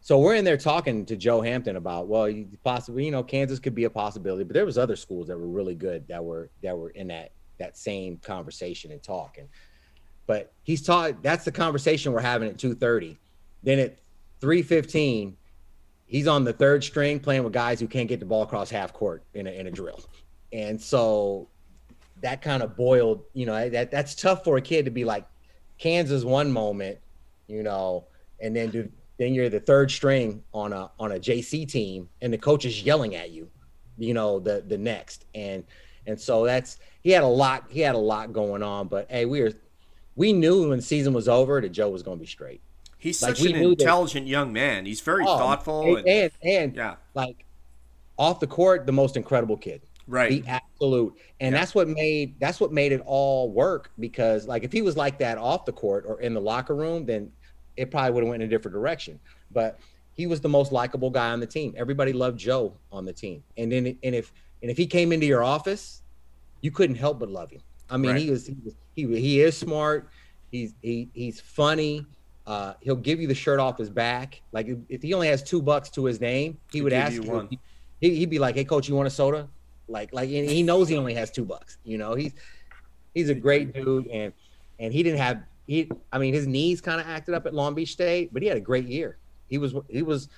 so 0.00 0.18
we're 0.18 0.34
in 0.36 0.44
there 0.44 0.56
talking 0.56 1.04
to 1.06 1.16
Joe 1.16 1.40
Hampton 1.40 1.76
about, 1.76 2.06
well, 2.06 2.28
you- 2.28 2.48
possibly, 2.64 3.04
you 3.04 3.10
know, 3.10 3.22
Kansas 3.22 3.58
could 3.58 3.74
be 3.74 3.84
a 3.84 3.90
possibility, 3.90 4.44
but 4.44 4.54
there 4.54 4.66
was 4.66 4.78
other 4.78 4.96
schools 4.96 5.26
that 5.28 5.38
were 5.38 5.46
really 5.48 5.74
good 5.74 6.06
that 6.08 6.24
were 6.24 6.50
that 6.62 6.76
were 6.76 6.90
in 6.90 7.08
that 7.08 7.30
that 7.58 7.76
same 7.76 8.18
conversation 8.18 8.92
and 8.92 9.02
talk. 9.02 9.38
And 9.38 9.48
but 10.26 10.52
he's 10.64 10.82
taught 10.82 11.22
that's 11.22 11.44
the 11.44 11.52
conversation 11.52 12.12
we're 12.12 12.20
having 12.20 12.48
at 12.48 12.58
two 12.58 12.74
thirty. 12.74 13.16
Then 13.62 13.78
at 13.78 13.98
three 14.40 14.62
fifteen, 14.62 15.36
he's 16.06 16.26
on 16.26 16.44
the 16.44 16.52
third 16.52 16.84
string 16.84 17.20
playing 17.20 17.44
with 17.44 17.52
guys 17.52 17.80
who 17.80 17.86
can't 17.86 18.08
get 18.08 18.20
the 18.20 18.26
ball 18.26 18.42
across 18.42 18.70
half 18.70 18.92
court 18.92 19.22
in 19.34 19.46
a 19.46 19.50
in 19.50 19.66
a 19.66 19.70
drill, 19.70 20.00
and 20.52 20.80
so 20.80 21.48
that 22.22 22.42
kind 22.42 22.62
of 22.62 22.76
boiled. 22.76 23.22
You 23.34 23.46
know, 23.46 23.68
that 23.68 23.90
that's 23.90 24.14
tough 24.14 24.44
for 24.44 24.56
a 24.56 24.62
kid 24.62 24.84
to 24.84 24.90
be 24.90 25.04
like 25.04 25.26
Kansas 25.78 26.24
one 26.24 26.50
moment, 26.50 26.98
you 27.46 27.62
know, 27.62 28.04
and 28.40 28.54
then 28.54 28.70
do 28.70 28.90
then 29.18 29.32
you're 29.32 29.48
the 29.48 29.60
third 29.60 29.90
string 29.90 30.42
on 30.52 30.72
a 30.72 30.90
on 30.98 31.12
a 31.12 31.18
JC 31.18 31.68
team, 31.68 32.08
and 32.20 32.32
the 32.32 32.38
coach 32.38 32.64
is 32.64 32.82
yelling 32.82 33.14
at 33.14 33.30
you, 33.30 33.48
you 33.98 34.14
know, 34.14 34.38
the 34.38 34.64
the 34.66 34.78
next, 34.78 35.24
and 35.34 35.64
and 36.06 36.20
so 36.20 36.44
that's 36.44 36.78
he 37.06 37.12
had 37.12 37.22
a 37.22 37.26
lot 37.28 37.66
he 37.70 37.78
had 37.78 37.94
a 37.94 37.98
lot 37.98 38.32
going 38.32 38.64
on, 38.64 38.88
but 38.88 39.06
hey, 39.08 39.26
we 39.26 39.40
were 39.40 39.52
we 40.16 40.32
knew 40.32 40.68
when 40.70 40.78
the 40.78 40.82
season 40.82 41.12
was 41.12 41.28
over 41.28 41.60
that 41.60 41.68
Joe 41.68 41.88
was 41.88 42.02
going 42.02 42.18
to 42.18 42.20
be 42.20 42.26
straight. 42.26 42.60
He's 42.98 43.22
Like, 43.22 43.36
such 43.36 43.46
an 43.46 43.52
knew 43.52 43.68
that- 43.76 43.82
intelligent 43.82 44.26
young 44.26 44.52
man. 44.52 44.86
He's 44.86 45.00
very 45.00 45.22
Oh, 45.24 45.38
thoughtful. 45.38 45.82
and 45.98 45.98
And, 46.08 46.08
and, 46.08 46.32
and 46.42 46.76
yeah, 46.76 46.96
like 47.14 47.44
off 48.18 48.40
the 48.40 48.48
court, 48.48 48.86
the 48.86 48.92
most 48.92 49.16
incredible 49.16 49.56
kid. 49.56 49.82
right. 50.08 50.30
the 50.42 50.48
absolute 50.50 51.14
and 51.40 51.52
Yeah. 51.52 51.60
that's 51.60 51.74
what 51.76 51.86
made 51.88 52.34
that's 52.40 52.58
what 52.58 52.72
made 52.72 52.90
it 52.90 53.02
all 53.06 53.50
work 53.52 53.92
because 54.00 54.48
like 54.48 54.64
if 54.64 54.72
he 54.72 54.82
was 54.82 54.96
like 54.96 55.16
that 55.18 55.38
off 55.38 55.64
the 55.64 55.72
court 55.72 56.04
or 56.08 56.20
in 56.20 56.34
the 56.34 56.40
locker 56.40 56.74
room 56.74 57.06
then 57.06 57.30
it 57.76 57.90
probably 57.92 58.10
would 58.12 58.22
have 58.24 58.30
went 58.30 58.42
in 58.42 58.48
a 58.48 58.50
different 58.50 58.72
direction 58.74 59.18
but 59.52 59.78
he 60.14 60.26
was 60.26 60.40
the 60.40 60.48
most 60.48 60.70
likable 60.72 61.10
guy 61.10 61.30
on 61.30 61.40
the 61.40 61.46
team 61.46 61.74
everybody 61.76 62.12
loved 62.12 62.38
joe 62.38 62.72
on 62.92 63.04
the 63.04 63.12
team 63.12 63.42
and 63.58 63.70
then 63.72 63.98
and 64.04 64.14
if 64.14 64.32
and 64.62 64.70
if 64.70 64.76
he 64.76 64.86
came 64.86 65.12
into 65.12 65.26
your 65.26 65.42
office 65.44 66.02
you 66.60 66.70
couldn't 66.70 66.96
help 66.96 67.18
but 67.18 67.28
love 67.28 67.50
him 67.50 67.60
i 67.90 67.96
mean 67.96 68.12
Right. 68.12 68.22
he 68.22 68.30
was 68.30 68.46
he 68.46 68.56
was 68.64 68.74
he, 68.94 69.20
he 69.20 69.40
is 69.40 69.56
smart 69.56 70.08
he's 70.50 70.74
he, 70.82 71.08
he's 71.12 71.40
funny 71.40 72.06
uh, 72.46 72.74
he'll 72.80 72.94
give 72.94 73.20
you 73.20 73.26
the 73.26 73.34
shirt 73.34 73.58
off 73.58 73.76
his 73.76 73.90
back. 73.90 74.40
Like 74.52 74.68
if, 74.88 75.02
he 75.02 75.14
only 75.14 75.26
has 75.26 75.42
two 75.42 75.60
bucks 75.60 75.90
to 75.90 76.04
his 76.04 76.20
name, 76.20 76.58
he 76.70 76.78
He'll 76.78 76.84
would 76.84 76.92
ask 76.92 77.14
you 77.14 77.22
one. 77.22 77.48
He, 78.00 78.14
he'd 78.14 78.30
be 78.30 78.38
like, 78.38 78.54
"Hey, 78.54 78.64
coach, 78.64 78.88
you 78.88 78.94
want 78.94 79.08
a 79.08 79.10
soda?" 79.10 79.48
Like, 79.88 80.12
like, 80.12 80.30
and 80.30 80.48
he 80.48 80.62
knows 80.62 80.88
he 80.88 80.96
only 80.96 81.14
has 81.14 81.30
two 81.30 81.44
bucks. 81.44 81.78
You 81.84 81.98
know, 81.98 82.14
he's 82.14 82.34
he's 83.14 83.30
a 83.30 83.34
great 83.34 83.74
dude, 83.74 84.06
and 84.08 84.32
and 84.78 84.92
he 84.92 85.02
didn't 85.02 85.18
have 85.18 85.42
he. 85.66 85.90
I 86.12 86.18
mean, 86.18 86.34
his 86.34 86.46
knees 86.46 86.80
kind 86.80 87.00
of 87.00 87.08
acted 87.08 87.34
up 87.34 87.46
at 87.46 87.54
Long 87.54 87.74
Beach 87.74 87.90
State, 87.92 88.32
but 88.32 88.42
he 88.42 88.48
had 88.48 88.56
a 88.56 88.60
great 88.60 88.86
year. 88.86 89.18
He 89.48 89.58
was 89.58 89.74
he 89.88 90.02
was. 90.02 90.28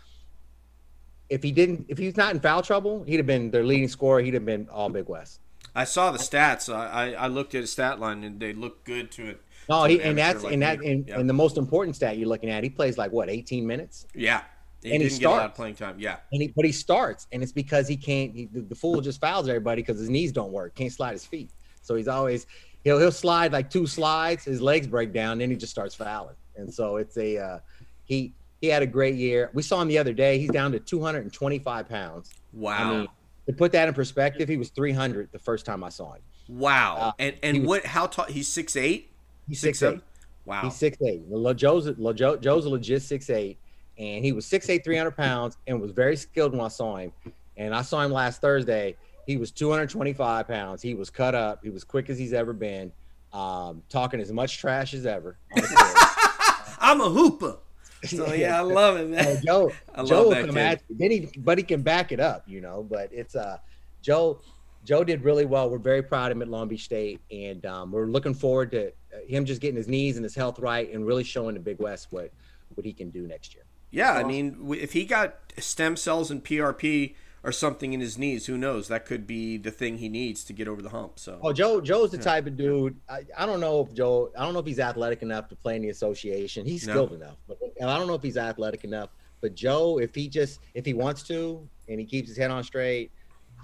If 1.29 1.43
he 1.43 1.53
didn't, 1.53 1.85
if 1.89 1.99
he's 1.99 2.17
not 2.17 2.33
in 2.33 2.41
foul 2.41 2.63
trouble, 2.63 3.05
he'd 3.05 3.19
have 3.19 3.27
been 3.27 3.51
their 3.51 3.65
leading 3.65 3.89
scorer. 3.89 4.21
He'd 4.23 4.33
have 4.33 4.47
been 4.47 4.67
all 4.71 4.89
Big 4.89 5.09
West. 5.09 5.41
I 5.79 5.85
saw 5.85 6.11
the 6.11 6.19
stats. 6.19 6.75
I, 6.75 7.13
I, 7.13 7.29
looked 7.29 7.55
at 7.55 7.61
his 7.61 7.71
stat 7.71 8.01
line 8.01 8.25
and 8.25 8.41
they 8.41 8.53
look 8.53 8.83
good 8.83 9.13
to 9.13 9.29
it. 9.29 9.41
No, 9.69 9.85
to 9.85 9.93
he, 9.93 10.01
an 10.01 10.09
and 10.09 10.19
that's 10.19 10.43
like 10.43 10.53
and 10.53 10.63
that 10.63 10.81
and, 10.81 11.07
yeah. 11.07 11.21
and 11.21 11.29
the 11.29 11.35
most 11.35 11.57
important 11.57 11.95
stat 11.95 12.19
you're 12.19 12.29
looking 12.29 12.51
at, 12.51 12.65
he 12.65 12.71
plays 12.71 12.99
like 12.99 13.13
what, 13.13 13.31
18 13.31 13.67
minutes? 13.67 14.07
yeah. 14.15 14.43
He 14.83 14.93
and 14.93 15.03
he 15.03 15.09
didn't 15.09 15.21
get 15.21 15.27
a 15.27 15.31
lot 15.31 15.37
of 15.37 15.41
starts. 15.41 15.57
playing 15.57 15.75
time. 15.75 15.97
Yeah. 15.99 16.17
and 16.33 16.41
he 16.41 16.53
but 16.55 16.65
he 16.65 16.71
starts 16.71 17.27
and 17.33 17.43
it's 17.43 17.51
because 17.51 17.89
he 17.89 17.97
can't 17.97 18.33
he, 18.33 18.47
the, 18.47 18.61
the 18.61 18.75
fool 18.77 19.01
just 19.01 19.21
fouls 19.21 19.49
everybody 19.49 19.83
because 19.83 19.99
his 19.99 20.09
knees 20.09 20.31
don't 20.31 20.53
work 20.53 20.77
can't 20.77 20.93
slide 20.93 21.13
his 21.13 21.27
feet 21.27 21.51
so 21.83 21.97
he's 21.97 22.07
always 22.07 22.47
he'll 22.85 22.97
he'll 23.01 23.11
slide 23.11 23.51
like 23.53 23.71
two 23.71 23.89
slides 23.89 24.45
his 24.45 24.61
legs 24.61 24.87
break 24.87 25.13
down 25.13 25.39
then 25.39 25.51
he 25.51 25.57
just 25.57 25.73
starts 25.73 25.97
fouling 25.97 26.37
and 26.57 26.73
so 26.73 26.97
it's 26.97 27.17
a 27.17 27.39
uh, 27.39 27.59
he 28.05 28.33
he 28.61 28.69
had 28.69 28.85
a 28.85 28.87
great 28.87 29.17
year 29.17 29.51
we 29.53 29.65
saw 29.65 29.83
him 29.83 29.89
the 29.89 29.99
other 29.99 30.13
day 30.13 30.39
he's 30.39 30.51
down 30.51 30.71
to 30.71 30.79
225 30.79 31.89
pounds 31.89 32.31
Wow. 32.53 32.77
i 32.79 32.99
mean 32.99 33.09
to 33.49 33.53
put 33.53 33.73
that 33.73 33.89
in 33.89 33.95
perspective 33.95 34.49
he 34.49 34.57
was 34.57 34.69
300 34.71 35.31
the 35.33 35.39
first 35.39 35.67
time 35.67 35.83
i 35.83 35.89
saw 35.89 36.13
him 36.13 36.23
wow. 36.49 36.97
uh, 36.99 37.13
and 37.19 37.35
and 37.43 37.59
was- 37.61 37.67
what? 37.67 37.85
How 37.87 38.07
tall? 38.07 38.27
He's 38.27 38.47
six 38.49 38.77
eight. 38.77 39.11
he's 39.49 39.61
Six, 39.61 39.79
6'8 39.79 39.81
seven? 39.81 40.03
Wow. 40.45 40.63
He's 40.63 40.77
six 40.77 40.97
eight. 41.03 41.23
Joe's, 41.57 41.87
Le- 41.99 42.15
Joe, 42.15 42.37
Joe's 42.39 42.65
a 42.65 42.71
legit 42.71 43.03
six 43.03 43.29
eight, 43.29 43.59
and 43.99 44.25
he 44.25 44.33
was 44.33 44.47
six 44.47 44.71
eight, 44.71 44.83
three 44.83 44.97
hundred 44.97 45.15
pounds, 45.17 45.59
and 45.67 45.79
was 45.79 45.91
very 45.91 46.17
skilled 46.17 46.53
when 46.53 46.63
I 46.63 46.69
saw 46.69 46.97
him. 46.97 47.13
And 47.59 47.75
I 47.75 47.83
saw 47.83 48.01
him 48.01 48.11
last 48.13 48.41
Thursday. 48.41 48.97
He 49.27 49.37
was 49.37 49.51
two 49.51 49.71
hundred 49.71 49.91
twenty 49.91 50.15
five 50.15 50.49
pounds. 50.49 50.81
He 50.81 50.95
was 50.95 51.11
cut 51.11 51.35
up. 51.35 51.61
He 51.63 51.69
was 51.69 51.85
quick 51.85 52.09
as 52.09 52.17
he's 52.19 52.33
ever 52.33 52.55
been. 52.55 52.91
Um, 53.35 53.83
talking 53.91 54.21
as 54.21 54.33
much 54.33 54.57
trash 54.57 54.95
as 54.95 55.05
ever. 55.05 55.37
on 55.55 55.61
the 55.61 55.69
court. 55.77 56.77
I'm 56.81 57.01
a 57.03 57.11
hooper. 57.11 57.59
So 58.09 58.33
yeah, 58.33 58.59
I 58.59 58.61
love 58.61 58.97
it, 58.97 59.05
Uh, 59.07 59.09
man. 59.09 59.43
Joe, 59.45 59.73
I 59.95 60.01
love 60.01 60.09
Joe 60.09 60.23
will 60.25 60.31
that 60.31 60.47
come 60.47 60.55
kid. 60.55 60.59
at 60.59 60.83
you. 60.89 60.97
Then 60.99 61.11
he, 61.11 61.29
but 61.39 61.59
he 61.59 61.65
can 61.65 61.83
back 61.83 62.13
it 62.13 62.21
up, 62.21 62.45
you 62.47 62.61
know. 62.61 62.87
But 62.89 63.11
it's 63.13 63.35
uh, 63.35 63.59
Joe. 64.03 64.41
Joe 64.85 65.05
did 65.05 65.23
really 65.25 65.45
well. 65.45 65.69
We're 65.69 65.79
very 65.79 66.03
proud 66.03 66.31
of 66.31 66.37
him 66.39 66.43
at 66.43 66.49
Long 66.49 66.69
Beach 66.69 66.85
State, 66.85 67.21
and 67.31 67.67
um, 67.67 67.91
we're 67.91 68.07
looking 68.07 68.33
forward 68.35 68.71
to 68.71 68.87
uh, 68.89 68.91
him 69.27 69.45
just 69.45 69.61
getting 69.61 69.77
his 69.77 69.89
knees 69.89 70.17
and 70.17 70.25
his 70.25 70.35
health 70.35 70.59
right, 70.61 70.91
and 70.93 71.05
really 71.07 71.25
showing 71.25 71.55
the 71.55 71.61
Big 71.61 71.79
West 71.81 72.09
what 72.11 72.31
what 72.75 72.87
he 72.87 72.93
can 72.93 73.11
do 73.11 73.27
next 73.27 73.55
year. 73.55 73.65
Yeah, 73.91 74.13
I 74.13 74.23
mean, 74.23 74.69
if 74.79 74.93
he 74.93 75.05
got 75.05 75.37
stem 75.59 75.97
cells 75.97 76.31
and 76.31 76.45
PRP 76.45 77.15
or 77.43 77.53
something 77.53 77.93
in 77.93 78.01
his 78.01 78.19
knees, 78.19 78.47
who 78.47 78.59
knows? 78.59 78.89
That 78.89 79.07
could 79.07 79.27
be 79.27 79.57
the 79.57 79.71
thing 79.71 79.99
he 79.99 80.09
needs 80.09 80.45
to 80.45 80.53
get 80.53 80.69
over 80.69 80.83
the 80.83 80.91
hump. 80.91 81.19
So 81.19 81.39
Oh, 81.43 81.53
Joe. 81.53 81.81
Joe's 81.81 82.11
the 82.11 82.19
type 82.19 82.47
of 82.47 82.57
dude. 82.57 82.97
I, 83.09 83.23
I 83.37 83.47
don't 83.47 83.61
know 83.61 83.81
if 83.81 83.95
Joe. 83.95 84.31
I 84.39 84.45
don't 84.45 84.53
know 84.55 84.61
if 84.61 84.67
he's 84.67 84.81
athletic 84.81 85.23
enough 85.23 85.49
to 85.49 85.57
play 85.57 85.77
in 85.77 85.83
the 85.83 85.89
association. 85.89 86.67
He's 86.67 86.87
No. 86.87 86.93
skilled 86.95 87.13
enough, 87.15 87.37
but 87.47 87.58
and 87.58 87.58
I 87.83 87.97
don't 87.99 88.07
know 88.07 88.15
if 88.15 88.23
he's 88.23 88.37
athletic 88.37 88.85
enough. 88.85 89.11
But 89.41 89.55
Joe, 89.55 89.99
if 89.99 90.15
he 90.15 90.29
just 90.29 90.61
if 90.75 90.85
he 90.85 90.95
wants 90.95 91.23
to 91.25 91.69
and 91.89 92.01
he 92.01 92.07
keeps 92.07 92.29
his 92.29 92.37
head 92.37 92.51
on 92.51 92.65
straight, 92.65 93.13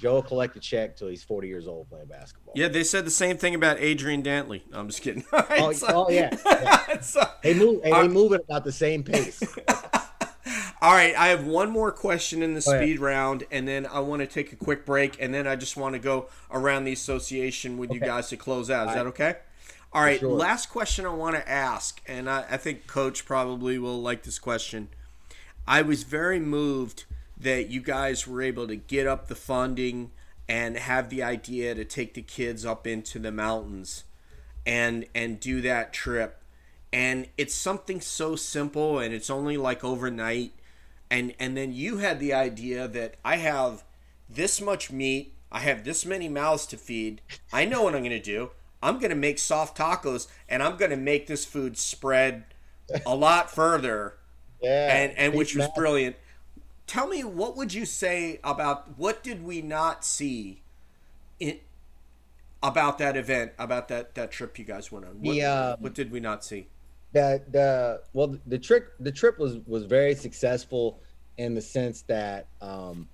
Joe 0.00 0.14
will 0.14 0.22
collect 0.22 0.56
a 0.56 0.60
check 0.60 0.96
till 0.96 1.08
he's 1.08 1.22
forty 1.24 1.48
years 1.48 1.66
old 1.66 1.88
playing 1.90 2.06
basketball. 2.06 2.52
yeah, 2.56 2.68
they 2.68 2.84
said 2.84 3.04
the 3.04 3.10
same 3.10 3.36
thing 3.36 3.54
about 3.54 3.78
Adrian 3.80 4.22
Dantley. 4.22 4.62
No, 4.70 4.78
I'm 4.78 4.88
just 4.88 5.02
kidding. 5.02 5.24
Oh, 5.32 5.72
So- 5.72 5.86
oh, 5.90 6.10
yeah, 6.10 6.36
yeah. 6.46 7.00
so- 7.00 7.22
They 7.42 7.54
move 7.54 7.80
and 7.84 7.92
Uh, 7.92 8.02
they 8.02 8.08
move 8.08 8.32
at 8.34 8.40
about 8.42 8.64
the 8.64 8.72
same 8.72 9.02
pace. 9.02 9.42
all 10.82 10.92
right, 10.92 11.14
I 11.16 11.28
have 11.28 11.46
one 11.46 11.70
more 11.70 11.90
question 11.90 12.42
in 12.42 12.54
the 12.54 12.60
Go 12.60 12.72
ahead. 12.72 12.82
speed 12.82 12.98
round, 13.00 13.44
and 13.50 13.66
then 13.66 13.86
I 13.86 14.00
want 14.00 14.20
to 14.20 14.26
take 14.26 14.52
a 14.52 14.56
quick 14.56 14.84
break, 14.84 15.16
and 15.20 15.32
then 15.32 15.46
I 15.46 15.56
just 15.56 15.76
want 15.76 15.94
to 15.94 15.98
go 15.98 16.28
around 16.50 16.84
the 16.84 16.92
association 16.92 17.78
with 17.78 17.92
you 17.92 18.00
guys 18.00 18.28
to 18.28 18.36
close 18.36 18.70
out. 18.70 18.88
Is 18.88 18.88
All 18.90 19.04
that 19.04 19.06
okay? 19.08 19.36
All 19.94 20.02
right, 20.02 20.18
sure. 20.18 20.32
last 20.32 20.70
question 20.70 21.06
I 21.06 21.10
want 21.10 21.36
to 21.36 21.48
ask, 21.48 22.02
and 22.08 22.28
I, 22.28 22.44
I 22.50 22.56
think 22.56 22.88
Coach 22.88 23.24
probably 23.24 23.78
will 23.78 24.02
like 24.02 24.24
this 24.24 24.40
question. 24.40 24.88
I 25.68 25.82
was 25.82 26.02
very 26.02 26.40
moved 26.40 27.04
that 27.38 27.70
you 27.70 27.80
guys 27.80 28.26
were 28.26 28.42
able 28.42 28.66
to 28.66 28.74
get 28.74 29.06
up 29.06 29.28
the 29.28 29.36
funding 29.36 30.10
and 30.48 30.76
have 30.76 31.10
the 31.10 31.22
idea 31.22 31.76
to 31.76 31.84
take 31.84 32.14
the 32.14 32.22
kids 32.22 32.66
up 32.66 32.88
into 32.88 33.18
the 33.20 33.30
mountains 33.30 34.04
and 34.66 35.06
and 35.14 35.38
do 35.38 35.60
that 35.60 35.92
trip. 35.92 36.42
And 36.92 37.28
it's 37.38 37.54
something 37.54 38.00
so 38.00 38.34
simple 38.34 38.98
and 38.98 39.14
it's 39.14 39.30
only 39.30 39.56
like 39.56 39.84
overnight 39.84 40.52
and 41.10 41.34
and 41.38 41.56
then 41.56 41.72
you 41.72 41.98
had 41.98 42.18
the 42.18 42.34
idea 42.34 42.88
that 42.88 43.14
I 43.24 43.36
have 43.36 43.84
this 44.28 44.60
much 44.60 44.90
meat, 44.90 45.32
I 45.52 45.60
have 45.60 45.84
this 45.84 46.04
many 46.04 46.28
mouths 46.28 46.66
to 46.66 46.76
feed. 46.76 47.20
I 47.52 47.64
know 47.64 47.82
what 47.82 47.94
I'm 47.94 48.02
going 48.02 48.10
to 48.10 48.20
do. 48.20 48.50
I'm 48.84 48.98
going 48.98 49.10
to 49.10 49.16
make 49.16 49.38
soft 49.38 49.78
tacos 49.78 50.28
and 50.48 50.62
I'm 50.62 50.76
going 50.76 50.90
to 50.90 50.96
make 50.96 51.26
this 51.26 51.44
food 51.44 51.78
spread 51.78 52.44
a 53.06 53.14
lot 53.16 53.50
further 53.50 54.18
Yeah, 54.62 54.94
and 54.94 55.18
and 55.18 55.34
which 55.34 55.56
was 55.56 55.68
brilliant. 55.74 56.16
Tell 56.86 57.08
me 57.08 57.24
what 57.24 57.56
would 57.56 57.72
you 57.72 57.86
say 57.86 58.40
about 58.44 58.98
what 58.98 59.22
did 59.22 59.42
we 59.42 59.62
not 59.62 60.04
see 60.04 60.62
in 61.40 61.60
about 62.62 62.98
that 62.98 63.16
event 63.16 63.52
about 63.58 63.88
that 63.88 64.14
that 64.14 64.30
trip 64.30 64.58
you 64.58 64.64
guys 64.66 64.92
went 64.92 65.06
on? 65.06 65.12
What, 65.12 65.32
The, 65.32 65.42
um, 65.44 65.76
what 65.80 65.94
did 65.94 66.10
we 66.12 66.20
not 66.20 66.44
see? 66.44 66.68
that 67.12 67.52
the 67.52 68.02
well 68.12 68.36
the 68.46 68.58
trick 68.58 68.86
the 69.00 69.12
trip 69.12 69.38
was 69.38 69.58
was 69.66 69.84
very 69.84 70.14
successful 70.14 71.00
in 71.38 71.54
the 71.54 71.62
sense 71.62 72.02
that 72.02 72.48
um 72.60 73.08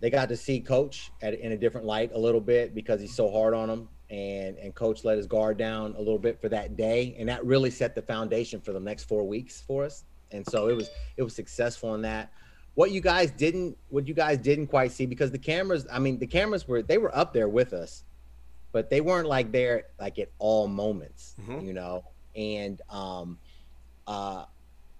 they 0.00 0.08
got 0.08 0.28
to 0.28 0.36
see 0.36 0.60
coach 0.60 1.10
at 1.20 1.34
in 1.34 1.52
a 1.52 1.56
different 1.56 1.86
light 1.86 2.10
a 2.14 2.18
little 2.18 2.40
bit 2.40 2.74
because 2.74 3.00
he's 3.00 3.14
so 3.14 3.30
hard 3.30 3.52
on 3.52 3.68
them 3.68 3.88
and 4.10 4.58
and 4.58 4.74
coach 4.74 5.04
let 5.04 5.16
his 5.16 5.26
guard 5.26 5.56
down 5.56 5.94
a 5.96 5.98
little 5.98 6.18
bit 6.18 6.40
for 6.40 6.48
that 6.48 6.76
day. 6.76 7.14
And 7.18 7.28
that 7.28 7.44
really 7.44 7.70
set 7.70 7.94
the 7.94 8.02
foundation 8.02 8.60
for 8.60 8.72
the 8.72 8.80
next 8.80 9.04
four 9.04 9.26
weeks 9.26 9.60
for 9.60 9.84
us. 9.84 10.04
And 10.32 10.44
so 10.46 10.68
it 10.68 10.74
was 10.76 10.90
it 11.16 11.22
was 11.22 11.34
successful 11.34 11.94
in 11.94 12.02
that. 12.02 12.32
What 12.74 12.90
you 12.92 13.00
guys 13.00 13.30
didn't 13.30 13.76
what 13.88 14.06
you 14.06 14.14
guys 14.14 14.38
didn't 14.38 14.66
quite 14.68 14.92
see 14.92 15.06
because 15.06 15.30
the 15.30 15.38
cameras 15.38 15.86
i 15.92 15.98
mean 15.98 16.18
the 16.18 16.26
cameras 16.26 16.66
were 16.68 16.82
they 16.82 16.98
were 16.98 17.14
up 17.16 17.32
there 17.34 17.48
with 17.48 17.72
us 17.72 18.04
but 18.72 18.88
they 18.88 19.00
weren't 19.00 19.26
like 19.26 19.50
there 19.50 19.84
like 19.98 20.18
at 20.20 20.30
all 20.38 20.68
moments 20.68 21.34
Mhm. 21.42 21.66
you 21.66 21.72
know? 21.72 22.04
And 22.36 22.80
um 22.88 23.38
uh 24.06 24.44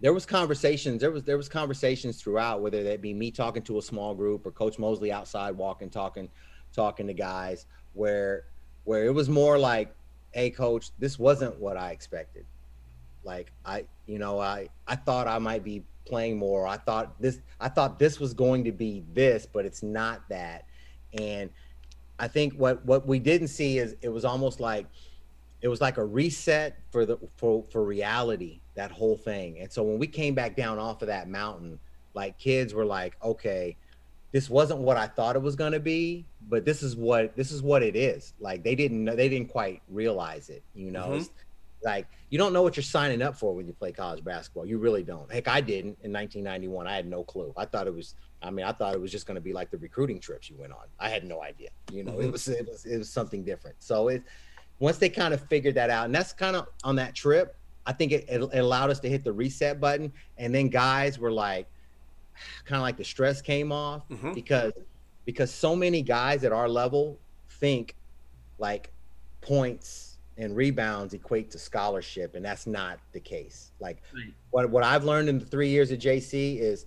there 0.01 0.12
was 0.12 0.27
conversations 0.27 1.01
there 1.01 1.12
was 1.12 1.23
there 1.23 1.37
was 1.37 1.49
conversations 1.49 2.20
throughout 2.20 2.61
whether 2.61 2.82
that 2.82 3.01
be 3.01 3.15
me 3.15 3.31
talking 3.31 3.62
to 3.62 3.78
a 3.78 3.82
small 3.82 4.15
group 4.15 4.45
or 4.47 4.51
coach 4.51 4.78
mosley 4.78 5.12
outside 5.12 5.53
walking 5.53 5.91
talking 5.91 6.28
talking 6.74 7.07
to 7.07 7.15
guys 7.15 7.66
where 7.93 8.45
where 8.85 9.05
it 9.05 9.12
was 9.15 9.28
more 9.28 9.59
like 9.59 9.94
hey 10.32 10.51
coach 10.51 10.90
this 10.98 11.19
wasn't 11.19 11.59
what 11.61 11.77
i 11.77 11.90
expected 11.90 12.47
Like 13.24 13.52
I, 13.65 13.86
you 14.07 14.19
know, 14.19 14.40
I 14.40 14.69
I 14.86 14.97
thought 14.97 15.28
I 15.28 15.39
might 15.39 15.65
be 15.65 15.85
playing 16.07 16.39
more. 16.39 16.66
I 16.66 16.78
thought 16.78 17.20
this 17.20 17.40
I 17.61 17.69
thought 17.69 17.98
this 17.98 18.19
was 18.20 18.35
going 18.35 18.65
to 18.65 18.73
be 18.73 19.05
this, 19.12 19.47
but 19.47 19.66
it's 19.66 19.82
not 19.82 20.28
that. 20.31 20.66
And 21.12 21.51
I 22.19 22.28
think 22.28 22.55
what 22.55 22.85
what 22.86 23.07
we 23.07 23.19
didn't 23.19 23.48
see 23.48 23.78
is 23.78 23.97
it 24.02 24.09
was 24.11 24.24
almost 24.24 24.61
like 24.61 24.86
it 25.62 25.69
was 25.69 25.81
like 25.81 25.98
a 25.98 26.05
reset 26.05 26.78
for 26.90 27.07
the 27.07 27.19
for 27.36 27.65
for 27.70 27.85
reality 27.85 28.61
that 28.74 28.90
whole 28.90 29.16
thing. 29.16 29.61
And 29.61 29.73
so 29.73 29.82
when 29.82 29.98
we 29.98 30.07
came 30.07 30.35
back 30.35 30.57
down 30.57 30.78
off 30.78 31.02
of 31.02 31.09
that 31.09 31.28
mountain, 31.28 31.78
like 32.15 32.39
kids 32.39 32.74
were 32.74 32.86
like, 32.86 33.16
okay, 33.23 33.77
this 34.32 34.48
wasn't 34.48 34.81
what 34.81 34.97
I 34.97 35.07
thought 35.07 35.36
it 35.36 35.43
was 35.43 35.57
going 35.57 35.73
to 35.73 35.81
be, 35.81 36.24
but 36.48 36.65
this 36.65 36.82
is 36.82 36.97
what 36.97 37.36
this 37.36 37.51
is 37.51 37.62
what 37.62 37.82
it 37.82 37.97
is. 37.97 38.35
Like 38.40 38.62
they 38.62 38.74
didn't 38.74 39.05
know, 39.05 39.16
they 39.16 39.28
didn't 39.28 39.48
quite 39.48 39.82
realize 39.89 40.48
it, 40.48 40.62
you 40.74 40.90
know. 40.90 41.09
Mm-hmm. 41.09 41.32
Like 41.82 42.07
you 42.28 42.39
don't 42.39 42.52
know 42.52 42.62
what 42.62 42.77
you're 42.77 42.85
signing 42.85 43.23
up 43.23 43.36
for 43.36 43.55
when 43.55 43.66
you 43.66 43.73
play 43.73 43.90
college 43.93 44.23
basketball. 44.23 44.66
You 44.66 44.78
really 44.78 45.02
don't. 45.02 45.31
Heck, 45.32 45.48
I 45.48 45.61
didn't 45.61 45.98
in 46.02 46.12
1991. 46.12 46.86
I 46.86 46.94
had 46.94 47.07
no 47.07 47.24
clue. 47.24 47.52
I 47.57 47.65
thought 47.65 47.86
it 47.86 47.94
was. 47.94 48.15
I 48.43 48.51
mean, 48.51 48.65
I 48.65 48.73
thought 48.73 48.94
it 48.94 49.01
was 49.01 49.11
just 49.11 49.27
going 49.27 49.35
to 49.35 49.40
be 49.40 49.52
like 49.52 49.70
the 49.70 49.78
recruiting 49.78 50.20
trips 50.20 50.48
you 50.48 50.57
went 50.59 50.73
on. 50.73 50.86
I 50.98 51.09
had 51.09 51.24
no 51.24 51.43
idea. 51.43 51.70
You 51.93 52.05
know, 52.05 52.12
mm-hmm. 52.12 52.23
it 52.23 52.32
was 52.32 52.48
it 52.48 52.69
was 52.69 52.85
it 52.85 52.98
was 52.98 53.11
something 53.11 53.43
different. 53.43 53.77
So 53.81 54.09
it 54.09 54.23
once 54.78 54.98
they 54.98 55.09
kind 55.09 55.35
of 55.35 55.40
figured 55.48 55.74
that 55.74 55.90
out, 55.90 56.07
and 56.07 56.15
that's 56.15 56.32
kind 56.32 56.57
of 56.57 56.69
on 56.85 56.97
that 56.97 57.15
trip. 57.15 57.57
I 57.86 57.93
think 57.93 58.12
it, 58.12 58.27
it, 58.28 58.59
allowed 58.59 58.90
us 58.90 59.01
to 59.01 59.09
hit 59.09 59.24
the 59.24 59.32
reset 59.32 59.81
button, 59.81 60.12
and 60.36 60.55
then 60.55 60.69
guys 60.69 61.19
were 61.19 61.32
like, 61.32 61.66
kind 62.65 62.77
of 62.77 62.83
like 62.83 62.97
the 62.97 63.05
stress 63.05 63.43
came 63.43 63.73
off 63.73 64.09
mm-hmm. 64.09 64.33
because 64.33 64.73
because 65.25 65.53
so 65.53 65.77
many 65.77 66.03
guys 66.03 66.45
at 66.45 66.53
our 66.53 66.69
level 66.69 67.19
think 67.49 67.95
like 68.59 68.93
points 69.41 70.19
and 70.37 70.57
rebounds 70.57 71.12
equate 71.15 71.51
to 71.51 71.59
scholarship, 71.59 72.35
and 72.35 72.45
that's 72.45 72.67
not 72.67 72.99
the 73.12 73.21
case. 73.21 73.73
Like 73.79 74.03
right. 74.15 74.33
what 74.51 74.71
what 74.71 74.85
I've 74.85 75.05
learned 75.05 75.29
in 75.29 75.39
the 75.39 75.45
three 75.45 75.69
years 75.69 75.93
at 75.93 76.01
JC 76.01 76.59
is 76.59 76.87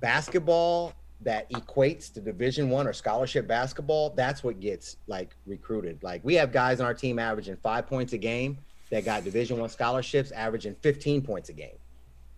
basketball 0.00 0.92
that 1.22 1.50
equates 1.50 2.12
to 2.14 2.20
Division 2.20 2.68
One 2.68 2.86
or 2.86 2.92
scholarship 2.92 3.46
basketball. 3.46 4.10
That's 4.10 4.42
what 4.42 4.60
gets 4.60 4.96
like 5.06 5.34
recruited. 5.46 6.02
Like 6.02 6.22
we 6.24 6.34
have 6.34 6.52
guys 6.52 6.80
on 6.80 6.86
our 6.86 6.94
team 6.94 7.18
averaging 7.18 7.56
five 7.56 7.86
points 7.86 8.12
a 8.12 8.18
game 8.18 8.58
that 8.90 9.04
got 9.04 9.24
Division 9.24 9.58
One 9.58 9.68
scholarships, 9.68 10.32
averaging 10.32 10.74
15 10.82 11.22
points 11.22 11.48
a 11.48 11.52
game, 11.52 11.78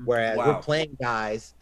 whereas 0.04 0.36
wow. 0.36 0.48
we're 0.48 0.62
playing 0.62 0.96
guys 1.00 1.54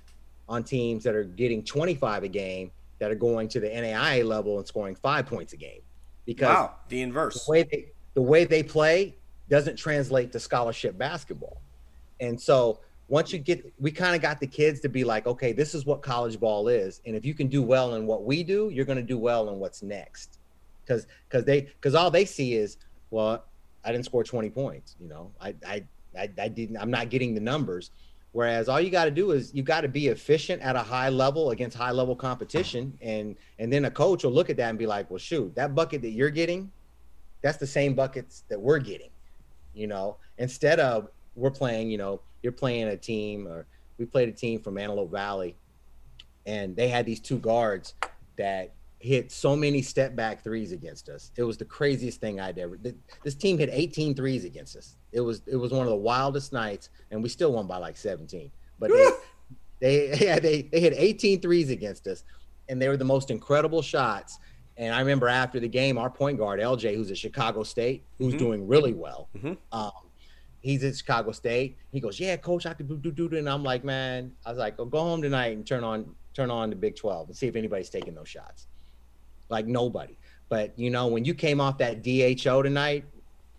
on 0.48 0.64
teams 0.64 1.04
that 1.04 1.14
are 1.14 1.24
getting 1.24 1.62
25 1.62 2.24
a 2.24 2.28
game 2.28 2.70
that 2.98 3.10
are 3.10 3.16
going 3.16 3.48
to 3.48 3.60
the 3.60 3.68
NAIA 3.68 4.24
level 4.24 4.58
and 4.58 4.66
scoring 4.66 4.94
five 4.94 5.26
points 5.26 5.52
a 5.52 5.56
game. 5.56 5.80
Because 6.24 6.48
wow, 6.48 6.74
the 6.88 7.02
inverse. 7.02 7.44
The 7.44 7.50
way 7.50 7.62
they, 7.62 7.86
the 8.14 8.22
way 8.22 8.44
they 8.44 8.62
play 8.62 9.14
doesn't 9.48 9.76
translate 9.76 10.32
to 10.32 10.40
scholarship 10.40 10.98
basketball. 10.98 11.60
And 12.20 12.40
so 12.40 12.80
once 13.08 13.32
you 13.32 13.38
get, 13.38 13.72
we 13.78 13.90
kind 13.90 14.16
of 14.16 14.22
got 14.22 14.40
the 14.40 14.46
kids 14.46 14.80
to 14.80 14.88
be 14.88 15.04
like, 15.04 15.26
okay, 15.26 15.52
this 15.52 15.74
is 15.74 15.86
what 15.86 16.02
college 16.02 16.40
ball 16.40 16.68
is. 16.68 17.00
And 17.06 17.14
if 17.14 17.24
you 17.24 17.34
can 17.34 17.46
do 17.46 17.62
well 17.62 17.94
in 17.94 18.06
what 18.06 18.24
we 18.24 18.42
do, 18.42 18.70
you're 18.70 18.84
going 18.84 18.96
to 18.96 19.02
do 19.02 19.18
well 19.18 19.48
in 19.50 19.58
what's 19.58 19.82
next. 19.82 20.38
Cause, 20.88 21.06
cause 21.30 21.44
they, 21.44 21.68
cause 21.80 21.94
all 21.94 22.10
they 22.10 22.24
see 22.24 22.54
is, 22.54 22.78
well, 23.10 23.44
I 23.84 23.92
didn't 23.92 24.04
score 24.04 24.24
20 24.24 24.50
points. 24.50 24.96
You 25.00 25.08
know, 25.08 25.30
I, 25.40 25.54
I, 25.66 25.84
I, 26.18 26.30
I 26.40 26.48
didn't, 26.48 26.76
I'm 26.76 26.90
not 26.90 27.10
getting 27.10 27.34
the 27.34 27.40
numbers. 27.40 27.90
Whereas 28.36 28.68
all 28.68 28.78
you 28.78 28.90
got 28.90 29.06
to 29.06 29.10
do 29.10 29.30
is 29.30 29.54
you 29.54 29.62
got 29.62 29.80
to 29.80 29.88
be 29.88 30.08
efficient 30.08 30.60
at 30.60 30.76
a 30.76 30.82
high 30.82 31.08
level 31.08 31.52
against 31.52 31.74
high 31.74 31.90
level 31.90 32.14
competition. 32.14 32.92
And, 33.00 33.34
and 33.58 33.72
then 33.72 33.86
a 33.86 33.90
coach 33.90 34.24
will 34.24 34.30
look 34.30 34.50
at 34.50 34.58
that 34.58 34.68
and 34.68 34.78
be 34.78 34.86
like, 34.86 35.10
well, 35.10 35.16
shoot, 35.16 35.54
that 35.54 35.74
bucket 35.74 36.02
that 36.02 36.10
you're 36.10 36.28
getting, 36.28 36.70
that's 37.40 37.56
the 37.56 37.66
same 37.66 37.94
buckets 37.94 38.44
that 38.50 38.60
we're 38.60 38.78
getting, 38.78 39.08
you 39.72 39.86
know, 39.86 40.18
instead 40.36 40.80
of 40.80 41.08
we're 41.34 41.50
playing, 41.50 41.90
you 41.90 41.96
know, 41.96 42.20
you're 42.42 42.52
playing 42.52 42.88
a 42.88 42.96
team 42.98 43.48
or 43.48 43.64
we 43.96 44.04
played 44.04 44.28
a 44.28 44.32
team 44.32 44.60
from 44.60 44.76
Antelope 44.76 45.10
Valley 45.10 45.56
and 46.44 46.76
they 46.76 46.88
had 46.88 47.06
these 47.06 47.20
two 47.20 47.38
guards 47.38 47.94
that 48.36 48.74
hit 48.98 49.30
so 49.30 49.54
many 49.54 49.82
step 49.82 50.16
back 50.16 50.42
threes 50.42 50.72
against 50.72 51.08
us. 51.08 51.30
It 51.36 51.42
was 51.42 51.56
the 51.56 51.64
craziest 51.64 52.20
thing 52.20 52.40
I'd 52.40 52.58
ever. 52.58 52.78
This 53.22 53.34
team 53.34 53.58
hit 53.58 53.68
18 53.72 54.14
threes 54.14 54.44
against 54.44 54.76
us. 54.76 54.96
It 55.12 55.20
was 55.20 55.42
it 55.46 55.56
was 55.56 55.72
one 55.72 55.82
of 55.82 55.88
the 55.88 55.96
wildest 55.96 56.52
nights, 56.52 56.90
and 57.10 57.22
we 57.22 57.28
still 57.28 57.52
won 57.52 57.66
by 57.66 57.78
like 57.78 57.96
17. 57.96 58.50
But 58.78 58.90
they 58.90 59.10
they 59.80 60.18
yeah, 60.24 60.38
they 60.38 60.62
they 60.62 60.80
hit 60.80 60.94
18 60.96 61.40
threes 61.40 61.70
against 61.70 62.06
us, 62.06 62.24
and 62.68 62.80
they 62.80 62.88
were 62.88 62.96
the 62.96 63.04
most 63.04 63.30
incredible 63.30 63.82
shots. 63.82 64.38
And 64.78 64.94
I 64.94 65.00
remember 65.00 65.28
after 65.28 65.58
the 65.58 65.68
game, 65.68 65.96
our 65.96 66.10
point 66.10 66.38
guard 66.38 66.60
LJ, 66.60 66.96
who's 66.96 67.10
at 67.10 67.16
Chicago 67.16 67.62
State, 67.62 68.04
who's 68.18 68.34
mm-hmm. 68.34 68.38
doing 68.38 68.68
really 68.68 68.92
well. 68.92 69.28
Mm-hmm. 69.34 69.54
Um, 69.72 69.90
he's 70.60 70.84
at 70.84 70.96
Chicago 70.96 71.32
State. 71.32 71.78
He 71.92 72.00
goes, 72.00 72.20
"Yeah, 72.20 72.36
coach, 72.36 72.66
I 72.66 72.74
could 72.74 72.88
do 72.88 72.96
do 72.96 73.28
do." 73.28 73.36
And 73.36 73.48
I'm 73.48 73.62
like, 73.62 73.84
"Man," 73.84 74.32
I 74.44 74.50
was 74.50 74.58
like, 74.58 74.74
oh, 74.78 74.84
"Go 74.84 75.00
home 75.00 75.22
tonight 75.22 75.56
and 75.56 75.66
turn 75.66 75.84
on 75.84 76.14
turn 76.34 76.50
on 76.50 76.68
the 76.68 76.76
Big 76.76 76.96
12 76.96 77.28
and 77.28 77.36
see 77.36 77.46
if 77.46 77.56
anybody's 77.56 77.90
taking 77.90 78.14
those 78.14 78.28
shots." 78.28 78.66
Like 79.48 79.66
nobody. 79.66 80.16
But 80.48 80.78
you 80.78 80.90
know, 80.90 81.06
when 81.06 81.24
you 81.24 81.34
came 81.34 81.60
off 81.60 81.78
that 81.78 82.02
DHO 82.02 82.62
tonight, 82.62 83.04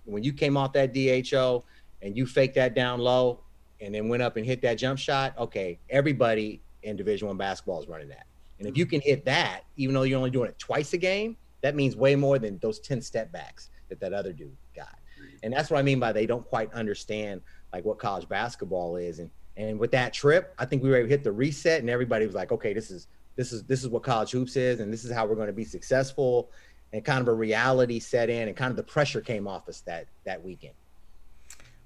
when 0.05 0.23
you 0.23 0.33
came 0.33 0.57
off 0.57 0.73
that 0.73 0.93
DHO 0.93 1.63
and 2.01 2.15
you 2.15 2.25
faked 2.25 2.55
that 2.55 2.75
down 2.75 2.99
low 2.99 3.39
and 3.81 3.93
then 3.93 4.07
went 4.07 4.23
up 4.23 4.37
and 4.37 4.45
hit 4.45 4.61
that 4.61 4.75
jump 4.75 4.99
shot, 4.99 5.37
okay, 5.37 5.77
everybody 5.89 6.61
in 6.83 6.95
Division 6.95 7.27
One 7.27 7.37
basketball 7.37 7.81
is 7.81 7.87
running 7.87 8.09
that. 8.09 8.25
And 8.59 8.67
if 8.67 8.77
you 8.77 8.85
mm-hmm. 8.85 8.91
can 8.91 9.01
hit 9.01 9.25
that, 9.25 9.61
even 9.75 9.93
though 9.93 10.03
you're 10.03 10.17
only 10.17 10.31
doing 10.31 10.49
it 10.49 10.57
twice 10.57 10.93
a 10.93 10.97
game, 10.97 11.37
that 11.61 11.75
means 11.75 11.95
way 11.95 12.15
more 12.15 12.39
than 12.39 12.57
those 12.59 12.79
10 12.79 13.01
step 13.01 13.31
backs 13.31 13.69
that 13.89 13.99
that 13.99 14.13
other 14.13 14.31
dude 14.31 14.55
got. 14.75 14.97
And 15.43 15.53
that's 15.53 15.69
what 15.69 15.79
I 15.79 15.81
mean 15.81 15.99
by 15.99 16.11
they 16.11 16.25
don't 16.25 16.45
quite 16.47 16.73
understand 16.73 17.41
like 17.73 17.85
what 17.85 17.99
college 17.99 18.27
basketball 18.27 18.95
is. 18.95 19.19
And 19.19 19.29
and 19.57 19.79
with 19.79 19.91
that 19.91 20.13
trip, 20.13 20.53
I 20.59 20.65
think 20.65 20.83
we 20.83 20.89
were 20.89 20.97
able 20.97 21.07
to 21.07 21.09
hit 21.09 21.23
the 21.23 21.31
reset 21.31 21.81
and 21.81 21.89
everybody 21.89 22.27
was 22.27 22.35
like, 22.35 22.51
okay, 22.51 22.73
this 22.73 22.91
is 22.91 23.07
this 23.37 23.53
is 23.53 23.63
this 23.63 23.83
is 23.83 23.87
what 23.87 24.03
college 24.03 24.31
hoops 24.31 24.57
is 24.57 24.81
and 24.81 24.91
this 24.91 25.05
is 25.05 25.11
how 25.11 25.25
we're 25.25 25.35
going 25.35 25.47
to 25.47 25.53
be 25.53 25.63
successful. 25.63 26.49
And 26.93 27.03
kind 27.03 27.21
of 27.21 27.27
a 27.27 27.33
reality 27.33 27.99
set 27.99 28.29
in 28.29 28.47
and 28.47 28.55
kind 28.55 28.71
of 28.71 28.77
the 28.77 28.83
pressure 28.83 29.19
came 29.19 29.47
off 29.47 29.67
us 29.69 29.81
that 29.81 30.07
that 30.25 30.43
weekend. 30.43 30.73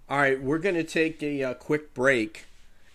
All 0.09 0.17
right, 0.17 0.41
we're 0.41 0.59
going 0.59 0.75
to 0.75 0.83
take 0.83 1.21
a, 1.23 1.41
a 1.41 1.51
uh, 1.51 1.53
quick 1.53 1.93
break. 1.93 2.45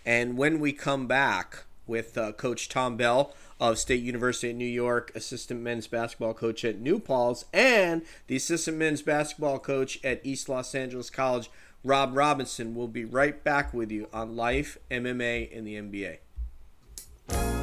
And 0.04 0.36
when 0.36 0.60
we 0.60 0.72
come 0.72 1.06
back 1.06 1.64
with 1.86 2.18
uh, 2.18 2.32
Coach 2.32 2.68
Tom 2.68 2.96
Bell, 2.96 3.32
of 3.58 3.78
State 3.78 4.02
University 4.02 4.50
of 4.50 4.56
New 4.56 4.64
York, 4.64 5.10
assistant 5.14 5.60
men's 5.60 5.86
basketball 5.86 6.34
coach 6.34 6.64
at 6.64 6.78
New 6.78 6.98
Paltz, 6.98 7.46
and 7.52 8.02
the 8.26 8.36
assistant 8.36 8.76
men's 8.76 9.02
basketball 9.02 9.58
coach 9.58 9.98
at 10.04 10.20
East 10.24 10.48
Los 10.48 10.74
Angeles 10.74 11.10
College, 11.10 11.50
Rob 11.82 12.16
Robinson. 12.16 12.74
We'll 12.74 12.88
be 12.88 13.04
right 13.04 13.42
back 13.42 13.72
with 13.72 13.90
you 13.90 14.08
on 14.12 14.36
Life, 14.36 14.78
MMA, 14.90 15.56
and 15.56 15.66
the 15.66 15.76
NBA. 15.76 17.55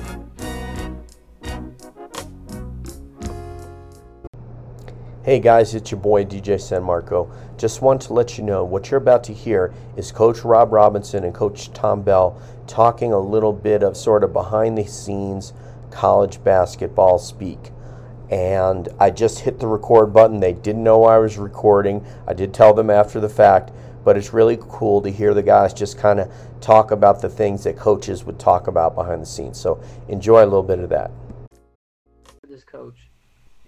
Hey 5.23 5.39
guys, 5.39 5.73
it's 5.73 5.89
your 5.89 6.01
boy 6.01 6.25
DJ 6.25 6.59
San 6.59 6.83
Marco. 6.83 7.31
Just 7.57 7.81
want 7.81 8.01
to 8.01 8.13
let 8.13 8.37
you 8.37 8.43
know 8.43 8.65
what 8.65 8.91
you're 8.91 8.97
about 8.97 9.23
to 9.23 9.33
hear 9.33 9.73
is 9.95 10.11
Coach 10.11 10.43
Rob 10.43 10.73
Robinson 10.73 11.23
and 11.23 11.33
Coach 11.33 11.71
Tom 11.71 12.01
Bell 12.01 12.41
talking 12.67 13.13
a 13.13 13.19
little 13.19 13.53
bit 13.53 13.83
of 13.83 13.95
sort 13.95 14.25
of 14.25 14.33
behind 14.33 14.77
the 14.77 14.85
scenes 14.85 15.53
college 15.91 16.43
basketball 16.43 17.19
speak. 17.19 17.71
And 18.29 18.89
I 18.99 19.11
just 19.11 19.39
hit 19.39 19.61
the 19.61 19.67
record 19.67 20.07
button. 20.07 20.41
They 20.41 20.51
didn't 20.51 20.83
know 20.83 21.05
I 21.05 21.19
was 21.19 21.37
recording. 21.37 22.05
I 22.27 22.33
did 22.33 22.53
tell 22.53 22.73
them 22.73 22.89
after 22.89 23.21
the 23.21 23.29
fact, 23.29 23.71
but 24.03 24.17
it's 24.17 24.33
really 24.33 24.57
cool 24.59 25.01
to 25.03 25.09
hear 25.09 25.33
the 25.33 25.41
guys 25.41 25.73
just 25.73 25.97
kind 25.97 26.19
of 26.19 26.29
talk 26.59 26.91
about 26.91 27.21
the 27.21 27.29
things 27.29 27.63
that 27.63 27.77
coaches 27.77 28.25
would 28.25 28.39
talk 28.39 28.67
about 28.67 28.93
behind 28.93 29.21
the 29.21 29.25
scenes. 29.25 29.57
So 29.57 29.81
enjoy 30.09 30.43
a 30.43 30.51
little 30.51 30.63
bit 30.63 30.79
of 30.79 30.89
that. 30.89 31.11
This 32.45 32.65
coach, 32.65 33.12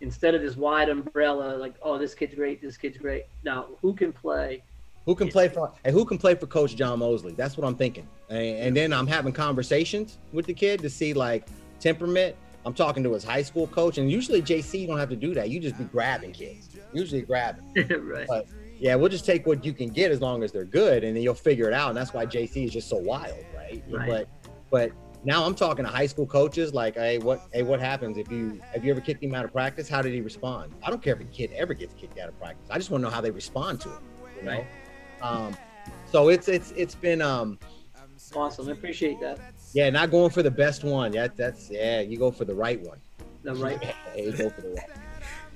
instead 0.06 0.36
of 0.36 0.42
this 0.42 0.56
wide 0.56 0.88
umbrella, 0.88 1.58
like, 1.58 1.76
oh, 1.82 1.98
this 1.98 2.14
kid's 2.14 2.36
great, 2.36 2.62
this 2.62 2.78
kid's 2.78 2.98
great. 2.98 3.26
Now, 3.44 3.66
who 3.82 3.94
can 3.94 4.14
play? 4.14 4.64
Who 5.06 5.16
can 5.16 5.30
play 5.30 5.50
for 5.50 5.72
and 5.84 5.94
who 5.94 6.06
can 6.06 6.18
play 6.18 6.36
for 6.36 6.48
Coach 6.48 6.76
John 6.76 7.00
Mosley? 7.00 7.34
That's 7.34 7.58
what 7.58 7.68
I'm 7.68 7.76
thinking. 7.76 8.08
And, 8.30 8.40
and 8.40 8.78
then 8.78 8.94
I'm 8.94 9.08
having 9.08 9.34
conversations 9.34 10.18
with 10.32 10.46
the 10.46 10.54
kid 10.54 10.80
to 10.82 10.90
see 10.90 11.14
like 11.14 11.48
temperament. 11.80 12.36
I'm 12.66 12.74
talking 12.74 13.04
to 13.04 13.14
his 13.14 13.24
high 13.24 13.44
school 13.44 13.68
coach, 13.68 14.00
and 14.00 14.10
usually 14.10 14.42
JC, 14.42 14.82
you 14.82 14.88
don't 14.88 14.98
have 14.98 15.10
to 15.10 15.16
do 15.16 15.36
that. 15.36 15.50
You 15.50 15.60
just 15.60 15.78
be 15.78 15.84
grabbing 15.84 16.32
kids, 16.32 16.70
usually 16.94 17.22
grabbing. 17.22 17.64
right. 18.02 18.26
But 18.28 18.48
yeah, 18.80 18.96
we'll 18.96 19.10
just 19.10 19.26
take 19.26 19.46
what 19.46 19.64
you 19.64 19.74
can 19.74 19.90
get 19.90 20.12
as 20.12 20.22
long 20.22 20.42
as 20.44 20.52
they're 20.52 20.66
good, 20.66 21.04
and 21.04 21.16
then 21.16 21.22
you'll 21.22 21.36
figure 21.36 21.68
it 21.68 21.74
out. 21.74 21.90
And 21.90 21.98
that's 21.98 22.14
why 22.14 22.26
JC 22.26 22.66
is 22.66 22.74
just 22.74 22.90
so 22.90 22.98
wild, 22.98 23.38
right? 23.56 23.84
right. 23.92 24.10
But 24.10 24.28
but 24.72 24.92
now 25.26 25.44
I'm 25.44 25.56
talking 25.56 25.84
to 25.84 25.92
high 25.92 26.06
school 26.06 26.28
coaches, 26.28 26.74
like, 26.74 26.96
hey, 26.96 27.18
what 27.18 27.48
hey, 27.52 27.64
what 27.64 27.80
happens 27.80 28.18
if 28.18 28.32
you 28.32 28.62
have 28.74 28.86
you 28.86 28.92
ever 28.92 29.02
kicked 29.02 29.24
him 29.24 29.34
out 29.34 29.44
of 29.44 29.52
practice? 29.52 29.90
How 29.90 30.02
did 30.02 30.14
he 30.14 30.22
respond? 30.22 30.74
I 30.84 30.90
don't 30.90 31.02
care 31.02 31.16
if 31.16 31.20
a 31.20 31.26
kid 31.26 31.52
ever 31.54 31.74
gets 31.74 31.94
kicked 31.96 32.20
out 32.20 32.30
of 32.30 32.40
practice. 32.40 32.68
I 32.70 32.78
just 32.78 32.92
want 32.92 33.04
to 33.04 33.10
know 33.10 33.14
how 33.14 33.22
they 33.22 33.32
respond 33.32 33.82
to 33.82 33.90
it. 33.90 34.00
You 34.38 34.44
know. 34.44 34.52
Right. 34.52 34.68
Um, 35.22 35.58
so 36.06 36.30
it's 36.30 36.48
it's 36.48 36.72
it's 36.72 36.96
been 36.96 37.22
um 37.22 37.58
awesome. 38.36 38.70
I 38.70 38.72
appreciate 38.72 39.20
that. 39.22 39.40
Yeah, 39.74 39.90
not 39.90 40.12
going 40.12 40.30
for 40.30 40.44
the 40.44 40.52
best 40.52 40.84
one. 40.84 41.12
Yeah, 41.12 41.28
that's 41.36 41.70
yeah. 41.72 42.02
You 42.02 42.18
go 42.18 42.32
for 42.32 42.46
the 42.46 42.56
right 42.56 42.80
one. 42.86 43.00
The 43.44 43.56
right. 43.56 43.80
yeah, 44.16 44.22
you 44.22 44.32
go 44.32 44.50
for 44.50 44.62
the 44.62 44.70
right. 44.70 44.90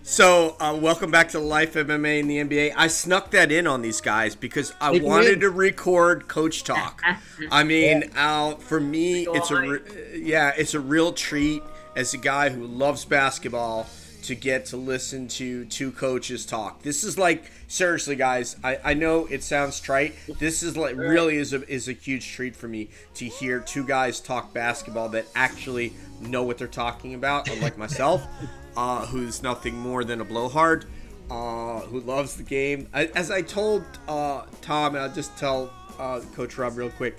So, 0.02 0.56
uh, 0.60 0.78
welcome 0.82 1.12
back 1.12 1.30
to 1.30 1.40
Life 1.40 1.76
MMA 1.76 2.20
in 2.20 2.28
the 2.28 2.38
NBA. 2.38 2.74
I 2.76 2.88
snuck 2.88 3.32
that 3.32 3.52
in 3.52 3.68
on 3.68 3.82
these 3.82 4.02
guys 4.02 4.36
because 4.36 4.74
I 4.82 5.00
wanted 5.00 5.42
to 5.42 5.50
record 5.50 6.28
Coach 6.28 6.64
Talk. 6.64 7.02
I 7.52 7.64
mean, 7.64 8.10
uh, 8.16 8.56
for 8.56 8.80
me, 8.80 9.28
it's 9.28 9.52
a 9.52 9.56
re- 9.62 9.80
yeah, 10.16 10.54
it's 10.58 10.74
a 10.74 10.80
real 10.80 11.12
treat 11.12 11.62
as 11.96 12.14
a 12.14 12.18
guy 12.18 12.50
who 12.50 12.66
loves 12.66 13.06
basketball 13.06 13.88
to 14.24 14.36
get 14.36 14.66
to 14.68 14.78
listen 14.78 15.28
to 15.28 15.66
two 15.66 15.92
coaches 15.92 16.46
talk. 16.46 16.82
This 16.82 17.04
is 17.04 17.18
like 17.18 17.52
seriously, 17.68 18.16
guys. 18.16 18.56
I, 18.64 18.80
I 18.84 18.94
know 18.94 19.28
it 19.28 19.44
sounds 19.44 19.80
trite. 19.80 20.16
This 20.40 20.64
is 20.64 20.76
like 20.76 20.96
really 20.96 21.38
is 21.38 21.54
a 21.54 21.68
is 21.72 21.88
a 21.88 21.94
huge 21.94 22.32
treat 22.32 22.56
for 22.56 22.68
me 22.68 22.90
to 23.16 23.26
hear 23.26 23.60
two 23.60 23.86
guys 23.86 24.20
talk 24.20 24.54
basketball 24.54 25.10
that 25.10 25.26
actually 25.36 25.94
know 26.22 26.44
what 26.44 26.58
they're 26.58 26.68
talking 26.68 27.14
about, 27.14 27.50
unlike 27.50 27.78
myself 27.78 28.24
uh, 28.80 29.06
who's 29.08 29.44
nothing 29.44 29.78
more 29.78 30.06
than 30.06 30.22
a 30.22 30.24
blowhard, 30.24 30.86
uh, 31.30 31.82
who 31.82 32.00
loves 32.00 32.36
the 32.38 32.44
game. 32.44 32.88
I, 32.94 33.08
as 33.08 33.30
I 33.30 33.42
told 33.42 33.84
uh, 34.08 34.44
Tom, 34.62 34.96
and 34.96 35.04
I'll 35.04 35.14
just 35.14 35.38
tell 35.38 35.70
uh, 36.00 36.22
Coach 36.34 36.58
Rob 36.58 36.78
real 36.78 36.90
quick, 36.90 37.18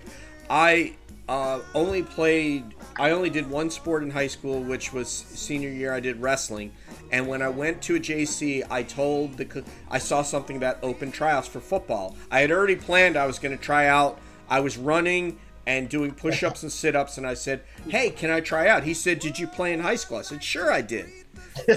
I 0.49 0.97
uh, 1.29 1.61
only 1.75 2.03
played, 2.03 2.75
I 2.99 3.11
only 3.11 3.29
did 3.29 3.49
one 3.51 3.69
sport 3.69 4.03
in 4.03 4.11
high 4.11 4.27
school, 4.27 4.63
which 4.63 4.95
was 4.95 5.11
senior 5.11 5.69
year. 5.69 5.93
I 5.93 6.01
did 6.01 6.19
wrestling, 6.23 6.73
and 7.13 7.29
when 7.29 7.43
I 7.43 7.51
went 7.51 7.83
to 7.83 7.97
a 7.97 8.01
JC, 8.01 8.67
I 8.71 8.83
told 8.83 9.37
the, 9.37 9.63
I 9.91 9.99
saw 9.99 10.23
something 10.23 10.57
about 10.57 10.79
open 10.83 11.13
tryouts 11.13 11.47
for 11.47 11.61
football. 11.61 12.17
I 12.31 12.41
had 12.41 12.51
already 12.51 12.77
planned 12.77 13.19
I 13.19 13.27
was 13.27 13.39
going 13.39 13.55
to 13.55 13.63
try 13.63 13.87
out. 13.87 14.19
I 14.49 14.61
was 14.61 14.79
running 14.79 15.39
and 15.67 15.91
doing 15.91 16.13
push-ups 16.13 16.63
and 16.63 16.73
sit-ups, 16.73 17.19
and 17.19 17.27
I 17.27 17.35
said, 17.35 17.61
"Hey, 17.89 18.09
can 18.09 18.31
I 18.31 18.41
try 18.41 18.67
out?" 18.67 18.85
He 18.85 18.95
said, 18.95 19.19
"Did 19.19 19.39
you 19.39 19.47
play 19.47 19.75
in 19.75 19.81
high 19.81 19.97
school?" 19.97 20.17
I 20.17 20.23
said, 20.23 20.43
"Sure, 20.43 20.73
I 20.73 20.81
did." 20.81 21.20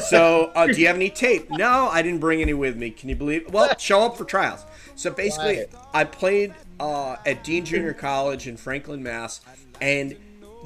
So, 0.10 0.52
uh, 0.56 0.68
do 0.68 0.80
you 0.80 0.88
have 0.88 0.96
any 0.96 1.10
tape? 1.10 1.50
No, 1.50 1.88
I 1.92 2.02
didn't 2.02 2.20
bring 2.20 2.42
any 2.42 2.54
with 2.54 2.76
me. 2.78 2.90
Can 2.92 3.10
you 3.10 3.16
believe? 3.16 3.52
Well, 3.52 3.76
show 3.78 4.02
up 4.04 4.18
for 4.18 4.26
trials. 4.26 4.66
So 4.96 5.10
basically, 5.12 5.58
Right. 5.60 5.70
I 5.94 6.04
played 6.04 6.54
uh, 6.80 7.16
at 7.26 7.44
Dean 7.44 7.66
Junior 7.66 7.94
College 7.94 8.48
in 8.48 8.58
Franklin, 8.58 9.02
Mass, 9.04 9.42
and 9.82 10.16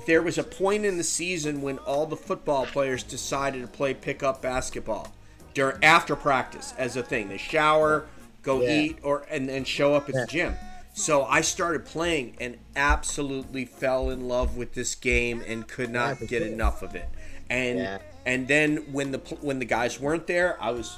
there 0.05 0.21
was 0.21 0.37
a 0.37 0.43
point 0.43 0.85
in 0.85 0.97
the 0.97 1.03
season 1.03 1.61
when 1.61 1.77
all 1.79 2.05
the 2.05 2.15
football 2.17 2.65
players 2.65 3.03
decided 3.03 3.61
to 3.61 3.67
play 3.67 3.93
pickup 3.93 4.41
basketball 4.41 5.13
during 5.53 5.83
after 5.83 6.15
practice 6.15 6.73
as 6.77 6.95
a 6.95 7.03
thing. 7.03 7.29
They 7.29 7.37
shower, 7.37 8.05
go 8.43 8.61
Yeah. 8.61 8.79
eat, 8.79 8.97
or 9.03 9.25
and 9.29 9.47
then 9.49 9.63
show 9.63 9.93
up 9.95 10.07
at 10.09 10.15
the 10.15 10.25
gym. 10.27 10.55
So 10.93 11.25
I 11.25 11.41
started 11.41 11.85
playing 11.85 12.35
and 12.39 12.57
absolutely 12.75 13.65
fell 13.65 14.09
in 14.09 14.27
love 14.27 14.57
with 14.57 14.73
this 14.73 14.95
game 14.95 15.43
and 15.47 15.67
could 15.67 15.91
not 15.91 16.25
get 16.27 16.41
enough 16.41 16.81
of 16.81 16.95
it. 16.95 17.07
And 17.49 17.77
Yeah. 17.79 17.97
And 18.27 18.47
then 18.47 18.77
when 18.91 19.11
the 19.11 19.17
when 19.41 19.57
the 19.59 19.65
guys 19.65 19.99
weren't 19.99 20.27
there, 20.27 20.61
I 20.61 20.69
was 20.71 20.95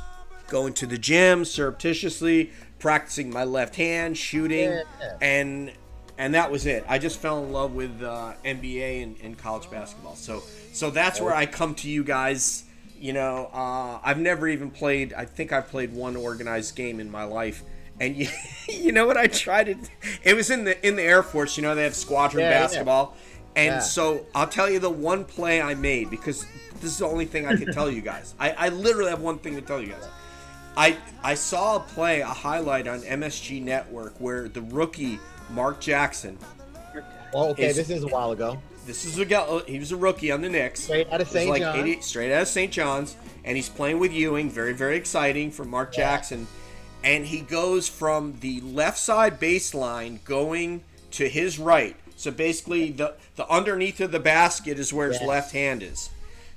going 0.50 0.74
to 0.74 0.86
the 0.88 0.98
gym 0.98 1.46
surreptitiously, 1.46 2.52
practicing 2.80 3.30
my 3.32 3.44
left 3.44 3.76
hand, 3.76 4.18
shooting, 4.18 4.72
Yeah. 4.72 4.84
and 5.22 5.72
and 6.18 6.34
that 6.34 6.52
was 6.52 6.66
it. 6.66 6.84
I 6.90 6.98
just 7.00 7.20
fell 7.20 7.42
in 7.44 7.54
love 7.54 7.74
with 7.74 8.02
uh, 8.04 8.34
NBA 8.44 9.04
and, 9.04 9.16
and 9.24 9.38
college 9.38 9.70
basketball. 9.72 10.16
So 10.16 10.44
so 10.74 10.90
that's 10.90 11.22
where 11.22 11.34
I 11.34 11.46
come 11.46 11.76
to 11.76 11.90
you 11.90 12.04
guys. 12.04 12.64
You 13.00 13.14
know, 13.14 13.50
uh, 13.54 14.00
I've 14.04 14.20
never 14.20 14.48
even 14.50 14.72
played. 14.72 15.14
I 15.14 15.24
think 15.24 15.54
I've 15.54 15.70
played 15.70 15.94
one 15.94 16.18
organized 16.18 16.76
game 16.76 17.00
in 17.00 17.10
my 17.10 17.24
life. 17.24 17.64
And 18.02 18.16
you, 18.18 18.28
you 18.70 18.92
know 18.92 19.06
what 19.08 19.16
I 19.18 19.28
tried 19.28 19.66
to? 19.68 19.76
It 20.24 20.34
was 20.36 20.50
in 20.50 20.64
the 20.66 20.86
in 20.88 20.96
the 20.98 21.04
Air 21.04 21.24
Force. 21.24 21.56
You 21.58 21.64
know 21.64 21.76
they 21.76 21.84
have 21.84 21.96
squadron 21.96 22.44
Yeah, 22.44 22.50
yeah. 22.50 22.60
basketball, 22.62 23.16
and 23.56 23.76
Yeah. 23.76 23.80
so 23.80 24.26
I'll 24.36 24.48
tell 24.48 24.70
you 24.70 24.80
the 24.80 24.90
one 24.90 25.24
play 25.26 25.62
I 25.62 25.76
made 25.76 26.10
because 26.10 26.46
this 26.82 26.92
is 26.92 26.98
the 26.98 27.08
only 27.08 27.26
thing 27.26 27.46
I 27.46 27.56
can 27.56 27.72
tell 27.74 27.90
you 27.90 28.02
guys. 28.02 28.34
I, 28.40 28.52
I 28.52 28.70
literally 28.70 29.10
have 29.10 29.22
one 29.22 29.40
thing 29.40 29.56
to 29.56 29.62
tell 29.62 29.82
you 29.82 29.90
guys. 29.90 30.08
I 30.78 30.98
I 31.24 31.34
saw 31.34 31.78
a 31.78 31.80
play, 31.80 32.22
a 32.22 32.28
highlight 32.28 32.88
on 32.88 33.02
MSG 33.02 33.62
Network 33.62 34.20
where 34.20 34.48
the 34.48 34.62
rookie 34.62 35.20
Mark 35.50 35.82
Jackson. 35.82 36.38
Oh, 37.34 37.50
okay, 37.50 37.68
Is- 37.68 37.76
this 37.76 37.90
is 37.90 38.04
a 38.04 38.08
while 38.08 38.32
ago. 38.32 38.62
This 38.86 39.06
is 39.06 39.20
a 39.20 39.26
guy. 39.26 39.46
Oh, 39.48 39.60
he 39.60 39.78
was 39.78 39.92
a 39.92 39.98
rookie 39.98 40.32
on 40.32 40.42
the 40.42 40.50
Knicks. 40.50 40.84
Straight 40.84 41.12
out 41.12 41.22
of 41.22 41.28
St. 41.30 41.48
like 41.50 41.62
John's. 41.62 41.80
80 41.80 42.02
straight 42.02 42.32
out 42.34 42.42
of 42.42 42.48
St. 42.48 42.72
John's, 42.72 43.16
and 43.44 43.56
he's 43.56 43.70
playing 43.70 44.00
with 44.00 44.12
Ewing. 44.12 44.50
Very, 44.50 44.74
very 44.74 44.98
exciting 44.98 45.52
for 45.52 45.64
Mark 45.64 45.94
Jackson. 45.94 46.48
And 47.04 47.26
he 47.26 47.42
goes 47.42 47.88
from 47.88 48.40
the 48.40 48.62
left 48.62 48.98
side 48.98 49.40
baseline 49.40 50.24
going 50.24 50.84
to 51.12 51.30
his 51.30 51.60
right. 51.60 51.96
So 52.16 52.32
basically, 52.32 52.92
the 52.92 53.16
the 53.36 53.48
underneath 53.48 54.02
of 54.02 54.12
the 54.12 54.20
basket 54.20 54.80
is 54.80 54.92
where 54.92 55.10
his 55.10 55.22
left 55.22 55.52
hand 55.52 55.84
is. 55.84 56.10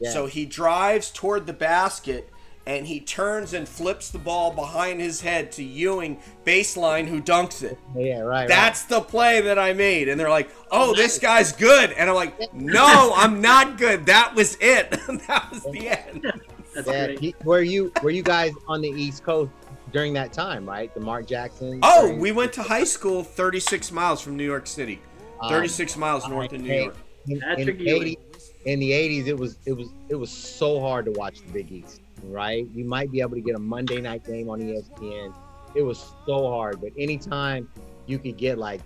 Yeah. 0.02 0.10
So 0.10 0.26
he 0.26 0.44
drives 0.44 1.10
toward 1.10 1.46
the 1.46 1.52
basket. 1.52 2.28
And 2.64 2.86
he 2.86 3.00
turns 3.00 3.54
and 3.54 3.68
flips 3.68 4.10
the 4.10 4.20
ball 4.20 4.52
behind 4.52 5.00
his 5.00 5.20
head 5.20 5.50
to 5.52 5.64
Ewing 5.64 6.20
baseline, 6.46 7.08
who 7.08 7.20
dunks 7.20 7.64
it. 7.64 7.76
Yeah, 7.96 8.20
right. 8.20 8.46
That's 8.46 8.84
the 8.84 9.00
play 9.00 9.40
that 9.40 9.58
I 9.58 9.72
made. 9.72 10.08
And 10.08 10.18
they're 10.20 10.30
like, 10.30 10.48
oh, 10.70 10.94
this 10.94 11.18
guy's 11.18 11.50
good. 11.50 11.90
And 11.90 12.08
I'm 12.08 12.14
like, 12.14 12.54
no, 12.54 13.14
I'm 13.16 13.40
not 13.40 13.78
good. 13.78 14.06
That 14.06 14.36
was 14.36 14.56
it. 14.60 14.90
that 15.26 15.48
was 15.50 15.64
the 15.72 15.88
end. 15.88 16.32
That's. 16.72 16.86
Yeah, 16.86 17.06
great. 17.06 17.18
he- 17.18 17.34
were 17.42 17.62
you 17.62 17.90
were 18.00 18.10
you 18.10 18.22
guys 18.22 18.52
on 18.68 18.80
the 18.80 18.90
East 18.90 19.24
Coast 19.24 19.50
during 19.92 20.12
that 20.12 20.32
time, 20.32 20.64
right? 20.64 20.94
The 20.94 21.00
Mark 21.00 21.26
Jackson. 21.26 21.80
Oh, 21.82 22.06
during- 22.06 22.20
we 22.20 22.30
went 22.30 22.52
to 22.52 22.62
high 22.62 22.84
school 22.84 23.24
36 23.24 23.90
miles 23.90 24.20
from 24.20 24.36
New 24.36 24.46
York 24.46 24.68
City. 24.68 25.00
um, 25.40 25.50
36 25.50 25.96
miles 25.96 26.28
north 26.28 26.52
of 26.52 26.60
New 26.60 26.68
hey, 26.68 26.82
York. 26.84 26.96
In, 27.26 27.32
in, 27.32 27.40
Patrick 27.40 27.78
the 27.78 27.84
Ewing. 27.84 28.16
80, 28.64 28.72
in 28.72 28.80
the 28.80 28.90
80s, 28.90 29.26
it 29.26 29.38
was 29.38 29.58
it 29.66 29.72
was 29.72 29.88
it 30.08 30.14
was 30.14 30.30
so 30.30 30.80
hard 30.80 31.04
to 31.06 31.12
watch 31.12 31.40
the 31.40 31.52
Big 31.52 31.70
East, 31.70 32.00
right? 32.24 32.66
You 32.74 32.84
might 32.84 33.10
be 33.10 33.20
able 33.20 33.34
to 33.34 33.40
get 33.40 33.54
a 33.54 33.60
Monday 33.60 34.00
night 34.00 34.24
game 34.24 34.48
on 34.48 34.60
ESPN. 34.60 35.34
It 35.74 35.82
was 35.82 36.12
so 36.26 36.50
hard, 36.50 36.80
but 36.80 36.92
anytime 36.98 37.68
you 38.06 38.18
could 38.18 38.36
get 38.36 38.58
like, 38.58 38.80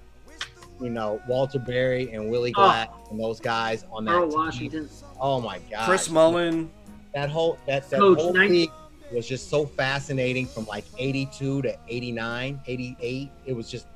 you 0.80 0.90
know, 0.90 1.20
Walter 1.26 1.58
Berry 1.58 2.12
and 2.12 2.30
Willie 2.30 2.52
Oh. 2.56 2.86
And 3.10 3.18
those 3.20 3.40
guys 3.40 3.84
on 3.90 4.04
that 4.04 4.12
Earl. 4.12 4.28
Washington. 4.28 4.88
Oh 5.20 5.40
my 5.40 5.58
god. 5.70 5.86
Chris 5.86 6.08
Mullin. 6.10 6.70
that 7.14 7.30
whole 7.30 7.58
that, 7.66 7.88
that 7.90 8.00
Coach, 8.00 8.18
whole 8.18 8.32
90 8.32 8.52
league 8.52 8.70
was 9.12 9.26
just 9.26 9.48
so 9.48 9.64
fascinating 9.64 10.46
from 10.46 10.66
like 10.66 10.84
82 10.98 11.62
to 11.62 11.78
89 11.88 12.60
88 12.66 13.30
it 13.46 13.52
was 13.52 13.70
just 13.70 13.86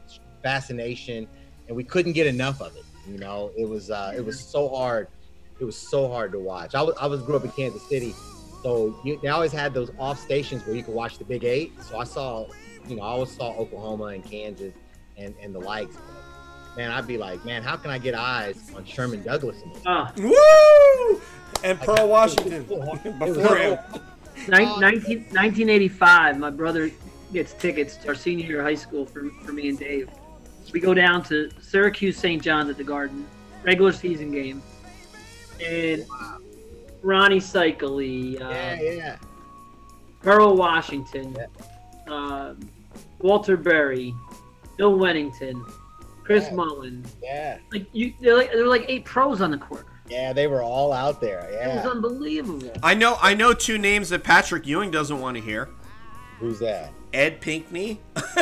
fascination 0.43 1.27
and 1.67 1.77
we 1.77 1.83
couldn't 1.83 2.13
get 2.13 2.27
enough 2.29 2.63
of 2.63 2.75
it 2.77 2.85
you 3.09 3.19
know 3.19 3.51
it 3.57 3.69
was 3.69 3.91
uh 3.91 4.13
it 4.17 4.25
was 4.25 4.39
so 4.41 4.69
hard 4.69 5.09
it 5.61 5.65
was 5.65 5.77
so 5.77 6.09
hard 6.09 6.33
to 6.33 6.39
watch 6.39 6.75
i 6.75 6.83
was 6.83 6.95
i 7.01 7.07
was 7.07 7.23
grew 7.23 7.37
up 7.37 7.45
in 7.45 7.51
kansas 7.53 7.83
city 7.89 8.15
so 8.63 8.99
you, 9.05 9.19
they 9.23 9.29
always 9.29 9.53
had 9.53 9.73
those 9.75 9.91
off 9.99 10.19
stations 10.19 10.65
where 10.67 10.75
you 10.75 10.83
could 10.83 10.95
watch 10.95 11.19
the 11.19 11.25
big 11.25 11.45
eight 11.45 11.73
so 11.83 11.99
i 11.99 12.05
saw 12.05 12.47
you 12.89 12.97
know 12.97 13.03
i 13.03 13.07
always 13.09 13.31
saw 13.31 13.51
oklahoma 13.57 14.05
and 14.07 14.25
kansas 14.25 14.73
and 15.17 15.35
and 15.43 15.55
the 15.55 15.59
likes 15.59 15.95
but, 15.97 16.77
man 16.77 16.91
i'd 16.93 17.07
be 17.07 17.17
like 17.19 17.45
man 17.45 17.63
how 17.63 17.77
can 17.77 17.91
i 17.91 17.99
get 17.99 18.15
eyes 18.15 18.71
on 18.77 18.85
sherman 18.85 19.23
douglas 19.23 19.61
in 19.63 19.73
this? 19.73 19.83
Ah, 19.87 20.13
Woo! 20.17 21.21
And 21.63 21.79
Like, 21.79 21.87
Pearl 21.87 22.09
Washington. 22.09 22.63
it 22.63 22.69
was- 22.69 22.99
it 23.05 23.15
was 23.17 23.37
Before 23.37 23.57
him. 23.57 23.79
so- 23.93 24.01
nine- 24.53 24.67
Oh. 24.69 24.81
19, 24.81 25.19
1985, 25.33 26.39
my 26.39 26.49
brother 26.49 26.91
gets 27.35 27.53
tickets 27.55 27.97
to 27.97 28.09
our 28.09 28.15
senior 28.15 28.47
year 28.47 28.61
of 28.61 28.65
high 28.67 28.75
school 28.75 29.05
for, 29.05 29.29
for 29.45 29.53
me 29.53 29.69
and 29.69 29.79
Dave. 29.79 30.09
We 30.73 30.81
go 30.81 30.95
down 30.95 31.23
to 31.25 31.51
Syracuse 31.61 32.17
St. 32.17 32.43
John's 32.43 32.71
at 32.71 32.77
the 32.79 32.85
Garden, 32.85 33.27
regular 33.63 33.93
season 33.93 34.31
game. 34.31 34.63
And 35.63 36.05
Rony 37.03 37.37
Seikaly, 37.41 38.41
uh, 38.41 38.49
yeah 38.51 38.81
yeah 38.81 39.17
Pearl 40.23 40.57
Washington, 40.57 41.37
um, 42.09 42.61
Walter 43.21 43.57
Berry, 43.57 44.15
Bill 44.77 44.99
Wennington, 44.99 45.65
Chris 46.25 46.45
Yeah. 46.49 46.55
Mullin. 46.55 47.05
yeah 47.23 47.59
Like 47.73 47.87
you, 47.93 48.13
they're 48.21 48.37
like 48.37 48.53
there 48.53 48.63
were 48.63 48.69
like 48.69 48.85
eight 48.89 49.05
pros 49.05 49.41
on 49.41 49.51
the 49.51 49.59
court. 49.59 49.87
Yeah, 50.09 50.33
they 50.33 50.47
were 50.49 50.63
all 50.63 50.93
out 50.93 51.21
there. 51.21 51.49
It 51.51 51.69
was 51.77 51.87
unbelievable. 51.87 52.73
I 52.83 52.95
know 52.95 53.17
I 53.23 53.33
know 53.35 53.53
two 53.55 53.79
names 53.79 54.09
that 54.11 54.25
Patrick 54.25 54.67
Ewing 54.67 54.91
doesn't 54.91 55.21
want 55.21 55.37
to 55.37 55.43
hear. 55.43 55.69
Who's 56.41 56.59
that? 56.59 56.93
Ed 57.13 57.41
Pinckney 57.41 58.01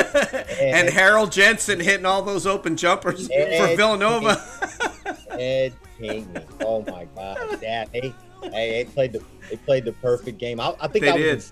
and 0.59 0.89
Harold 0.89 1.31
Jensen 1.31 1.79
hitting 1.79 2.05
all 2.05 2.21
those 2.21 2.45
open 2.47 2.75
jumpers 2.77 3.27
for 3.27 3.75
Villanova. 3.75 4.43
Ed 5.39 5.73
Pinckney. 5.97 6.43
Oh 6.61 6.81
my 6.83 7.05
God. 7.15 7.37
Yeah, 7.61 7.85
they, 7.91 8.13
hey, 8.43 8.83
they 8.83 8.85
played 8.93 9.13
the 9.13 9.23
they 9.49 9.55
played 9.57 9.85
the 9.85 9.93
perfect 9.93 10.37
game. 10.37 10.59
I, 10.59 10.75
I 10.79 10.87
think 10.87 11.05
They 11.05 11.11
I 11.11 11.13
was 11.15 11.21
did. 11.23 11.33
In, 11.37 11.43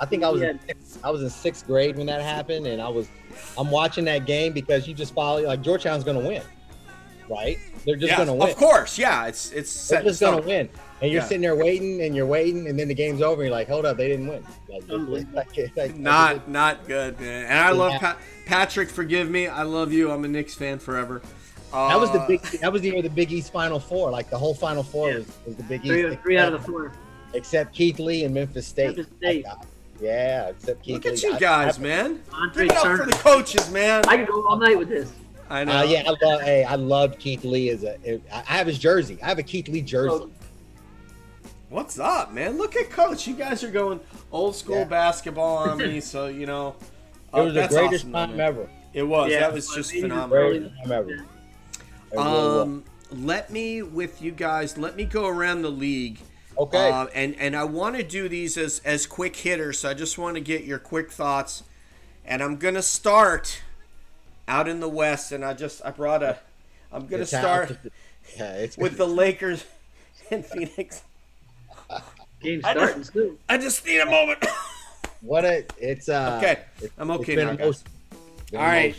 I 0.00 0.06
think 0.06 0.22
I 0.24 0.28
was 0.30 0.40
in, 0.42 0.58
I 1.04 1.10
was 1.10 1.22
in 1.22 1.30
sixth 1.30 1.66
grade 1.66 1.96
when 1.96 2.06
that 2.06 2.22
happened, 2.22 2.66
and 2.66 2.80
I 2.80 2.88
was 2.88 3.08
I'm 3.58 3.70
watching 3.70 4.04
that 4.06 4.26
game 4.26 4.52
because 4.52 4.86
you 4.88 4.94
just 4.94 5.12
follow 5.14 5.42
like 5.42 5.62
Georgetown's 5.62 6.04
gonna 6.04 6.20
win, 6.20 6.42
right? 7.28 7.58
They're 7.84 7.96
just 7.96 8.10
yeah, 8.12 8.18
gonna 8.18 8.34
win. 8.34 8.50
of 8.50 8.56
course. 8.56 8.98
Yeah, 8.98 9.26
it's 9.26 9.50
it's 9.52 9.70
set 9.70 9.96
They're 9.96 10.00
in 10.02 10.08
just 10.08 10.20
gonna 10.20 10.42
win. 10.42 10.68
And 11.02 11.10
you're 11.10 11.22
Yeah. 11.22 11.26
sitting 11.28 11.40
there 11.40 11.56
waiting 11.56 12.02
and 12.02 12.14
you're 12.14 12.26
waiting, 12.26 12.66
and 12.68 12.78
then 12.78 12.88
the 12.88 12.94
game's 12.94 13.22
over, 13.22 13.40
and 13.42 13.48
you're 13.48 13.56
like, 13.58 13.68
hold 13.68 13.86
up, 13.86 13.96
they 13.96 14.08
didn't 14.08 14.26
win. 14.26 14.44
Like, 14.68 14.82
like- 15.56 15.76
like- 15.76 15.96
Not 15.96 16.48
not 16.48 16.86
good, 16.86 17.18
man. 17.20 17.46
And 17.46 17.58
I 17.58 17.70
love 17.72 17.92
Yeah. 17.92 17.98
pa- 17.98 18.18
Patrick. 18.46 18.88
Forgive 18.90 19.30
me. 19.30 19.46
I 19.48 19.62
love 19.62 19.92
you. 19.92 20.10
I'm 20.10 20.24
a 20.24 20.28
Knicks 20.28 20.54
fan 20.54 20.78
forever. 20.78 21.22
Uh, 21.72 21.88
That 21.88 22.00
was 22.00 22.10
the 22.10 22.24
big. 22.26 22.40
That 22.60 22.72
was 22.72 22.82
the 22.82 22.90
year 22.90 23.02
the 23.02 23.08
Big 23.10 23.30
East 23.32 23.52
Final 23.52 23.78
Four. 23.78 24.10
Like 24.10 24.28
the 24.30 24.38
whole 24.38 24.54
Final 24.54 24.82
Four 24.82 25.10
Yeah. 25.10 25.16
was, 25.18 25.26
was 25.46 25.56
the 25.56 25.62
Big 25.64 25.82
Three, 25.82 26.10
East. 26.10 26.20
three 26.22 26.38
out 26.38 26.52
of 26.52 26.64
the 26.64 26.70
four. 26.70 26.92
except 27.34 27.72
Keith 27.74 27.98
Lee 27.98 28.24
and 28.24 28.34
Memphis 28.34 28.66
State. 28.66 28.96
Memphis 28.96 29.06
State. 29.18 29.46
Yeah, 30.00 30.48
except 30.48 30.82
Keith 30.82 30.94
Look 30.94 31.04
Lee. 31.04 31.10
at 31.12 31.22
you 31.22 31.38
guys, 31.38 31.78
I- 31.78 31.82
man. 31.82 32.22
Andre 32.32 32.66
Give 32.68 32.76
it 32.76 32.78
up 32.84 32.96
for 32.98 33.06
the 33.06 33.12
coaches, 33.12 33.70
man. 33.70 34.02
I 34.08 34.16
could 34.16 34.28
go 34.28 34.46
all 34.48 34.56
night 34.56 34.78
with 34.78 34.88
this. 34.88 35.12
I 35.48 35.64
know. 35.64 35.78
Uh, 35.78 35.82
yeah, 35.82 36.04
I 36.06 36.24
love. 36.24 36.40
Hey, 36.42 36.64
I 36.64 36.74
loved 36.76 37.18
Keith 37.18 37.44
Lee 37.44 37.70
as 37.70 37.84
a. 37.84 38.20
I 38.32 38.42
have 38.56 38.66
his 38.66 38.78
jersey. 38.78 39.18
I 39.22 39.26
have 39.26 39.38
a 39.38 39.42
Keith 39.42 39.68
Lee 39.68 39.82
jersey. 39.82 40.16
So, 40.16 40.30
What's 41.68 41.98
up, 42.00 42.32
man? 42.32 42.58
Look 42.58 42.74
at 42.76 42.90
Coach. 42.90 43.28
You 43.28 43.34
guys 43.34 43.62
are 43.62 43.70
going 43.70 44.00
old 44.32 44.56
school 44.56 44.78
Yeah. 44.78 44.84
basketball 44.84 45.58
on 45.58 45.78
me, 45.78 46.00
so 46.12 46.26
you 46.26 46.46
know. 46.46 46.74
It 47.32 47.38
uh, 47.38 47.44
was 47.44 47.54
the 47.54 47.68
greatest 47.68 48.04
awesome, 48.06 48.12
time 48.12 48.30
man. 48.36 48.40
ever. 48.40 48.68
It 48.92 49.04
was. 49.04 49.30
Yeah, 49.30 49.40
that 49.40 49.52
was 49.52 49.68
but 49.68 49.76
just 49.76 49.92
phenomenal. 49.92 50.48
Greatest 50.50 50.74
time 50.82 50.92
ever. 50.92 51.24
It 52.12 52.16
really 52.16 52.28
was. 52.30 52.62
Um, 52.62 52.84
let 53.12 53.50
me 53.50 53.82
with 53.82 54.22
you 54.22 54.30
guys. 54.32 54.78
Let 54.78 54.96
me 54.96 55.04
go 55.04 55.26
around 55.26 55.62
the 55.62 55.70
league. 55.70 56.20
okay. 56.58 56.90
Uh, 56.90 57.06
and 57.14 57.34
and 57.38 57.56
I 57.56 57.64
want 57.64 57.96
to 57.96 58.02
do 58.02 58.28
these 58.28 58.56
as 58.56 58.80
as 58.84 59.06
quick 59.06 59.36
hitters. 59.36 59.80
So 59.80 59.90
I 59.90 59.94
just 59.94 60.16
want 60.18 60.34
to 60.36 60.40
get 60.40 60.64
your 60.64 60.78
quick 60.78 61.10
thoughts. 61.10 61.62
And 62.24 62.42
I'm 62.42 62.56
gonna 62.56 62.82
start 62.82 63.62
out 64.46 64.68
in 64.68 64.80
the 64.80 64.88
West. 64.88 65.32
And 65.32 65.44
I 65.44 65.54
just 65.54 65.82
I 65.84 65.90
brought 65.90 66.22
a. 66.22 66.38
I'm 66.92 67.06
gonna 67.06 67.22
It's 67.22 67.30
start 67.30 67.76
Yeah, 68.36 68.52
it's 68.54 68.76
with 68.76 68.96
the 68.96 69.06
Lakers 69.22 69.64
and 70.30 70.44
Phoenix. 70.44 71.02
Game 72.40 72.60
starting 72.62 73.04
soon. 73.04 73.38
I 73.48 73.58
just 73.58 73.84
need 73.84 73.98
a 74.00 74.06
moment. 74.06 74.44
what 75.20 75.44
a. 75.44 75.64
It's 75.78 76.08
uh. 76.08 76.38
Okay, 76.42 76.52
it's- 76.78 76.90
I'm 76.98 77.10
okay 77.12 77.34
it's 77.34 77.42
now, 77.42 77.50
guys. 77.54 77.58
most- 77.66 77.84
been 78.50 78.60
All 78.60 78.66
a 78.66 78.68
right. 78.68 78.96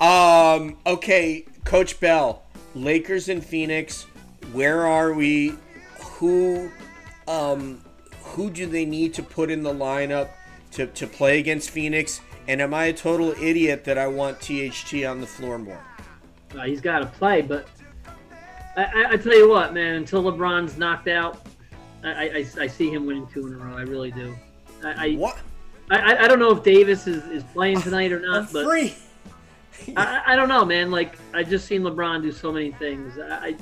most- 0.00 0.60
Um. 0.60 0.76
Okay, 0.86 1.44
Coach 1.68 2.00
Bell, 2.00 2.42
Lakers 2.74 3.28
and 3.28 3.44
Phoenix. 3.44 4.04
Where 4.52 4.86
are 4.86 5.12
we? 5.12 5.52
Who, 6.00 6.70
um, 7.26 7.84
who 8.22 8.48
do 8.48 8.64
they 8.64 8.86
need 8.86 9.12
to 9.14 9.22
put 9.22 9.50
in 9.50 9.62
the 9.62 9.72
lineup 9.74 10.30
to 10.72 10.86
to 10.86 11.06
play 11.06 11.38
against 11.38 11.68
Phoenix? 11.68 12.22
And 12.46 12.62
am 12.62 12.72
I 12.72 12.86
a 12.86 12.92
total 12.94 13.32
idiot 13.32 13.84
that 13.84 13.98
I 13.98 14.06
want 14.06 14.40
THT 14.40 15.04
on 15.04 15.20
the 15.20 15.26
floor 15.26 15.58
more? 15.58 15.84
Uh, 16.56 16.62
he's 16.62 16.80
got 16.80 17.00
to 17.00 17.06
play, 17.06 17.42
but 17.42 17.68
I, 18.74 18.84
I, 18.84 19.06
I 19.10 19.16
tell 19.18 19.36
you 19.36 19.50
what, 19.50 19.74
man. 19.74 19.96
Until 19.96 20.22
LeBron's 20.22 20.78
knocked 20.78 21.08
out, 21.08 21.46
I, 22.02 22.08
I, 22.08 22.46
I- 22.60 22.66
see 22.66 22.88
him 22.88 23.04
winning 23.04 23.26
two 23.26 23.46
in 23.46 23.52
a 23.52 23.58
row. 23.58 23.76
I 23.76 23.82
really 23.82 24.10
do. 24.10 24.34
I, 24.82 25.08
I, 25.08 25.14
What? 25.16 25.36
I, 25.90 26.24
I 26.24 26.28
don't 26.28 26.38
know 26.38 26.50
if 26.56 26.62
Davis 26.62 27.06
is, 27.06 27.22
is 27.24 27.42
playing 27.52 27.82
tonight 27.82 28.10
or 28.10 28.20
I'm 28.20 28.22
not, 28.44 28.52
but 28.54 28.64
free. 28.64 28.94
I, 29.96 30.22
I 30.26 30.36
don't 30.36 30.48
know, 30.48 30.64
man. 30.64 30.90
Like 30.90 31.18
I 31.34 31.42
just 31.42 31.66
seen 31.66 31.82
LeBron 31.82 32.22
do 32.22 32.32
so 32.32 32.52
many 32.52 32.72
things. 32.72 33.18
I, 33.18 33.56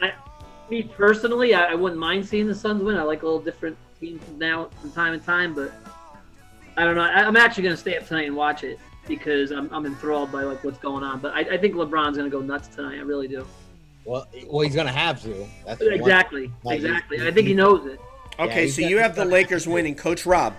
I, 0.00 0.12
me 0.70 0.82
personally, 0.82 1.54
I, 1.54 1.72
I 1.72 1.74
wouldn't 1.74 2.00
mind 2.00 2.26
seeing 2.26 2.46
the 2.46 2.54
Suns 2.54 2.82
win. 2.82 2.96
I 2.96 3.02
like 3.02 3.22
a 3.22 3.26
little 3.26 3.40
different 3.40 3.76
teams 4.00 4.20
now 4.36 4.68
from 4.80 4.90
time 4.92 5.18
to 5.18 5.24
time, 5.24 5.54
but 5.54 5.72
I 6.76 6.84
don't 6.84 6.94
know. 6.96 7.02
I, 7.02 7.24
I'm 7.26 7.36
actually 7.36 7.64
gonna 7.64 7.76
stay 7.76 7.96
up 7.96 8.06
tonight 8.06 8.26
and 8.26 8.36
watch 8.36 8.64
it 8.64 8.78
because 9.06 9.50
I'm, 9.52 9.72
I'm 9.72 9.86
enthralled 9.86 10.32
by 10.32 10.42
like 10.42 10.62
what's 10.64 10.78
going 10.78 11.04
on. 11.04 11.20
But 11.20 11.34
I, 11.34 11.40
I 11.40 11.58
think 11.58 11.74
LeBron's 11.74 12.16
gonna 12.16 12.30
go 12.30 12.40
nuts 12.40 12.68
tonight. 12.68 12.96
I 12.98 13.02
really 13.02 13.28
do. 13.28 13.46
Well, 14.04 14.26
well, 14.46 14.60
he's 14.62 14.74
gonna 14.74 14.92
have 14.92 15.22
to. 15.22 15.46
That's 15.64 15.80
Exactly, 15.80 16.50
Like, 16.64 16.76
exactly. 16.76 17.18
he's- 17.18 17.28
I 17.28 17.34
think 17.34 17.48
he 17.48 17.54
knows 17.54 17.86
it. 17.86 18.00
Okay, 18.38 18.64
he's 18.64 18.76
so 18.76 18.82
you 18.82 18.98
have 18.98 19.14
the 19.16 19.24
Lakers 19.24 19.66
winning, 19.66 19.94
Coach 19.94 20.26
Rob. 20.26 20.54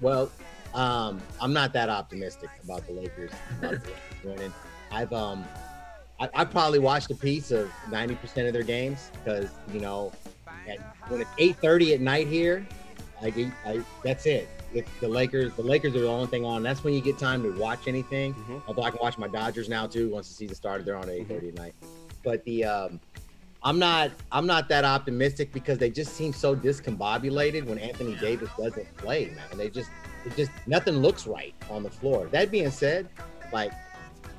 Well, 0.00 0.30
um, 0.74 1.20
I'm 1.40 1.52
not 1.52 1.72
that 1.72 1.88
optimistic 1.88 2.50
about 2.62 2.86
the 2.86 2.92
Lakers 2.92 3.30
about 3.58 3.70
the 3.72 3.78
Lakers 3.78 3.92
winning. 4.24 4.52
I've 4.90 5.12
um, 5.12 5.44
I, 6.20 6.28
I 6.34 6.44
probably 6.44 6.78
watched 6.78 7.10
a 7.10 7.14
piece 7.14 7.50
of 7.50 7.70
90% 7.90 8.46
of 8.46 8.52
their 8.52 8.62
games 8.62 9.10
because 9.12 9.50
you 9.72 9.80
know, 9.80 10.12
at, 10.68 10.78
when 11.08 11.20
it's 11.20 11.30
8:30 11.38 11.94
at 11.94 12.00
night 12.00 12.26
here, 12.26 12.66
I, 13.22 13.50
I 13.64 13.80
that's 14.02 14.26
it. 14.26 14.48
It's 14.74 14.90
the 15.00 15.08
Lakers. 15.08 15.54
The 15.54 15.62
Lakers 15.62 15.94
are 15.96 16.00
the 16.00 16.08
only 16.08 16.26
thing 16.26 16.44
on. 16.44 16.62
That's 16.62 16.84
when 16.84 16.92
you 16.92 17.00
get 17.00 17.18
time 17.18 17.42
to 17.42 17.50
watch 17.58 17.88
anything. 17.88 18.34
Mhm. 18.34 18.62
Although 18.66 18.82
I 18.82 18.90
can 18.90 18.98
watch 19.00 19.16
my 19.16 19.28
Dodgers 19.28 19.68
now 19.68 19.86
too. 19.86 20.10
Once 20.10 20.28
the 20.28 20.34
season 20.34 20.54
started, 20.56 20.86
they're 20.86 20.96
on 20.96 21.08
at 21.08 21.14
Mm-hmm. 21.16 21.32
8:30 21.34 21.48
at 21.48 21.54
night. 21.54 21.74
But 22.22 22.44
the 22.44 22.64
um, 22.64 23.00
I'm 23.62 23.78
not 23.78 24.10
I'm 24.30 24.46
not 24.46 24.68
that 24.68 24.84
optimistic 24.84 25.52
because 25.52 25.78
they 25.78 25.90
just 25.90 26.14
seem 26.14 26.32
so 26.32 26.54
discombobulated 26.54 27.64
when 27.66 27.78
Anthony 27.78 28.14
Davis 28.16 28.50
doesn't 28.58 28.94
play, 28.98 29.26
man. 29.34 29.46
They 29.56 29.70
just 29.70 29.90
it 30.26 30.36
just 30.36 30.50
nothing 30.66 30.96
looks 30.98 31.26
right 31.26 31.54
on 31.70 31.82
the 31.82 31.90
floor. 31.90 32.26
That 32.26 32.50
being 32.50 32.70
said, 32.70 33.08
like 33.52 33.72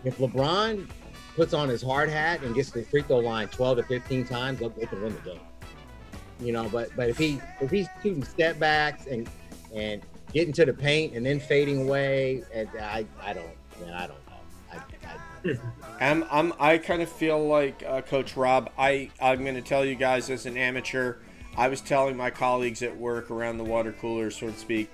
if 0.03 0.17
LeBron 0.17 0.87
puts 1.35 1.53
on 1.53 1.69
his 1.69 1.81
hard 1.81 2.09
hat 2.09 2.41
and 2.43 2.55
gets 2.55 2.71
to 2.71 2.79
the 2.79 2.85
free 2.85 3.01
throw 3.01 3.19
line 3.19 3.47
12 3.47 3.77
to 3.77 3.83
15 3.83 4.25
times, 4.25 4.59
they 4.59 4.85
can 4.85 5.01
win 5.01 5.13
the 5.15 5.31
game. 5.31 5.39
You 6.39 6.53
know, 6.53 6.69
but 6.69 6.89
but 6.95 7.09
if 7.09 7.17
he 7.17 7.39
if 7.59 7.69
he's 7.69 7.87
shooting 8.01 8.23
step 8.23 8.59
backs 8.59 9.07
and 9.07 9.29
and 9.73 10.01
getting 10.33 10.53
to 10.53 10.65
the 10.65 10.73
paint 10.73 11.13
and 11.15 11.25
then 11.25 11.39
fading 11.39 11.81
away, 11.83 12.43
and 12.53 12.69
I 12.79 13.05
I 13.21 13.33
don't 13.33 13.49
man, 13.81 13.93
I 13.93 14.07
don't 14.07 14.17
know. 14.27 14.35
I, 14.71 15.51
I, 15.51 15.57
I'm, 16.09 16.25
I'm 16.31 16.53
I 16.59 16.77
kind 16.77 17.01
of 17.01 17.09
feel 17.09 17.45
like 17.45 17.83
uh, 17.85 18.01
Coach 18.01 18.37
Rob. 18.37 18.71
I 18.77 19.09
I'm 19.21 19.43
going 19.43 19.55
to 19.55 19.61
tell 19.61 19.83
you 19.83 19.95
guys 19.95 20.29
as 20.29 20.45
an 20.45 20.55
amateur. 20.55 21.15
I 21.57 21.67
was 21.67 21.81
telling 21.81 22.15
my 22.15 22.29
colleagues 22.29 22.81
at 22.83 22.95
work 22.95 23.31
around 23.31 23.57
the 23.57 23.65
water 23.65 23.91
cooler, 23.91 24.31
so 24.31 24.47
to 24.47 24.57
speak. 24.57 24.89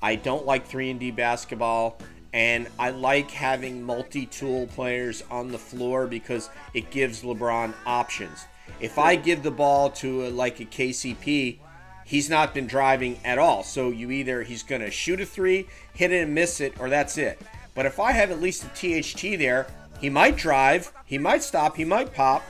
I 0.00 0.14
don't 0.14 0.46
like 0.46 0.66
three 0.66 0.90
and 0.90 1.00
D 1.00 1.10
basketball, 1.10 1.98
and 2.36 2.68
I 2.78 2.90
like 2.90 3.30
having 3.30 3.82
multi-tool 3.82 4.66
players 4.66 5.24
on 5.30 5.50
the 5.50 5.58
floor 5.58 6.06
because 6.06 6.50
it 6.74 6.90
gives 6.90 7.22
LeBron 7.22 7.72
options. 7.86 8.44
If 8.78 8.98
I 8.98 9.16
give 9.16 9.42
the 9.42 9.50
ball 9.50 9.88
to 9.92 10.26
a, 10.26 10.28
like 10.28 10.60
a 10.60 10.66
KCP, 10.66 11.56
he's 12.04 12.28
not 12.28 12.52
been 12.52 12.66
driving 12.66 13.18
at 13.24 13.38
all. 13.38 13.62
So 13.62 13.88
you 13.88 14.10
either 14.10 14.42
he's 14.42 14.62
going 14.62 14.82
to 14.82 14.90
shoot 14.90 15.18
a 15.22 15.24
three, 15.24 15.66
hit 15.94 16.12
it 16.12 16.24
and 16.24 16.34
miss 16.34 16.60
it, 16.60 16.78
or 16.78 16.90
that's 16.90 17.16
it. 17.16 17.40
But 17.74 17.86
if 17.86 17.98
I 17.98 18.12
have 18.12 18.30
at 18.30 18.42
least 18.42 18.64
a 18.64 18.68
THT 18.68 19.38
there, 19.38 19.66
he 19.98 20.10
might 20.10 20.36
drive, 20.36 20.92
he 21.06 21.16
might 21.16 21.42
stop, 21.42 21.74
he 21.74 21.86
might 21.86 22.12
pop, 22.12 22.42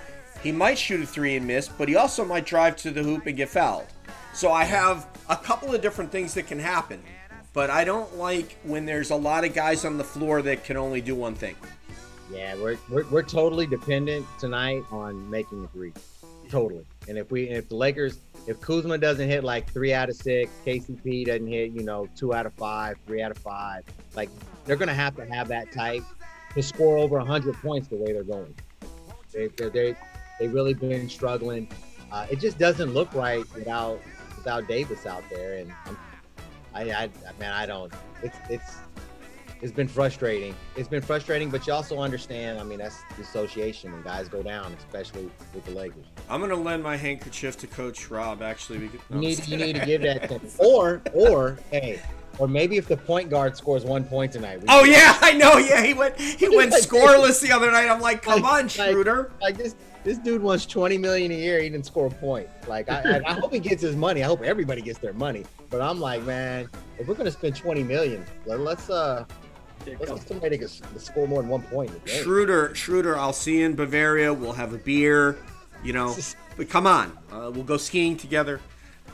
he 0.42 0.50
might 0.50 0.78
shoot 0.78 1.00
a 1.00 1.06
three 1.06 1.36
and 1.36 1.46
miss, 1.46 1.68
but 1.68 1.88
he 1.88 1.94
also 1.94 2.24
might 2.24 2.44
drive 2.44 2.74
to 2.78 2.90
the 2.90 3.04
hoop 3.04 3.28
and 3.28 3.36
get 3.36 3.50
fouled. 3.50 3.86
So 4.32 4.50
I 4.50 4.64
have 4.64 5.06
a 5.28 5.36
couple 5.36 5.72
of 5.72 5.80
different 5.80 6.10
things 6.10 6.34
that 6.34 6.48
can 6.48 6.58
happen. 6.58 7.00
But 7.56 7.70
I 7.70 7.84
don't 7.84 8.18
like 8.18 8.54
when 8.64 8.84
there's 8.84 9.08
a 9.12 9.16
lot 9.16 9.42
of 9.42 9.54
guys 9.54 9.86
on 9.86 9.96
the 9.96 10.04
floor 10.04 10.42
that 10.42 10.62
can 10.62 10.76
only 10.76 11.00
do 11.00 11.14
one 11.14 11.34
thing. 11.34 11.56
yeah, 12.30 12.54
we're, 12.56 12.76
we're 12.90 13.06
we're 13.06 13.22
totally 13.22 13.66
dependent 13.66 14.26
tonight 14.38 14.82
on 14.90 15.28
making 15.30 15.64
a 15.64 15.68
three, 15.68 15.94
totally. 16.50 16.84
And 17.08 17.16
if 17.16 17.30
we 17.30 17.48
if 17.48 17.70
the 17.70 17.76
Lakers 17.76 18.18
if 18.46 18.60
Kuzma 18.60 18.98
doesn't 18.98 19.26
hit 19.26 19.42
like 19.42 19.72
three 19.72 19.94
out 19.94 20.10
of 20.10 20.16
six, 20.16 20.52
KCP 20.66 21.24
doesn't 21.24 21.46
hit 21.46 21.70
you 21.70 21.82
know 21.82 22.06
two 22.14 22.34
out 22.34 22.44
of 22.44 22.52
five, 22.52 22.98
three 23.06 23.22
out 23.22 23.30
of 23.30 23.38
five, 23.38 23.84
like 24.14 24.28
they're 24.66 24.76
gonna 24.76 24.92
have 24.92 25.16
to 25.16 25.24
have 25.24 25.48
that 25.48 25.72
type 25.72 26.02
to 26.52 26.62
score 26.62 26.98
over 26.98 27.18
hundred 27.20 27.54
points 27.62 27.88
the 27.88 27.96
way 27.96 28.12
they're 28.12 28.22
going. 28.22 28.54
They 29.32 29.46
they 29.46 29.70
they 29.70 29.96
they 30.38 30.48
really 30.48 30.74
been 30.74 31.08
struggling. 31.08 31.70
Uh, 32.12 32.26
it 32.30 32.38
just 32.38 32.58
doesn't 32.58 32.92
look 32.92 33.14
right 33.14 33.50
without 33.54 34.02
without 34.36 34.68
Davis 34.68 35.06
out 35.06 35.24
there, 35.30 35.54
and 35.54 35.72
I'm, 35.86 35.96
I, 36.84 37.04
I 37.04 37.10
man 37.40 37.52
I 37.52 37.66
don't. 37.66 37.92
It's 38.22 38.36
it's 38.50 38.76
it's 39.62 39.72
been 39.72 39.88
frustrating. 39.88 40.54
It's 40.76 40.88
been 40.88 41.00
frustrating, 41.00 41.48
but 41.50 41.66
you 41.66 41.72
also 41.72 41.98
understand. 42.00 42.58
I 42.60 42.62
mean, 42.62 42.78
that's 42.78 42.98
the 43.16 43.22
association 43.22 43.90
when 43.92 44.02
guys 44.02 44.28
go 44.28 44.42
down, 44.42 44.74
especially 44.78 45.30
with 45.54 45.64
the 45.64 45.70
Lakers. 45.70 46.04
I'm 46.28 46.40
gonna 46.40 46.54
lend 46.54 46.82
my 46.82 46.96
handkerchief 46.96 47.56
to 47.58 47.66
Coach 47.66 48.10
Rob 48.10 48.42
actually. 48.42 48.78
Because, 48.80 49.00
You 49.10 49.16
need 49.16 49.48
you 49.48 49.56
need 49.56 49.76
to 49.76 49.86
give 49.86 50.02
that 50.02 50.28
to 50.28 50.38
him. 50.38 50.50
Or 50.58 51.00
or 51.14 51.58
hey, 51.70 52.02
or 52.38 52.46
maybe 52.48 52.76
if 52.76 52.86
the 52.86 52.98
point 52.98 53.30
guard 53.30 53.56
scores 53.56 53.84
one 53.84 54.04
point 54.04 54.32
tonight. 54.32 54.62
Oh 54.68 54.84
yeah, 54.84 55.16
I 55.22 55.32
know. 55.32 55.56
Yeah, 55.56 55.82
he 55.82 55.94
went 55.94 56.20
he 56.20 56.54
went 56.54 56.72
scoreless 56.74 57.40
the 57.40 57.52
other 57.52 57.70
night. 57.72 57.88
I'm 57.88 58.00
like, 58.02 58.22
come 58.22 58.42
Like- 58.42 58.52
on, 58.52 58.62
like- 58.64 58.70
Schroeder. 58.92 59.32
Like 59.40 59.56
this 59.56 59.74
this 60.06 60.18
dude 60.18 60.40
wants 60.40 60.64
twenty 60.64 60.96
million 60.96 61.32
a 61.32 61.34
year. 61.34 61.60
He 61.60 61.68
didn't 61.68 61.84
score 61.84 62.06
a 62.06 62.10
point. 62.10 62.48
Like 62.68 62.88
I, 62.88 63.16
I, 63.16 63.30
I 63.30 63.32
hope 63.32 63.52
he 63.52 63.58
gets 63.58 63.82
his 63.82 63.96
money. 63.96 64.22
I 64.22 64.26
hope 64.26 64.40
everybody 64.42 64.80
gets 64.80 65.00
their 65.00 65.12
money. 65.12 65.44
But 65.68 65.80
I'm 65.80 66.00
like, 66.00 66.22
man, 66.22 66.68
if 66.96 67.08
we're 67.08 67.16
gonna 67.16 67.32
spend 67.32 67.56
twenty 67.56 67.82
million, 67.82 68.24
let, 68.46 68.60
let's 68.60 68.88
uh 68.88 69.24
let's 69.84 70.12
get 70.12 70.28
somebody 70.28 70.58
to 70.58 70.68
score 70.68 71.26
more 71.26 71.42
than 71.42 71.50
one 71.50 71.62
point. 71.62 71.90
Schroeder, 72.04 72.72
Schroeder, 72.76 73.18
I'll 73.18 73.32
see 73.32 73.58
you 73.58 73.66
in 73.66 73.74
Bavaria. 73.74 74.32
We'll 74.32 74.52
have 74.52 74.72
a 74.72 74.78
beer, 74.78 75.38
you 75.82 75.92
know. 75.92 76.16
But 76.56 76.70
come 76.70 76.86
on, 76.86 77.12
uh, 77.30 77.50
we'll 77.52 77.64
go 77.64 77.76
skiing 77.76 78.16
together. 78.16 78.62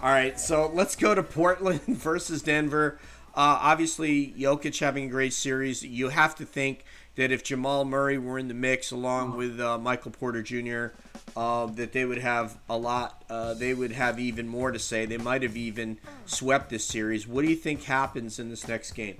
All 0.00 0.10
right, 0.10 0.38
so 0.38 0.70
let's 0.72 0.94
go 0.94 1.12
to 1.12 1.22
Portland 1.24 1.80
versus 1.88 2.40
Denver. 2.40 3.00
Uh, 3.34 3.58
obviously, 3.60 4.32
Jokic 4.38 4.78
having 4.78 5.06
a 5.06 5.08
great 5.08 5.32
series. 5.32 5.82
You 5.82 6.10
have 6.10 6.36
to 6.36 6.44
think 6.44 6.84
that 7.16 7.30
if 7.30 7.44
Jamal 7.44 7.84
Murray 7.84 8.18
were 8.18 8.38
in 8.38 8.48
the 8.48 8.54
mix 8.54 8.90
along 8.90 9.36
with 9.36 9.60
uh, 9.60 9.78
Michael 9.78 10.10
Porter 10.10 10.42
Jr., 10.42 10.96
uh, 11.36 11.66
that 11.66 11.92
they 11.92 12.04
would 12.04 12.18
have 12.18 12.58
a 12.68 12.76
lot. 12.76 13.24
Uh, 13.30 13.54
they 13.54 13.74
would 13.74 13.92
have 13.92 14.18
even 14.18 14.48
more 14.48 14.70
to 14.70 14.78
say. 14.78 15.06
They 15.06 15.18
might 15.18 15.42
have 15.42 15.56
even 15.56 15.98
swept 16.26 16.70
this 16.70 16.84
series. 16.84 17.26
What 17.26 17.42
do 17.44 17.50
you 17.50 17.56
think 17.56 17.84
happens 17.84 18.38
in 18.38 18.50
this 18.50 18.68
next 18.68 18.92
game? 18.92 19.16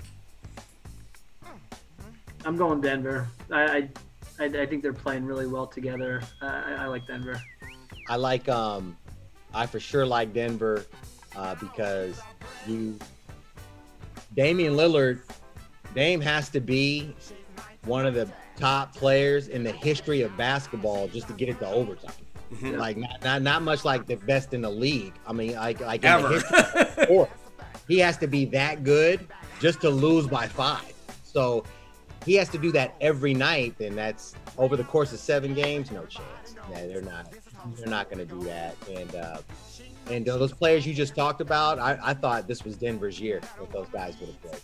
I'm 2.44 2.56
going 2.56 2.80
Denver. 2.80 3.28
I, 3.50 3.62
I, 3.62 3.88
I, 4.40 4.44
I 4.44 4.66
think 4.66 4.82
they're 4.82 4.92
playing 4.92 5.24
really 5.24 5.46
well 5.46 5.66
together. 5.66 6.22
I, 6.40 6.46
I, 6.46 6.72
I 6.72 6.86
like 6.86 7.06
Denver. 7.06 7.40
I 8.08 8.16
like 8.16 8.48
um 8.48 8.96
I 9.54 9.66
for 9.66 9.78
sure 9.78 10.04
like 10.04 10.34
Denver. 10.34 10.84
uh, 11.36 11.54
because 11.54 12.20
you 12.66 12.98
Damian 14.34 14.74
Lillard, 14.74 15.20
Dame 15.94 16.20
has 16.20 16.48
to 16.50 16.60
be 16.60 17.14
one 17.84 18.06
of 18.06 18.14
the 18.14 18.28
top 18.56 18.94
players 18.94 19.48
in 19.48 19.64
the 19.64 19.72
history 19.72 20.22
of 20.22 20.36
basketball 20.36 21.08
just 21.08 21.26
to 21.28 21.32
get 21.34 21.48
it 21.48 21.58
to 21.60 21.66
overtime. 21.68 22.12
Mhm. 22.54 22.78
Like 22.78 22.96
not, 22.98 23.22
not 23.24 23.42
not 23.42 23.62
much 23.62 23.84
like 23.84 24.06
the 24.06 24.16
best 24.16 24.52
in 24.52 24.60
the 24.60 24.70
league. 24.70 25.14
I 25.26 25.32
mean, 25.32 25.54
like 25.54 25.80
like 25.80 26.04
in 26.04 26.10
the 26.22 26.28
Ever. 26.28 26.28
history 26.34 26.58
of 26.58 26.90
sport, 27.04 27.30
he 27.88 27.98
has 28.00 28.16
to 28.18 28.26
be 28.26 28.44
that 28.46 28.84
good 28.84 29.26
just 29.60 29.80
to 29.80 29.90
lose 29.90 30.26
by 30.26 30.46
five. 30.46 30.92
So 31.24 31.64
he 32.26 32.34
has 32.34 32.48
to 32.50 32.58
do 32.58 32.70
that 32.72 32.94
every 33.00 33.32
night, 33.34 33.74
and 33.80 33.96
that's 33.96 34.34
over 34.58 34.76
the 34.76 34.84
course 34.84 35.12
of 35.12 35.18
seven 35.18 35.54
games. 35.54 35.90
No 35.90 36.04
chance. 36.04 36.54
Yeah, 36.70 36.86
they're 36.86 37.00
not. 37.02 37.32
They're 37.76 37.86
not 37.86 38.10
going 38.10 38.18
to 38.26 38.34
do 38.34 38.42
that. 38.44 38.76
And 38.88 39.14
uh, 39.14 39.38
and 40.10 40.26
those 40.26 40.52
players 40.52 40.86
you 40.86 40.92
just 40.92 41.14
talked 41.14 41.40
about, 41.40 41.78
I, 41.78 41.98
I 42.02 42.12
thought 42.14 42.46
this 42.46 42.64
was 42.64 42.76
Denver's 42.76 43.18
year 43.18 43.40
if 43.62 43.72
those 43.72 43.88
guys 43.88 44.18
would 44.20 44.28
have 44.28 44.42
played. 44.42 44.60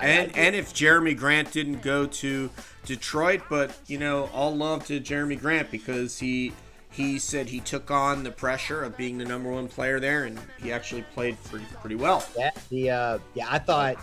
And 0.00 0.36
and 0.36 0.56
if 0.56 0.72
Jerami 0.72 1.16
Grant 1.16 1.52
didn't 1.52 1.82
go 1.82 2.06
to 2.06 2.50
Detroit, 2.86 3.42
but 3.48 3.76
you 3.86 3.98
know, 3.98 4.28
all 4.32 4.54
love 4.54 4.86
to 4.86 5.00
Jerami 5.00 5.38
Grant 5.38 5.70
because 5.70 6.18
he 6.18 6.52
he 6.90 7.18
said 7.18 7.48
he 7.48 7.60
took 7.60 7.90
on 7.90 8.22
the 8.22 8.30
pressure 8.30 8.82
of 8.82 8.96
being 8.96 9.18
the 9.18 9.24
number 9.24 9.50
one 9.50 9.68
player 9.68 9.98
there, 10.00 10.24
and 10.24 10.38
he 10.62 10.72
actually 10.72 11.02
played 11.14 11.42
pretty 11.44 11.66
pretty 11.80 11.96
well. 11.96 12.24
Yeah, 12.38 12.50
the 12.70 12.90
uh, 12.90 13.18
yeah, 13.34 13.46
I 13.50 13.58
thought, 13.58 13.96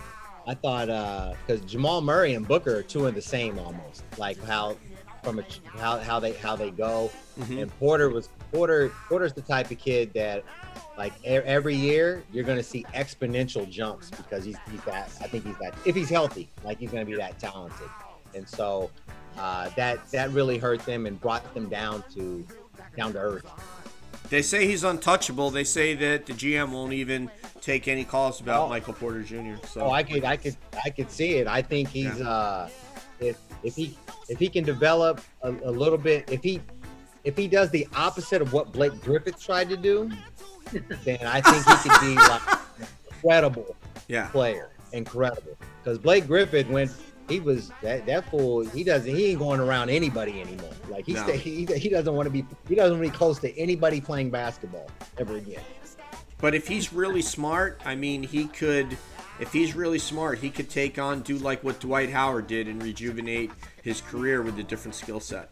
I 0.47 0.53
thought, 0.55 1.35
because 1.45 1.61
Jamal 1.61 2.01
Murray 2.01 2.33
and 2.33 2.47
Booker 2.47 2.77
are 2.77 2.83
two 2.83 3.05
of 3.07 3.15
the 3.15 3.21
same 3.21 3.59
almost, 3.59 4.03
like 4.17 4.41
how 4.43 4.77
from 5.23 5.39
a 5.39 5.43
how 5.77 5.99
how 5.99 6.19
they 6.19 6.33
how 6.33 6.55
they 6.55 6.71
go. 6.71 7.11
Mhm. 7.39 7.61
And 7.63 7.79
Porter 7.79 8.09
was 8.09 8.29
Porter. 8.51 8.91
Porter's 9.07 9.33
the 9.33 9.41
type 9.41 9.69
of 9.71 9.77
kid 9.77 10.11
that, 10.13 10.43
like 10.99 11.13
every 11.23 11.75
year, 11.75 12.21
you're 12.33 12.43
going 12.43 12.57
to 12.57 12.63
see 12.63 12.83
exponential 12.93 13.67
jumps 13.69 14.11
because 14.11 14.43
he's 14.43 14.57
he's 14.69 14.81
that. 14.83 15.09
I 15.21 15.27
think 15.27 15.45
he's 15.45 15.57
that. 15.59 15.73
If 15.85 15.95
he's 15.95 16.09
healthy, 16.09 16.49
like 16.65 16.77
he's 16.77 16.91
going 16.91 17.05
to 17.05 17.09
be 17.09 17.15
that 17.17 17.39
talented. 17.39 17.87
And 18.35 18.47
so 18.47 18.91
uh, 19.37 19.69
that 19.77 20.05
that 20.11 20.29
really 20.31 20.57
hurt 20.57 20.81
them 20.85 21.05
and 21.05 21.19
brought 21.19 21.53
them 21.53 21.69
down 21.69 22.03
to 22.15 22.45
down 22.97 23.13
to 23.13 23.19
earth. 23.19 23.45
They 24.29 24.41
say 24.41 24.67
he's 24.67 24.83
untouchable. 24.83 25.51
They 25.51 25.63
say 25.63 25.95
that 25.95 26.25
the 26.25 26.33
GM 26.33 26.69
won't 26.71 26.91
even 26.91 27.31
take 27.61 27.87
any 27.87 28.03
calls 28.03 28.41
about 28.41 28.65
Oh. 28.65 28.69
Michael 28.69 28.93
Porter 28.93 29.23
Jr. 29.23 29.55
So 29.67 29.83
Oh, 29.83 29.91
I 29.91 30.03
could, 30.03 30.25
I 30.25 30.35
could, 30.35 30.57
I 30.83 30.89
could 30.89 31.09
see 31.09 31.35
it. 31.35 31.47
I 31.47 31.61
think 31.61 31.87
he's, 31.87 32.19
uh, 32.19 32.69
if 33.21 33.37
if 33.63 33.73
he 33.73 33.97
if 34.27 34.37
he 34.37 34.49
can 34.49 34.65
develop 34.65 35.21
a, 35.43 35.51
a 35.63 35.71
little 35.71 35.97
bit, 35.97 36.29
if 36.29 36.43
he 36.43 36.59
if 37.23 37.37
he 37.37 37.47
does 37.47 37.69
the 37.71 37.87
opposite 37.95 38.41
of 38.41 38.51
what 38.51 38.73
Blake 38.73 38.99
Griffin 39.01 39.33
tried 39.39 39.69
to 39.69 39.77
do, 39.77 40.11
then 41.03 41.19
I 41.25 41.41
think 41.41 41.65
he 41.65 41.89
could 41.89 42.01
be 42.01 42.15
like 42.15 42.41
an 42.51 42.87
incredible 43.11 43.75
yeah, 44.07 44.27
player, 44.27 44.69
incredible. 44.93 45.57
Because 45.83 45.97
Blake 45.97 46.27
Griffin, 46.27 46.69
when 46.69 46.89
he 47.27 47.39
was 47.39 47.71
that 47.81 48.05
that 48.05 48.29
fool, 48.29 48.65
he 48.65 48.83
doesn't, 48.83 49.13
he 49.13 49.27
ain't 49.27 49.39
going 49.39 49.59
around 49.59 49.89
anybody 49.89 50.41
anymore. 50.41 50.71
Like 50.89 51.05
he 51.05 51.13
No. 51.13 51.23
stay, 51.23 51.37
he, 51.37 51.65
he 51.65 51.89
doesn't 51.89 52.13
want 52.13 52.25
to 52.25 52.31
be, 52.31 52.45
he 52.67 52.75
doesn't 52.75 52.97
want 52.97 53.05
to 53.05 53.11
be 53.11 53.17
close 53.17 53.39
to 53.39 53.57
anybody 53.57 54.01
playing 54.01 54.29
basketball 54.31 54.89
ever 55.17 55.37
again. 55.37 55.61
but 56.39 56.55
if 56.55 56.67
he's 56.67 56.91
really 56.91 57.21
smart, 57.21 57.81
I 57.85 57.95
mean, 57.95 58.23
he 58.23 58.45
could. 58.45 58.97
If 59.39 59.53
he's 59.53 59.73
really 59.73 59.99
smart, 59.99 60.39
he 60.39 60.49
could 60.49 60.69
take 60.69 60.99
on, 60.99 61.21
do 61.21 61.37
like 61.37 61.63
what 61.63 61.79
Dwight 61.79 62.09
Howard 62.09 62.47
did, 62.47 62.67
and 62.67 62.83
rejuvenate 62.83 63.51
his 63.81 64.01
career 64.01 64.41
with 64.41 64.59
a 64.59 64.63
different 64.63 64.95
skill 64.95 65.21
set. 65.21 65.49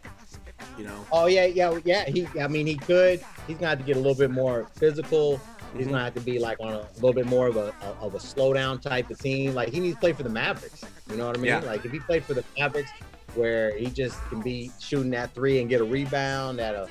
You 0.78 0.86
know. 0.86 1.06
Oh 1.12 1.28
yeah, 1.28 1.46
yeah, 1.46 1.80
yeah. 1.86 2.06
He, 2.06 2.28
I 2.40 2.48
mean, 2.48 2.68
he 2.68 2.76
could. 2.76 3.24
He's 3.48 3.58
gonna 3.58 3.70
have 3.70 3.80
to 3.80 3.86
get 3.86 3.96
a 3.98 4.00
little 4.00 4.16
bit 4.16 4.32
more 4.32 4.68
physical. 4.76 5.40
He's 5.74 5.82
mm-hmm. 5.82 5.92
gonna 5.92 6.04
have 6.06 6.14
to 6.16 6.22
be 6.22 6.40
like 6.40 6.60
on 6.60 6.74
a, 6.74 6.78
a 6.78 6.96
little 6.96 7.14
bit 7.14 7.26
more 7.26 7.48
of 7.48 7.58
a, 7.58 7.74
a 7.82 8.06
of 8.06 8.16
a 8.16 8.20
slow 8.20 8.54
down 8.54 8.80
type 8.80 9.10
of 9.10 9.20
team. 9.20 9.54
Like 9.54 9.70
he 9.70 9.80
needs 9.80 9.96
to 9.96 10.00
play 10.00 10.14
for 10.14 10.24
the 10.24 10.30
Mavericks. 10.30 10.84
You 11.10 11.18
know 11.18 11.28
what 11.28 11.38
I 11.38 11.40
mean? 11.40 11.48
Yeah. 11.48 11.60
Like 11.60 11.86
if 11.86 11.92
he 11.92 12.00
played 12.00 12.24
for 12.24 12.34
the 12.34 12.44
Mavericks, 12.58 12.92
where 13.36 13.78
he 13.78 13.88
just 13.88 14.18
can 14.30 14.42
be 14.42 14.72
shooting 14.80 15.12
that 15.12 15.34
three 15.34 15.60
and 15.60 15.70
get 15.70 15.82
a 15.82 15.84
rebound, 15.84 16.60
that'll 16.60 16.90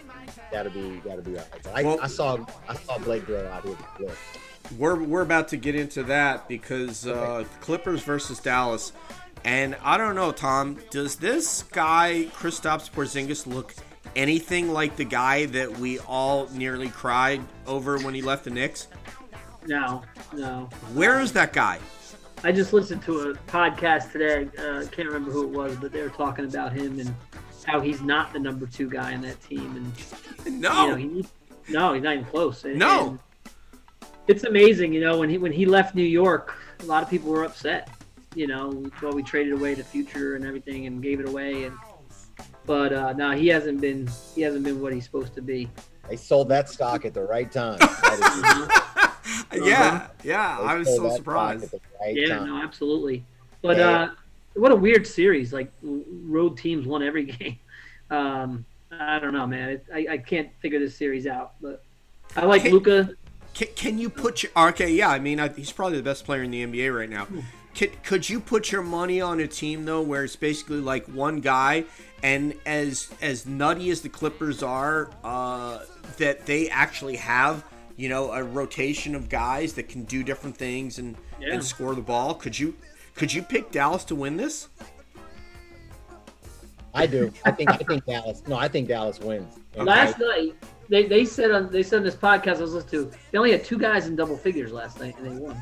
that'll 0.52 0.72
be 0.72 1.00
that'll 1.04 1.22
be 1.22 1.38
all 1.38 1.44
right. 1.52 1.62
But 1.62 1.74
I, 1.74 1.82
Well- 1.82 1.98
I 2.02 2.06
saw 2.06 2.38
I 2.68 2.74
saw 2.74 2.98
Blake 2.98 3.26
Grill 3.26 3.46
out 3.48 3.64
here. 3.64 3.76
We're 4.78 5.02
we're 5.02 5.22
about 5.22 5.48
to 5.48 5.56
get 5.56 5.74
into 5.74 6.02
that 6.04 6.48
because 6.48 7.06
uh, 7.06 7.44
Clippers 7.60 8.02
versus 8.02 8.38
Dallas, 8.40 8.92
and 9.44 9.76
I 9.82 9.96
don't 9.96 10.14
know, 10.14 10.32
Tom. 10.32 10.78
Does 10.90 11.16
this 11.16 11.62
guy 11.64 12.26
Kristaps 12.32 12.90
Porzingis 12.90 13.46
look 13.46 13.74
anything 14.16 14.72
like 14.72 14.96
the 14.96 15.04
guy 15.04 15.46
that 15.46 15.78
we 15.78 15.98
all 16.00 16.48
nearly 16.52 16.88
cried 16.88 17.40
over 17.66 17.98
when 17.98 18.14
he 18.14 18.22
left 18.22 18.44
the 18.44 18.50
Knicks? 18.50 18.88
No, 19.66 20.02
no. 20.32 20.68
Where 20.94 21.20
is 21.20 21.32
that 21.32 21.52
guy? 21.52 21.78
I 22.44 22.52
just 22.52 22.72
listened 22.72 23.02
to 23.04 23.30
a 23.30 23.34
podcast 23.50 24.12
today. 24.12 24.48
Uh, 24.58 24.84
can't 24.90 25.08
remember 25.08 25.30
who 25.30 25.44
it 25.44 25.50
was, 25.50 25.76
but 25.76 25.90
they 25.92 26.02
were 26.02 26.10
talking 26.10 26.44
about 26.44 26.72
him 26.72 26.98
and 27.00 27.14
how 27.66 27.80
he's 27.80 28.00
not 28.02 28.32
the 28.32 28.38
number 28.38 28.66
two 28.66 28.88
guy 28.88 29.12
in 29.12 29.20
that 29.22 29.40
team, 29.42 29.74
and 30.46 30.60
No, 30.60 30.82
you 30.84 30.90
know, 30.90 30.94
he, 30.96 31.26
no, 31.72 31.92
he's 31.94 32.02
not 32.02 32.12
even 32.14 32.24
close. 32.26 32.64
And- 32.64 32.78
No. 32.78 33.08
and 33.08 33.18
it's 34.28 34.44
amazing, 34.44 34.92
you 34.92 35.00
know, 35.00 35.18
when 35.18 35.28
he 35.30 35.38
when 35.38 35.52
he 35.52 35.66
left 35.66 35.94
New 35.94 36.02
York, 36.04 36.56
a 36.80 36.84
lot 36.84 37.02
of 37.02 37.10
people 37.10 37.30
were 37.30 37.44
upset. 37.44 37.88
You 38.34 38.46
know, 38.46 38.84
well, 39.00 39.12
we 39.14 39.22
traded 39.22 39.54
away 39.54 39.74
the 39.74 39.84
future 39.84 40.34
and 40.36 40.44
everything 40.44 40.86
and 40.86 41.02
gave 41.02 41.20
it 41.20 41.28
away, 41.28 41.64
and 41.64 41.76
but 42.66 42.92
uh, 42.92 43.12
no, 43.14 43.30
he 43.32 43.48
hasn't 43.48 43.80
been 43.80 44.08
he 44.34 44.42
hasn't 44.42 44.64
been 44.64 44.80
what 44.80 44.92
he's 44.92 45.04
supposed 45.04 45.34
to 45.36 45.42
be. 45.42 45.70
They 46.08 46.16
sold 46.16 46.48
that 46.50 46.68
stock 46.68 47.04
at 47.04 47.14
the 47.14 47.22
right 47.22 47.50
time. 47.50 47.78
Yeah, 49.52 50.06
yeah. 50.22 50.58
they 50.60 50.64
I 50.66 50.74
was 50.74 50.86
so 50.94 51.08
surprised. 51.16 51.74
right 52.00 52.14
Yeah, 52.14 52.38
time. 52.38 52.46
no, 52.48 52.62
absolutely. 52.62 53.24
But 53.62 53.76
Yeah. 53.78 53.88
uh, 54.02 54.10
what 54.54 54.70
a 54.70 54.76
weird 54.76 55.06
series! 55.06 55.52
Like 55.52 55.72
road 55.82 56.56
teams 56.58 56.86
won 56.86 57.02
every 57.02 57.24
game. 57.32 57.58
Um, 58.10 58.64
I 58.90 59.18
don't 59.18 59.32
know, 59.32 59.46
man. 59.46 59.70
It, 59.70 59.86
I 59.92 60.06
I 60.12 60.18
can't 60.18 60.50
figure 60.60 60.78
this 60.78 60.96
series 60.96 61.26
out, 61.26 61.54
but 61.60 61.82
I 62.36 62.44
like 62.44 62.64
Luka. 62.64 63.10
Can, 63.56 63.68
can 63.74 63.98
you 63.98 64.10
put 64.10 64.42
your 64.42 64.52
okay? 64.54 64.90
Yeah, 64.92 65.08
I 65.08 65.18
mean 65.18 65.40
I, 65.40 65.48
he's 65.48 65.72
probably 65.72 65.96
the 65.96 66.02
best 66.04 66.26
player 66.26 66.42
in 66.42 66.50
the 66.50 66.64
NBA 66.66 66.94
right 66.94 67.08
now. 67.08 67.26
Can, 67.74 67.88
could 68.04 68.28
you 68.28 68.38
put 68.38 68.70
your 68.70 68.82
money 68.82 69.20
on 69.22 69.40
a 69.40 69.46
team 69.48 69.86
though, 69.86 70.02
where 70.02 70.24
it's 70.24 70.36
basically 70.36 70.80
like 70.80 71.06
one 71.06 71.40
guy, 71.40 71.84
and 72.22 72.54
as 72.66 73.10
as 73.22 73.46
nutty 73.46 73.88
as 73.90 74.02
the 74.02 74.10
Clippers 74.10 74.62
are, 74.62 75.10
uh, 75.24 75.80
that 76.18 76.44
they 76.44 76.68
actually 76.68 77.16
have 77.16 77.64
you 77.96 78.10
know 78.10 78.30
a 78.32 78.42
rotation 78.44 79.14
of 79.14 79.30
guys 79.30 79.72
that 79.72 79.88
can 79.88 80.04
do 80.04 80.22
different 80.22 80.54
things 80.56 80.98
and 80.98 81.16
Yeah. 81.40 81.54
and 81.54 81.64
score 81.64 81.94
the 81.94 82.02
ball. 82.02 82.34
Could 82.34 82.58
you 82.58 82.76
could 83.14 83.32
you 83.32 83.42
pick 83.42 83.70
Dallas 83.70 84.04
to 84.04 84.14
win 84.14 84.36
this? 84.36 84.68
I 86.92 87.06
do. 87.06 87.32
I 87.46 87.50
think 87.52 87.70
I 87.70 87.76
think 87.78 88.04
Dallas. 88.04 88.42
No, 88.46 88.56
I 88.56 88.68
think 88.68 88.88
Dallas 88.88 89.18
wins. 89.18 89.58
And 89.74 89.86
Last 89.86 90.18
night, 90.18 90.54
they, 90.88 91.06
they 91.06 91.24
said 91.24 91.50
on 91.50 91.70
they 91.70 91.82
said 91.82 91.98
on 91.98 92.02
this 92.04 92.14
podcast 92.16 92.56
I 92.58 92.62
was 92.62 92.74
listening 92.74 93.10
to, 93.10 93.16
they 93.30 93.38
only 93.38 93.52
had 93.52 93.64
two 93.64 93.78
guys 93.78 94.06
in 94.06 94.16
double 94.16 94.36
figures 94.36 94.72
last 94.72 95.00
night 95.00 95.16
and 95.18 95.26
they 95.26 95.40
won. 95.40 95.56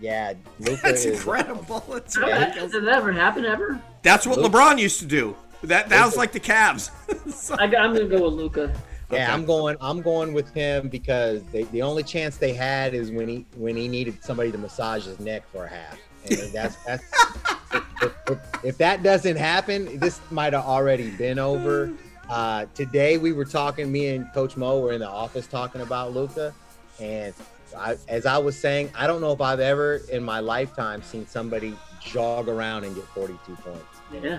yeah, 0.00 0.34
Luka 0.60 0.80
That's 0.82 1.04
is 1.04 1.18
incredible. 1.18 1.84
That's, 1.88 2.16
How- 2.16 2.26
Yeah. 2.28 2.52
Has 2.54 2.72
that 2.72 2.84
ever 2.84 3.12
happened 3.12 3.46
ever? 3.46 3.80
that's 4.02 4.26
what 4.26 4.38
Luke- 4.38 4.52
LeBron 4.52 4.78
used 4.78 5.00
to 5.00 5.06
do. 5.06 5.36
That 5.62 5.88
that 5.88 6.04
was 6.04 6.16
like 6.16 6.32
the 6.32 6.40
Cavs. 6.40 6.90
So- 7.32 7.56
I, 7.58 7.64
am 7.64 7.70
gonna 7.70 8.04
go 8.06 8.24
with 8.24 8.34
Luka. 8.34 8.72
Yeah, 9.10 9.24
Okay. 9.24 9.32
I'm 9.32 9.44
going. 9.44 9.76
I'm 9.80 10.02
going 10.02 10.32
with 10.32 10.52
him 10.52 10.88
because 10.88 11.42
they, 11.52 11.62
the 11.64 11.80
only 11.82 12.02
chance 12.02 12.38
they 12.38 12.52
had 12.52 12.92
is 12.92 13.12
when 13.12 13.28
he 13.28 13.46
when 13.56 13.76
he 13.76 13.86
needed 13.86 14.22
somebody 14.22 14.50
to 14.50 14.58
massage 14.58 15.04
his 15.06 15.20
neck 15.20 15.44
for 15.52 15.64
a 15.64 15.68
half. 15.68 15.98
And 16.28 16.52
that's 16.52 16.74
that's 16.84 17.04
if, 17.72 17.84
if, 18.28 18.38
if 18.64 18.78
that 18.78 19.04
doesn't 19.04 19.36
happen, 19.36 19.98
this 20.00 20.20
might 20.32 20.52
have 20.54 20.64
already 20.64 21.10
been 21.10 21.38
over. 21.38 21.92
Uh, 22.28 22.66
today 22.74 23.18
we 23.18 23.32
were 23.32 23.44
talking. 23.44 23.90
Me 23.90 24.08
and 24.08 24.32
Coach 24.32 24.56
Mo 24.56 24.80
were 24.80 24.92
in 24.92 25.00
the 25.00 25.08
office 25.08 25.46
talking 25.46 25.80
about 25.80 26.12
Luka, 26.12 26.52
and 27.00 27.32
I, 27.76 27.96
as 28.08 28.26
I 28.26 28.38
was 28.38 28.58
saying, 28.58 28.90
I 28.94 29.06
don't 29.06 29.20
know 29.20 29.32
if 29.32 29.40
I've 29.40 29.60
ever 29.60 30.00
in 30.10 30.22
my 30.22 30.40
lifetime 30.40 31.02
seen 31.02 31.26
somebody 31.26 31.76
jog 32.00 32.48
around 32.48 32.84
and 32.84 32.94
get 32.94 33.04
42 33.08 33.56
points. 33.56 33.84
Yeah. 34.12 34.38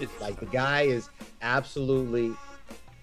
It's 0.00 0.20
like 0.20 0.38
the 0.40 0.46
guy 0.46 0.82
is 0.82 1.10
absolutely 1.42 2.32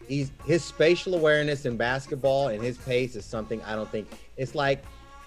he's 0.07 0.31
his 0.45 0.63
spatial 0.63 1.15
awareness 1.15 1.65
in 1.65 1.77
basketball 1.77 2.49
and 2.49 2.61
his 2.61 2.77
pace 2.77 3.15
is 3.15 3.25
something 3.25 3.61
I 3.63 3.75
don't 3.75 3.91
think 3.91 4.07
it's 4.37 4.53
like 4.53 4.83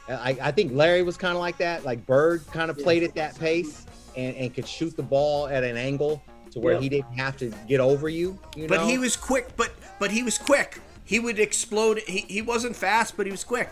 I, 0.09 0.37
I 0.41 0.53
think 0.53 0.73
Larry 0.73 1.03
was 1.03 1.19
kind 1.19 1.35
of 1.35 1.41
like 1.41 1.59
that. 1.59 1.85
Like 1.85 2.07
Bird 2.07 2.47
kind 2.47 2.71
of 2.71 2.79
played 2.79 3.03
at 3.03 3.15
that 3.15 3.39
pace 3.39 3.87
and, 4.17 4.35
and 4.37 4.55
could 4.55 4.67
shoot 4.67 4.97
the 4.97 5.03
ball 5.03 5.49
at 5.49 5.65
an 5.65 5.77
angle 5.77 6.23
to 6.59 6.65
where 6.65 6.75
Yeah. 6.75 6.81
he 6.81 6.89
didn't 6.89 7.13
have 7.15 7.37
to 7.39 7.53
get 7.67 7.81
over 7.81 8.09
you. 8.09 8.39
you 8.57 8.67
But 8.69 8.81
know? 8.81 8.87
he 8.87 8.99
was 8.99 9.17
quick. 9.17 9.49
But 9.57 9.73
but 9.99 10.11
he 10.11 10.23
was 10.23 10.39
quick. 10.39 10.81
He 11.05 11.19
would 11.19 11.39
explode. 11.39 11.99
He, 12.07 12.21
he 12.29 12.43
wasn't 12.43 12.77
fast, 12.77 13.17
but 13.17 13.25
he 13.27 13.33
was 13.33 13.43
quick, 13.45 13.71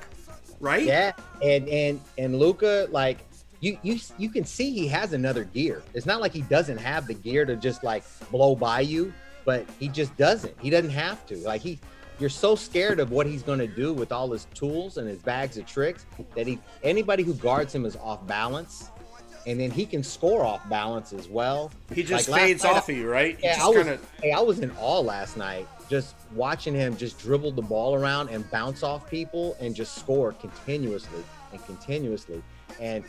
right? 0.61 0.85
Yeah, 0.85 1.13
and 1.43 1.69
and 1.69 2.01
and 2.19 2.39
Luka, 2.39 2.89
like 2.91 3.19
you 3.61 3.79
you 3.83 3.99
you 4.19 4.31
can 4.31 4.45
see 4.45 4.71
he 4.71 4.87
has 4.89 5.13
another 5.13 5.45
gear. 5.45 5.83
It's 5.95 6.07
not 6.07 6.21
like 6.21 6.33
he 6.33 6.43
doesn't 6.43 6.79
have 6.79 7.07
the 7.07 7.15
gear 7.15 7.45
to 7.45 7.57
just 7.57 7.85
like 7.85 8.05
blow 8.31 8.55
by 8.57 8.81
you, 8.81 9.13
but 9.45 9.67
he 9.79 9.89
just 9.89 10.17
doesn't. 10.17 10.55
He 10.61 10.71
doesn't 10.71 10.91
have 10.91 11.27
to. 11.27 11.37
Like 11.39 11.61
he 11.61 11.79
you're 12.19 12.31
so 12.31 12.55
scared 12.55 12.99
of 12.99 13.11
what 13.11 13.27
he's 13.27 13.43
going 13.43 13.59
to 13.59 13.67
do 13.67 13.93
with 13.93 14.11
all 14.11 14.31
his 14.33 14.47
tools 14.55 14.97
and 14.97 15.07
his 15.07 15.19
bags 15.19 15.59
of 15.59 15.67
tricks 15.67 16.07
that 16.35 16.47
he 16.47 16.59
anybody 16.83 17.23
who 17.23 17.35
guards 17.35 17.75
him 17.75 17.85
is 17.85 17.95
off 17.97 18.27
balance, 18.27 18.91
and 19.47 19.59
then 19.61 19.71
he 19.71 19.87
can 19.87 20.03
score 20.03 20.45
off 20.45 20.69
balance 20.69 21.13
as 21.13 21.29
well. 21.29 21.71
He 21.95 22.03
just 22.03 22.29
Like 22.29 22.41
fades 22.43 22.65
night, 22.65 22.73
off 22.75 22.89
of 22.89 22.97
you, 22.97 23.09
right? 23.09 23.39
Yeah, 23.43 23.59
I 23.63 23.69
was. 23.69 23.77
kinda- 23.77 23.99
Hey, 24.23 24.33
I 24.33 24.41
was 24.41 24.59
in 24.59 24.71
awe 24.79 25.01
last 25.01 25.37
night, 25.37 25.67
just 25.89 26.15
watching 26.35 26.75
him 26.75 26.97
just 26.97 27.19
dribble 27.19 27.53
the 27.53 27.63
ball 27.63 27.95
around 27.95 28.29
and 28.31 28.49
bounce 28.51 28.83
off 28.83 29.09
people 29.09 29.57
and 29.61 29.75
just 29.75 29.95
score 29.97 30.33
continuously 30.33 31.23
and 31.53 31.65
continuously. 31.67 32.43
And 32.81 33.05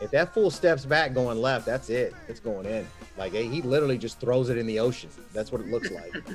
if 0.00 0.10
that 0.10 0.34
fool 0.34 0.50
steps 0.50 0.84
back 0.84 1.14
going 1.14 1.40
left, 1.40 1.64
that's 1.64 1.88
it. 1.88 2.14
It's 2.28 2.40
going 2.40 2.66
in. 2.66 2.86
Like 3.16 3.32
he 3.32 3.44
he 3.48 3.62
literally 3.62 3.96
just 3.96 4.18
throws 4.20 4.50
it 4.50 4.58
in 4.58 4.66
the 4.66 4.80
ocean. 4.80 5.08
That's 5.32 5.52
what 5.52 5.60
it 5.60 5.68
looks 5.68 5.90
like. 5.90 6.12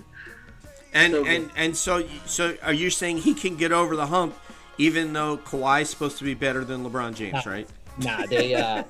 And 0.93 1.13
So 1.13 1.25
and 1.25 1.49
and 1.55 1.77
so 1.77 2.05
so 2.25 2.53
are 2.63 2.73
you 2.73 2.89
saying 2.89 3.19
he 3.19 3.33
can 3.33 3.55
get 3.55 3.71
over 3.71 3.95
the 3.95 4.07
hump, 4.07 4.35
even 4.77 5.13
though 5.13 5.37
Kawhi's 5.37 5.89
supposed 5.89 6.17
to 6.17 6.25
be 6.25 6.33
better 6.33 6.65
than 6.65 6.83
LeBron 6.83 7.15
James, 7.15 7.45
right? 7.45 7.65
Nah, 7.97 8.25
they. 8.25 8.55
uh 8.55 8.83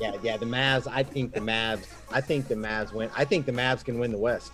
Yeah, 0.00 0.12
yeah. 0.22 0.36
The 0.36 0.46
Mavs. 0.46 0.86
I 0.90 1.02
think 1.02 1.32
the 1.32 1.40
Mavs. 1.40 1.86
I 2.10 2.20
think 2.20 2.48
the 2.48 2.54
Mavs 2.54 2.92
win. 2.92 3.10
I 3.16 3.24
think 3.24 3.46
the 3.46 3.52
Mavs 3.52 3.84
can 3.84 3.98
win 3.98 4.12
the 4.12 4.18
West. 4.18 4.52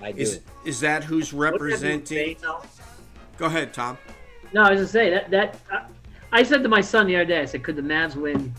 I 0.00 0.12
do. 0.12 0.20
Is 0.20 0.40
is 0.64 0.80
that 0.80 1.04
who's 1.04 1.32
Wouldn't 1.32 1.58
that 1.58 1.64
be 1.64 1.70
representing? 1.70 2.36
Go 3.38 3.46
ahead, 3.46 3.72
Tom. 3.72 3.98
No, 4.52 4.62
I 4.62 4.70
was 4.70 4.78
gonna 4.78 4.88
say 4.88 5.10
that 5.10 5.30
that 5.30 5.58
I, 5.70 5.86
I 6.32 6.42
said 6.42 6.62
to 6.62 6.68
my 6.68 6.80
son 6.80 7.06
the 7.06 7.16
other 7.16 7.24
day. 7.24 7.40
I 7.40 7.44
said, 7.44 7.62
"Could 7.62 7.76
the 7.76 7.82
Mavs 7.82 8.16
win 8.16 8.54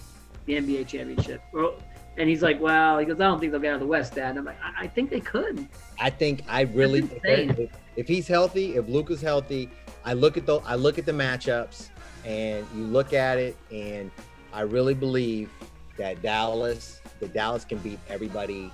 the 0.45 0.53
NBA 0.53 0.87
championship?" 0.87 1.41
Well, 1.53 1.75
and 2.17 2.29
he's 2.29 2.41
like, 2.41 2.59
"Well," 2.59 2.97
he 2.99 3.05
goes, 3.05 3.19
"I 3.19 3.25
don't 3.25 3.39
think 3.39 3.51
they'll 3.51 3.61
get 3.61 3.69
out 3.69 3.75
of 3.75 3.81
the 3.81 3.87
West, 3.87 4.15
Dad." 4.15 4.31
And 4.31 4.39
I'm 4.39 4.45
like, 4.45 4.59
"I, 4.63 4.83
I 4.83 4.87
think 4.87 5.09
they 5.09 5.19
could." 5.19 5.67
I 5.99 6.09
think 6.09 6.43
I 6.47 6.61
really 6.61 7.01
That's 7.01 7.25
insane. 7.25 7.49
if, 7.57 7.69
if 7.95 8.07
he's 8.07 8.27
healthy, 8.27 8.75
if 8.75 8.87
Luka's 8.87 9.21
healthy, 9.21 9.69
I 10.05 10.13
look 10.13 10.37
at 10.37 10.45
the 10.45 10.59
I 10.59 10.75
look 10.75 10.97
at 10.97 11.05
the 11.05 11.11
matchups 11.11 11.89
and 12.25 12.65
you 12.75 12.83
look 12.83 13.13
at 13.13 13.37
it 13.37 13.57
and 13.71 14.09
I 14.53 14.61
really 14.61 14.93
believe 14.93 15.49
that 15.97 16.21
Dallas, 16.21 17.01
that 17.19 17.33
Dallas 17.33 17.65
can 17.65 17.79
beat 17.79 17.99
everybody. 18.07 18.71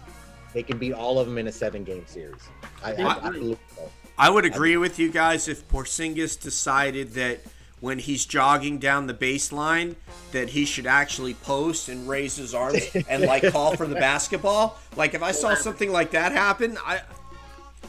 They 0.54 0.64
can 0.64 0.78
beat 0.78 0.94
all 0.94 1.20
of 1.20 1.28
them 1.28 1.38
in 1.38 1.48
a 1.48 1.52
seven 1.52 1.84
game 1.84 2.06
series. 2.06 2.42
I, 2.84 2.94
I, 2.94 3.28
I 3.28 3.30
believe 3.32 3.58
so. 3.76 3.90
I 4.18 4.30
would 4.30 4.46
agree 4.46 4.76
with 4.76 5.00
you 5.00 5.10
guys 5.10 5.48
if 5.48 5.68
Porzingis 5.70 6.40
decided 6.40 7.14
that 7.14 7.40
when 7.80 7.98
he's 7.98 8.26
jogging 8.26 8.78
down 8.78 9.08
the 9.08 9.14
baseline 9.14 9.96
that 10.34 10.50
he 10.50 10.66
should 10.66 10.86
actually 10.86 11.34
post 11.36 11.88
and 11.88 12.08
raise 12.10 12.36
his 12.36 12.54
arms 12.54 12.82
and 13.08 13.24
like 13.24 13.44
call 13.52 13.76
for 13.78 13.88
the 13.88 13.96
basketball. 13.96 14.78
Like 14.98 15.14
if 15.14 15.24
I 15.24 15.32
saw 15.32 15.56
something 15.56 15.92
like 15.92 16.12
that 16.12 16.34
happen, 16.34 16.78
I 16.86 17.02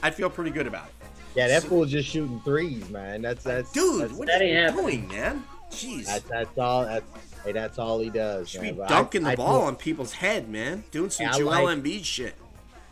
I 0.03 0.11
feel 0.11 0.31
pretty 0.31 0.53
good 0.53 0.69
about 0.69 0.87
it. 0.87 0.95
Yeah, 1.35 1.49
that 1.49 1.65
fool's 1.65 1.91
just 1.91 2.09
shooting 2.09 2.41
threes, 2.45 2.89
man. 2.91 3.23
That's 3.23 3.43
that's 3.43 3.73
Dude, 3.73 4.03
That's, 4.03 4.13
what 4.13 4.29
that 4.29 4.41
are 4.41 4.45
you 4.45 4.59
ain't 4.59 4.77
doing, 4.77 5.09
man? 5.09 5.45
Jeez. 5.71 6.07
that's, 6.07 6.25
that's 6.25 6.59
all. 6.59 6.85
That's 6.85 7.05
hey, 7.45 7.53
that's 7.53 7.79
all 7.79 7.99
he 8.01 8.11
does. 8.11 8.49
should 8.49 8.63
man. 8.63 8.73
be 8.75 8.79
But 8.79 8.91
I- 8.91 8.95
dunking 8.95 9.23
the 9.25 9.31
I 9.31 9.37
ball 9.37 9.61
do- 9.61 9.67
on 9.67 9.77
people's 9.77 10.13
head, 10.13 10.49
man. 10.49 10.85
Doing 10.91 11.11
some 11.11 11.27
Yeah, 11.27 11.35
I 11.35 11.39
Joel 11.39 11.47
like- 11.65 11.79
Embiid 11.79 12.05
shit. 12.05 12.35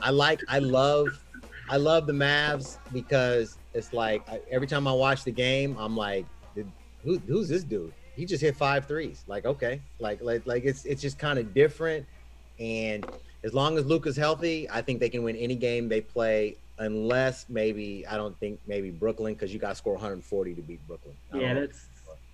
I 0.00 0.10
like 0.10 0.40
I 0.48 0.58
love 0.60 1.08
I 1.70 1.76
love 1.76 2.06
the 2.06 2.12
Mavs 2.12 2.78
because 2.92 3.58
it's 3.74 3.92
like 3.92 4.26
I, 4.28 4.40
every 4.50 4.66
time 4.66 4.86
I 4.88 4.92
watch 4.92 5.24
the 5.24 5.32
game, 5.32 5.76
I'm 5.78 5.96
like, 5.96 6.24
who, 7.04 7.18
who's 7.26 7.48
this 7.48 7.62
dude? 7.64 7.92
He 8.16 8.24
just 8.24 8.40
hit 8.42 8.56
five 8.56 8.86
threes. 8.86 9.22
Like 9.26 9.44
okay, 9.44 9.80
like 9.98 10.20
like 10.22 10.46
like 10.46 10.64
it's 10.64 10.84
it's 10.84 11.02
just 11.02 11.18
kind 11.18 11.38
of 11.38 11.52
different. 11.54 12.06
And 12.60 13.06
as 13.44 13.54
long 13.54 13.76
as 13.78 13.86
Luka's 13.86 14.16
healthy, 14.16 14.68
I 14.70 14.82
think 14.82 14.98
they 15.00 15.08
can 15.08 15.22
win 15.22 15.36
any 15.36 15.54
game 15.56 15.88
they 15.88 16.00
play. 16.00 16.56
Unless 16.80 17.46
maybe 17.48 18.06
I 18.06 18.16
don't 18.16 18.38
think 18.38 18.60
maybe 18.68 18.90
Brooklyn 18.90 19.34
because 19.34 19.52
you 19.52 19.58
got 19.58 19.70
to 19.70 19.74
score 19.74 19.94
140 19.94 20.54
to 20.54 20.62
beat 20.62 20.78
Brooklyn. 20.86 21.14
I 21.32 21.38
Yeah, 21.38 21.54
don't, 21.54 21.62
that's. 21.62 21.86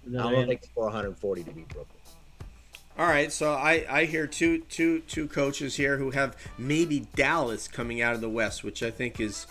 I 0.06 0.10
don't 0.30 0.46
think 0.46 0.52
if 0.52 0.60
they 0.62 0.68
score 0.68 0.84
140 0.84 1.44
to 1.44 1.50
beat 1.50 1.68
Brooklyn. 1.70 1.98
All 2.96 3.06
right, 3.06 3.32
so 3.32 3.52
I, 3.52 3.84
I 3.90 4.04
hear 4.04 4.26
two 4.28 4.58
two 4.68 5.00
two 5.00 5.26
coaches 5.26 5.74
here 5.74 5.96
who 5.96 6.10
have 6.12 6.36
maybe 6.58 7.00
Dallas 7.16 7.66
coming 7.66 8.00
out 8.02 8.14
of 8.14 8.20
the 8.20 8.28
West, 8.28 8.62
which 8.62 8.82
I 8.84 8.90
think 8.90 9.18
is 9.18 9.46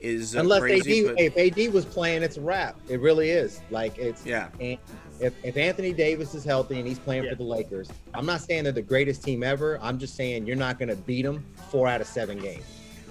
is 0.00 0.34
uh, 0.36 0.40
Unless 0.40 0.60
crazy. 0.60 1.06
AD, 1.08 1.14
but- 1.14 1.20
if 1.20 1.58
AD 1.58 1.72
was 1.72 1.84
playing, 1.84 2.22
it's 2.22 2.36
a 2.36 2.40
wrap. 2.40 2.76
It 2.88 3.00
really 3.00 3.30
is. 3.30 3.60
Like 3.70 3.96
it's 3.98 4.24
Yeah. 4.26 4.48
And 4.60 4.78
if, 5.20 5.32
if 5.44 5.56
Anthony 5.56 5.92
Davis 5.92 6.34
is 6.34 6.44
healthy 6.44 6.78
and 6.78 6.86
he's 6.88 6.98
playing 6.98 7.24
Yeah. 7.24 7.30
for 7.30 7.36
the 7.36 7.44
Lakers, 7.44 7.88
I'm 8.14 8.26
not 8.26 8.40
saying 8.40 8.64
they're 8.64 8.72
the 8.72 8.82
greatest 8.82 9.22
team 9.24 9.42
ever. 9.44 9.78
I'm 9.82 9.98
just 9.98 10.14
saying 10.16 10.46
you're 10.46 10.56
not 10.56 10.78
going 10.78 10.88
to 10.88 10.96
beat 10.96 11.22
them 11.22 11.44
four 11.70 11.88
out 11.88 12.00
of 12.00 12.06
seven 12.06 12.38
games. 12.38 12.64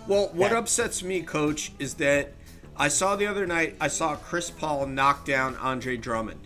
Well, 0.08 0.30
what 0.34 0.52
Yeah. 0.52 0.60
upsets 0.60 1.04
me, 1.04 1.22
coach, 1.22 1.72
is 1.80 1.96
that 1.96 2.32
I 2.78 2.88
saw 2.88 3.16
the 3.18 3.26
other 3.28 3.46
night, 3.46 3.76
I 3.82 3.88
saw 3.90 4.16
Chris 4.16 4.50
Paul 4.50 4.86
knock 4.86 5.26
down 5.26 5.56
Andre 5.58 5.98
Drummond. 5.98 6.40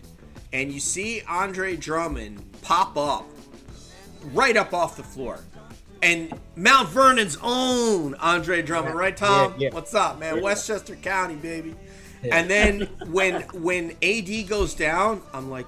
And 0.52 0.72
you 0.72 0.80
see 0.80 1.22
Andre 1.28 1.76
Drummond 1.76 2.42
pop 2.62 2.96
up 2.96 3.26
right 4.32 4.56
up 4.56 4.72
off 4.74 4.96
the 4.96 5.02
floor. 5.02 5.40
And 6.02 6.38
Mount 6.56 6.88
Vernon's 6.88 7.38
own 7.42 8.14
Andre 8.16 8.60
Drummond, 8.62 8.96
right, 8.96 9.16
Tom? 9.16 9.52
Yeah, 9.52 9.68
yeah. 9.68 9.74
What's 9.74 9.94
up, 9.94 10.18
man? 10.18 10.42
Westchester 10.42 10.96
County, 10.96 11.36
baby. 11.36 11.74
And 12.30 12.50
then 12.50 12.82
when 13.06 13.42
when 13.52 13.96
AD 14.02 14.48
goes 14.48 14.74
down, 14.74 15.22
I'm 15.32 15.48
like, 15.50 15.66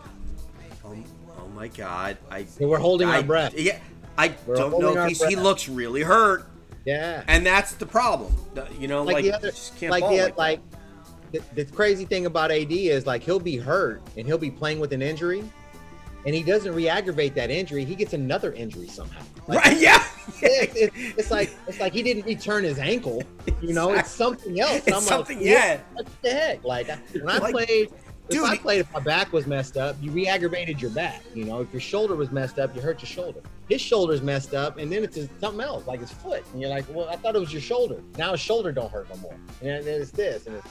oh, 0.85 0.97
oh 1.39 1.49
my 1.55 1.69
God. 1.69 2.19
I, 2.31 2.45
So 2.45 2.67
we're 2.69 2.79
holding 2.79 3.09
I- 3.09 3.17
our 3.17 3.23
breath. 3.23 3.55
Yeah. 3.57 3.79
I 4.17 4.35
We're 4.47 4.55
don't 4.55 4.79
know 4.81 4.97
if 4.97 5.09
he's, 5.09 5.25
he 5.25 5.35
looks 5.35 5.69
really 5.69 6.03
hurt. 6.03 6.47
Yeah. 6.85 7.25
And 7.27 7.45
that's 7.45 7.73
the 7.75 7.87
problem. 7.87 8.33
You 8.79 8.87
know, 8.87 9.03
like, 9.03 9.15
like, 9.15 9.25
the 9.25 9.33
other, 9.33 9.53
like 9.91 10.05
the 10.05 10.23
like, 10.23 10.37
like, 10.37 10.61
the, 11.35 11.43
the 11.55 11.65
crazy 11.73 12.05
thing 12.05 12.27
about 12.27 12.51
AD 12.53 12.71
is 12.71 13.07
like 13.07 13.23
he'll 13.23 13.41
be 13.41 13.57
hurt 13.57 14.03
and 14.17 14.27
he'll 14.27 14.39
be 14.39 14.51
playing 14.51 14.79
with 14.79 14.93
an 14.93 15.03
injury, 15.03 15.43
and 16.25 16.35
he 16.35 16.43
doesn't 16.43 16.75
re-aggravate 16.75 17.35
that 17.35 17.51
injury. 17.51 17.85
He 17.85 17.95
gets 17.95 18.13
another 18.13 18.53
injury 18.53 18.87
somehow. 18.87 19.23
that. 19.49 19.57
right? 19.57 19.81
Yeah. 19.81 20.05
It's, 20.41 20.75
it's, 20.75 20.97
it's 21.19 21.31
like 21.31 21.51
it's 21.67 21.81
like 21.81 21.93
he 21.93 22.03
didn't 22.03 22.25
return 22.25 22.65
his 22.65 22.79
ankle. 22.79 23.23
You 23.61 23.75
know, 23.75 23.93
it's 23.93 24.11
something 24.11 24.59
else. 24.59 24.87
It's 24.87 25.07
something, 25.07 25.37
like, 25.39 25.47
yeah. 25.47 25.81
What 25.93 26.07
the 26.23 26.31
heck? 26.31 26.65
Like 26.65 26.89
when 26.89 27.29
I 27.29 27.39
Like, 27.39 27.53
played, 27.53 27.91
if 28.29 28.43
I 28.43 28.57
played, 28.57 28.81
if 28.81 28.93
my 28.93 29.01
back 29.01 29.33
was 29.33 29.47
messed 29.47 29.77
up, 29.77 29.97
you 30.01 30.11
re-aggravated 30.11 30.81
your 30.81 30.91
back. 30.91 31.23
You 31.35 31.45
know, 31.45 31.61
if 31.61 31.73
your 31.73 31.81
shoulder 31.81 32.15
was 32.15 32.31
messed 32.31 32.59
up, 32.59 32.75
you 32.75 32.81
hurt 32.81 33.03
your 33.03 33.09
shoulder. 33.09 33.41
His 33.69 33.81
shoulder's 33.81 34.23
messed 34.23 34.55
up, 34.55 34.79
and 34.79 34.91
then 34.91 35.05
it's 35.05 35.19
something 35.41 35.61
else, 35.61 35.87
like 35.87 36.01
his 36.01 36.11
foot. 36.11 36.45
And 36.53 36.61
you're 36.61 36.71
like, 36.71 36.85
well, 36.89 37.09
I 37.09 37.17
thought 37.17 37.37
it 37.37 37.41
was 37.41 37.53
your 37.53 37.63
shoulder. 37.63 38.03
Now 38.19 38.33
his 38.33 38.41
shoulder 38.41 38.73
don't 38.73 38.91
hurt 38.91 39.09
no 39.11 39.17
more. 39.17 39.37
And 39.63 39.85
then 39.87 40.01
it's 40.01 40.11
this, 40.11 40.47
and 40.47 40.57
it's 40.57 40.69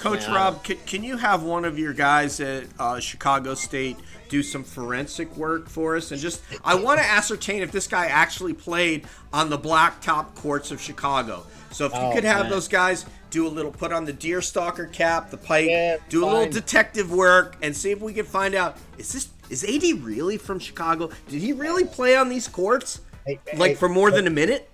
Coach 0.00 0.26
Rob, 0.26 0.64
can, 0.64 0.76
can 0.86 1.04
you 1.04 1.16
have 1.16 1.44
one 1.44 1.64
of 1.64 1.78
your 1.78 1.92
guys 1.92 2.40
at 2.40 2.64
uh, 2.78 2.98
Chicago 2.98 3.54
State 3.54 3.96
do 4.28 4.42
some 4.42 4.64
forensic 4.64 5.34
work 5.36 5.68
for 5.68 5.96
us? 5.96 6.10
And 6.10 6.20
just, 6.20 6.42
I 6.64 6.74
want 6.74 6.98
to 6.98 7.06
ascertain 7.06 7.62
if 7.62 7.70
this 7.70 7.86
guy 7.86 8.06
actually 8.06 8.54
played 8.54 9.06
on 9.32 9.50
the 9.50 9.58
blacktop 9.58 10.34
courts 10.34 10.70
of 10.72 10.80
Chicago. 10.80 11.46
So 11.70 11.86
if 11.86 11.92
you 11.92 11.98
Oh, 12.00 12.12
could 12.12 12.24
have 12.24 12.42
man. 12.42 12.50
those 12.50 12.66
guys 12.68 13.06
do 13.34 13.46
a 13.46 13.48
little, 13.48 13.72
put 13.72 13.92
on 13.92 14.04
the 14.04 14.12
deer 14.12 14.40
stalker 14.40 14.86
cap, 14.86 15.28
the 15.28 15.36
pipe, 15.36 15.68
Yeah, 15.68 15.96
do 16.08 16.24
a 16.24 16.26
little 16.26 16.50
detective 16.50 17.10
work, 17.10 17.56
and 17.62 17.76
see 17.76 17.90
if 17.90 18.00
we 18.00 18.12
can 18.14 18.24
find 18.24 18.54
out 18.54 18.76
is 18.96 19.12
this 19.12 19.28
is 19.50 19.64
AD 19.64 20.02
really 20.04 20.38
from 20.38 20.58
Chicago? 20.60 21.10
Did 21.28 21.42
he 21.42 21.52
really 21.52 21.84
play 21.84 22.16
on 22.16 22.28
these 22.28 22.46
courts 22.46 23.00
Hey, 23.26 23.40
like 23.56 23.72
hey, 23.72 23.74
for 23.74 23.88
more 23.88 24.12
than 24.12 24.28
a 24.28 24.30
minute? 24.30 24.70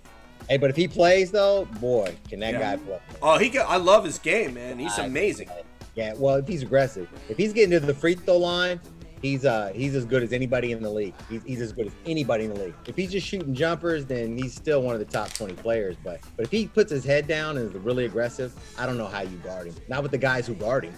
Hey, 0.48 0.58
but 0.58 0.68
if 0.68 0.76
he 0.76 0.86
plays 0.86 1.30
though, 1.30 1.64
boy, 1.80 2.14
can 2.28 2.38
that 2.40 2.52
Yeah. 2.52 2.76
guy 2.76 2.84
play? 2.84 2.98
Oh, 3.22 3.38
he 3.38 3.48
can, 3.48 3.64
I 3.66 3.76
love 3.76 4.04
his 4.04 4.18
game, 4.18 4.54
man. 4.54 4.78
He's 4.78 4.98
amazing. 4.98 5.48
Yeah, 5.94 6.12
well, 6.16 6.36
if 6.36 6.46
he's 6.46 6.62
aggressive, 6.62 7.08
if 7.30 7.38
he's 7.38 7.52
getting 7.54 7.70
to 7.70 7.80
the 7.80 7.94
free 7.94 8.14
throw 8.14 8.36
line, 8.36 8.78
he's 9.22 9.44
uh 9.44 9.72
he's 9.74 9.94
as 9.94 10.04
good 10.04 10.22
as 10.22 10.32
anybody 10.32 10.72
in 10.72 10.82
the 10.82 10.90
league. 10.90 11.14
He's, 11.28 11.42
he's 11.44 11.60
as 11.60 11.72
good 11.72 11.86
as 11.88 11.92
anybody 12.06 12.44
in 12.44 12.54
the 12.54 12.60
league. 12.60 12.74
If 12.86 12.96
he's 12.96 13.10
just 13.12 13.26
shooting 13.26 13.54
jumpers, 13.54 14.04
then 14.06 14.36
he's 14.36 14.54
still 14.54 14.82
one 14.82 14.94
of 14.94 14.98
the 15.00 15.06
top 15.06 15.32
20 15.32 15.54
players. 15.54 15.96
But 16.02 16.20
but 16.36 16.44
if 16.44 16.50
he 16.50 16.66
puts 16.66 16.90
his 16.90 17.04
head 17.04 17.26
down 17.26 17.56
and 17.58 17.74
is 17.74 17.80
really 17.82 18.04
aggressive, 18.04 18.52
I 18.78 18.86
don't 18.86 18.98
know 18.98 19.06
how 19.06 19.20
you 19.22 19.36
guard 19.38 19.66
him. 19.68 19.74
Not 19.88 20.02
with 20.02 20.12
the 20.12 20.18
guys 20.18 20.46
who 20.46 20.54
guard 20.54 20.84
him. 20.84 20.94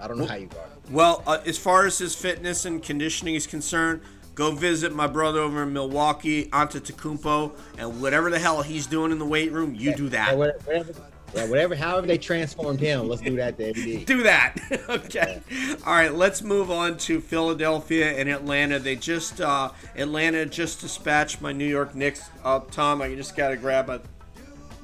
I 0.00 0.06
don't 0.08 0.18
know 0.18 0.26
how 0.26 0.34
you 0.36 0.46
guard 0.46 0.68
him. 0.70 0.92
Well, 0.94 1.22
uh, 1.26 1.38
as 1.46 1.56
far 1.58 1.86
as 1.86 1.96
his 1.98 2.14
fitness 2.14 2.64
and 2.66 2.82
conditioning 2.82 3.34
is 3.34 3.46
concerned, 3.46 4.02
go 4.34 4.50
visit 4.52 4.94
my 4.94 5.06
brother 5.06 5.40
over 5.40 5.62
in 5.62 5.72
Milwaukee, 5.72 6.46
Antetokounmpo, 6.50 7.56
and 7.78 8.02
whatever 8.02 8.30
the 8.30 8.38
hell 8.38 8.60
he's 8.62 8.86
doing 8.86 9.10
in 9.10 9.18
the 9.18 9.24
weight 9.24 9.52
room, 9.52 9.74
you 9.74 9.94
do 9.96 10.04
Yeah, 10.04 10.10
that. 10.10 10.36
whatever, 10.38 10.58
whatever, 10.66 10.92
yeah, 11.34 11.48
whatever, 11.48 11.74
however 11.74 12.06
they 12.06 12.18
transformed 12.18 12.80
him, 12.80 13.08
let's 13.08 13.20
do 13.22 13.36
that 13.36 13.58
to 13.58 13.68
AD. 13.70 14.06
Do 14.06 14.22
that. 14.22 14.56
okay. 14.88 15.40
All 15.84 15.92
right. 15.92 16.14
Let's 16.14 16.42
move 16.42 16.70
on 16.70 16.96
to 16.98 17.20
Philadelphia 17.20 18.12
and 18.16 18.28
Atlanta. 18.28 18.78
They 18.78 18.96
just 18.96 19.40
uh, 19.40 19.70
Atlanta 19.96 20.46
just 20.46 20.80
dispatched 20.80 21.40
my 21.40 21.52
New 21.52 21.66
York 21.66 21.94
Knicks. 21.94 22.30
Uh, 22.44 22.60
Tom, 22.70 23.02
I 23.02 23.14
just 23.14 23.36
gotta 23.36 23.56
grab 23.56 23.90
it. 23.90 24.02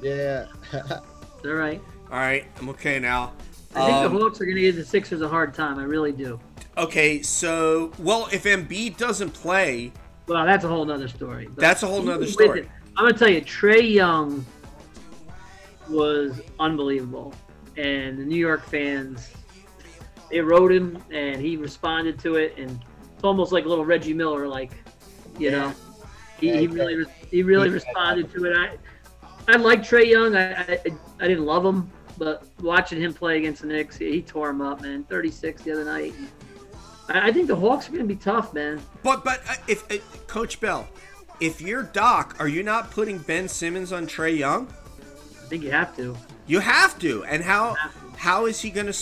Yeah. 0.03 0.47
All 1.45 1.53
right. 1.53 1.81
All 2.11 2.19
right, 2.19 2.45
I'm 2.59 2.69
okay 2.71 2.99
now. 2.99 3.33
I 3.75 3.87
think 3.87 3.97
Um, 3.97 4.13
the 4.13 4.19
Hawks 4.21 4.39
are 4.41 4.45
going 4.45 4.57
to 4.57 4.61
give 4.63 4.77
the 4.77 4.85
Sixers 4.85 5.23
a 5.23 5.29
hard 5.29 5.55
time. 5.55 5.79
I 5.79 5.85
really 5.85 6.13
do. 6.13 6.39
okay, 6.77 7.23
so 7.23 7.91
well, 7.99 8.29
if 8.31 8.45
Embiid 8.45 8.99
doesn't 8.99 9.31
play, 9.31 9.93
Well, 10.27 10.45
that's 10.45 10.65
a 10.65 10.69
whole 10.69 10.85
nother 10.85 11.09
story. 11.09 11.49
That's 11.57 11.83
a 11.83 11.87
whole 11.87 11.97
even 12.01 12.09
nother 12.09 12.21
with 12.21 12.33
story. 12.33 12.61
it, 12.61 12.69
I'm 12.99 13.05
going 13.05 13.15
to 13.15 13.19
tell 13.19 13.29
you, 13.31 13.41
Trae 13.41 13.91
Young 13.91 14.45
was 15.93 16.41
unbelievable. 16.59 17.35
And 17.77 18.19
the 18.19 18.25
New 18.25 18.37
York 18.37 18.65
fans 18.67 19.31
they 20.31 20.41
wrote 20.41 20.73
him, 20.73 20.97
and 21.13 21.41
he 21.41 21.57
responded 21.59 22.19
to 22.21 22.37
it, 22.37 22.55
and 22.57 22.71
it's 23.15 23.23
almost 23.25 23.53
like 23.53 23.67
a 23.67 23.69
little 23.69 23.85
Reggie 23.85 24.15
Miller, 24.15 24.49
like 24.49 24.73
you 25.39 25.51
know, 25.51 25.73
he, 26.41 26.49
Yeah, 26.49 26.55
he 26.55 26.61
he 26.61 26.67
really 26.69 26.97
re- 26.97 27.07
he 27.31 27.43
really 27.43 27.69
he- 27.69 27.75
responded 27.75 28.33
to 28.33 28.45
it. 28.47 28.57
I 28.57 28.77
I 29.49 29.57
like 29.57 29.83
Trae 29.83 30.07
Young. 30.11 30.35
I, 30.35 30.53
I 30.63 30.79
I 31.21 31.29
didn't 31.29 31.45
love 31.45 31.65
him, 31.65 31.91
but 32.19 32.45
watching 32.61 33.01
him 33.01 33.13
play 33.13 33.39
against 33.39 33.61
the 33.63 33.69
Knicks, 33.69 33.97
he, 33.97 34.11
he 34.11 34.23
tore 34.23 34.51
him 34.51 34.61
up, 34.63 34.81
man. 34.81 35.05
36 35.05 35.63
the 35.63 35.73
other 35.73 35.85
night. 35.85 36.15
I, 37.09 37.29
I 37.29 37.33
think 37.33 37.47
the 37.49 37.57
Hawks 37.57 37.89
are 37.89 37.93
gonna 37.93 38.05
be 38.05 38.17
tough, 38.17 38.55
man. 38.55 38.81
But 39.03 39.25
but 39.25 39.43
uh, 39.49 39.55
if 39.69 39.91
uh, 39.93 39.97
Coach 40.29 40.61
Bell, 40.61 40.89
if 41.41 41.61
you're 41.61 41.83
Doc, 41.83 42.37
are 42.39 42.49
you 42.49 42.63
not 42.63 42.91
putting 42.91 43.19
Ben 43.19 43.49
Simmons 43.49 43.93
on 43.93 44.07
Trae 44.07 44.37
Young? 44.39 44.73
I 45.53 45.55
think 45.57 45.65
you 45.65 45.71
have 45.73 45.95
to. 45.99 46.17
You 46.47 46.61
have 46.61 46.99
to. 47.01 47.25
And 47.25 47.43
how 47.45 47.77
how 48.17 48.47
is 48.47 48.59
he 48.59 48.71
gonna 48.71 48.95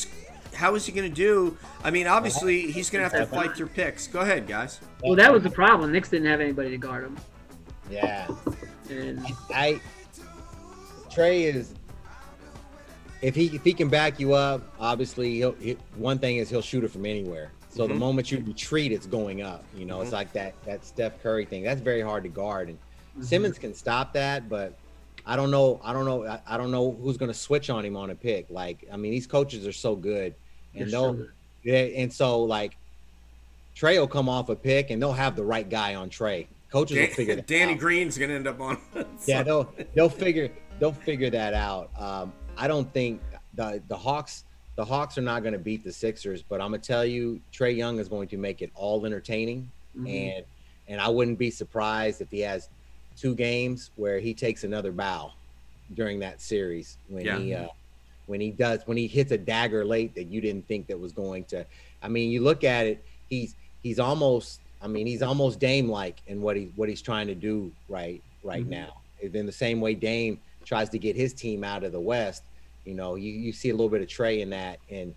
how 0.53 0.75
is 0.75 0.85
he 0.85 0.91
gonna 0.91 1.09
do? 1.09 1.57
I 1.85 1.93
mean, 1.93 2.09
obviously 2.09 2.73
he's 2.73 2.91
gonna 2.91 3.05
have 3.05 3.13
to 3.13 3.25
fight 3.25 3.55
through 3.57 3.69
picks. 3.69 4.09
Go 4.09 4.19
ahead, 4.19 4.49
guys. 4.49 4.81
Well, 5.05 5.15
that 5.15 5.33
was 5.33 5.45
the 5.45 5.51
problem. 5.51 5.93
Knicks 5.93 6.09
didn't 6.09 6.27
have 6.27 6.41
anybody 6.41 6.71
to 6.71 6.77
guard 6.77 7.05
him, 7.05 7.17
Yeah. 7.89 8.27
and 8.91 9.25
I 9.55 9.81
Trae 11.09 11.55
is 11.55 11.73
if 13.23 13.37
he 13.37 13.47
if 13.55 13.63
he 13.63 13.73
can 13.73 13.89
back 13.89 14.19
you 14.19 14.33
up, 14.35 14.61
obviously 14.81 15.37
he'll 15.37 15.53
he, 15.53 15.77
one 15.95 16.19
thing 16.19 16.39
is 16.39 16.51
he'll 16.51 16.63
shoot 16.63 16.83
it 16.83 16.91
from 16.91 17.07
anywhere. 17.07 17.53
So 17.69 17.87
the 17.87 17.95
Mhm. 17.95 17.99
moment 17.99 18.33
you 18.33 18.43
retreat, 18.45 18.91
it's 18.91 19.07
going 19.07 19.41
up. 19.41 19.63
You 19.77 19.85
know, 19.85 20.01
it's 20.01 20.11
Mhm. 20.11 20.15
like 20.15 20.33
that 20.33 20.55
that 20.65 20.85
Steph 20.85 21.23
Curry 21.23 21.45
thing. 21.45 21.63
That's 21.63 21.81
very 21.81 22.01
hard 22.01 22.25
to 22.25 22.29
guard, 22.29 22.71
and 22.71 22.79
Simmons 23.25 23.57
can 23.57 23.73
stop 23.73 24.13
that, 24.15 24.49
but 24.49 24.77
I 25.27 25.37
don't 25.37 25.51
know. 25.51 25.81
I 25.85 25.93
don't 25.93 26.05
know. 26.05 26.27
I, 26.27 26.41
I 26.47 26.57
don't 26.57 26.71
know 26.71 26.93
who's 26.93 27.17
going 27.17 27.31
to 27.31 27.37
switch 27.39 27.71
on 27.71 27.85
him 27.85 27.97
on 27.97 28.11
a 28.11 28.15
pick. 28.15 28.47
Like, 28.51 28.85
I 28.93 28.97
mean, 28.97 29.13
these 29.13 29.27
coaches 29.27 29.67
are 29.67 29.73
so 29.73 29.95
good, 29.97 30.35
and 30.75 30.91
so 30.91 31.01
they'll 31.01 31.13
good. 31.15 31.31
yeah, 31.63 32.01
and 32.03 32.13
so 32.13 32.43
like 32.43 32.77
Trae 33.77 33.99
will 33.99 34.09
come 34.09 34.29
off 34.29 34.49
a 34.49 34.57
pick, 34.57 34.91
and 34.91 35.01
they'll 35.01 35.13
have 35.13 35.37
the 35.37 35.45
right 35.45 35.69
guy 35.69 35.95
on 35.95 36.11
Trae. 36.11 36.47
Coaches 36.73 36.97
will 36.99 37.07
figure 37.15 37.35
Dan- 37.37 37.37
that 37.37 37.47
Danny 37.59 37.73
out. 37.75 37.79
Green's 37.79 38.19
gonna 38.19 38.35
end 38.35 38.47
up 38.47 38.61
on. 38.61 38.79
Yeah, 39.27 39.43
they'll 39.43 39.73
they'll 39.95 40.09
figure 40.09 40.51
they'll 40.79 40.93
figure 40.93 41.31
that 41.31 41.53
out. 41.55 41.91
Um, 41.99 42.33
I 42.57 42.69
don't 42.69 42.91
think 42.93 43.21
the 43.55 43.83
the 43.89 43.97
Hawks 43.97 44.45
the 44.77 44.85
Hawks 44.85 45.19
are 45.19 45.23
not 45.23 45.43
going 45.43 45.53
to 45.53 45.59
beat 45.59 45.85
the 45.85 45.93
Sixers, 45.93 46.43
but 46.43 46.61
I'm 46.61 46.71
gonna 46.71 46.79
tell 46.79 47.05
you, 47.05 47.41
Trae 47.53 47.77
Young 47.77 47.99
is 47.99 48.09
going 48.09 48.29
to 48.29 48.37
make 48.39 48.63
it 48.63 48.71
all 48.75 49.05
entertaining, 49.05 49.71
Mhm. 49.99 50.37
and 50.37 50.45
and 50.89 51.01
I 51.01 51.09
wouldn't 51.09 51.39
be 51.39 51.51
surprised 51.51 52.21
if 52.21 52.31
he 52.31 52.41
has 52.41 52.69
two 53.21 53.35
games 53.35 53.91
where 53.97 54.19
he 54.19 54.33
takes 54.33 54.65
another 54.65 54.93
bow 54.93 55.31
during 55.95 56.21
that 56.21 56.41
series 56.41 56.99
when 57.07 57.25
Yeah. 57.27 57.39
he 57.39 57.55
uh, 57.55 57.69
when 58.27 58.41
he 58.41 58.51
does 58.51 58.83
when 58.87 58.97
he 58.97 59.07
hits 59.07 59.33
a 59.33 59.39
dagger 59.39 59.85
late 59.85 60.15
that 60.15 60.29
you 60.31 60.41
didn't 60.41 60.67
think 60.69 60.87
that 60.87 60.99
was 60.99 61.13
going 61.13 61.45
to. 61.47 61.67
I 62.01 62.09
mean, 62.09 62.31
you 62.31 62.43
look 62.43 62.65
at 62.65 62.87
it, 62.87 63.05
he's 63.27 63.57
he's 63.81 63.99
almost. 63.99 64.61
I 64.83 64.87
mean, 64.87 65.07
he's 65.07 65.21
almost 65.21 65.59
Dame 65.61 65.89
like 65.91 66.23
in 66.27 66.41
what 66.41 66.57
he 66.57 66.73
what 66.77 66.89
he's 66.89 67.03
trying 67.03 67.27
to 67.27 67.35
do 67.35 67.73
right 67.89 68.23
right 68.43 68.65
Mhm. 68.65 68.71
now. 68.71 69.03
In 69.21 69.45
the 69.45 69.53
same 69.53 69.81
way 69.83 69.95
Dame 69.95 70.41
tries 70.65 70.89
to 70.91 70.99
get 70.99 71.15
his 71.17 71.35
team 71.35 71.63
out 71.63 71.85
of 71.85 71.93
the 71.93 72.01
West, 72.01 72.43
you 72.85 72.95
know, 72.95 73.17
you, 73.17 73.31
you 73.31 73.53
see 73.53 73.69
a 73.69 73.75
little 73.75 73.91
bit 73.91 74.01
of 74.01 74.09
Trae 74.09 74.41
in 74.41 74.49
that 74.51 74.79
and 74.89 75.15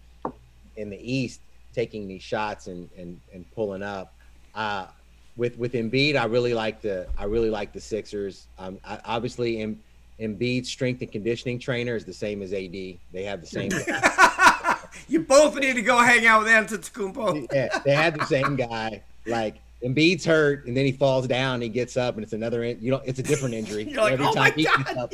in 0.75 0.89
the 0.89 0.97
East 0.99 1.39
taking 1.73 2.07
these 2.07 2.23
shots 2.23 2.67
and 2.67 2.89
and 2.97 3.21
and 3.33 3.49
pulling 3.51 3.83
up. 3.83 4.13
Uh, 4.53 4.87
with 5.35 5.57
with 5.57 5.73
Embiid, 5.73 6.15
I 6.15 6.25
really 6.25 6.53
like 6.53 6.81
the 6.81 7.07
I 7.17 7.25
really 7.25 7.49
like 7.49 7.73
the 7.73 7.81
Sixers. 7.81 8.47
Um, 8.59 8.79
I, 8.85 8.99
obviously, 9.05 9.61
Em, 9.61 9.79
Embiid's 10.19 10.69
strength 10.69 11.01
and 11.01 11.11
conditioning 11.11 11.59
trainer 11.59 11.95
is 11.95 12.05
the 12.05 12.13
same 12.13 12.41
as 12.41 12.53
AD. 12.53 12.71
They 12.71 13.23
have 13.23 13.41
the 13.41 13.47
same. 13.47 13.71
you 15.07 15.21
both 15.21 15.55
need 15.55 15.73
to 15.75 15.81
go 15.81 15.97
hang 15.97 16.25
out 16.25 16.43
with 16.43 16.49
Antetokounmpo. 16.51 17.47
yeah, 17.51 17.79
they 17.79 17.93
have 17.93 18.17
the 18.17 18.25
same 18.25 18.55
guy. 18.55 19.01
Like 19.25 19.55
Embiid's 19.83 20.25
hurt, 20.25 20.65
and 20.65 20.75
then 20.77 20.85
he 20.85 20.91
falls 20.91 21.27
down. 21.27 21.61
He 21.61 21.69
gets 21.69 21.97
up, 21.97 22.15
and 22.15 22.23
it's 22.23 22.33
another. 22.33 22.63
in- 22.63 22.77
You 22.81 22.91
know, 22.91 23.01
it's 23.05 23.19
a 23.19 23.23
different 23.23 23.55
injury. 23.55 23.85
Like, 23.95 24.13
Every 24.13 24.25
oh 24.25 24.33
my 24.33 24.49
he 24.51 24.63
gets 24.63 24.83
god. 24.83 24.97
up- 24.97 25.13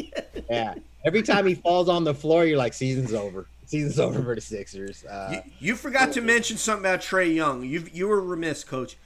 yeah. 0.50 0.76
Every 1.06 1.22
time 1.22 1.46
he 1.48 1.56
falls 1.56 1.88
on 1.88 2.04
the 2.04 2.14
floor, 2.14 2.44
you're 2.46 2.58
like, 2.58 2.74
season's 2.74 3.14
over. 3.14 3.48
Season's 3.66 4.00
over 4.00 4.22
for 4.22 4.36
the 4.36 4.42
Sixers. 4.42 5.06
Uh, 5.06 5.30
You, 5.32 5.52
you 5.60 5.76
forgot 5.76 6.12
to 6.14 6.22
mention 6.22 6.58
something 6.58 6.84
about 6.86 7.00
Trae 7.02 7.34
Young. 7.34 7.64
You 7.64 7.86
you 7.94 8.08
were 8.08 8.20
remiss, 8.22 8.64
Coach. 8.64 8.98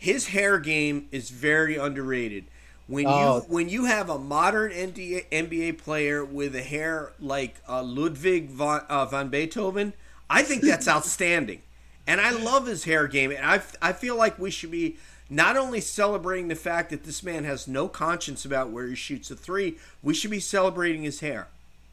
His 0.00 0.28
hair 0.28 0.58
game 0.58 1.08
is 1.12 1.28
very 1.28 1.76
underrated. 1.76 2.44
When 2.86 3.04
Oh. 3.06 3.36
you 3.36 3.40
when 3.54 3.68
you 3.68 3.84
have 3.84 4.08
a 4.08 4.18
modern 4.18 4.72
NBA, 4.72 5.26
NBA 5.30 5.72
player 5.76 6.24
with 6.24 6.56
a 6.56 6.62
hair 6.62 7.12
like 7.20 7.56
uh, 7.68 7.82
Ludwig 7.82 8.48
von, 8.48 8.80
uh, 8.88 9.04
von 9.04 9.28
Beethoven, 9.28 9.92
I 10.30 10.42
think 10.42 10.62
that's 10.62 10.88
outstanding. 10.96 11.60
And 12.06 12.18
I 12.18 12.30
love 12.30 12.66
his 12.66 12.84
hair 12.84 13.06
game. 13.08 13.30
And 13.30 13.44
I, 13.44 13.60
I 13.82 13.92
feel 13.92 14.16
like 14.16 14.38
we 14.38 14.50
should 14.50 14.70
be 14.70 14.96
not 15.28 15.58
only 15.58 15.82
celebrating 15.82 16.48
the 16.48 16.56
fact 16.56 16.88
that 16.90 17.04
this 17.04 17.22
man 17.22 17.44
has 17.44 17.68
no 17.68 17.86
conscience 17.86 18.46
about 18.46 18.70
where 18.70 18.86
he 18.86 18.94
shoots 18.96 19.30
a 19.30 19.36
three, 19.36 19.76
we 20.02 20.14
should 20.14 20.30
be 20.30 20.40
celebrating 20.40 21.02
his 21.02 21.20
hair. 21.20 21.46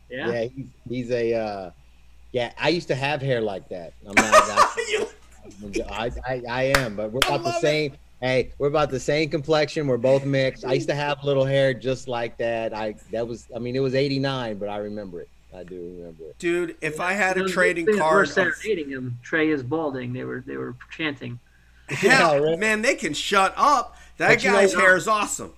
yeah. 0.09 0.31
yeah, 0.31 0.43
he's, 0.45 0.67
he's 0.89 1.11
a. 1.11 1.33
Uh, 1.35 1.71
yeah, 2.31 2.53
I 2.57 2.69
used 2.69 2.87
to 2.87 2.95
have 2.95 3.21
hair 3.21 3.41
like 3.41 3.67
that. 3.69 3.93
I'm 4.07 4.15
not. 4.15 4.25
I, 4.33 5.07
I, 5.89 6.11
I, 6.27 6.41
I 6.49 6.63
am, 6.77 6.95
but 6.95 7.11
we're 7.11 7.19
about 7.19 7.39
the 7.39 7.49
love 7.49 7.55
it. 7.57 7.61
same. 7.61 7.93
Hey, 8.21 8.51
we're 8.57 8.67
about 8.67 8.89
the 8.89 8.99
same 8.99 9.29
complexion. 9.29 9.85
We're 9.87 9.97
both 9.97 10.25
mixed. 10.25 10.65
I 10.65 10.73
used 10.73 10.89
to 10.89 10.95
have 10.95 11.23
little 11.23 11.45
hair 11.45 11.73
just 11.73 12.07
like 12.07 12.37
that. 12.37 12.73
I 12.73 12.95
that 13.11 13.27
was. 13.27 13.47
I 13.55 13.59
mean, 13.59 13.75
it 13.75 13.79
was 13.79 13.93
'89, 13.95 14.57
but 14.57 14.69
I 14.69 14.77
remember 14.77 15.21
it. 15.21 15.29
I 15.55 15.63
do 15.63 15.75
remember 15.75 16.23
it. 16.25 16.37
Dude, 16.39 16.75
if 16.81 16.99
I 16.99 17.13
had 17.13 17.37
a 17.37 17.41
Those 17.41 17.51
trading 17.53 17.85
things 17.85 17.97
were 17.97 18.03
card, 18.03 18.29
of- 18.37 18.61
him. 18.61 19.19
Trae 19.23 19.47
is 19.53 19.63
balding. 19.63 20.13
They 20.13 20.23
were 20.23 20.43
they 20.45 20.57
were 20.57 20.75
chanting. 20.91 21.39
Hell, 21.89 22.33
Yeah, 22.35 22.49
right. 22.49 22.59
man, 22.59 22.81
they 22.81 22.95
can 22.95 23.13
shut 23.13 23.53
up. 23.55 23.95
That 24.17 24.29
But 24.29 24.43
you 24.43 24.51
know 24.51 24.57
guy's 24.57 24.73
hair 24.73 24.97
is 24.97 25.07
awesome. 25.07 25.53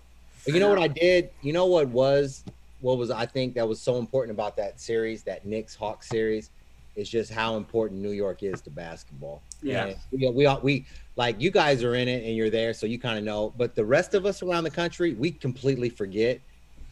You 0.46 0.60
know 0.60 0.70
what 0.70 0.80
I 0.80 0.88
did? 0.88 1.30
You 1.42 1.54
know 1.54 1.66
what 1.66 1.88
was 1.88 2.44
what 2.82 2.98
was 2.98 3.10
I 3.10 3.26
think 3.26 3.56
that 3.56 3.68
was 3.68 3.80
so 3.82 3.98
important 3.98 4.36
about 4.36 4.56
that 4.58 4.80
series, 4.80 5.24
that 5.24 5.46
Knicks 5.46 5.76
Hawks 5.76 6.08
series, 6.10 6.50
is 6.96 7.10
just 7.10 7.32
how 7.32 7.56
important 7.58 8.02
New 8.02 8.12
York 8.12 8.44
is 8.44 8.62
to 8.62 8.70
basketball. 8.70 9.42
Yeah. 9.62 9.86
And 9.88 9.96
we, 10.12 10.30
we 10.30 10.46
all- 10.46 10.62
we 10.62 10.86
like 11.16 11.40
you 11.42 11.52
guys 11.52 11.84
are 11.84 11.96
in 11.96 12.08
it 12.08 12.24
and 12.26 12.36
you're 12.36 12.50
there, 12.50 12.74
so 12.74 12.86
you 12.86 12.98
kind 12.98 13.18
of 13.18 13.24
know. 13.26 13.54
But 13.58 13.76
the 13.76 13.84
rest 13.84 14.14
of 14.14 14.26
us 14.26 14.42
around 14.42 14.64
the 14.64 14.72
country, 14.72 15.14
we 15.14 15.32
completely 15.32 15.90
forget 15.90 16.40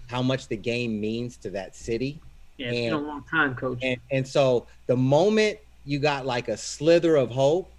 how 0.07 0.21
much 0.21 0.47
the 0.47 0.57
game 0.57 0.99
means 0.99 1.37
to 1.37 1.49
that 1.51 1.75
city. 1.75 2.19
Yeah, 2.57 2.67
it's 2.67 2.75
been 2.75 2.93
a 2.93 2.97
And- 2.97 3.07
long 3.07 3.23
time, 3.29 3.55
coach. 3.55 3.79
And 3.83 3.97
and 4.11 4.27
so 4.27 4.67
the 4.87 4.97
moment 4.97 5.59
you 5.85 5.99
got 5.99 6.25
like 6.25 6.47
a 6.49 6.57
slither 6.57 7.15
of 7.15 7.29
hope, 7.31 7.71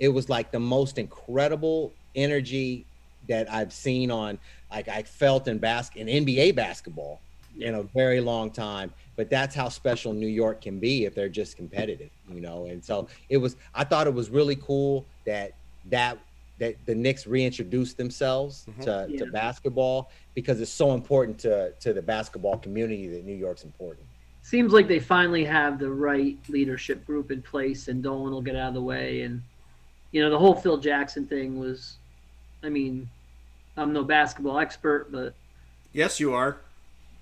it 0.00 0.08
was 0.08 0.28
like 0.28 0.50
the 0.50 0.58
most 0.60 0.98
incredible 0.98 1.92
energy 2.16 2.84
that 3.28 3.50
I've 3.52 3.72
seen 3.72 4.10
on 4.10 4.38
like 4.70 4.88
I 4.88 5.02
felt 5.02 5.46
in 5.48 5.58
bas- 5.58 5.90
in 5.94 6.08
NBA 6.08 6.56
basketball 6.56 7.20
in 7.60 7.74
a 7.74 7.82
very 7.82 8.20
long 8.20 8.50
time. 8.50 8.92
But 9.22 9.30
that's 9.30 9.54
how 9.54 9.68
special 9.68 10.12
New 10.12 10.26
York 10.26 10.60
can 10.62 10.80
be 10.80 11.04
if 11.04 11.14
they're 11.14 11.28
just 11.28 11.56
competitive, 11.56 12.10
you 12.28 12.40
know. 12.40 12.66
And 12.66 12.84
so 12.84 13.06
it 13.28 13.36
was 13.36 13.54
I 13.72 13.84
thought 13.84 14.08
it 14.08 14.12
was 14.14 14.30
really 14.30 14.56
cool 14.56 15.06
that 15.26 15.52
that 15.90 16.18
that 16.58 16.74
the 16.86 16.94
Knicks 16.96 17.24
reintroduced 17.24 17.96
themselves 17.96 18.66
Mhm. 18.68 18.82
to, 18.82 19.06
Yeah. 19.08 19.18
to 19.20 19.26
basketball 19.30 20.10
because 20.34 20.60
it's 20.60 20.72
so 20.72 20.90
important 20.92 21.38
to 21.38 21.70
to 21.78 21.92
the 21.92 22.02
basketball 22.02 22.58
community 22.58 23.06
that 23.10 23.24
New 23.24 23.36
York's 23.36 23.62
important. 23.62 24.04
Seems 24.42 24.72
like 24.72 24.88
they 24.88 24.98
finally 24.98 25.44
have 25.44 25.78
the 25.78 25.88
right 25.92 26.36
leadership 26.48 27.06
group 27.06 27.30
in 27.30 27.42
place, 27.42 27.86
and 27.86 28.02
Dolan 28.02 28.32
will 28.32 28.42
get 28.42 28.56
out 28.56 28.70
of 28.70 28.74
the 28.74 28.82
way. 28.82 29.20
And 29.22 29.40
you 30.10 30.20
know, 30.20 30.30
the 30.30 30.38
whole 30.38 30.56
Phil 30.56 30.78
Jackson 30.78 31.26
thing 31.28 31.60
was, 31.60 31.94
I 32.64 32.70
mean, 32.70 33.08
I'm 33.76 33.92
no 33.92 34.02
basketball 34.02 34.58
expert, 34.58 35.12
but 35.12 35.32
Yes, 35.92 36.18
you 36.18 36.32
are. 36.34 36.58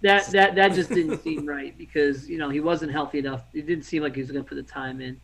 That 0.03 0.27
that 0.33 0.55
that 0.55 0.73
just 0.73 0.91
didn't 0.91 1.23
seem 1.23 1.47
right 1.47 1.77
because 1.77 2.29
you 2.29 2.39
know 2.39 2.49
he 2.49 2.61
wasn't 2.61 2.93
healthy 2.93 3.19
enough. 3.19 3.43
It 3.53 3.67
didn't 3.67 3.85
seem 3.85 4.03
like 4.03 4.15
he 4.15 4.21
was 4.21 4.31
going 4.31 4.43
to 4.45 4.49
put 4.49 4.55
the 4.57 4.63
time 4.63 5.01
in. 5.01 5.21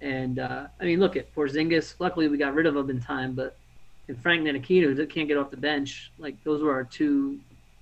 And 0.00 0.38
uh, 0.38 0.66
I 0.80 0.84
mean, 0.84 1.00
look 1.00 1.16
at 1.16 1.34
Porzingis. 1.34 1.94
Luckily, 1.98 2.28
we 2.28 2.38
got 2.38 2.54
rid 2.54 2.66
of 2.66 2.76
him 2.76 2.88
in 2.90 3.00
time, 3.00 3.34
but 3.34 3.56
and 4.08 4.20
Frank 4.22 4.42
Ntilikina 4.42 4.96
that 4.96 5.10
can't 5.10 5.28
get 5.28 5.36
off 5.36 5.50
the 5.50 5.56
bench. 5.56 6.10
Like 6.18 6.42
those 6.44 6.62
were 6.62 6.72
our 6.72 6.84
two 6.84 7.38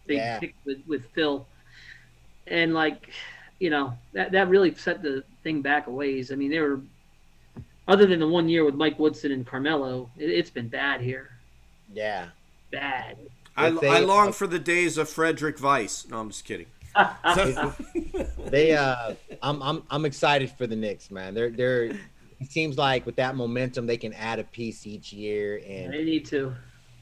big 0.07 0.19
Yeah. 0.19 0.39
picks 0.39 0.65
with 0.65 0.79
with 0.87 1.07
Phil. 1.15 1.47
And 2.47 2.73
like, 2.75 3.11
you 3.61 3.71
know, 3.71 3.93
that 4.15 4.33
that 4.33 4.49
really 4.49 4.75
set 4.75 5.03
the 5.03 5.23
thing 5.43 5.63
back 5.63 5.87
a 5.87 5.91
ways. 5.91 6.33
I 6.33 6.35
mean, 6.35 6.51
they 6.51 6.61
were 6.61 6.81
other 7.87 8.07
than 8.07 8.21
the 8.21 8.29
one 8.29 8.49
year 8.49 8.65
with 8.65 8.75
Mike 8.75 8.99
Woodson 8.99 9.33
and 9.33 9.47
Carmelo, 9.47 10.11
it, 10.19 10.31
it's 10.31 10.51
been 10.51 10.69
bad 10.69 11.01
here. 11.01 11.31
Yeah. 11.93 12.29
Bad. 12.71 13.17
I, 13.59 13.71
they- 13.71 13.89
I 13.89 13.99
long 14.01 14.33
for 14.33 14.47
the 14.47 14.59
days 14.59 14.99
of 14.99 15.09
Frédéric 15.09 15.59
Weis. 15.61 16.09
No, 16.11 16.19
I'm 16.21 16.31
just 16.31 16.45
kidding. 16.45 16.67
they 18.47 18.73
uh 18.75 19.15
I'm 19.43 19.63
I'm 19.63 19.83
I'm 19.91 20.05
excited 20.05 20.51
for 20.53 20.67
the 20.67 20.77
Knicks, 20.77 21.11
man. 21.11 21.35
They're 21.35 21.51
they're 21.51 21.85
it 22.41 22.51
seems 22.51 22.79
like 22.79 23.05
with 23.07 23.17
that 23.17 23.37
momentum 23.37 23.87
they 23.87 23.97
can 23.97 24.13
add 24.15 24.39
a 24.39 24.45
piece 24.45 24.87
each 24.87 25.13
year 25.13 25.61
and 25.67 25.93
they 25.93 26.05
need 26.05 26.25
to. 26.27 26.55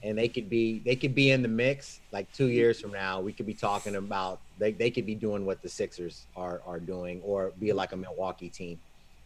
and 0.02 0.16
they 0.18 0.28
could 0.28 0.48
be 0.48 0.80
they 0.84 0.96
could 0.96 1.14
be 1.14 1.30
in 1.30 1.42
the 1.42 1.48
mix 1.48 2.00
like 2.12 2.30
2 2.32 2.46
years 2.46 2.80
from 2.80 2.92
now. 2.92 3.20
We 3.20 3.32
could 3.32 3.46
be 3.46 3.54
talking 3.54 3.96
about 3.96 4.40
they, 4.58 4.72
they 4.72 4.90
could 4.90 5.06
be 5.06 5.14
doing 5.14 5.44
what 5.46 5.62
the 5.62 5.68
Sixers 5.68 6.26
are 6.36 6.60
are 6.66 6.80
doing 6.80 7.20
or 7.22 7.52
be 7.60 7.72
like 7.72 7.92
a 7.92 7.96
Milwaukee 7.96 8.48
team. 8.48 8.78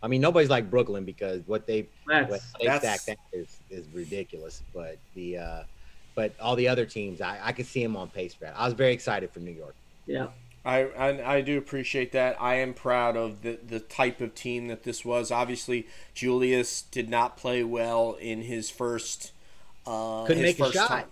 I 0.03 0.09
mean, 0.09 0.21
nobody's 0.21 0.51
like 0.51 0.71
Brooklyn 0.71 1.05
because 1.05 1.43
what 1.47 1.67
they 1.67 1.87
That's, 2.09 2.31
what 2.31 2.41
they 2.59 2.67
That's- 2.67 3.03
stacked 3.03 3.21
that 3.33 3.39
is 3.39 3.59
is 3.71 3.87
ridiculous. 3.93 4.63
But 4.75 4.99
the 5.15 5.39
uh, 5.39 5.63
but 6.15 6.33
all 6.41 6.57
the 6.57 6.69
other 6.69 6.87
teams, 6.87 7.21
I, 7.21 7.39
I 7.43 7.53
could 7.53 7.67
see 7.67 7.83
them 7.83 7.97
on 7.97 8.09
pace 8.09 8.35
for 8.35 8.45
that. 8.45 8.55
I 8.57 8.65
was 8.65 8.75
very 8.75 8.93
excited 8.93 9.31
for 9.31 9.41
New 9.41 9.53
York. 9.53 9.75
yeah. 10.07 10.29
I, 10.63 10.81
I 10.91 11.37
I 11.37 11.41
do 11.41 11.57
appreciate 11.57 12.13
that. 12.13 12.37
I 12.39 12.57
am 12.57 12.75
proud 12.75 13.17
of 13.17 13.41
the 13.41 13.59
the 13.67 13.81
type 13.81 14.21
of 14.21 14.35
team 14.35 14.69
that 14.69 14.83
this 14.83 15.07
was. 15.07 15.31
Obviously, 15.31 15.87
Julius 16.13 16.83
did 16.83 17.09
not 17.09 17.39
play 17.39 17.65
well 17.65 18.19
in 18.21 18.43
his 18.43 18.69
first. 18.69 19.33
Uh, 19.87 20.27
Couldn't 20.27 20.45
his 20.45 20.59
make 20.59 20.69
a 20.69 20.73
shot. 20.73 20.89
time. 20.89 21.07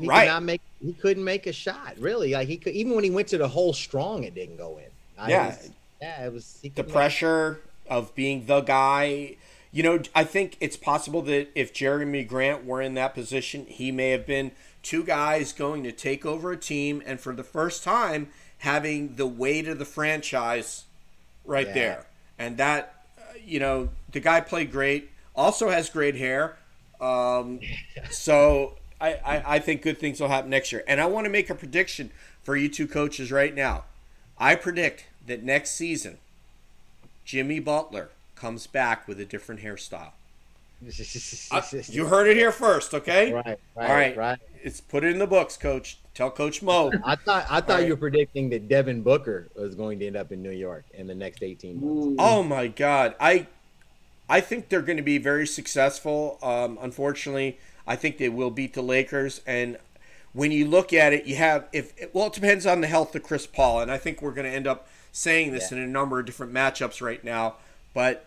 He 0.00 0.06
Right. 0.06 0.20
could 0.24 0.28
not 0.32 0.42
make 0.42 0.62
he 0.82 0.92
couldn't 0.94 1.24
make 1.24 1.46
a 1.46 1.52
shot 1.52 1.96
really. 1.98 2.32
Like 2.32 2.48
he 2.48 2.56
could 2.56 2.72
even 2.72 2.94
when 2.94 3.04
he 3.04 3.10
went 3.10 3.28
to 3.28 3.36
the 3.36 3.48
hole 3.48 3.74
strong, 3.74 4.24
it 4.24 4.34
didn't 4.34 4.56
go 4.56 4.78
in. 4.78 4.90
I 5.18 5.28
Yeah. 5.30 5.46
was- 5.48 5.70
yeah, 6.00 6.24
it 6.26 6.32
was 6.32 6.52
the 6.62 6.70
couldn't 6.70 6.86
make- 6.86 6.94
pressure 6.94 7.60
of 7.90 8.14
being 8.14 8.46
the 8.46 8.62
guy. 8.62 9.36
You 9.70 9.82
know, 9.82 10.00
I 10.14 10.24
think 10.24 10.56
it's 10.60 10.76
possible 10.76 11.20
that 11.22 11.48
if 11.54 11.74
Jerami 11.74 12.26
Grant 12.26 12.64
were 12.64 12.80
in 12.80 12.94
that 12.94 13.14
position, 13.14 13.66
he 13.66 13.92
may 13.92 14.10
have 14.10 14.26
been 14.26 14.52
two 14.82 15.04
guys 15.04 15.52
going 15.52 15.82
to 15.84 15.92
take 15.92 16.24
over 16.24 16.52
a 16.52 16.56
team 16.56 17.02
and 17.04 17.20
for 17.20 17.34
the 17.34 17.44
first 17.44 17.84
time 17.84 18.28
having 18.58 19.16
the 19.16 19.26
weight 19.26 19.68
of 19.68 19.78
the 19.78 19.84
franchise 19.84 20.84
right 21.44 21.66
Yeah. 21.66 21.74
there. 21.74 22.06
And 22.38 22.56
that, 22.56 22.94
uh, 23.18 23.22
you 23.44 23.60
know, 23.60 23.90
the 24.10 24.20
guy 24.20 24.40
played 24.40 24.72
great, 24.72 25.10
also 25.36 25.68
has 25.68 25.90
great 25.90 26.14
hair. 26.16 26.56
Um, 27.00 27.60
so 28.10 28.74
I, 29.00 29.14
I, 29.14 29.42
I 29.56 29.58
think 29.58 29.82
good 29.82 29.98
things 29.98 30.20
will 30.20 30.28
happen 30.28 30.50
next 30.50 30.72
year. 30.72 30.82
And 30.88 31.00
I 31.00 31.06
want 31.06 31.26
to 31.26 31.30
make 31.30 31.50
a 31.50 31.54
prediction 31.54 32.10
for 32.42 32.56
you 32.56 32.68
two 32.68 32.88
coaches 32.88 33.30
right 33.30 33.54
now. 33.54 33.84
I 34.38 34.54
predict 34.54 35.06
that 35.26 35.42
next 35.42 35.72
season, 35.72 36.18
Jimmy 37.24 37.60
Butler 37.60 38.08
comes 38.38 38.66
back 38.66 39.06
with 39.08 39.20
a 39.20 39.24
different 39.24 39.60
hairstyle. 39.62 40.12
Uh, 41.50 41.60
you 41.88 42.06
heard 42.06 42.28
it 42.28 42.36
here 42.36 42.52
first, 42.52 42.94
okay? 42.94 43.32
right, 43.32 43.44
right, 43.44 43.58
All 43.76 43.94
right. 43.96 44.16
right. 44.16 44.38
It's 44.62 44.80
put 44.80 45.02
it 45.02 45.10
in 45.10 45.18
the 45.18 45.26
books, 45.26 45.56
Coach. 45.56 45.98
Tell 46.14 46.30
Coach 46.30 46.62
Mo. 46.62 46.92
I 47.04 47.16
thought 47.16 47.46
I 47.50 47.60
thought 47.60 47.80
All 47.80 47.86
you 47.86 47.94
were 47.94 47.96
predicting 47.96 48.48
that 48.50 48.68
Devin 48.68 49.02
Booker 49.02 49.48
was 49.56 49.74
going 49.74 49.98
to 49.98 50.06
end 50.06 50.16
up 50.16 50.30
in 50.30 50.40
New 50.42 50.52
York 50.52 50.84
in 50.94 51.08
the 51.08 51.14
next 51.16 51.42
18 51.42 51.80
months. 51.80 52.06
Ooh. 52.06 52.16
Oh 52.18 52.42
my 52.44 52.68
God, 52.68 53.16
I, 53.18 53.48
I 54.28 54.40
think 54.40 54.68
they're 54.68 54.82
going 54.82 54.98
to 54.98 55.02
be 55.02 55.18
very 55.18 55.46
successful. 55.48 56.38
Um, 56.42 56.78
unfortunately, 56.80 57.58
I 57.86 57.96
think 57.96 58.18
they 58.18 58.28
will 58.28 58.50
beat 58.50 58.74
the 58.74 58.82
Lakers. 58.82 59.40
And 59.46 59.78
when 60.32 60.52
you 60.52 60.64
look 60.66 60.92
at 60.92 61.12
it, 61.12 61.26
you 61.26 61.34
have 61.36 61.66
if 61.72 61.92
well, 62.12 62.28
it 62.28 62.34
depends 62.34 62.66
on 62.66 62.82
the 62.82 62.86
health 62.88 63.14
of 63.16 63.24
Chris 63.24 63.48
Paul, 63.48 63.80
and 63.80 63.90
I 63.90 63.98
think 63.98 64.22
we're 64.22 64.32
going 64.32 64.48
to 64.48 64.54
end 64.56 64.68
up 64.68 64.86
saying 65.10 65.52
this 65.52 65.72
Yeah. 65.72 65.78
in 65.78 65.84
a 65.84 65.88
number 65.88 66.20
of 66.20 66.26
different 66.26 66.52
matchups 66.52 67.00
right 67.00 67.24
now. 67.24 67.56
But 67.94 68.26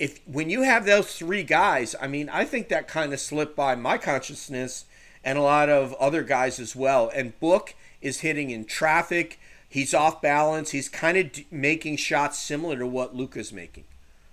if 0.00 0.20
when 0.26 0.50
you 0.50 0.62
have 0.62 0.86
those 0.86 1.14
three 1.16 1.44
guys, 1.44 1.94
I 2.00 2.08
mean, 2.08 2.28
I 2.28 2.44
think 2.44 2.68
that 2.70 2.88
kind 2.88 3.12
of 3.12 3.20
slipped 3.20 3.54
by 3.54 3.74
my 3.76 3.98
consciousness 3.98 4.86
and 5.22 5.38
a 5.38 5.42
lot 5.42 5.68
of 5.68 5.92
other 5.94 6.22
guys 6.24 6.58
as 6.58 6.74
well. 6.74 7.10
And 7.14 7.38
Book 7.38 7.74
is 8.00 8.20
hitting 8.20 8.50
in 8.50 8.64
traffic. 8.64 9.38
He's 9.68 9.94
off 9.94 10.20
balance. 10.22 10.70
He's 10.70 10.88
kind 10.88 11.18
of 11.18 11.30
d- 11.32 11.46
making 11.50 11.96
shots 11.98 12.38
similar 12.38 12.78
to 12.78 12.86
what 12.86 13.14
Luka's 13.14 13.52
making. 13.52 13.84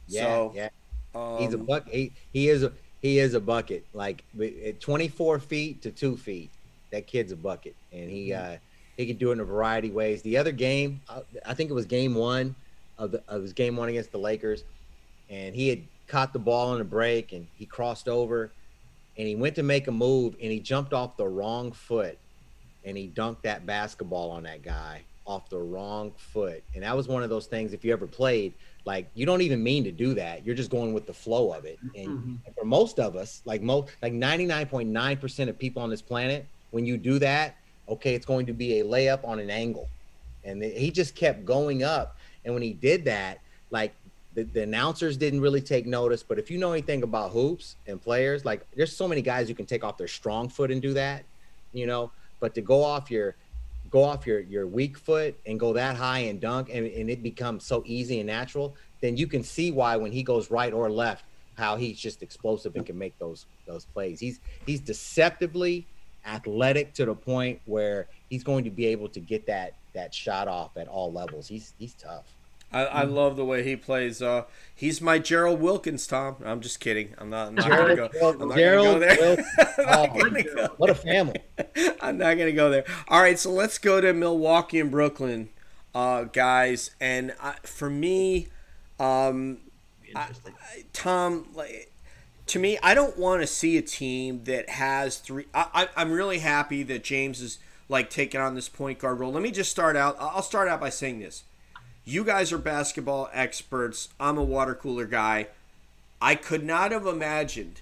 Yeah, 0.08 0.24
so, 0.24 0.52
yeah. 0.56 0.70
Um, 1.14 1.38
He's 1.40 1.54
a 1.54 1.58
buck. 1.58 1.88
He 1.90 2.14
he 2.34 2.48
is 2.50 2.64
a 2.64 2.72
he 3.02 3.20
is 3.20 3.34
a 3.34 3.40
bucket. 3.42 3.86
Like 3.94 4.24
at 4.42 4.80
24 4.80 5.40
feet 5.40 5.82
to 5.84 5.92
two 5.92 6.16
feet, 6.18 6.50
that 6.92 7.08
kid's 7.08 7.32
a 7.32 7.36
bucket, 7.36 7.76
and 7.92 8.10
he 8.10 8.30
Mm-hmm. 8.30 8.56
uh 8.56 8.58
he 8.96 9.06
can 9.06 9.18
do 9.18 9.30
it 9.30 9.34
in 9.34 9.40
a 9.42 9.46
variety 9.46 9.90
of 9.90 9.94
ways. 9.94 10.24
The 10.24 10.38
other 10.38 10.52
game, 10.52 11.02
uh, 11.08 11.22
I 11.46 11.54
think 11.54 11.70
it 11.70 11.74
was 11.74 11.86
game 11.86 12.16
one 12.16 12.56
of 12.98 13.12
the 13.12 13.22
of 13.28 13.44
his 13.44 13.54
game 13.54 13.76
one 13.76 13.90
against 13.90 14.12
the 14.12 14.18
Lakers, 14.18 14.64
and 15.30 15.56
he 15.56 15.68
had 15.70 15.88
caught 16.08 16.34
the 16.34 16.40
ball 16.40 16.76
in 16.76 16.82
a 16.82 16.86
break, 16.86 17.34
and 17.34 17.50
he 17.54 17.66
crossed 17.66 18.08
over, 18.08 18.56
and 19.18 19.28
he 19.28 19.36
went 19.36 19.56
to 19.56 19.64
make 19.64 19.88
a 19.88 19.92
move, 19.92 20.36
and 20.42 20.52
he 20.52 20.60
jumped 20.60 20.94
off 20.94 21.18
the 21.18 21.28
wrong 21.28 21.72
foot, 21.72 22.20
and 22.84 22.98
he 22.98 23.12
dunked 23.12 23.44
that 23.44 23.66
basketball 23.66 24.32
on 24.32 24.44
that 24.44 24.62
guy 24.62 25.08
off 25.26 25.50
the 25.50 25.60
wrong 25.60 26.16
foot, 26.18 26.64
and 26.74 26.84
that 26.84 26.96
was 26.96 27.08
one 27.08 27.22
of 27.24 27.30
those 27.30 27.48
things. 27.48 27.74
If 27.74 27.84
you 27.84 27.92
ever 27.92 28.08
played, 28.08 28.56
like 28.86 29.12
you 29.14 29.26
don't 29.26 29.42
even 29.42 29.62
mean 29.62 29.84
to 29.84 29.92
do 29.92 30.14
that. 30.14 30.46
You're 30.46 30.56
just 30.56 30.72
going 30.72 30.94
with 30.94 31.06
the 31.06 31.14
flow 31.14 31.52
of 31.52 31.66
it. 31.66 31.82
And 31.96 32.16
Mhm. 32.18 32.42
for 32.58 32.66
most 32.66 32.98
of 33.00 33.16
us, 33.18 33.42
like 33.46 33.62
most, 33.62 33.92
like 34.02 34.14
99.9% 34.14 35.50
of 35.50 35.60
people 35.60 35.82
on 35.82 35.90
this 35.90 36.02
planet, 36.02 36.50
when 36.70 36.86
you 36.86 36.98
do 36.98 37.20
that, 37.20 37.56
okay, 37.90 38.16
it's 38.16 38.26
going 38.26 38.46
to 38.46 38.54
be 38.54 38.80
a 38.80 38.86
layup 38.86 39.26
on 39.26 39.40
an 39.40 39.50
angle. 39.50 39.92
And 40.44 40.64
he 40.64 40.92
just 40.92 41.16
kept 41.16 41.44
going 41.46 41.84
up. 41.84 42.16
And 42.46 42.54
when 42.54 42.64
he 42.64 42.74
did 42.74 43.06
that, 43.06 43.40
like 43.70 43.96
the, 44.38 44.44
the 44.44 44.62
announcers 44.62 45.18
didn't 45.18 45.42
really 45.42 45.62
take 45.62 45.88
notice. 45.88 46.22
But 46.22 46.38
if 46.38 46.52
you 46.52 46.60
know 46.60 46.72
anything 46.72 47.02
about 47.02 47.32
hoops 47.32 47.76
and 47.88 48.00
players, 48.00 48.46
like 48.46 48.68
there's 48.76 48.96
so 48.96 49.08
many 49.08 49.24
guys 49.24 49.48
who 49.48 49.56
can 49.56 49.66
take 49.66 49.84
off 49.84 49.98
their 49.98 50.08
strong 50.08 50.48
foot 50.48 50.70
and 50.70 50.80
do 50.80 50.94
that, 50.94 51.24
you 51.74 51.88
know. 51.88 52.12
But 52.40 52.54
to 52.54 52.62
go 52.62 52.84
off 52.84 53.10
your 53.10 53.36
go 53.90 54.04
off 54.04 54.28
your 54.28 54.42
your 54.42 54.68
weak 54.68 54.96
foot 54.96 55.36
and 55.48 55.60
go 55.60 55.74
that 55.74 55.96
high 55.96 56.20
and 56.20 56.40
dunk 56.40 56.70
and, 56.72 56.86
and 56.86 57.10
it 57.10 57.24
becomes 57.24 57.66
so 57.66 57.82
easy 57.88 58.20
and 58.20 58.28
natural, 58.28 58.76
then 59.02 59.18
you 59.18 59.26
can 59.26 59.42
see 59.42 59.72
why 59.72 59.96
when 59.96 60.12
he 60.12 60.22
goes 60.22 60.52
right 60.52 60.72
or 60.72 60.92
left, 60.92 61.26
how 61.56 61.76
he's 61.76 62.00
just 62.00 62.22
explosive 62.22 62.76
and 62.76 62.86
can 62.86 62.96
make 62.98 63.18
those 63.18 63.48
those 63.66 63.86
plays. 63.86 64.20
He's 64.20 64.40
he's 64.68 64.82
deceptively 64.82 65.88
athletic 66.28 66.94
to 66.94 67.06
the 67.06 67.16
point 67.16 67.60
where 67.66 68.08
he's 68.30 68.44
going 68.44 68.66
to 68.66 68.70
be 68.70 68.86
able 68.86 69.10
to 69.10 69.20
get 69.20 69.48
that 69.48 69.74
that 69.96 70.14
shot 70.14 70.48
off 70.48 70.78
at 70.78 70.88
all 70.88 71.12
levels. 71.12 71.48
He's 71.48 71.74
he's 71.80 71.96
tough. 71.96 72.37
I, 72.72 72.82
I 72.86 73.04
love 73.04 73.38
the 73.38 73.46
way 73.46 73.64
he 73.64 73.76
plays. 73.78 74.22
Uh, 74.22 74.44
he's 74.76 75.00
my 75.02 75.20
Gerald 75.20 75.62
Wilkins, 75.62 76.06
Tom. 76.06 76.36
I'm 76.44 76.60
just 76.60 76.80
kidding. 76.82 77.14
I'm 77.18 77.30
not. 77.30 77.48
I'm 77.48 77.56
not 77.56 77.70
gonna 77.70 77.96
go. 77.96 78.08
Gerald- 78.10 78.42
I'm 78.42 78.48
not 78.50 78.58
Gerald 78.58 79.00
gonna 79.02 79.16
go 79.16 79.16
there. 79.16 79.36
Wilkins. 79.36 79.48
Not 79.78 79.88
Oh, 80.10 80.20
gonna 80.20 80.44
go. 80.44 80.68
What 80.78 80.90
a 80.90 80.96
family. 80.96 81.40
I'm 82.02 82.18
not 82.18 82.38
gonna 82.38 82.52
go 82.52 82.70
there. 82.70 82.84
All 83.08 83.22
right, 83.22 83.40
so 83.40 83.52
let's 83.52 83.78
go 83.78 84.02
to 84.02 84.12
Milwaukee 84.14 84.80
and 84.82 84.92
Brooklyn, 84.92 85.50
uh, 85.96 86.24
guys. 86.26 86.92
And 87.00 87.34
I, 87.42 87.56
for 87.64 87.90
me, 87.90 88.48
um, 89.00 89.60
I, 90.16 90.20
I- 90.46 90.84
Tom, 90.92 91.48
like, 91.54 91.92
to 92.48 92.60
me, 92.60 92.78
I 92.84 92.94
don't 92.94 93.18
want 93.18 93.42
to 93.42 93.48
see 93.48 93.78
a 93.78 93.82
team 93.82 94.44
that 94.44 94.70
has 94.72 95.18
three. 95.20 95.46
I, 95.54 95.68
I, 95.74 95.88
I'm 95.96 96.12
really 96.12 96.40
happy 96.40 96.84
that 96.84 97.04
James 97.04 97.42
is 97.42 97.60
like 97.90 98.10
taking 98.10 98.42
on 98.42 98.56
this 98.56 98.68
point 98.68 99.00
guard 99.00 99.20
role. 99.20 99.32
Let 99.32 99.42
me 99.42 99.52
just 99.52 99.72
start 99.72 99.96
out. 99.96 100.18
I'll 100.20 100.42
start 100.42 100.68
out 100.68 100.82
by 100.82 100.90
saying 100.90 101.20
this. 101.20 101.44
You 102.08 102.24
guys 102.24 102.54
are 102.54 102.58
basketball 102.58 103.30
experts. 103.34 104.08
I'm 104.18 104.38
a 104.38 104.44
water 104.44 104.74
cooler 104.74 105.04
guy. 105.06 105.48
I 106.22 106.36
could 106.36 106.64
not 106.64 106.94
have 106.94 107.06
imagined 107.06 107.82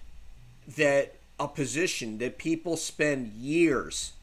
that 0.68 1.14
a 1.40 1.48
position 1.48 2.18
that 2.18 2.40
people 2.40 2.76
spend 2.76 3.34
years, 3.34 4.14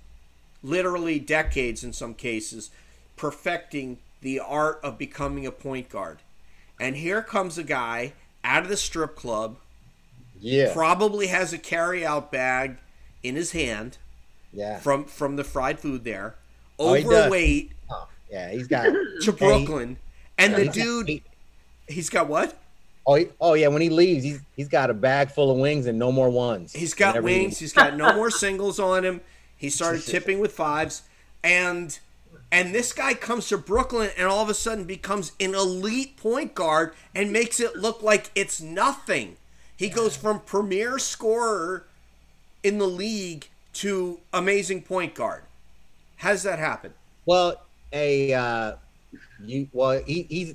literally 0.61 1.21
decades 1.21 1.85
in 1.85 1.93
some 1.93 2.15
cases, 2.15 2.71
perfecting 3.17 3.99
the 4.23 4.41
art 4.41 4.81
of 4.83 4.99
becoming 4.99 5.47
a 5.47 5.53
point 5.53 5.89
guard. 5.89 6.19
And 6.81 6.97
here 6.97 7.23
comes 7.23 7.57
a 7.57 7.63
guy 7.63 8.15
out 8.43 8.65
of 8.65 8.69
the 8.69 8.77
strip 8.77 9.15
club, 9.15 9.57
Yeah. 10.41 10.73
probably 10.73 11.29
has 11.29 11.53
a 11.53 11.59
carry 11.59 12.05
out 12.05 12.33
bag 12.33 12.79
in 13.23 13.37
his 13.37 13.53
hand 13.53 13.99
Yeah. 14.53 14.81
from 14.81 15.05
from 15.05 15.37
the 15.37 15.45
fried 15.45 15.79
food 15.79 16.03
there, 16.03 16.35
Oh, 16.77 16.97
overweight 16.97 17.71
yeah, 18.33 18.51
he's 18.51 18.67
got 18.67 18.85
to 19.23 19.33
Brooklyn. 19.33 19.99
And 20.39 20.55
the 20.55 20.67
dude, 20.67 21.09
he- 21.09 21.23
he's 21.87 22.09
got 22.09 22.27
what? 22.29 22.59
Oh, 23.07 23.15
he, 23.17 23.27
oh 23.41 23.55
yeah. 23.55 23.69
When 23.69 23.83
he 23.83 23.91
leaves, 23.91 24.25
he's 24.25 24.41
he's 24.57 24.69
got 24.69 24.89
a 24.91 24.95
bag 24.95 25.31
full 25.31 25.51
of 25.51 25.59
wings 25.59 25.87
and 25.87 25.99
no 25.99 26.11
more 26.11 26.31
ones. 26.31 26.73
He's 26.73 26.95
got 26.95 27.15
Whenever 27.15 27.29
he 27.29 27.39
wings. 27.41 27.59
He's 27.59 27.73
got 27.73 27.97
no 27.97 28.15
more 28.15 28.31
singles 28.31 28.79
on 28.79 29.05
him. 29.05 29.21
He 29.57 29.69
started 29.71 30.03
tipping 30.07 30.39
with 30.39 30.53
fives, 30.53 31.03
and 31.45 31.99
and 32.51 32.75
this 32.75 32.93
guy 32.93 33.15
comes 33.15 33.49
to 33.49 33.59
Brooklyn 33.59 34.11
and 34.17 34.29
all 34.29 34.43
of 34.43 34.49
a 34.49 34.55
sudden 34.55 34.85
becomes 34.85 35.33
an 35.41 35.55
elite 35.55 36.17
point 36.17 36.55
guard 36.55 36.95
and 37.15 37.33
makes 37.33 37.59
it 37.61 37.77
look 37.77 38.03
like 38.03 38.31
it's 38.35 38.61
nothing. 38.61 39.37
He 39.77 39.89
goes 39.89 40.17
from 40.17 40.41
premier 40.41 40.99
scorer 40.99 41.87
in 42.63 42.79
the 42.79 42.87
league 42.87 43.49
to 43.75 44.21
amazing 44.33 44.83
point 44.83 45.15
guard. 45.15 45.43
Does 46.23 46.45
that 46.45 46.61
happen? 46.61 46.95
Well, 47.27 47.61
a 47.93 48.33
uh, 48.35 48.73
you 49.39 49.69
well 49.73 50.03
he, 50.07 50.25
he's 50.29 50.55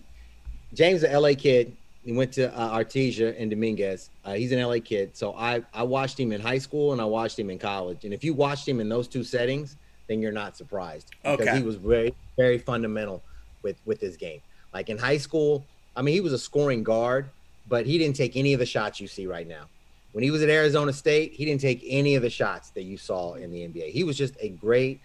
James, 0.74 1.04
an 1.04 1.14
LA 1.20 1.34
kid. 1.38 1.78
He 2.04 2.14
went 2.14 2.34
to 2.34 2.54
uh, 2.58 2.78
Artesia 2.78 3.36
and 3.38 3.50
Dominguez. 3.52 4.12
Uh, 4.24 4.34
he's 4.34 4.52
an 4.52 4.62
LA 4.62 4.78
kid, 4.84 5.16
so 5.16 5.34
I 5.36 5.64
I 5.74 5.84
watched 5.84 6.20
him 6.20 6.32
in 6.32 6.42
high 6.42 6.58
school 6.58 6.94
and 6.94 7.02
I 7.02 7.06
watched 7.06 7.38
him 7.38 7.50
in 7.50 7.60
college. 7.60 8.06
And 8.06 8.14
if 8.14 8.24
you 8.24 8.34
watched 8.34 8.68
him 8.68 8.80
in 8.80 8.90
those 8.90 9.08
two 9.08 9.24
settings, 9.24 9.78
then 10.08 10.22
you're 10.22 10.32
not 10.32 10.56
surprised 10.58 11.12
because 11.24 11.48
Okay. 11.48 11.58
he 11.58 11.64
was 11.64 11.76
very 11.76 12.14
very 12.38 12.58
fundamental 12.60 13.26
with 13.64 13.82
with 13.86 14.00
his 14.00 14.18
game. 14.18 14.42
Like 14.74 14.90
in 14.90 14.98
high 14.98 15.18
school, 15.18 15.70
I 15.96 16.02
mean, 16.02 16.14
he 16.14 16.22
was 16.22 16.34
a 16.34 16.40
scoring 16.40 16.84
guard, 16.84 17.32
but 17.66 17.86
he 17.86 17.98
didn't 17.98 18.16
take 18.16 18.36
any 18.36 18.54
of 18.54 18.60
the 18.60 18.66
shots 18.66 19.00
you 19.00 19.08
see 19.08 19.28
right 19.28 19.48
now. 19.48 19.70
When 20.12 20.24
he 20.24 20.32
was 20.32 20.42
at 20.42 20.50
Arizona 20.50 20.94
State, 20.94 21.34
he 21.34 21.46
didn't 21.46 21.62
take 21.62 21.84
any 21.86 22.16
of 22.16 22.22
the 22.22 22.30
shots 22.30 22.72
that 22.72 22.84
you 22.84 22.98
saw 22.98 23.34
in 23.34 23.52
the 23.52 23.60
NBA. 23.68 23.92
He 23.92 24.04
was 24.04 24.18
just 24.18 24.36
a 24.40 24.50
great 24.50 25.02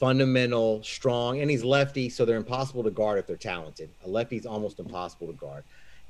fundamental, 0.00 0.82
strong, 0.82 1.40
and 1.42 1.50
he's 1.50 1.62
lefty, 1.62 2.08
so 2.08 2.24
they're 2.24 2.38
impossible 2.38 2.82
to 2.82 2.90
guard 2.90 3.18
if 3.20 3.26
they're 3.26 3.36
talented. 3.36 3.90
A 4.06 4.08
lefty's 4.08 4.46
almost 4.46 4.80
impossible 4.80 5.28
to 5.28 5.34
guard. 5.34 5.64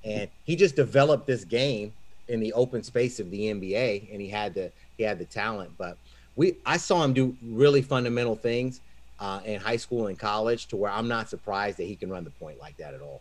and 0.04 0.30
he 0.44 0.56
just 0.56 0.76
developed 0.76 1.26
this 1.26 1.44
game 1.44 1.92
in 2.28 2.40
the 2.40 2.52
open 2.54 2.82
space 2.84 3.20
of 3.20 3.30
the 3.30 3.52
NBA, 3.52 4.12
and 4.12 4.20
he 4.22 4.28
had 4.28 4.54
the 4.54 4.72
he 4.96 5.02
had 5.02 5.18
the 5.18 5.26
talent. 5.26 5.72
But 5.76 5.98
we 6.36 6.56
I 6.64 6.78
saw 6.78 7.04
him 7.04 7.12
do 7.12 7.36
really 7.42 7.82
fundamental 7.82 8.36
things 8.36 8.80
uh, 9.18 9.40
in 9.44 9.60
high 9.60 9.76
school 9.76 10.06
and 10.06 10.18
college 10.18 10.66
to 10.68 10.76
where 10.76 10.90
I'm 10.90 11.08
not 11.08 11.28
surprised 11.28 11.78
that 11.78 11.84
he 11.84 11.96
can 11.96 12.10
run 12.10 12.24
the 12.24 12.30
point 12.30 12.58
like 12.60 12.76
that 12.78 12.94
at 12.94 13.02
all. 13.02 13.20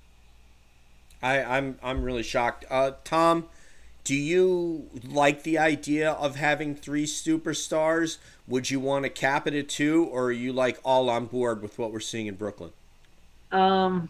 I, 1.22 1.42
I'm 1.58 1.78
I'm 1.84 2.04
really 2.04 2.24
shocked. 2.24 2.66
Uh, 2.70 2.92
Tom, 3.04 3.50
do 4.04 4.16
you 4.16 4.90
like 5.08 5.44
the 5.44 5.58
idea 5.58 6.12
of 6.12 6.36
having 6.36 6.76
three 6.76 7.06
superstars? 7.06 8.18
Would 8.48 8.72
you 8.72 8.80
want 8.80 9.04
to 9.04 9.10
cap 9.10 9.48
it 9.48 9.54
at 9.54 9.70
two, 9.70 10.06
or 10.06 10.26
are 10.26 10.32
you 10.32 10.52
like 10.52 10.80
all 10.84 11.10
on 11.10 11.26
board 11.26 11.62
with 11.62 11.78
what 11.78 11.92
we're 11.92 12.00
seeing 12.00 12.28
in 12.28 12.36
Brooklyn? 12.36 12.72
Um, 13.52 14.10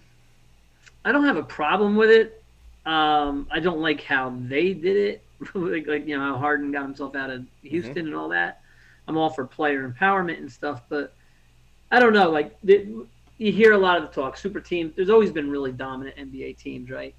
I 1.03 1.11
don't 1.11 1.25
have 1.25 1.37
a 1.37 1.43
problem 1.43 1.95
with 1.95 2.09
it. 2.09 2.43
Um, 2.85 3.47
I 3.51 3.59
don't 3.59 3.81
like 3.81 4.01
how 4.01 4.33
they 4.47 4.73
did 4.73 4.95
it, 4.95 5.23
like, 5.53 5.87
like 5.87 6.07
you 6.07 6.17
know 6.17 6.23
how 6.23 6.37
Harden 6.37 6.71
got 6.71 6.83
himself 6.83 7.15
out 7.15 7.29
of 7.29 7.45
Houston 7.63 7.93
mm-hmm. 7.93 8.07
and 8.07 8.15
all 8.15 8.29
that. 8.29 8.61
I'm 9.07 9.17
all 9.17 9.29
for 9.29 9.45
player 9.45 9.89
empowerment 9.89 10.37
and 10.37 10.51
stuff, 10.51 10.83
but 10.87 11.13
I 11.91 11.99
don't 11.99 12.13
know. 12.13 12.29
Like 12.29 12.55
the, 12.63 13.05
you 13.37 13.51
hear 13.51 13.73
a 13.73 13.77
lot 13.77 13.97
of 13.97 14.03
the 14.03 14.09
talk, 14.09 14.37
super 14.37 14.59
teams. 14.59 14.95
There's 14.95 15.09
always 15.09 15.31
been 15.31 15.49
really 15.49 15.71
dominant 15.71 16.15
NBA 16.17 16.57
teams, 16.57 16.89
right? 16.89 17.15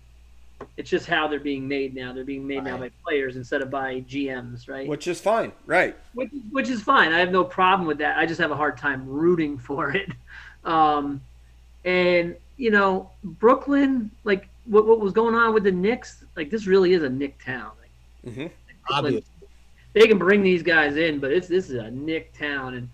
It's 0.77 0.91
just 0.91 1.07
how 1.07 1.29
they're 1.29 1.41
being 1.41 1.67
made 1.67 1.95
now. 1.95 2.13
They're 2.13 2.25
being 2.25 2.47
made 2.47 2.59
right. 2.59 2.65
now 2.65 2.79
by 2.79 2.91
players 3.05 3.37
instead 3.37 3.63
of 3.63 3.71
by 3.71 4.01
GMs, 4.03 4.69
right? 4.69 4.89
Which 4.89 5.07
is 5.07 5.21
fine, 5.21 5.53
right? 5.67 5.97
Which, 6.15 6.31
which 6.51 6.69
is 6.69 6.83
fine. 6.83 7.13
I 7.13 7.19
have 7.19 7.31
no 7.31 7.45
problem 7.45 7.87
with 7.87 7.99
that. 7.99 8.19
I 8.19 8.27
just 8.27 8.41
have 8.41 8.51
a 8.51 8.57
hard 8.57 8.77
time 8.77 9.07
rooting 9.07 9.59
for 9.59 9.91
it. 9.93 10.11
Um, 10.63 11.23
and 11.87 12.37
you 12.59 12.71
know, 12.71 13.09
Brooklyn, 13.25 14.11
like 14.25 14.47
what, 14.67 14.87
what 14.87 15.01
was 15.01 15.15
going 15.15 15.35
on 15.35 15.55
with 15.55 15.65
the 15.65 15.73
Knicks, 15.73 16.23
like 16.37 16.51
this 16.51 16.67
really 16.67 16.93
is 16.93 17.03
a 17.03 17.09
Knick 17.09 17.43
town. 17.43 17.71
Like, 17.81 18.35
mm-hmm. 18.35 18.47
Brooklyn, 18.87 19.23
they 19.95 20.07
can 20.07 20.19
bring 20.19 20.43
these 20.43 20.63
guys 20.63 20.97
in, 20.97 21.19
but 21.19 21.33
it's 21.33 21.49
this 21.49 21.71
is 21.71 21.77
a 21.77 21.91
Knick 21.91 22.37
town, 22.39 22.75
and 22.75 22.91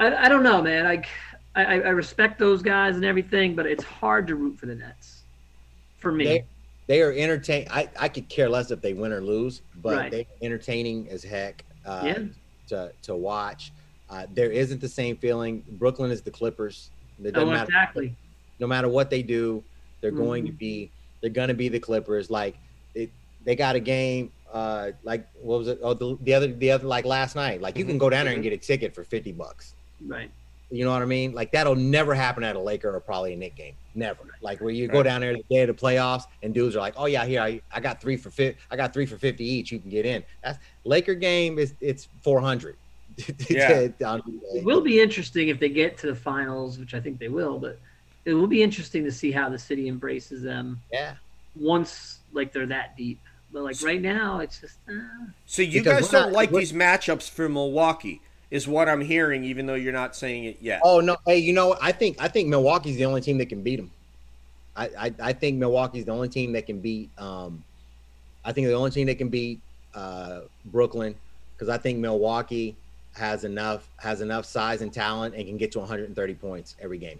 I, 0.00 0.26
I 0.26 0.28
don't 0.28 0.42
know, 0.42 0.60
man. 0.60 0.84
I, 0.84 1.04
I 1.54 1.74
I 1.74 1.90
respect 1.90 2.40
those 2.40 2.60
guys 2.60 2.96
and 2.96 3.04
everything, 3.04 3.54
but 3.54 3.66
it's 3.66 3.84
hard 3.84 4.26
to 4.26 4.34
root 4.34 4.58
for 4.58 4.66
the 4.66 4.74
Nets 4.74 5.22
for 5.98 6.12
me. 6.12 6.24
They, 6.24 6.44
they 6.86 7.02
are 7.02 7.12
entertaining. 7.12 7.68
I, 7.70 7.88
I 7.98 8.08
could 8.08 8.28
care 8.28 8.48
less 8.48 8.70
if 8.70 8.80
they 8.80 8.92
win 8.92 9.12
or 9.12 9.20
lose, 9.20 9.62
but 9.76 9.96
right. 9.96 10.10
they're 10.10 10.24
entertaining 10.42 11.08
as 11.10 11.22
heck 11.22 11.64
uh, 11.86 12.02
yeah. 12.04 12.18
to 12.68 12.92
to 13.02 13.16
watch. 13.16 13.72
Uh, 14.10 14.26
there 14.34 14.50
isn't 14.50 14.80
the 14.80 14.88
same 14.88 15.16
feeling. 15.16 15.64
Brooklyn 15.72 16.10
is 16.10 16.22
the 16.22 16.30
Clippers. 16.30 16.90
Oh, 17.34 17.46
matter, 17.46 17.64
exactly. 17.64 18.14
No 18.58 18.66
matter 18.66 18.88
what 18.88 19.08
they 19.08 19.22
do, 19.22 19.62
they're 20.00 20.12
mm-hmm. 20.12 20.20
going 20.20 20.46
to 20.46 20.52
be 20.52 20.90
they're 21.20 21.30
going 21.30 21.48
to 21.48 21.54
be 21.54 21.68
the 21.68 21.80
Clippers. 21.80 22.30
Like 22.30 22.56
it, 22.94 23.10
they 23.44 23.56
got 23.56 23.76
a 23.76 23.80
game. 23.80 24.30
Uh, 24.52 24.92
like 25.02 25.26
what 25.40 25.58
was 25.58 25.68
it? 25.68 25.80
Oh, 25.82 25.94
the, 25.94 26.18
the 26.22 26.34
other 26.34 26.48
the 26.48 26.70
other 26.70 26.86
like 26.86 27.04
last 27.04 27.34
night. 27.34 27.60
Like 27.60 27.78
you 27.78 27.84
can 27.84 27.98
go 27.98 28.10
down 28.10 28.26
there 28.26 28.34
and 28.34 28.42
mm-hmm. 28.42 28.50
get 28.50 28.62
a 28.62 28.66
ticket 28.66 28.94
for 28.94 29.04
fifty 29.04 29.32
bucks. 29.32 29.74
Right. 30.06 30.30
You 30.74 30.84
know 30.84 30.92
what 30.92 31.02
I 31.02 31.06
mean? 31.06 31.32
Like 31.32 31.52
that'll 31.52 31.76
never 31.76 32.14
happen 32.14 32.42
at 32.42 32.56
a 32.56 32.58
Laker 32.58 32.94
or 32.94 33.00
probably 33.00 33.34
a 33.34 33.36
Knick 33.36 33.54
game. 33.54 33.74
Never. 33.94 34.22
Like 34.40 34.60
where 34.60 34.70
you 34.70 34.88
go 34.88 35.02
down 35.02 35.20
there 35.20 35.32
the 35.34 35.44
day 35.48 35.62
of 35.62 35.68
the 35.68 35.74
playoffs 35.74 36.24
and 36.42 36.52
dudes 36.52 36.74
are 36.74 36.80
like, 36.80 36.94
"Oh 36.96 37.06
yeah, 37.06 37.24
here 37.24 37.40
I, 37.40 37.60
I 37.72 37.80
got 37.80 38.00
three 38.00 38.16
for 38.16 38.30
fit. 38.30 38.56
I 38.70 38.76
got 38.76 38.92
three 38.92 39.06
for 39.06 39.16
fifty 39.16 39.44
each. 39.44 39.70
You 39.70 39.78
can 39.78 39.90
get 39.90 40.04
in." 40.04 40.24
That's 40.42 40.58
Laker 40.84 41.14
game 41.14 41.58
is 41.58 41.74
it's 41.80 42.08
four 42.22 42.40
hundred. 42.40 42.76
yeah. 43.48 43.88
it 44.00 44.64
will 44.64 44.80
be 44.80 45.00
interesting 45.00 45.46
if 45.48 45.60
they 45.60 45.68
get 45.68 45.96
to 45.98 46.08
the 46.08 46.14
finals, 46.16 46.78
which 46.78 46.94
I 46.94 47.00
think 47.00 47.20
they 47.20 47.28
will. 47.28 47.60
But 47.60 47.78
it 48.24 48.34
will 48.34 48.48
be 48.48 48.60
interesting 48.60 49.04
to 49.04 49.12
see 49.12 49.30
how 49.30 49.48
the 49.48 49.58
city 49.58 49.88
embraces 49.88 50.42
them. 50.42 50.80
Yeah. 50.92 51.14
Once 51.54 52.18
like 52.32 52.52
they're 52.52 52.66
that 52.66 52.96
deep, 52.96 53.20
but 53.52 53.62
like 53.62 53.80
right 53.82 54.02
now, 54.02 54.40
it's 54.40 54.60
just. 54.60 54.78
Uh... 54.88 55.26
So 55.46 55.62
you 55.62 55.82
because 55.82 56.02
guys 56.02 56.10
don't 56.10 56.22
not, 56.22 56.32
like 56.32 56.50
these 56.50 56.72
matchups 56.72 57.30
for 57.30 57.48
Milwaukee 57.48 58.20
is 58.54 58.68
what 58.68 58.88
I'm 58.88 59.00
hearing, 59.00 59.42
even 59.42 59.66
though 59.66 59.74
you're 59.74 59.92
not 59.92 60.14
saying 60.14 60.44
it 60.44 60.58
yet. 60.60 60.80
Oh 60.84 61.00
no! 61.00 61.16
Hey, 61.26 61.38
you 61.38 61.52
know, 61.52 61.76
I 61.82 61.90
think 61.90 62.22
I 62.22 62.28
think 62.28 62.48
Milwaukee's 62.48 62.96
the 62.96 63.04
only 63.04 63.20
team 63.20 63.36
that 63.38 63.48
can 63.48 63.62
beat 63.62 63.76
them. 63.76 63.90
I 64.76 64.84
I, 64.96 65.14
I 65.20 65.32
think 65.32 65.58
Milwaukee's 65.58 66.04
the 66.04 66.12
only 66.12 66.28
team 66.28 66.52
that 66.52 66.64
can 66.64 66.78
beat. 66.78 67.10
Um, 67.18 67.64
I 68.44 68.52
think 68.52 68.68
the 68.68 68.74
only 68.74 68.92
team 68.92 69.08
that 69.08 69.18
can 69.18 69.28
beat 69.28 69.58
uh, 69.92 70.42
Brooklyn 70.66 71.16
because 71.56 71.68
I 71.68 71.78
think 71.78 71.98
Milwaukee 71.98 72.76
has 73.16 73.42
enough 73.42 73.88
has 73.96 74.20
enough 74.20 74.44
size 74.44 74.82
and 74.82 74.92
talent 74.92 75.34
and 75.34 75.44
can 75.46 75.56
get 75.56 75.72
to 75.72 75.80
130 75.80 76.34
points 76.34 76.76
every 76.80 76.98
game. 76.98 77.18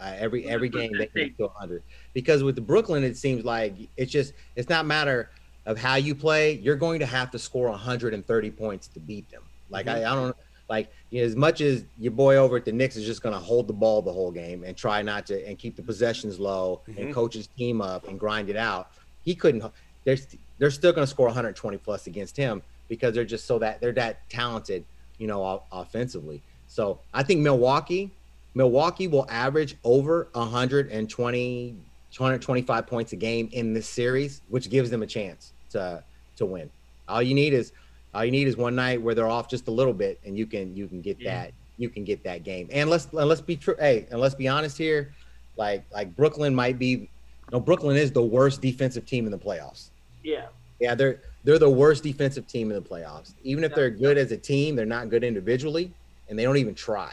Uh, 0.00 0.14
every 0.16 0.48
every 0.48 0.70
game 0.70 0.92
they 0.96 1.06
can 1.06 1.24
get 1.28 1.36
to 1.36 1.44
100 1.44 1.82
because 2.14 2.42
with 2.42 2.54
the 2.54 2.62
Brooklyn 2.62 3.04
it 3.04 3.18
seems 3.18 3.44
like 3.44 3.74
it's 3.98 4.10
just 4.10 4.32
it's 4.56 4.70
not 4.70 4.86
matter 4.86 5.28
of 5.66 5.76
how 5.78 5.96
you 5.96 6.14
play 6.14 6.52
you're 6.52 6.74
going 6.74 7.00
to 7.00 7.06
have 7.06 7.30
to 7.30 7.38
score 7.38 7.68
130 7.68 8.50
points 8.50 8.88
to 8.88 8.98
beat 8.98 9.30
them 9.30 9.42
like 9.70 9.86
mm-hmm. 9.86 10.04
I, 10.04 10.10
I 10.10 10.14
don't 10.14 10.36
like 10.68 10.90
you 11.10 11.20
know, 11.20 11.26
as 11.26 11.36
much 11.36 11.60
as 11.60 11.84
your 11.98 12.12
boy 12.12 12.36
over 12.36 12.56
at 12.56 12.64
the 12.64 12.72
Knicks 12.72 12.96
is 12.96 13.04
just 13.04 13.22
going 13.22 13.34
to 13.34 13.38
hold 13.38 13.68
the 13.68 13.72
ball 13.72 14.02
the 14.02 14.12
whole 14.12 14.30
game 14.30 14.64
and 14.64 14.76
try 14.76 15.02
not 15.02 15.26
to 15.26 15.46
and 15.46 15.58
keep 15.58 15.76
the 15.76 15.82
possessions 15.82 16.38
low 16.38 16.80
mm-hmm. 16.88 17.00
and 17.00 17.14
coach 17.14 17.34
his 17.34 17.46
team 17.48 17.80
up 17.80 18.08
and 18.08 18.18
grind 18.18 18.48
it 18.48 18.56
out, 18.56 18.90
he 19.22 19.34
couldn't. 19.34 19.64
They're 20.04 20.16
they're 20.58 20.70
still 20.70 20.92
going 20.92 21.04
to 21.04 21.10
score 21.10 21.26
120 21.26 21.76
plus 21.78 22.06
against 22.06 22.36
him 22.36 22.62
because 22.88 23.14
they're 23.14 23.24
just 23.24 23.46
so 23.46 23.58
that 23.58 23.80
they're 23.80 23.92
that 23.92 24.28
talented, 24.28 24.84
you 25.18 25.26
know, 25.26 25.62
offensively. 25.72 26.42
So 26.66 26.98
I 27.12 27.22
think 27.22 27.40
Milwaukee, 27.40 28.10
Milwaukee 28.54 29.08
will 29.08 29.26
average 29.28 29.76
over 29.84 30.28
120, 30.32 31.66
125 31.72 32.86
points 32.86 33.12
a 33.12 33.16
game 33.16 33.48
in 33.52 33.74
this 33.74 33.88
series, 33.88 34.40
which 34.48 34.70
gives 34.70 34.90
them 34.90 35.02
a 35.02 35.06
chance 35.06 35.52
to 35.70 36.02
to 36.36 36.46
win. 36.46 36.70
All 37.08 37.22
you 37.22 37.34
need 37.34 37.52
is 37.52 37.72
all 38.14 38.24
you 38.24 38.30
need 38.30 38.46
is 38.46 38.56
one 38.56 38.74
night 38.74 39.02
where 39.02 39.14
they're 39.14 39.26
off 39.26 39.48
just 39.48 39.68
a 39.68 39.70
little 39.70 39.92
bit, 39.92 40.20
and 40.24 40.38
you 40.38 40.46
can 40.46 40.76
you 40.76 40.86
can 40.86 41.00
get 41.00 41.20
yeah. 41.20 41.42
that 41.42 41.52
you 41.78 41.88
can 41.88 42.04
get 42.04 42.22
that 42.24 42.44
game. 42.44 42.68
And 42.72 42.88
let's 42.88 43.06
and 43.06 43.28
let's 43.28 43.40
be 43.40 43.56
true. 43.56 43.76
Hey, 43.78 44.06
and 44.10 44.20
let's 44.20 44.34
be 44.34 44.48
honest 44.48 44.78
here, 44.78 45.12
like 45.56 45.84
like 45.92 46.14
Brooklyn 46.16 46.54
might 46.54 46.78
be. 46.78 47.08
No, 47.52 47.60
Brooklyn 47.60 47.96
is 47.96 48.10
the 48.10 48.22
worst 48.22 48.62
defensive 48.62 49.04
team 49.04 49.26
in 49.26 49.30
the 49.30 49.38
playoffs. 49.38 49.88
Yeah. 50.22 50.46
Yeah, 50.80 50.94
they're 50.94 51.20
they're 51.44 51.58
the 51.58 51.70
worst 51.70 52.02
defensive 52.02 52.46
team 52.46 52.70
in 52.70 52.82
the 52.82 52.88
playoffs. 52.88 53.34
Even 53.42 53.64
if 53.64 53.74
they're 53.74 53.90
good 53.90 54.18
as 54.18 54.32
a 54.32 54.36
team, 54.36 54.76
they're 54.76 54.86
not 54.86 55.08
good 55.08 55.22
individually, 55.22 55.92
and 56.28 56.38
they 56.38 56.42
don't 56.42 56.56
even 56.56 56.74
try. 56.74 57.12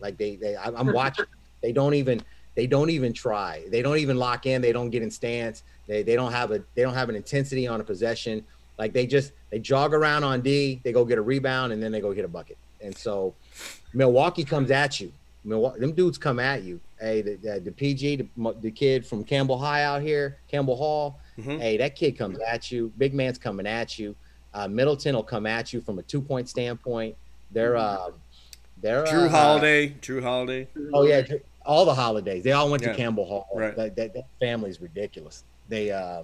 Like 0.00 0.16
they 0.16 0.36
they 0.36 0.56
I'm 0.56 0.92
watching. 0.92 1.26
they 1.62 1.72
don't 1.72 1.94
even 1.94 2.22
they 2.54 2.66
don't 2.66 2.90
even 2.90 3.12
try. 3.12 3.64
They 3.68 3.82
don't 3.82 3.98
even 3.98 4.16
lock 4.16 4.46
in. 4.46 4.62
They 4.62 4.72
don't 4.72 4.90
get 4.90 5.02
in 5.02 5.10
stance. 5.10 5.62
They 5.86 6.02
they 6.02 6.16
don't 6.16 6.32
have 6.32 6.52
a 6.52 6.62
they 6.74 6.82
don't 6.82 6.94
have 6.94 7.08
an 7.08 7.16
intensity 7.16 7.66
on 7.66 7.80
a 7.80 7.84
possession. 7.84 8.44
Like 8.78 8.92
they 8.92 9.06
just 9.06 9.32
they 9.50 9.58
jog 9.58 9.94
around 9.94 10.24
on 10.24 10.40
D, 10.40 10.80
they 10.84 10.92
go 10.92 11.04
get 11.04 11.18
a 11.18 11.22
rebound, 11.22 11.72
and 11.72 11.82
then 11.82 11.92
they 11.92 12.00
go 12.00 12.12
get 12.12 12.24
a 12.24 12.28
bucket. 12.28 12.58
And 12.82 12.96
so 12.96 13.34
Milwaukee 13.94 14.44
comes 14.44 14.70
at 14.70 15.00
you. 15.00 15.12
Milwaukee, 15.44 15.80
them 15.80 15.92
dudes 15.92 16.18
come 16.18 16.38
at 16.38 16.62
you. 16.62 16.80
Hey, 17.00 17.22
the, 17.22 17.36
the, 17.36 17.60
the 17.60 17.72
PG, 17.72 18.16
the, 18.16 18.54
the, 18.60 18.70
kid 18.70 19.06
from 19.06 19.22
Campbell 19.22 19.58
High 19.58 19.84
out 19.84 20.02
here, 20.02 20.38
Campbell 20.48 20.76
Hall. 20.76 21.20
Mm-hmm. 21.38 21.58
Hey, 21.58 21.76
that 21.76 21.94
kid 21.94 22.18
comes 22.18 22.38
at 22.40 22.70
you. 22.72 22.92
Big 22.98 23.14
man's 23.14 23.38
coming 23.38 23.66
at 23.66 23.98
you. 23.98 24.14
Uh, 24.54 24.66
Middleton 24.66 25.14
will 25.14 25.22
come 25.22 25.46
at 25.46 25.72
you 25.72 25.80
from 25.80 25.98
a 25.98 26.02
two 26.02 26.20
point 26.20 26.48
standpoint. 26.48 27.14
They're 27.52 27.76
uh, 27.76 28.10
they're 28.80 29.04
Jrue 29.04 29.26
uh, 29.26 29.28
Holiday. 29.28 29.90
Jrue 30.00 30.22
Holiday. 30.22 30.68
Oh 30.92 31.06
yeah, 31.06 31.22
all 31.64 31.84
the 31.84 31.94
holidays. 31.94 32.42
They 32.42 32.52
all 32.52 32.70
went 32.70 32.82
yeah. 32.82 32.90
to 32.90 32.96
Campbell 32.96 33.26
Hall. 33.26 33.48
Right. 33.54 33.76
That, 33.76 33.96
that, 33.96 34.14
that 34.14 34.26
family's 34.40 34.80
ridiculous. 34.80 35.44
They 35.68 35.90
uh, 35.90 36.22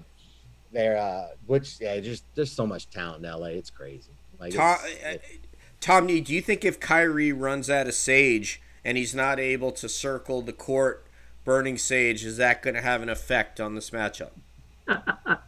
they're 0.72 0.96
uh, 0.96 1.28
which 1.46 1.78
yeah, 1.80 1.98
just 2.00 2.24
there's 2.34 2.52
so 2.52 2.66
much 2.66 2.90
talent 2.90 3.24
in 3.24 3.30
LA. 3.30 3.48
It's 3.48 3.70
crazy. 3.70 4.10
Like 4.40 4.54
Tom, 4.54 4.78
it's, 4.82 5.04
uh, 5.04 5.36
Tom, 5.80 6.06
do 6.06 6.14
you 6.14 6.40
think 6.40 6.64
if 6.64 6.80
Kyrie 6.80 7.32
runs 7.32 7.68
out 7.68 7.86
of 7.88 7.94
sage 7.94 8.62
and 8.84 8.96
he's 8.96 9.14
not 9.14 9.38
able 9.38 9.72
to 9.72 9.88
circle 9.88 10.40
the 10.42 10.52
court 10.52 11.06
burning 11.44 11.76
sage, 11.76 12.24
is 12.24 12.36
that 12.36 12.62
going 12.62 12.74
to 12.74 12.82
have 12.82 13.02
an 13.02 13.08
effect 13.08 13.60
on 13.60 13.74
this 13.74 13.90
matchup? 13.90 14.30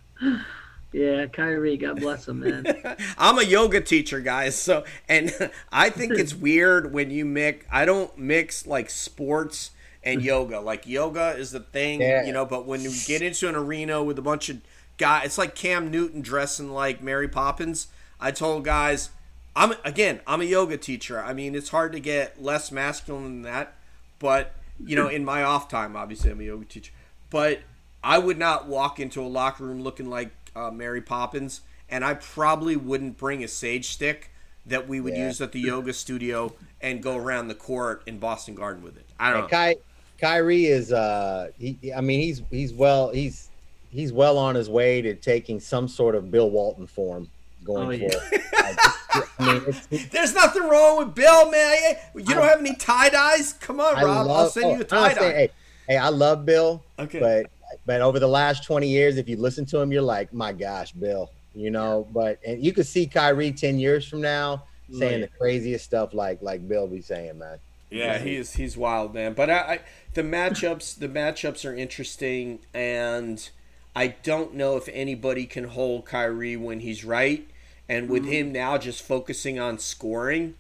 yeah, 0.93 1.27
Kyrie, 1.27 1.77
God 1.77 2.01
bless 2.01 2.29
him, 2.29 2.41
man. 2.41 2.65
I'm 3.19 3.39
a 3.39 3.45
yoga 3.45 3.81
teacher, 3.81 4.21
guys, 4.21 4.57
so 4.57 4.85
and 5.09 5.33
I 5.73 5.91
think 5.91 6.15
it's 6.15 6.35
weird 6.35 6.93
when 6.93 7.11
you 7.11 7.25
mix. 7.25 7.65
I 7.71 7.85
don't 7.85 8.17
mix 8.19 8.67
like 8.67 8.91
sports 8.91 9.71
and 10.03 10.23
yoga. 10.23 10.61
Like 10.61 10.87
yoga 10.87 11.37
is 11.37 11.53
the 11.53 11.61
thing, 11.61 12.01
yeah. 12.01 12.25
you 12.25 12.33
know. 12.33 12.45
But 12.45 12.67
when 12.67 12.83
you 12.83 12.93
get 13.07 13.23
into 13.23 13.49
an 13.49 13.55
arena 13.55 14.03
with 14.03 14.19
a 14.19 14.23
bunch 14.23 14.49
of 14.49 14.59
guy. 14.97 15.23
It's 15.25 15.39
like 15.39 15.55
Cam 15.55 15.91
Newton 15.91 16.21
dressing 16.21 16.71
like 16.71 17.03
Mary 17.03 17.29
Poppins. 17.29 17.89
I 18.21 18.31
told 18.31 18.65
guys, 18.65 19.11
I'm 19.57 19.75
again, 19.85 20.21
I'm 20.27 20.41
a 20.41 20.45
yoga 20.45 20.77
teacher. 20.77 21.23
I 21.23 21.33
mean, 21.33 21.55
it's 21.55 21.69
hard 21.69 21.93
to 21.93 22.01
get 22.01 22.43
less 22.43 22.73
masculine 22.73 23.25
than 23.25 23.43
that. 23.43 23.75
But 24.19 24.55
you 24.85 24.97
know, 24.97 25.09
in 25.09 25.25
my 25.25 25.43
off 25.43 25.69
time, 25.69 25.97
obviously, 25.97 26.31
I'm 26.31 26.41
a 26.41 26.45
yoga 26.45 26.65
teacher. 26.65 26.93
But 27.31 27.61
I 28.03 28.19
would 28.19 28.39
not 28.39 28.67
walk 28.67 29.01
into 29.01 29.23
a 29.23 29.29
locker 29.29 29.65
room 29.65 29.83
looking 29.83 30.11
like 30.11 30.31
uh, 30.55 30.71
Mary 30.71 31.01
Poppins, 31.01 31.63
and 31.89 32.05
I 32.05 32.15
probably 32.15 32.77
wouldn't 32.77 33.17
bring 33.17 33.45
a 33.45 33.49
sage 33.49 33.89
stick 33.89 34.31
that 34.67 34.89
we 34.89 35.01
would 35.01 35.15
yeah. 35.15 35.27
use 35.27 35.41
at 35.41 35.53
the 35.53 35.61
yoga 35.61 35.93
studio 35.93 36.55
and 36.81 37.03
go 37.03 37.17
around 37.17 37.49
the 37.49 37.55
court 37.55 38.03
in 38.07 38.19
Boston 38.19 38.55
Garden 38.55 38.83
with 38.83 38.97
it. 38.97 39.07
I 39.19 39.31
don't 39.31 39.51
know. 39.51 39.75
Ky- 39.75 39.81
Kyrie 40.19 40.67
is, 40.67 40.93
uh, 40.93 41.51
he, 41.59 41.93
I 41.95 42.01
mean, 42.01 42.21
he's 42.21 42.43
he's 42.51 42.73
well, 42.73 43.11
he's 43.11 43.51
he's 43.95 44.13
well 44.13 44.37
on 44.39 44.55
his 44.55 44.69
way 44.69 45.01
to 45.03 45.15
taking 45.15 45.61
some 45.61 45.89
sort 45.89 46.15
of 46.15 46.31
Bill 46.31 46.51
Walton 46.51 46.87
form 46.87 47.29
going 47.65 47.87
Oh, 47.87 47.91
yeah. 47.91 48.11
forward. 48.11 48.41
I, 48.55 49.23
I 49.39 49.53
mean, 49.91 50.09
There's 50.11 50.35
nothing 50.35 50.65
wrong 50.69 50.99
with 50.99 51.15
Bill, 51.15 51.51
man. 51.51 51.97
You 52.15 52.25
don't 52.25 52.43
have 52.43 52.59
any 52.59 52.75
tie 52.75 53.09
dyes? 53.09 53.53
Come 53.55 53.81
on, 53.81 53.97
I 53.97 54.03
Rob. 54.05 54.29
I'll 54.29 54.51
send 54.51 54.67
oh, 54.67 54.75
you 54.75 54.81
a 54.81 54.85
tie 54.85 55.15
dye. 55.15 55.33
Hey, 55.33 55.51
hey, 55.89 55.97
I 55.97 56.09
love 56.09 56.45
Bill, 56.45 56.83
Okay. 56.99 57.21
but 57.21 57.47
but 57.87 58.01
over 58.01 58.19
the 58.19 58.29
last 58.29 58.65
20 58.65 58.89
years, 58.89 59.17
if 59.17 59.29
you 59.29 59.37
listen 59.37 59.65
to 59.67 59.79
him, 59.79 59.91
you're 59.93 60.03
like, 60.03 60.33
my 60.33 60.53
gosh, 60.53 60.93
Bill, 60.93 61.31
you 61.55 61.71
know. 61.71 62.07
But 62.13 62.39
and 62.47 62.65
you 62.65 62.73
could 62.73 62.87
see 62.87 63.07
Kyrie 63.07 63.53
10 63.53 63.79
years 63.79 64.07
from 64.07 64.21
now 64.21 64.65
saying 64.93 65.23
the 65.23 65.29
craziest 65.29 65.85
stuff 65.85 66.13
like 66.15 66.41
like 66.43 66.67
Bill 66.69 66.87
be 66.87 67.01
saying, 67.01 67.39
man. 67.39 67.59
Yeah, 67.91 68.19
he's 68.19 68.55
he's 68.55 68.77
wild, 68.77 69.15
man. 69.15 69.35
But 69.35 69.51
I, 69.51 69.57
I 69.59 69.81
the 70.15 70.23
matchups 70.23 70.99
the 70.99 71.09
matchups 71.09 71.69
are 71.69 71.75
interesting, 71.75 72.61
and 72.73 73.49
I 73.95 74.09
don't 74.09 74.55
know 74.55 74.77
if 74.77 74.89
anybody 74.93 75.47
can 75.47 75.65
hold 75.65 76.05
Kyrie 76.05 76.57
when 76.57 76.81
he's 76.81 77.05
right. 77.05 77.49
And 77.89 78.09
with 78.09 78.25
him 78.25 78.51
now 78.51 78.79
just 78.79 79.03
focusing 79.03 79.59
on 79.59 79.79
scoring 79.79 80.55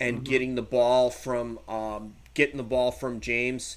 and 0.00 0.24
getting 0.24 0.54
the 0.54 0.62
ball 0.62 1.10
from 1.10 1.58
um, 1.68 2.14
getting 2.32 2.56
the 2.56 2.62
ball 2.62 2.90
from 2.90 3.20
James, 3.20 3.76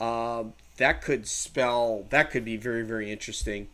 um, 0.00 0.52
that 0.76 1.02
could 1.02 1.26
spell 1.26 2.06
that 2.10 2.30
could 2.30 2.44
be 2.44 2.56
very 2.56 2.82
very 2.84 3.10
interesting. 3.10 3.66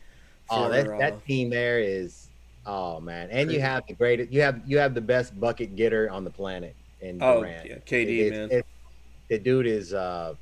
Oh, 0.49 0.71
that 0.71 0.89
uh, 0.89 0.99
that 0.99 1.27
team 1.27 1.51
there 1.51 1.81
is 1.81 2.29
oh 2.65 2.99
man, 3.01 3.29
and 3.31 3.53
you 3.53 3.61
have 3.61 3.87
the 3.87 3.93
greatest, 3.93 4.33
you 4.33 4.41
have 4.41 4.63
you 4.67 4.79
have 4.79 4.95
the 4.95 5.01
best 5.03 5.39
bucket 5.39 5.77
getter 5.77 6.09
on 6.09 6.25
the 6.25 6.31
planet 6.31 6.75
in 7.03 7.23
Oh, 7.23 7.41
Durant. 7.41 7.69
yeah, 7.69 7.77
KD, 7.87 8.21
It's- 8.21 8.31
man. 8.33 8.45
it's- 8.47 8.65
the 9.29 9.39
dude 9.39 9.67
is 9.67 9.93
uh 9.93 10.35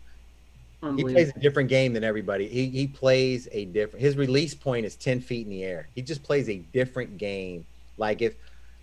he 0.97 1.05
plays 1.05 1.33
a 1.35 1.39
different 1.41 1.69
game 1.69 1.93
than 1.93 2.05
everybody. 2.05 2.49
He 2.49 2.69
he 2.69 2.87
plays 2.87 3.49
a 3.53 3.67
different. 3.67 4.03
His 4.03 4.17
release 4.17 4.55
point 4.55 4.87
is 4.87 4.97
ten 4.97 5.21
feet 5.21 5.47
in 5.47 5.51
the 5.51 5.63
air. 5.63 5.89
He 5.95 6.03
just 6.03 6.23
plays 6.23 6.49
a 6.49 6.57
different 6.73 7.19
game. 7.19 7.67
Like 7.99 8.23
if, 8.23 8.35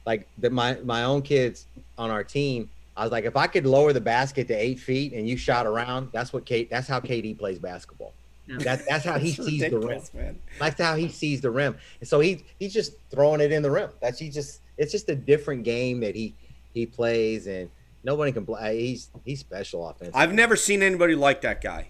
like 0.05 0.27
the, 0.37 0.49
my 0.49 0.75
my 0.83 1.03
own 1.03 1.23
kids 1.23 1.65
on 1.97 2.11
our 2.11 2.23
team, 2.23 2.69
I 2.95 3.03
was 3.03 3.11
like, 3.11 3.25
if 3.25 3.35
I 3.35 3.47
could 3.47 3.65
lower 3.65 3.93
the 3.93 4.01
basket 4.01 4.47
to 4.49 4.53
eight 4.53 4.79
feet 4.79 5.13
and 5.13 5.27
you 5.27 5.37
shot 5.37 5.65
around, 5.65 6.09
that's 6.11 6.31
what 6.33 6.45
Kate. 6.45 6.69
That's 6.69 6.87
how 6.87 6.99
KD 6.99 7.37
plays 7.37 7.57
basketball. 7.57 8.13
Yeah. 8.47 8.57
That, 8.59 8.85
that's 8.87 9.05
how 9.05 9.17
he 9.19 9.31
That's 9.31 9.47
sees 9.47 9.61
the 9.61 9.79
rim. 9.79 10.01
man. 10.13 10.39
That's 10.59 10.79
how 10.79 10.95
he 10.95 11.09
sees 11.09 11.41
the 11.41 11.51
rim. 11.51 11.77
And 11.99 12.07
so 12.07 12.19
he 12.19 12.45
he's 12.59 12.73
just 12.73 12.93
throwing 13.09 13.41
it 13.41 13.51
in 13.51 13.61
the 13.63 13.71
rim. 13.71 13.89
That's 14.01 14.19
he 14.19 14.29
just 14.29 14.61
it's 14.77 14.91
just 14.91 15.09
a 15.09 15.15
different 15.15 15.63
game 15.63 15.99
that 16.01 16.15
he 16.15 16.35
he 16.73 16.85
plays 16.85 17.47
and 17.47 17.69
nobody 18.07 18.31
can 18.31 18.45
play. 18.45 18.79
He's 18.79 19.09
he's 19.23 19.39
special 19.41 19.87
offensively. 19.87 20.19
I've 20.19 20.33
never 20.33 20.55
seen 20.55 20.81
anybody 20.81 21.13
like 21.13 21.41
that 21.41 21.61
guy. 21.61 21.89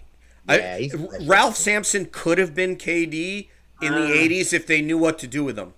Yeah, 0.49 0.73
I, 0.75 0.79
he's 0.81 0.91
special. 0.93 1.25
Ralph 1.27 1.55
Sampson 1.55 2.07
could 2.11 2.37
have 2.39 2.53
been 2.53 2.75
KD 2.75 3.47
in 3.81 3.91
the 3.93 4.01
Uh. 4.03 4.07
80s 4.27 4.51
if 4.53 4.67
they 4.67 4.81
knew 4.81 4.97
what 4.97 5.19
to 5.19 5.27
do 5.27 5.43
with 5.45 5.57
him. 5.57 5.73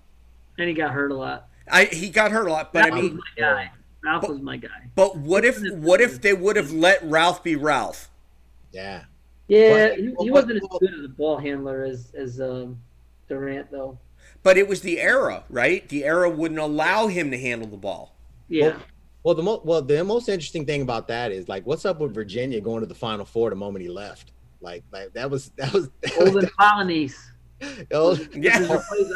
and 0.58 0.66
he 0.68 0.74
got 0.74 0.90
hurt 0.92 1.12
a 1.12 1.14
lot. 1.14 1.46
I 1.70 1.84
he 1.84 2.08
got 2.10 2.32
hurt 2.32 2.48
a 2.48 2.52
lot, 2.52 2.72
but 2.72 2.84
I 2.84 2.88
Ralph 2.88 3.02
mean, 3.02 3.12
was 3.14 3.22
my 3.36 3.42
guy. 3.42 3.70
Ralph 4.02 4.28
was 4.28 4.40
my 4.40 4.56
guy. 4.56 4.68
but 4.96 5.16
what 5.18 5.44
if 5.44 5.60
what 5.74 6.00
if 6.00 6.20
they 6.22 6.32
would 6.32 6.56
have 6.56 6.72
let 6.72 7.02
Ralph 7.04 7.44
be 7.44 7.54
Ralph? 7.54 8.10
Yeah. 8.72 9.04
Yeah, 9.46 9.88
But- 9.90 9.98
he, 9.98 10.14
he 10.20 10.30
wasn't 10.30 10.62
as 10.62 10.68
good 10.80 10.94
as 10.94 11.04
a 11.04 11.08
ball 11.08 11.36
handler 11.38 11.84
as 11.84 12.12
as 12.16 12.40
um, 12.40 12.78
Durant 13.28 13.70
though. 13.70 13.98
But 14.42 14.56
it 14.56 14.66
was 14.68 14.80
the 14.80 15.00
era, 15.00 15.44
right? 15.50 15.86
The 15.88 16.04
era 16.04 16.30
wouldn't 16.30 16.58
allow 16.60 17.08
him 17.08 17.30
to 17.30 17.38
handle 17.38 17.68
the 17.68 17.76
ball. 17.76 18.14
Yeah, 18.48 18.68
Well, 18.68 18.76
the 19.24 19.42
most 19.42 19.64
well 19.64 19.82
the 19.82 20.02
most 20.04 20.28
interesting 20.28 20.64
thing 20.64 20.82
about 20.82 21.08
that 21.08 21.32
is 21.32 21.48
like, 21.48 21.66
what's 21.66 21.84
up 21.84 22.00
with 22.00 22.14
Virginia 22.14 22.60
going 22.60 22.80
to 22.80 22.86
the 22.86 22.94
Final 22.94 23.24
Four 23.24 23.50
the 23.50 23.56
moment 23.56 23.82
he 23.82 23.88
left? 23.90 24.32
Like, 24.60 24.84
like 24.92 25.12
that 25.12 25.30
was 25.30 25.50
that 25.56 25.72
was 25.72 25.88
that 26.02 26.18
was, 26.18 26.34
Olden 26.34 26.50
Polynice. 26.58 27.30
that 27.60 27.98
was 27.98 28.28
Yeah. 28.34 28.58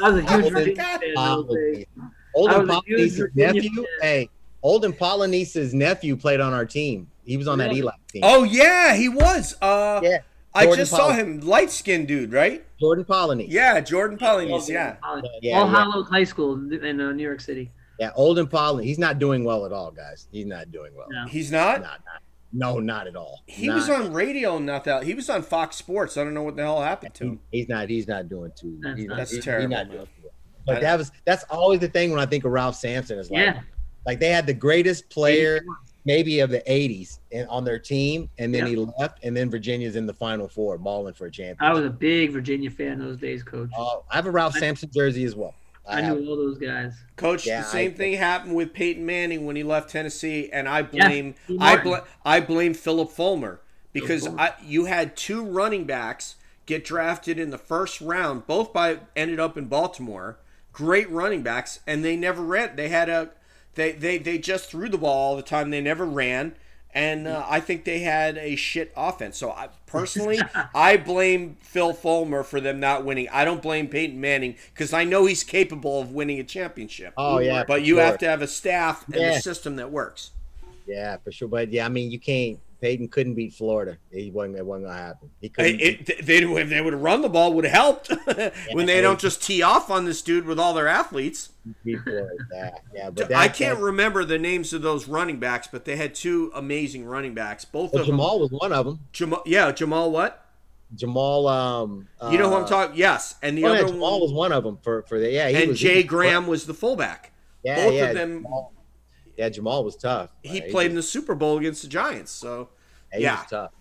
I 0.03 0.11
was 0.11 0.19
a 0.19 0.21
huge 0.21 0.45
Olden 0.45 0.55
Virginia 0.55 0.77
fan 0.77 1.03
in 1.03 1.15
those 1.15 1.47
days. 1.47 1.87
Polynice. 1.87 1.87
I 1.97 2.09
Olden 2.35 2.67
was 2.67 2.69
a 2.69 2.73
huge 2.73 3.17
Polynice's 3.17 3.17
Virginia 3.19 3.53
nephew. 3.53 3.87
Hey, 4.01 4.31
Olden 4.63 4.93
Polynice's 4.93 5.75
nephew 5.75 6.17
played 6.17 6.41
on 6.41 6.53
our 6.53 6.67
team. 6.67 7.09
He 7.25 7.37
was 7.37 7.49
on 7.49 7.59
that 7.59 7.69
Really? 7.69 7.81
Eli 7.81 7.93
team. 8.13 8.23
Oh 8.25 8.45
yeah, 8.45 8.95
he 8.95 9.09
was. 9.09 9.57
Uh, 9.63 10.01
yeah, 10.03 10.19
I 10.55 10.65
Jordan 10.65 10.81
just 10.81 10.91
saw 10.91 11.13
him, 11.13 11.41
light 11.41 11.71
skinned 11.71 12.09
dude, 12.09 12.33
right? 12.33 12.65
Jordan 12.79 13.05
Polynice. 13.05 13.49
Yeah, 13.49 13.81
Jordan 13.81 14.19
Polynice. 14.19 14.69
Yeah. 14.69 14.97
Polynice. 15.03 15.31
Yeah, 15.41 15.61
All 15.61 15.71
yeah. 15.71 15.79
Hallows 15.79 16.09
High 16.09 16.25
School 16.25 16.55
in 16.73 17.01
uh, 17.01 17.13
New 17.13 17.23
York 17.23 17.41
City. 17.41 17.71
Yeah, 18.01 18.11
Olden 18.17 18.47
Polynice. 18.47 18.85
He's 18.85 18.99
not 18.99 19.19
doing 19.19 19.45
well 19.45 19.65
at 19.67 19.73
all, 19.73 19.91
guys. 19.91 20.27
He's 20.33 20.47
not 20.47 20.71
doing 20.73 20.93
well. 20.97 21.07
No. 21.11 21.27
He's 21.27 21.51
not. 21.53 21.81
Not, 21.81 22.01
not, 22.05 22.23
no, 22.53 22.79
not 22.81 23.07
at 23.07 23.17
all. 23.17 23.43
He 23.47 23.67
Not- 23.67 23.75
was 23.77 23.91
on 23.91 24.13
radio, 24.13 24.59
not 24.59 24.85
that. 24.85 25.03
He 25.05 25.15
was 25.15 25.29
on 25.31 25.43
Fox 25.43 25.77
Sports. 25.77 26.17
I 26.17 26.23
don't 26.25 26.35
know 26.35 26.43
what 26.43 26.57
the 26.57 26.63
hell 26.63 26.81
happened 26.83 27.15
to 27.15 27.25
he- 27.25 27.31
him. 27.31 27.41
he's 27.53 27.69
not. 27.69 27.89
He's 27.89 28.07
not 28.09 28.29
doing 28.29 28.53
too. 28.57 28.79
That's 28.83 28.99
he's 28.99 29.07
not- 29.09 29.13
not, 29.15 29.19
That's 29.19 29.31
he's, 29.31 29.37
he's 29.39 29.45
terrible, 29.45 29.69
not 29.71 29.91
doing 29.91 30.07
too 30.07 30.11
well. 30.25 30.33
But 30.67 30.81
that 30.81 30.97
was 30.99 31.13
that's 31.25 31.45
always 31.51 31.81
the 31.81 31.89
thing 31.89 32.11
when 32.11 32.21
I 32.21 32.27
think 32.27 32.45
of 32.45 32.53
Ralph 32.53 32.77
Sampson 32.77 33.19
is 33.19 33.31
like 33.31 33.41
Yeah, 33.41 33.61
like 34.07 34.19
they 34.21 34.31
had 34.31 34.47
the 34.47 34.55
greatest 34.55 35.11
player 35.11 35.61
maybe 36.07 36.41
of 36.41 36.51
the 36.51 36.61
80s 36.69 37.19
in, 37.33 37.47
on 37.49 37.65
their 37.65 37.79
team 37.79 38.29
and 38.39 38.55
then 38.55 38.63
Yeah. 38.65 38.69
he 38.69 38.77
left 38.99 39.23
and 39.25 39.37
then 39.37 39.51
Virginia's 39.51 39.97
in 39.97 40.07
the 40.07 40.13
final 40.15 40.49
four 40.49 40.79
balling 40.79 41.13
for 41.15 41.27
a 41.27 41.31
championship. 41.31 41.63
I 41.63 41.73
was 41.73 41.85
a 41.85 41.91
big 41.91 42.31
Virginia 42.31 42.71
fan 42.71 42.99
those 42.99 43.17
days, 43.19 43.43
Coach. 43.43 43.71
Uh, 43.77 43.99
I 44.11 44.17
have 44.17 44.27
a 44.27 44.31
Ralph 44.31 44.55
I- 44.57 44.61
Sampson 44.61 44.91
jersey 44.95 45.25
as 45.25 45.35
well. 45.37 45.55
I 45.87 46.01
have- 46.03 46.19
knew 46.19 46.29
all 46.31 46.37
those 46.37 46.59
guys. 46.59 46.95
Coach, 47.17 47.47
Yeah, 47.47 47.61
the 47.61 47.67
same 47.69 47.91
I- 47.93 47.95
thing 47.95 48.15
happened 48.15 48.55
with 48.55 48.73
Peyton 48.73 49.05
Manning 49.05 49.45
when 49.47 49.57
he 49.57 49.63
left 49.63 49.91
Tennessee, 49.91 50.49
and 50.53 50.69
I 50.69 50.83
blame 50.83 51.35
Steve 51.45 51.59
I 51.61 51.75
Martin. 51.75 51.85
blame 51.91 52.03
I 52.25 52.41
blame 52.41 52.75
Phillip 52.75 53.11
Fulmer 53.11 53.61
because 53.93 54.25
Fulmer. 54.27 54.41
I, 54.41 54.53
you 54.65 54.87
had 54.87 55.17
two 55.17 55.45
running 55.45 55.85
backs 55.85 56.37
get 56.67 56.85
drafted 56.85 57.39
in 57.39 57.51
the 57.51 57.59
first 57.59 58.01
round, 58.01 58.47
both 58.47 58.73
by 58.73 58.99
ended 59.15 59.39
up 59.39 59.59
in 59.59 59.67
Baltimore. 59.67 60.39
Great 60.73 61.09
running 61.11 61.43
backs, 61.43 61.81
and 61.87 62.05
they 62.05 62.17
never 62.17 62.43
ran. 62.43 62.75
They 62.77 62.89
had 62.89 63.09
a 63.09 63.31
they 63.75 63.93
they 63.93 64.19
they 64.19 64.39
just 64.39 64.71
threw 64.71 64.89
the 64.89 64.99
ball 64.99 65.31
all 65.31 65.37
the 65.37 65.43
time. 65.43 65.71
They 65.71 65.81
never 65.81 66.05
ran. 66.07 66.55
And 66.95 67.27
uh, 67.27 67.45
I 67.49 67.59
think 67.59 67.85
they 67.85 67.99
had 67.99 68.39
a 68.39 68.55
shit 68.55 68.93
offense. 68.97 69.37
So 69.37 69.51
I, 69.51 69.69
personally, 69.87 70.39
I 70.75 70.97
blame 70.97 71.57
Phil 71.61 71.93
Fulmer 71.93 72.45
for 72.45 72.61
them 72.61 72.79
not 72.79 73.05
winning. 73.05 73.29
I 73.33 73.45
don't 73.45 73.61
blame 73.61 73.89
Peyton 73.89 74.21
Manning 74.21 74.55
because 74.73 74.93
I 74.93 75.03
know 75.03 75.27
he's 75.27 75.43
capable 75.43 76.01
of 76.01 76.13
winning 76.13 76.39
a 76.39 76.45
championship. 76.45 77.13
Oh 77.17 77.39
yeah, 77.41 77.65
But 77.67 77.83
you 77.83 77.97
sure. 77.97 78.05
have 78.05 78.19
to 78.19 78.29
have 78.29 78.43
a 78.43 78.47
staff 78.47 79.07
and 79.09 79.17
a 79.17 79.41
system 79.41 79.77
that 79.77 79.91
works. 79.91 80.31
Yeah, 80.87 81.17
for 81.19 81.33
sure. 81.33 81.49
But 81.49 81.71
yeah, 81.73 81.87
I 81.87 81.89
mean, 81.89 82.11
you 82.11 82.21
can't. 82.21 82.61
Peyton 82.85 83.09
couldn't 83.09 83.35
beat 83.35 83.55
Florida. 83.55 83.97
He 84.13 84.31
wasn't. 84.31 84.59
It 84.59 84.67
wasn't 84.67 84.89
gonna 84.89 84.99
happen. 84.99 85.31
He 85.41 85.49
couldn't. 85.49 85.81
It, 85.81 86.11
it, 86.11 86.27
they, 86.27 86.37
if 86.43 86.69
they 86.69 86.83
would 86.83 86.93
have 86.93 87.01
run 87.03 87.23
the 87.23 87.31
ball, 87.31 87.55
would 87.55 87.65
have 87.65 87.73
helped. 87.73 88.13
when 88.73 88.85
they 88.85 89.01
don't 89.01 89.19
just 89.19 89.43
tee 89.43 89.63
off 89.63 89.91
on 89.91 90.05
this 90.05 90.21
dude 90.21 90.45
with 90.45 90.59
all 90.61 90.75
their 90.75 90.87
athletes. 90.87 91.49
Florida. 91.83 92.29
Yeah, 92.53 92.71
yeah. 92.95 93.09
But 93.09 93.33
I 93.35 93.49
can't 93.49 93.79
that- 93.79 93.85
remember 93.85 94.23
the 94.27 94.39
names 94.39 94.75
of 94.75 94.83
those 94.83 95.09
running 95.09 95.39
backs, 95.39 95.67
but 95.67 95.87
they 95.87 95.97
had 95.97 96.15
two 96.15 96.53
amazing 96.55 97.07
running 97.07 97.33
backs. 97.33 97.65
Both 97.65 97.95
well, 97.95 98.03
of 98.03 98.07
them. 98.07 98.17
Jamal 98.19 98.39
was 98.39 98.51
one 98.51 98.71
of 98.75 98.85
them. 98.85 99.01
Jamal, 99.13 99.43
yeah, 99.47 99.73
Jamal. 99.73 100.11
What? 100.11 100.47
Jamal. 100.95 101.49
Um, 101.49 102.07
You 102.31 102.37
know 102.37 102.51
who 102.51 102.57
I'm 102.57 102.65
uh, 102.65 102.69
talking? 102.69 102.97
Yes, 102.99 103.37
and 103.41 103.57
the 103.57 103.65
oh, 103.65 103.73
yeah, 103.73 103.79
other 103.81 103.89
Jamal 103.89 104.13
one. 104.13 104.21
was 104.21 104.33
one 104.35 104.53
of 104.53 104.63
them 104.63 104.77
for 104.83 105.05
for 105.05 105.19
the 105.19 105.31
yeah. 105.31 105.49
He 105.49 105.57
and 105.57 105.69
was, 105.71 105.81
Jay 105.81 105.95
he 105.95 106.03
was- 106.03 106.05
Graham 106.11 106.47
was 106.47 106.67
the 106.67 106.75
fullback. 106.75 107.33
Yeah, 107.65 107.77
both 107.77 108.09
of 108.11 108.15
them- 108.15 108.43
Jamal, 108.43 108.73
yeah, 109.37 109.49
Jamal 109.49 109.85
was 109.85 109.97
tough. 109.97 110.31
He 110.43 110.63
Uh, 110.63 110.71
played 110.71 110.91
in 110.91 110.97
was- 110.97 111.07
the 111.07 111.11
Super 111.11 111.35
Bowl 111.35 111.59
against 111.59 111.83
the 111.83 111.89
Giants. 111.89 112.31
So, 112.31 112.69
he 113.17 113.23
yeah. 113.23 113.41
was 113.41 113.51
tough. 113.51 113.73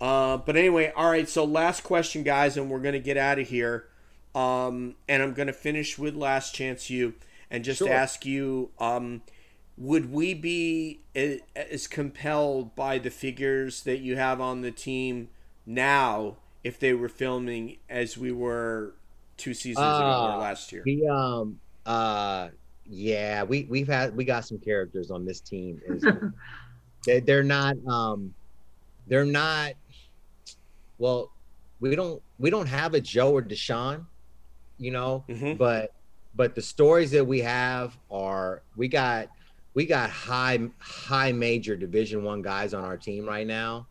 Uh, 0.00 0.36
but 0.38 0.56
anyway, 0.56 0.92
all 0.96 1.10
right. 1.10 1.28
So 1.28 1.44
last 1.44 1.82
question, 1.84 2.22
guys, 2.22 2.56
and 2.56 2.70
we're 2.70 2.80
gonna 2.80 2.98
get 2.98 3.16
out 3.16 3.38
of 3.38 3.48
here. 3.48 3.86
Um, 4.34 4.94
and 5.08 5.22
I'm 5.22 5.34
gonna 5.34 5.52
finish 5.52 5.98
with 5.98 6.14
last 6.14 6.54
chance 6.54 6.88
you, 6.88 7.14
and 7.50 7.64
just 7.64 7.78
Sure. 7.80 7.92
ask 7.92 8.24
you, 8.24 8.70
um, 8.78 9.22
would 9.76 10.12
we 10.12 10.34
be 10.34 11.00
a- 11.16 11.40
as 11.54 11.86
compelled 11.86 12.74
by 12.74 12.98
the 12.98 13.10
figures 13.10 13.82
that 13.82 13.98
you 13.98 14.16
have 14.16 14.40
on 14.40 14.60
the 14.60 14.70
team 14.70 15.28
now 15.66 16.36
if 16.62 16.78
they 16.78 16.92
were 16.92 17.08
filming 17.08 17.76
as 17.88 18.16
we 18.18 18.30
were 18.32 18.94
two 19.36 19.54
seasons 19.54 19.98
ago 19.98 20.06
Uh, 20.06 20.34
or 20.34 20.38
last 20.38 20.70
year? 20.72 20.82
We 20.84 21.06
um 21.08 21.58
uh 21.86 22.48
yeah 22.84 23.42
we 23.42 23.64
we've 23.70 23.88
had 23.88 24.14
we 24.14 24.24
got 24.24 24.44
some 24.46 24.58
characters 24.58 25.10
on 25.10 25.24
this 25.24 25.40
team. 25.40 25.80
They, 27.06 27.20
they're 27.20 27.42
not 27.42 27.76
um 27.86 28.34
they're 29.10 29.26
not 29.26 29.72
well 30.98 31.30
we 31.80 31.94
don't 31.96 32.22
we 32.38 32.48
don't 32.50 32.66
have 32.66 32.94
a 32.94 33.00
Joe 33.00 33.32
or 33.32 33.42
Deshaun, 33.42 34.06
you 34.78 34.90
know, 34.90 35.24
Mhm. 35.28 35.58
but 35.58 35.92
but 36.34 36.54
the 36.54 36.62
stories 36.62 37.10
that 37.10 37.24
we 37.26 37.40
have 37.40 37.98
are 38.10 38.62
we 38.76 38.86
got 38.88 39.28
we 39.74 39.84
got 39.86 40.10
high 40.10 40.58
high 40.78 41.32
major 41.32 41.76
division 41.76 42.22
one 42.22 42.40
guys 42.42 42.72
on 42.74 42.84
our 42.84 42.96
team 42.96 43.26
right 43.26 43.46
now. 43.46 43.86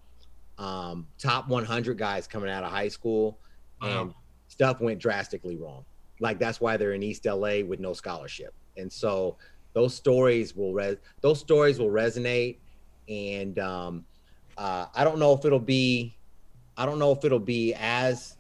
Um 0.58 1.08
top 1.18 1.48
100 1.48 1.98
guys 1.98 2.28
coming 2.28 2.50
out 2.50 2.64
of 2.64 2.72
high 2.72 2.88
school. 2.90 3.38
And 3.82 4.14
stuff 4.50 4.82
went 4.82 5.00
drastically 5.00 5.56
wrong. 5.56 5.86
Like 6.20 6.38
that's 6.38 6.60
why 6.60 6.76
they're 6.76 6.92
in 6.94 7.02
east 7.04 7.26
la 7.26 7.62
with 7.64 7.80
no 7.80 7.94
scholarship. 7.94 8.54
And 8.78 8.92
so 8.92 9.38
those 9.74 9.94
stories 9.96 10.56
will 10.56 10.74
res- 10.74 10.98
those 11.22 11.40
stories 11.40 11.80
will 11.80 11.90
resonate. 11.90 12.58
And 13.08 13.58
um 13.60 14.06
uh 14.60 14.86
i 14.94 15.04
don't 15.04 15.18
know 15.18 15.34
if 15.34 15.44
it'll 15.46 15.60
be 15.60 16.16
i 16.78 16.86
don't 16.86 17.00
know 17.00 17.12
if 17.12 17.26
it'll 17.26 17.40
be 17.40 17.74
as 17.74 18.36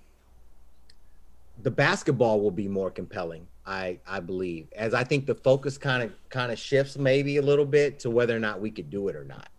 the 1.64 1.72
basketball 1.72 2.40
will 2.41 2.52
be 2.52 2.68
more 2.68 2.90
compelling. 2.90 3.48
I 3.66 4.00
I 4.08 4.20
believe, 4.20 4.68
as 4.76 4.94
I 4.94 5.04
think 5.04 5.26
the 5.26 5.36
focus 5.36 5.78
kind 5.78 6.04
of 6.04 6.12
kind 6.30 6.52
of 6.52 6.58
shifts 6.58 6.98
maybe 6.98 7.38
a 7.38 7.41
little 7.41 7.66
bit 7.66 8.00
to 8.00 8.10
whether 8.10 8.36
or 8.36 8.40
not 8.40 8.62
we 8.62 8.72
could 8.72 8.90
do 8.90 9.08
it 9.10 9.16
or 9.16 9.26
not, 9.26 9.50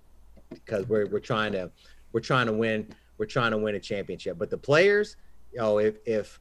because 0.53 0.87
we're 0.89 1.07
we're 1.07 1.20
trying 1.20 1.53
to 1.53 1.70
we're 2.12 2.20
trying 2.20 2.47
to 2.47 2.53
win 2.53 2.89
we're 3.19 3.27
trying 3.27 3.51
to 3.53 3.59
win 3.59 3.74
a 3.74 3.81
championship. 3.81 4.39
But 4.39 4.51
the 4.51 4.59
players, 4.59 5.16
you 5.53 5.59
know, 5.59 5.78
if 5.78 5.99
if 6.07 6.41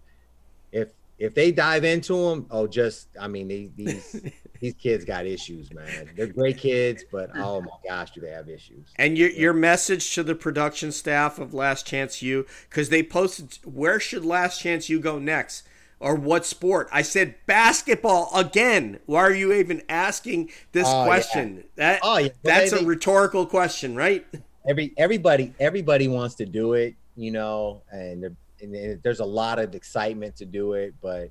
if 0.72 0.90
if 1.20 1.34
they 1.36 1.52
dive 1.52 1.84
into 1.84 2.16
them, 2.30 2.46
oh, 2.50 2.66
just 2.68 3.10
I 3.20 3.28
mean 3.28 3.48
these 3.48 3.70
these, 3.76 4.32
these 4.60 4.74
kids 4.74 5.06
got 5.06 5.26
issues, 5.26 5.72
man. 5.74 6.10
They're 6.16 6.28
great 6.28 6.58
kids, 6.58 7.04
but 7.12 7.30
oh 7.36 7.62
my 7.62 7.68
gosh, 7.88 8.12
do 8.12 8.22
they 8.22 8.32
have 8.32 8.50
issues? 8.50 8.88
And 8.96 9.18
your 9.18 9.30
your 9.30 9.54
message 9.54 10.14
to 10.16 10.24
the 10.24 10.36
production 10.36 10.92
staff 10.92 11.38
of 11.40 11.54
Last 11.54 11.86
Chance 11.86 12.22
U, 12.22 12.46
because 12.70 12.90
they 12.90 13.04
posted, 13.04 13.58
where 13.66 14.00
should 14.00 14.26
Last 14.26 14.60
Chance 14.62 14.90
U 14.90 15.00
go 15.00 15.20
next? 15.20 15.68
Or 16.02 16.16
what 16.16 16.46
sport? 16.46 16.88
I 16.94 17.02
said 17.02 17.36
basketball 17.46 18.32
again. 18.34 19.00
Why 19.06 19.20
are 19.20 19.34
you 19.34 19.52
even 19.52 19.82
asking 19.90 20.50
this 20.72 20.88
Oh, 20.88 21.00
yeah. 21.02 21.06
question? 21.06 21.64
That 21.76 22.00
Oh, 22.02 22.18
yeah. 22.20 22.30
That's 22.42 22.72
they- 22.72 22.80
a 22.80 22.84
rhetorical 22.86 23.46
question, 23.46 23.96
right? 23.98 24.26
every 24.68 24.94
everybody 24.98 25.54
everybody 25.60 26.08
wants 26.08 26.36
to 26.36 26.46
do 26.46 26.74
it, 26.74 26.96
you 27.18 27.32
know, 27.32 27.82
and, 27.92 28.24
there- 28.24 28.36
and 28.62 28.74
there- 28.74 29.00
there's 29.02 29.20
a 29.20 29.26
lot 29.26 29.60
of 29.60 29.76
excitement 29.76 30.36
to 30.38 30.46
do 30.46 30.74
it, 30.74 30.94
but 31.02 31.30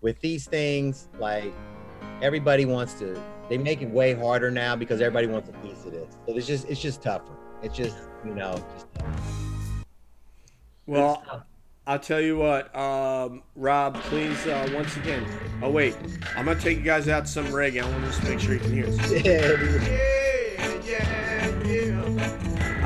with 0.00 0.20
these 0.20 0.46
things, 0.46 1.08
like 1.18 1.52
everybody 2.22 2.64
wants 2.64 2.94
to, 2.94 3.20
they 3.48 3.58
make 3.58 3.82
it 3.82 3.90
way 3.90 4.14
harder 4.14 4.50
now 4.50 4.76
because 4.76 5.00
everybody 5.00 5.26
wants 5.26 5.48
a 5.48 5.52
piece 5.54 5.84
of 5.84 5.92
this. 5.92 6.06
So 6.26 6.36
it's 6.36 6.46
just 6.46 6.68
it's 6.68 6.80
just 6.80 7.02
tougher. 7.02 7.32
It's 7.62 7.76
just 7.76 7.96
you 8.24 8.34
know 8.34 8.54
just 8.74 8.86
tougher. 8.94 9.12
Well, 10.86 11.44
I'll 11.86 11.98
tell 11.98 12.20
you 12.20 12.36
what, 12.36 12.74
um, 12.76 13.42
Rob, 13.56 13.94
please, 14.04 14.46
uh, 14.46 14.70
once 14.74 14.96
again. 14.96 15.24
Oh 15.62 15.70
wait, 15.70 15.96
I'm 16.36 16.44
gonna 16.44 16.60
take 16.60 16.78
you 16.78 16.84
guys 16.84 17.08
out 17.08 17.26
to 17.26 17.30
some 17.30 17.46
reggae. 17.46 17.82
I 17.82 17.88
want 17.90 18.04
to 18.04 18.10
just 18.10 18.22
make 18.24 18.40
sure 18.40 18.54
you 18.54 18.60
can 18.60 18.72
hear 18.72 18.86
us. 18.86 20.14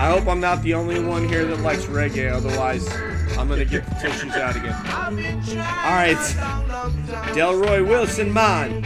I 0.02 0.10
hope 0.10 0.26
I'm 0.26 0.40
not 0.40 0.64
the 0.64 0.74
only 0.74 0.98
one 0.98 1.28
here 1.28 1.44
that 1.44 1.60
likes 1.60 1.84
reggae. 1.84 2.28
Otherwise, 2.32 2.92
I'm 3.38 3.46
gonna 3.48 3.64
get 3.64 3.86
the 3.88 3.94
tissues 3.94 4.32
out 4.34 4.56
again. 4.56 4.74
All 4.74 5.92
right, 5.92 6.16
Delroy 7.36 7.86
Wilson, 7.86 8.32
man, 8.32 8.82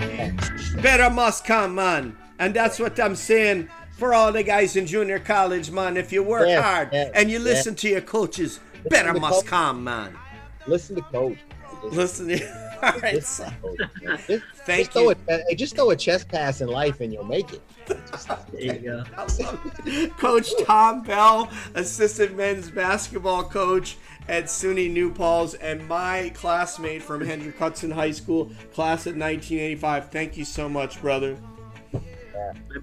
better 0.82 1.08
must 1.08 1.46
come, 1.46 1.74
man, 1.74 2.18
and 2.38 2.52
that's 2.52 2.78
what 2.78 3.00
I'm 3.00 3.16
saying 3.16 3.70
for 3.92 4.12
all 4.12 4.30
the 4.30 4.42
guys 4.42 4.76
in 4.76 4.84
junior 4.86 5.18
college, 5.18 5.70
man. 5.70 5.96
If 5.96 6.12
you 6.12 6.22
work 6.22 6.48
Yeah, 6.48 6.60
hard 6.60 6.90
yeah, 6.92 7.10
and 7.14 7.30
you 7.30 7.38
yeah. 7.38 7.44
listen 7.44 7.74
to 7.76 7.88
your 7.88 8.02
coaches, 8.02 8.60
better 8.90 9.14
must 9.14 9.40
coach. 9.40 9.46
come, 9.46 9.84
man. 9.84 10.14
Listen 10.66 10.96
to 10.96 11.02
coach. 11.02 11.38
Listen. 11.92 12.38
All 12.82 12.92
right, 13.00 13.14
listen 13.14 13.52
so- 13.62 13.74
to. 13.76 13.88
Just, 14.26 14.44
Thank 14.64 14.80
uh, 14.80 14.82
just 14.84 14.92
throw. 14.92 15.10
A, 15.10 15.16
hey, 15.48 15.54
just 15.54 15.76
throw 15.76 15.90
a 15.90 15.96
chest 15.96 16.28
pass 16.28 16.60
in 16.60 16.68
life 16.68 17.00
and 17.00 17.12
you'll 17.12 17.24
make 17.24 17.52
it. 17.52 17.62
There 18.52 18.60
you 18.60 18.72
go. 18.80 20.08
Coach 20.18 20.50
Tom 20.64 21.02
Bell, 21.02 21.50
assistant 21.74 22.36
men's 22.36 22.70
basketball 22.70 23.44
coach 23.44 23.96
at 24.28 24.44
SUNY 24.44 24.90
New 24.90 25.12
Paltz, 25.12 25.54
and 25.54 25.86
my 25.86 26.32
classmate 26.34 27.02
from 27.02 27.24
Hendrick 27.24 27.56
Hudson 27.58 27.92
High 27.92 28.10
School, 28.10 28.46
class 28.72 29.06
of 29.06 29.16
1985. 29.16 30.10
Thank 30.10 30.36
you 30.36 30.44
so 30.44 30.68
much, 30.68 31.00
brother. 31.00 31.36
My 31.92 32.00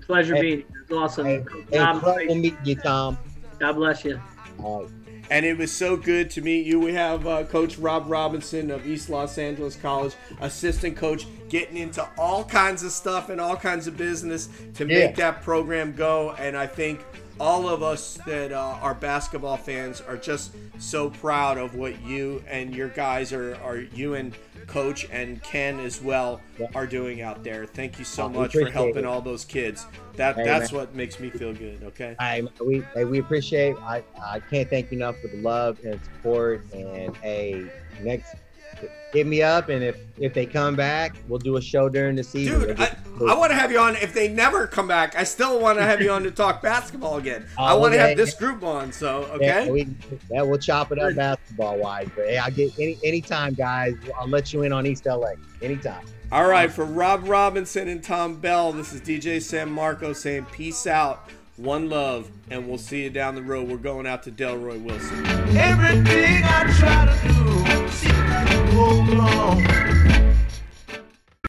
pleasure 0.05 0.35
Hey. 0.35 0.41
being 0.41 0.57
here. 0.59 0.65
It's 0.83 0.91
awesome. 0.91 1.25
Hey, 1.25 1.43
hey, 1.69 1.77
God, 1.77 2.01
pleasure 2.01 2.35
meeting 2.35 2.57
you, 2.63 2.75
Tom. 2.75 3.17
God 3.59 3.73
bless 3.73 4.05
you. 4.05 4.21
All 4.59 4.83
right. 4.83 4.91
And 5.29 5.45
it 5.45 5.57
was 5.57 5.71
so 5.71 5.95
good 5.97 6.29
to 6.31 6.41
meet 6.41 6.65
you. 6.65 6.79
We 6.79 6.93
have 6.93 7.25
uh, 7.25 7.43
Coach 7.45 7.77
Rob 7.77 8.05
Robinson 8.07 8.69
of 8.69 8.85
East 8.85 9.09
Los 9.09 9.37
Angeles 9.37 9.75
College, 9.75 10.13
assistant 10.41 10.97
coach, 10.97 11.25
getting 11.49 11.77
into 11.77 12.07
all 12.17 12.43
kinds 12.43 12.83
of 12.83 12.91
stuff 12.91 13.29
and 13.29 13.39
all 13.41 13.55
kinds 13.55 13.87
of 13.87 13.97
business 13.97 14.49
to 14.75 14.85
Yeah. 14.85 15.07
make 15.07 15.15
that 15.15 15.41
program 15.41 15.93
go. 15.93 16.31
And 16.37 16.57
I 16.57 16.67
think 16.67 17.03
all 17.39 17.67
of 17.67 17.81
us 17.81 18.19
that 18.27 18.51
uh, 18.51 18.77
are 18.81 18.93
basketball 18.93 19.57
fans 19.57 20.01
are 20.01 20.17
just 20.17 20.51
so 20.77 21.09
proud 21.09 21.57
of 21.57 21.75
what 21.75 21.99
you 22.03 22.43
and 22.47 22.75
your 22.75 22.89
guys 22.89 23.33
are, 23.33 23.55
are 23.63 23.77
you 23.77 24.13
and 24.15 24.33
Coach 24.67 25.07
and 25.11 25.41
Ken 25.43 25.79
as 25.79 26.01
well 26.01 26.41
are 26.75 26.87
doing 26.87 27.21
out 27.21 27.43
there. 27.43 27.65
Thank 27.65 27.99
you 27.99 28.05
so 28.05 28.23
Oh, 28.25 28.29
much 28.29 28.53
for 28.53 28.69
helping 28.69 28.97
it. 28.99 29.05
all 29.05 29.21
those 29.21 29.45
kids. 29.45 29.85
That 30.15 30.35
Hey, 30.35 30.45
that's 30.45 30.71
man. 30.71 30.81
what 30.81 30.95
makes 30.95 31.19
me 31.19 31.29
feel 31.29 31.53
good. 31.53 31.83
Okay. 31.83 32.15
I 32.19 32.43
we 32.63 32.83
we 33.05 33.19
appreciate. 33.19 33.75
I 33.77 34.03
I 34.23 34.39
can't 34.39 34.69
thank 34.69 34.91
you 34.91 34.97
enough 34.97 35.19
for 35.19 35.27
the 35.27 35.37
love 35.37 35.79
and 35.83 35.99
support. 36.03 36.63
And 36.73 37.15
hey, 37.17 37.65
next 38.01 38.35
hit 39.11 39.27
me 39.27 39.41
up, 39.41 39.69
and 39.69 39.83
if 39.83 39.97
if 40.17 40.33
they 40.33 40.45
come 40.45 40.75
back, 40.75 41.15
we'll 41.27 41.39
do 41.39 41.57
a 41.57 41.61
show 41.61 41.89
during 41.89 42.15
the 42.15 42.23
season. 42.23 42.59
Dude, 42.61 42.79
I, 42.79 42.95
I 43.27 43.35
want 43.35 43.51
to 43.51 43.55
have 43.57 43.71
you 43.71 43.79
on. 43.79 43.95
If 43.97 44.13
they 44.13 44.27
never 44.27 44.67
come 44.67 44.87
back, 44.87 45.15
I 45.15 45.23
still 45.23 45.59
want 45.59 45.77
to 45.79 45.83
have 45.83 46.01
you 46.01 46.11
on 46.11 46.23
to 46.23 46.31
talk 46.31 46.61
basketball 46.61 47.17
again. 47.17 47.45
I 47.57 47.73
Oh, 47.73 47.79
want 47.79 47.93
to 47.93 47.99
okay. 47.99 48.09
have 48.09 48.17
this 48.17 48.33
group 48.35 48.63
on. 48.63 48.91
So 48.91 49.23
okay, 49.33 49.45
Yeah, 49.45 49.59
okay. 49.61 49.71
we, 49.71 49.87
yeah, 50.31 50.41
we'll 50.41 50.57
chop 50.59 50.91
it 50.91 50.99
up 50.99 51.15
basketball 51.15 51.77
wise. 51.77 52.09
But 52.15 52.25
hey, 52.25 52.37
I 52.37 52.49
get 52.49 52.77
any 52.79 52.97
anytime, 53.03 53.53
guys. 53.53 53.95
I'll 54.19 54.27
let 54.27 54.53
you 54.53 54.63
in 54.63 54.73
on 54.73 54.85
East 54.85 55.05
LA 55.05 55.33
anytime. 55.61 56.05
All 56.31 56.47
right, 56.47 56.71
for 56.71 56.83
Rob 56.85 57.27
Robinson 57.27 57.87
and 57.87 58.03
Tom 58.03 58.37
Bell, 58.37 58.71
this 58.71 58.91
is 58.93 59.01
DJ 59.01 59.39
San 59.39 59.69
Marco 59.71 60.13
saying 60.13 60.45
peace 60.51 60.87
out, 60.87 61.29
one 61.57 61.89
love, 61.91 62.31
and 62.49 62.67
we'll 62.67 62.79
see 62.79 63.03
you 63.03 63.11
down 63.11 63.35
the 63.35 63.43
road. 63.43 63.67
We're 63.69 63.77
going 63.77 64.07
out 64.07 64.23
to 64.23 64.31
Delroy 64.31 64.81
Wilson. 64.83 65.23
Everything 65.55 66.41
I 66.43 66.73
try 66.79 67.05
to 67.05 67.27
do 67.27 67.32
go 68.71 69.03
wrong. 69.15 70.02